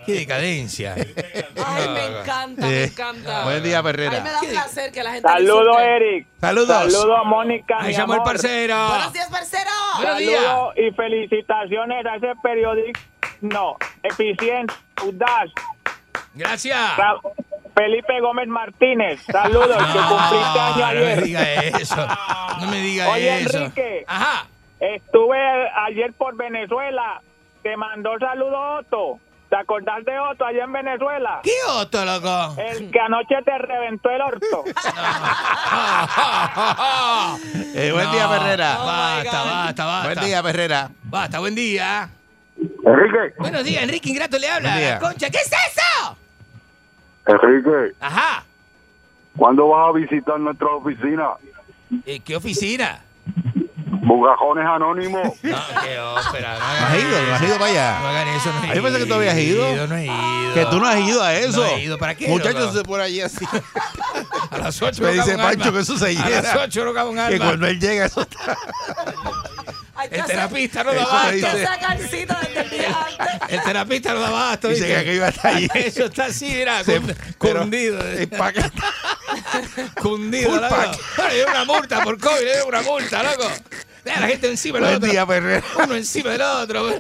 Qué 0.07 0.13
decadencia. 0.13 0.95
Ay, 0.95 1.89
me 1.89 2.07
encanta, 2.21 2.67
me 2.67 2.85
encanta. 2.85 3.45
Buen 3.45 3.63
día, 3.63 3.79
A 3.79 3.83
mí 3.83 3.87
me 3.89 3.93
Perrera. 3.93 4.21
da 4.21 4.41
placer 4.41 4.93
que 4.93 5.03
la 5.03 5.13
gente 5.13 5.29
Saludos. 5.29 5.77
Eric. 5.81 6.27
Saludos. 6.41 6.93
Saludos 6.93 7.19
a 7.21 7.25
Mónica. 7.25 7.77
Ahí 7.81 7.89
mi 7.89 7.95
llamó 7.95 8.15
el 8.15 8.23
parcero. 8.23 8.89
Buenos 8.89 9.13
días, 9.13 9.29
parcero. 9.31 9.71
Buenos 9.97 10.19
días. 10.19 10.43
Saludos 10.43 10.75
y 10.77 10.91
felicitaciones 10.93 12.07
a 12.07 12.17
ese 12.17 12.33
periódico. 12.43 13.01
No, 13.41 13.77
eficiente, 14.03 14.75
audaz. 14.97 15.51
Gracias. 16.35 16.79
Felipe 17.75 18.21
Gómez 18.21 18.49
Martínez. 18.49 19.21
Saludos, 19.31 19.77
que 19.93 19.99
cumpliste 19.99 20.61
año 20.61 20.77
No, 20.77 20.95
no 20.95 21.01
me 21.01 21.13
ayer. 21.13 21.23
diga 21.25 21.43
eso. 21.55 22.07
No 22.61 22.67
me 22.67 22.77
diga 22.81 23.09
Oye, 23.11 23.41
eso. 23.43 23.59
Enrique. 23.59 24.05
Ajá. 24.07 24.47
Estuve 24.81 25.39
ayer 25.87 26.13
por 26.15 26.37
Venezuela. 26.37 27.21
Te 27.63 27.77
mandó 27.77 28.19
saludos 28.19 28.81
Otto. 28.81 29.19
¿Te 29.51 29.57
acordás 29.57 30.05
de 30.05 30.17
Otto 30.19 30.45
allá 30.45 30.63
en 30.65 30.73
Venezuela? 30.73 31.41
¿Qué 31.43 31.51
otro, 31.71 32.05
loco? 32.05 32.55
El 32.57 32.91
que 32.91 33.01
anoche 33.01 33.35
te 33.45 33.59
reventó 33.59 34.09
el 34.11 34.21
orto. 34.23 34.65
Eh, 37.75 37.93
buen 37.93 38.11
día, 38.11 38.29
Perrera. 38.29 38.77
Basta, 38.79 39.43
basta, 39.45 39.85
basta. 39.85 40.09
Buen 40.15 40.21
día, 40.27 40.43
Perrera. 40.43 40.91
Basta, 41.05 41.39
buen 41.39 41.55
día. 41.55 42.11
Enrique. 42.85 43.35
Buenos 43.39 43.65
días, 43.65 43.83
Enrique 43.83 44.09
Ingrato 44.11 44.39
le 44.39 44.49
habla. 44.49 44.71
Buen 44.71 44.81
día. 44.81 44.99
Concha, 44.99 45.31
¿qué 45.31 45.39
es 45.39 45.47
eso? 45.53 46.17
Enrique, 47.27 47.95
Ajá. 48.01 48.45
¿cuándo 49.37 49.69
vas 49.69 49.89
a 49.89 49.93
visitar 49.93 50.39
nuestra 50.41 50.69
oficina? 50.69 51.29
Eh, 52.07 52.21
¿Qué 52.25 52.37
oficina? 52.37 53.01
Bugajones 54.03 54.65
Anónimos. 54.67 55.23
No, 55.43 55.59
qué 55.85 55.99
ópera. 55.99 56.55
No 56.55 56.61
¿No 56.61 56.87
has 56.87 56.99
ido? 56.99 57.23
¿No 57.27 57.35
has 57.35 57.43
ido 57.43 57.59
para 57.59 57.59
No 57.59 57.65
allá? 57.65 58.09
hagan 58.11 58.29
eso, 58.29 58.53
no 58.53 58.73
he 58.73 58.77
yo 58.77 58.83
pensé 58.83 58.99
que 58.99 59.07
tú 59.07 59.15
habías 59.15 59.39
ido. 59.39 59.87
No 59.87 59.97
he 59.97 60.05
ido. 60.07 60.55
Que 60.55 60.67
tú 60.67 60.81
no 60.81 60.87
has 60.87 60.99
ido 61.01 61.23
a 61.23 61.35
eso. 61.35 61.61
No 61.61 61.67
he 61.67 61.85
ido, 61.85 61.99
¿para 61.99 62.15
qué? 62.15 62.29
Muchachos, 62.29 62.73
se 62.75 62.83
por 62.83 63.01
allí 63.01 63.21
así. 63.21 63.45
A 64.51 64.59
las 64.59 64.81
8 64.83 65.03
Me 65.03 65.13
dice 65.13 65.37
Pancho 65.37 65.73
que 65.73 65.81
eso 65.81 65.97
se 65.99 66.07
A 66.07 66.09
llena. 66.09 66.41
las 66.43 66.57
8 66.57 66.85
no 66.85 66.95
cabe 66.95 67.11
un 67.11 67.19
alma. 67.19 67.31
Que 67.31 67.39
cuando 67.39 67.67
él 67.67 67.79
llega, 67.79 68.07
eso 68.07 68.23
está. 68.23 68.57
El 70.11 70.25
terapista 70.25 70.85
no 70.85 70.93
da 70.95 71.01
Eso 71.03 71.11
abasto. 71.11 71.29
hay 71.29 71.41
que 71.41 71.65
sacar 71.67 71.99
cita 72.09 72.41
desde 72.43 72.61
el 72.61 72.71
día 72.71 73.07
antes. 73.07 73.49
El 73.51 73.63
terapista 73.63 74.15
no 74.15 74.21
da 74.21 74.29
abasto. 74.29 74.69
Dice 74.69 74.87
que 74.87 74.97
aquello 74.97 75.27
está 75.27 75.49
allí. 75.49 75.69
Eso 75.75 76.05
está 76.07 76.25
así, 76.27 76.47
mira, 76.47 76.85
Se- 76.85 77.01
cund- 77.01 77.17
pero- 77.41 77.61
cundido. 77.61 77.99
Cundido, 80.01 80.57
loco. 80.61 80.69
pack. 80.75 80.99
Bueno, 81.17 81.29
le 81.31 81.35
dieron 81.35 81.53
una 81.55 81.65
multa 81.65 82.03
por 82.03 82.19
COVID, 82.19 82.39
le 82.41 82.45
dieron 82.45 82.69
una 82.69 82.83
multa, 82.83 83.23
loco. 83.23 83.51
La 84.05 84.13
gente 84.29 84.49
encima 84.49 84.79
del 84.79 84.85
Buen 84.85 84.97
otro. 84.97 85.11
día, 85.11 85.27
Perrera. 85.27 85.65
Uno 85.85 85.95
encima 85.95 86.31
del 86.31 86.43
otro. 86.43 86.99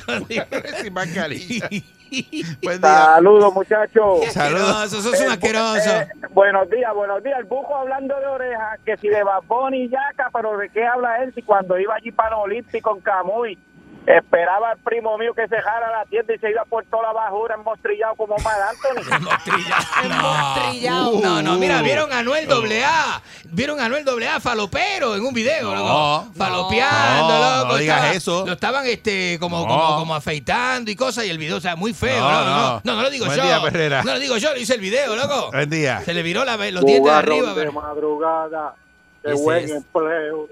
Sin 0.82 0.92
mascarilla. 0.92 1.68
Buen 2.62 2.80
día. 2.80 2.90
Saludos, 2.90 3.54
muchachos. 3.54 4.32
Saludos. 4.32 4.90
Sos 4.90 5.20
un 5.20 5.30
asqueroso. 5.30 5.90
Eh, 5.90 6.08
buenos 6.30 6.68
días, 6.70 6.92
buenos 6.94 7.22
días. 7.22 7.38
El 7.38 7.44
bujo 7.44 7.76
hablando 7.76 8.18
de 8.18 8.26
oreja, 8.26 8.76
que 8.84 8.96
si 8.96 9.08
de 9.08 9.22
Babón 9.22 9.74
y 9.74 9.88
Yaca, 9.88 10.30
pero 10.32 10.56
¿de 10.56 10.68
qué 10.70 10.84
habla 10.86 11.22
él? 11.22 11.32
Si 11.34 11.42
cuando 11.42 11.78
iba 11.78 11.94
allí 11.94 12.10
para 12.10 12.36
el 12.36 12.42
Olímpico 12.42 12.94
en 12.96 13.02
Camuy, 13.02 13.58
esperaba 14.06 14.70
al 14.70 14.78
primo 14.78 15.16
mío 15.18 15.32
que 15.34 15.42
dejara 15.46 15.90
la 15.90 16.04
tienda 16.06 16.34
y 16.34 16.38
se 16.38 16.50
iba 16.50 16.64
por 16.64 16.84
toda 16.86 17.04
la 17.04 17.12
bajura 17.12 17.54
emmostrillado 17.54 18.14
como 18.16 18.36
Mar 18.38 18.56
Anthony. 18.70 19.02
Emmostrillado. 20.04 21.20
No, 21.20 21.42
no, 21.42 21.58
mira, 21.58 21.80
Uh. 21.80 21.84
vieron 21.84 22.12
a 22.12 22.18
Anuel 22.18 22.48
AA. 22.50 23.22
Vieron 23.44 23.80
a 23.80 23.84
Anuel 23.86 24.04
AA 24.08 24.40
falopero 24.40 25.14
en 25.16 25.24
un 25.24 25.32
video, 25.34 25.74
No. 25.74 25.76
loco. 25.76 26.32
Falopeando, 26.36 27.28
No, 27.28 27.56
loco. 27.58 27.68
no 27.72 27.76
digas 27.76 27.96
Estaba- 27.98 28.14
eso. 28.14 28.46
Lo 28.46 28.52
estaban 28.54 28.86
este, 28.86 29.38
como, 29.40 29.60
No. 29.60 29.66
como, 29.68 29.96
como 29.98 30.14
afeitando 30.14 30.90
y 30.90 30.96
cosas, 30.96 31.24
y 31.26 31.30
el 31.30 31.38
video, 31.38 31.56
o 31.58 31.60
sea, 31.60 31.76
muy 31.76 31.92
feo, 31.94 32.20
No, 32.20 32.30
no, 32.30 32.44
no, 32.44 32.44
no. 32.44 32.62
no, 32.62 32.80
no, 32.84 32.96
no 32.96 33.02
lo 33.02 33.10
digo 33.10 33.26
Buen 33.26 33.36
yo. 33.38 33.44
día, 33.44 33.62
Perrera. 33.62 34.02
No 34.02 34.12
lo 34.14 34.18
digo 34.18 34.36
yo, 34.38 34.52
lo 34.52 34.58
hice 34.58 34.74
el 34.74 34.80
video, 34.80 35.14
loco. 35.14 35.50
Buen 35.52 35.70
día. 35.70 36.00
Se 36.04 36.14
le 36.14 36.22
viró 36.22 36.44
la, 36.44 36.56
los 36.56 36.84
dientes 36.84 37.04
de 37.04 37.18
arriba. 37.18 37.52
pero- 37.54 37.72
madrugada, 37.72 38.74
qué 39.22 39.32
buen 39.34 39.64
es? 39.64 39.70
empleo. 39.72 40.48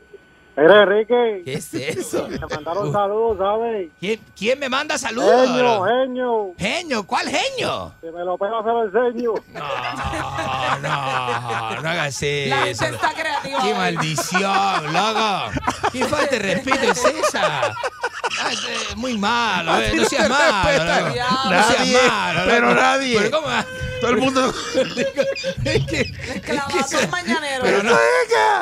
Mira, 0.61 0.83
Enrique, 0.83 1.43
¿Qué 1.45 1.55
es 1.55 1.73
eso? 1.73 2.25
te 2.25 2.41
mandaron 2.55 2.93
saludos, 2.93 3.39
¿sabes? 3.39 3.91
¿Quién, 4.01 4.21
quién 4.37 4.59
me 4.59 4.69
manda 4.69 4.99
saludos? 4.99 5.47
genio, 5.47 6.53
Genio, 6.59 7.07
¿cuál 7.07 7.29
genio? 7.29 7.93
si 8.01 8.07
me 8.09 8.25
lo 8.25 8.37
pego 8.37 8.61
se 8.65 8.69
lo 8.69 8.85
enseño. 8.85 9.33
No, 9.53 10.79
no, 10.83 11.81
no 11.81 11.89
hagas 11.89 12.21
La 12.23 12.27
gente 12.29 12.71
eso. 12.71 12.85
está 12.87 13.13
creativa. 13.15 13.61
¡Qué 13.63 13.69
hoy. 13.73 13.75
maldición, 13.79 14.93
loco! 14.93 15.51
¿Qué 15.93 16.05
falta 16.07 16.31
de 16.33 16.39
respeto 16.41 16.91
es 16.91 17.05
esa? 17.05 17.75
Ay, 18.45 18.57
eh, 18.69 18.95
Muy 18.97 19.17
malo, 19.17 19.81
eh, 19.81 19.93
no 19.95 20.05
seas 20.07 20.29
malo. 20.29 20.85
loco. 20.85 21.51
No 21.51 21.63
seas 21.63 21.89
malo. 22.11 22.41
pero 22.47 22.75
nadie. 22.75 23.19
Pero 23.21 23.31
¿cómo? 23.43 23.49
Todo 24.01 24.11
el 24.11 24.17
mundo. 24.19 24.55
Es 25.65 25.87
que- 25.87 26.13
Clavazos 26.41 27.09
mañaneros. 27.11 27.61
pero 27.63 27.83
no, 27.83 27.97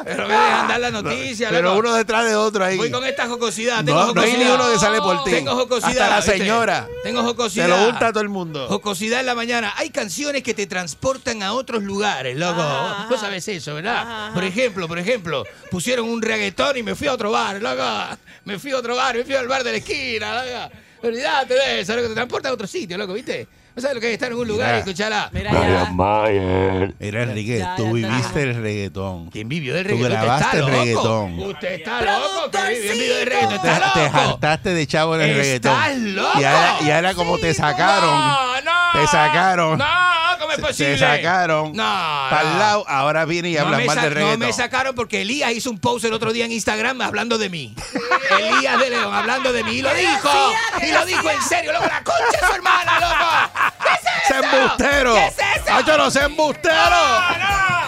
pero 0.04 0.26
me 0.28 0.34
dejan 0.34 0.68
dar 0.68 0.80
la 0.80 0.90
noticia, 0.90 1.48
Pero 1.50 1.68
loco. 1.68 1.78
uno 1.80 1.94
detrás 1.94 2.24
de 2.26 2.34
otro 2.34 2.64
ahí. 2.64 2.76
Voy 2.76 2.90
con 2.90 3.04
esta 3.04 3.28
jocosidad, 3.28 3.84
tengo 3.84 3.98
No, 3.98 4.14
no 4.14 4.20
hay 4.20 4.30
jocosidad. 4.30 4.38
ni 4.48 4.54
uno 4.62 4.72
que 4.72 4.78
sale 4.78 4.98
por 5.00 5.24
ti. 5.24 5.30
Tengo 5.30 5.54
jocosidad. 5.54 5.90
Hasta 5.90 6.08
la 6.10 6.16
¿viste? 6.16 6.38
señora. 6.38 6.88
Tengo 7.02 7.20
Se 7.20 7.26
jocosidad. 7.28 7.68
lo 7.68 7.88
unta 7.88 8.08
a 8.08 8.12
todo 8.12 8.22
el 8.22 8.28
mundo. 8.28 8.66
Jocosidad 8.68 9.20
en 9.20 9.26
la 9.26 9.34
mañana. 9.34 9.72
Hay 9.76 9.90
canciones 9.90 10.42
que 10.42 10.54
te 10.54 10.66
transportan 10.66 11.42
a 11.42 11.52
otros 11.52 11.82
lugares, 11.82 12.36
loco. 12.36 12.60
Ajá, 12.62 13.06
Vos 13.08 13.20
sabés 13.20 13.46
eso, 13.48 13.74
¿verdad? 13.74 13.96
Ajá. 13.98 14.30
Por 14.34 14.44
ejemplo, 14.44 14.88
por 14.88 14.98
ejemplo, 14.98 15.44
pusieron 15.70 16.08
un 16.08 16.22
reggaetón 16.22 16.76
y 16.78 16.82
me 16.82 16.94
fui 16.94 17.06
a 17.08 17.12
otro 17.12 17.30
bar, 17.30 17.60
loco. 17.62 17.84
Me 18.44 18.58
fui 18.58 18.70
a 18.72 18.78
otro 18.78 18.96
bar, 18.96 19.16
me 19.16 19.24
fui 19.24 19.34
al 19.34 19.48
bar 19.48 19.62
de 19.64 19.72
la 19.72 19.78
esquina, 19.78 20.42
loco. 20.44 20.74
Olvídate 21.02 21.54
de 21.54 21.80
eso, 21.80 21.94
loco. 21.94 22.08
Te 22.08 22.14
transporta 22.14 22.48
a 22.48 22.52
otro 22.52 22.66
sitio, 22.66 22.96
loco, 22.98 23.12
¿viste? 23.12 23.46
¿No 23.76 23.82
sabes 23.82 23.94
lo 23.94 24.00
que 24.00 24.06
es 24.08 24.12
estar 24.14 24.32
en 24.32 24.38
un 24.38 24.48
lugar 24.48 24.68
Mira. 24.68 24.76
y 24.78 24.80
escucharla? 24.80 25.28
Mira 25.32 25.52
ya. 25.52 25.90
Mira, 26.98 27.22
Enrique, 27.24 27.58
Ya, 27.58 27.76
tú 27.76 27.98
ya, 27.98 28.08
viviste 28.08 28.42
el 28.42 28.54
reggaetón. 28.62 29.28
¿Quién 29.30 29.48
vivió 29.50 29.74
del 29.74 29.86
Tú 29.86 29.90
reggaetón? 29.90 30.12
¿Usted 30.12 30.22
grabaste 30.22 30.44
está 30.46 30.56
el 30.56 30.60
loco? 30.64 30.72
reggaetón. 30.80 31.38
Usted 31.50 31.72
está 31.72 32.00
loco, 32.02 32.50
que 32.50 32.80
vivió 32.80 33.16
del 33.18 33.26
reggaetón. 33.26 33.60
Te, 33.60 33.68
¿Está 33.68 33.92
te 33.92 34.00
loco? 34.04 34.18
hartaste 34.18 34.70
de 34.74 34.86
chavo 34.86 35.14
en 35.16 35.20
el 35.20 35.30
¿Estás 35.40 35.74
reggaetón. 35.74 36.14
loco? 36.16 36.40
Y 36.40 36.44
ahora, 36.44 36.76
y 36.86 36.90
ahora 36.90 37.14
como 37.14 37.38
te 37.38 37.52
sacaron, 37.52 38.10
No, 38.10 38.60
no. 38.62 38.75
Te 39.00 39.06
sacaron. 39.06 39.78
No, 39.78 39.86
¿cómo 40.40 40.52
es 40.52 40.58
posible? 40.60 40.92
te 40.94 40.98
sacaron 40.98 41.72
No, 41.74 41.82
para 42.30 42.42
no. 42.44 42.50
el 42.52 42.58
lado, 42.58 42.84
ahora 42.88 43.24
viene 43.24 43.50
y 43.50 43.54
No 43.54 43.62
hablas 43.62 43.80
me, 43.80 43.86
mal 43.86 43.96
sa- 43.96 44.02
del 44.02 44.10
no 44.14 44.20
reggaetón. 44.20 44.38
me 44.40 44.52
sacaron 44.52 44.94
porque 44.94 45.22
Elías 45.22 45.52
hizo 45.52 45.70
un 45.70 45.78
post 45.78 46.04
el 46.04 46.12
otro 46.12 46.32
día 46.32 46.44
en 46.44 46.52
Instagram 46.52 47.00
hablando 47.00 47.38
de 47.38 47.48
mí. 47.48 47.74
Elías 48.38 48.78
de 48.80 48.90
León 48.90 49.14
hablando 49.14 49.52
de 49.52 49.64
mí. 49.64 49.76
Y 49.76 49.82
lo 49.82 49.90
¿Qué 49.90 50.00
dijo. 50.00 50.52
Y 50.82 50.92
lo 50.92 51.04
dijo 51.06 51.30
en 51.30 51.42
serio. 51.42 51.72
Loco, 51.72 51.86
la 51.86 52.02
concha 52.04 52.40
de 52.40 52.46
su 52.46 52.52
hermana, 52.54 53.00
loco. 53.00 53.72
¿Qué 53.82 53.88
es 53.92 54.00
¡Se 54.28 54.34
eso? 54.38 54.56
embustero! 54.56 55.14
¿Qué 55.14 55.26
es 55.26 55.34
eso? 55.62 55.74
¡Hacho, 55.74 55.96
no 55.98 56.10
sea 56.10 56.24
embustero! 56.24 56.74
No, 56.74 57.38
no. 57.38 57.85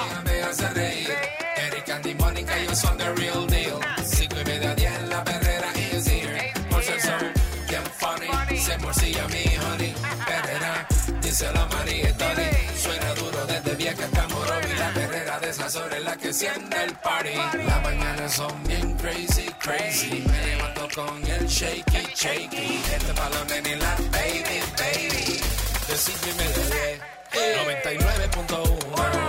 Es 15.87 16.03
la 16.03 16.17
que 16.17 16.33
siente 16.33 16.83
el 16.83 16.93
party. 16.95 17.35
Las 17.67 17.83
mañanas 17.83 18.33
son 18.33 18.63
bien 18.65 18.97
crazy, 18.97 19.47
crazy. 19.61 20.25
Me 20.27 20.47
levanto 20.47 20.89
con 20.95 21.27
el 21.27 21.47
shaky, 21.47 22.07
shaky. 22.15 22.81
Este 22.95 23.15
pa' 23.15 23.29
la 23.31 23.45
nena 23.45 23.69
y 23.69 23.77
la 23.77 23.95
baby, 24.11 24.61
baby. 24.77 25.41
De 25.89 25.97
cinco 25.97 26.27
y 26.31 26.35
media, 26.35 26.63
a 26.63 26.71
diez. 26.71 27.19
99.1 27.31 29.28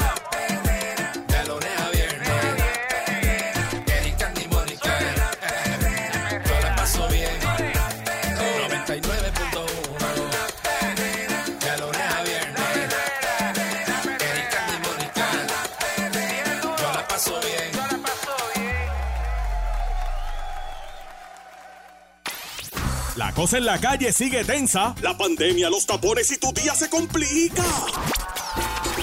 cosa 23.39 23.57
en 23.57 23.63
la 23.63 23.79
calle 23.79 24.11
sigue 24.11 24.43
tensa. 24.43 24.93
La 25.01 25.17
pandemia, 25.17 25.69
los 25.69 25.85
tapones 25.85 26.29
y 26.29 26.37
tu 26.37 26.51
día 26.51 26.75
se 26.75 26.89
complica. 26.89 27.63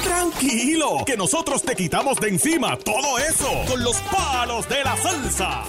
Tranquilo, 0.05 1.05
que 1.07 1.17
nosotros 1.17 1.63
te 1.63 1.75
quitamos 1.75 2.21
de 2.21 2.29
encima 2.29 2.77
todo 2.77 3.19
eso 3.19 3.49
con 3.67 3.83
los 3.83 3.97
palos 4.03 4.69
de 4.69 4.85
la 4.85 4.95
salsa. 4.99 5.65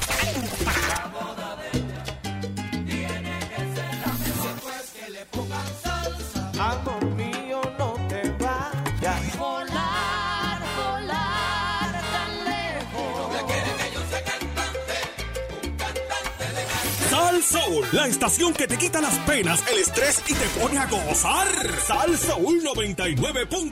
Sal 17.42 17.82
la 17.92 18.08
estación 18.08 18.54
que 18.54 18.68
te 18.68 18.78
quita 18.78 19.00
las 19.00 19.14
penas, 19.20 19.64
el 19.72 19.80
estrés 19.80 20.22
y 20.28 20.34
te 20.34 20.46
pone 20.60 20.78
a 20.80 20.88
gozar. 20.88 21.48
Sal 21.86 22.18
Soul 22.18 22.62
99.1. 22.64 23.72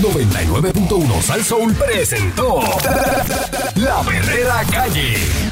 99.1 0.00 1.22
Sal 1.22 1.44
Soul 1.44 1.74
presentó 1.74 2.60
La 3.76 4.02
Verdadera 4.02 4.64
Calle. 4.70 5.51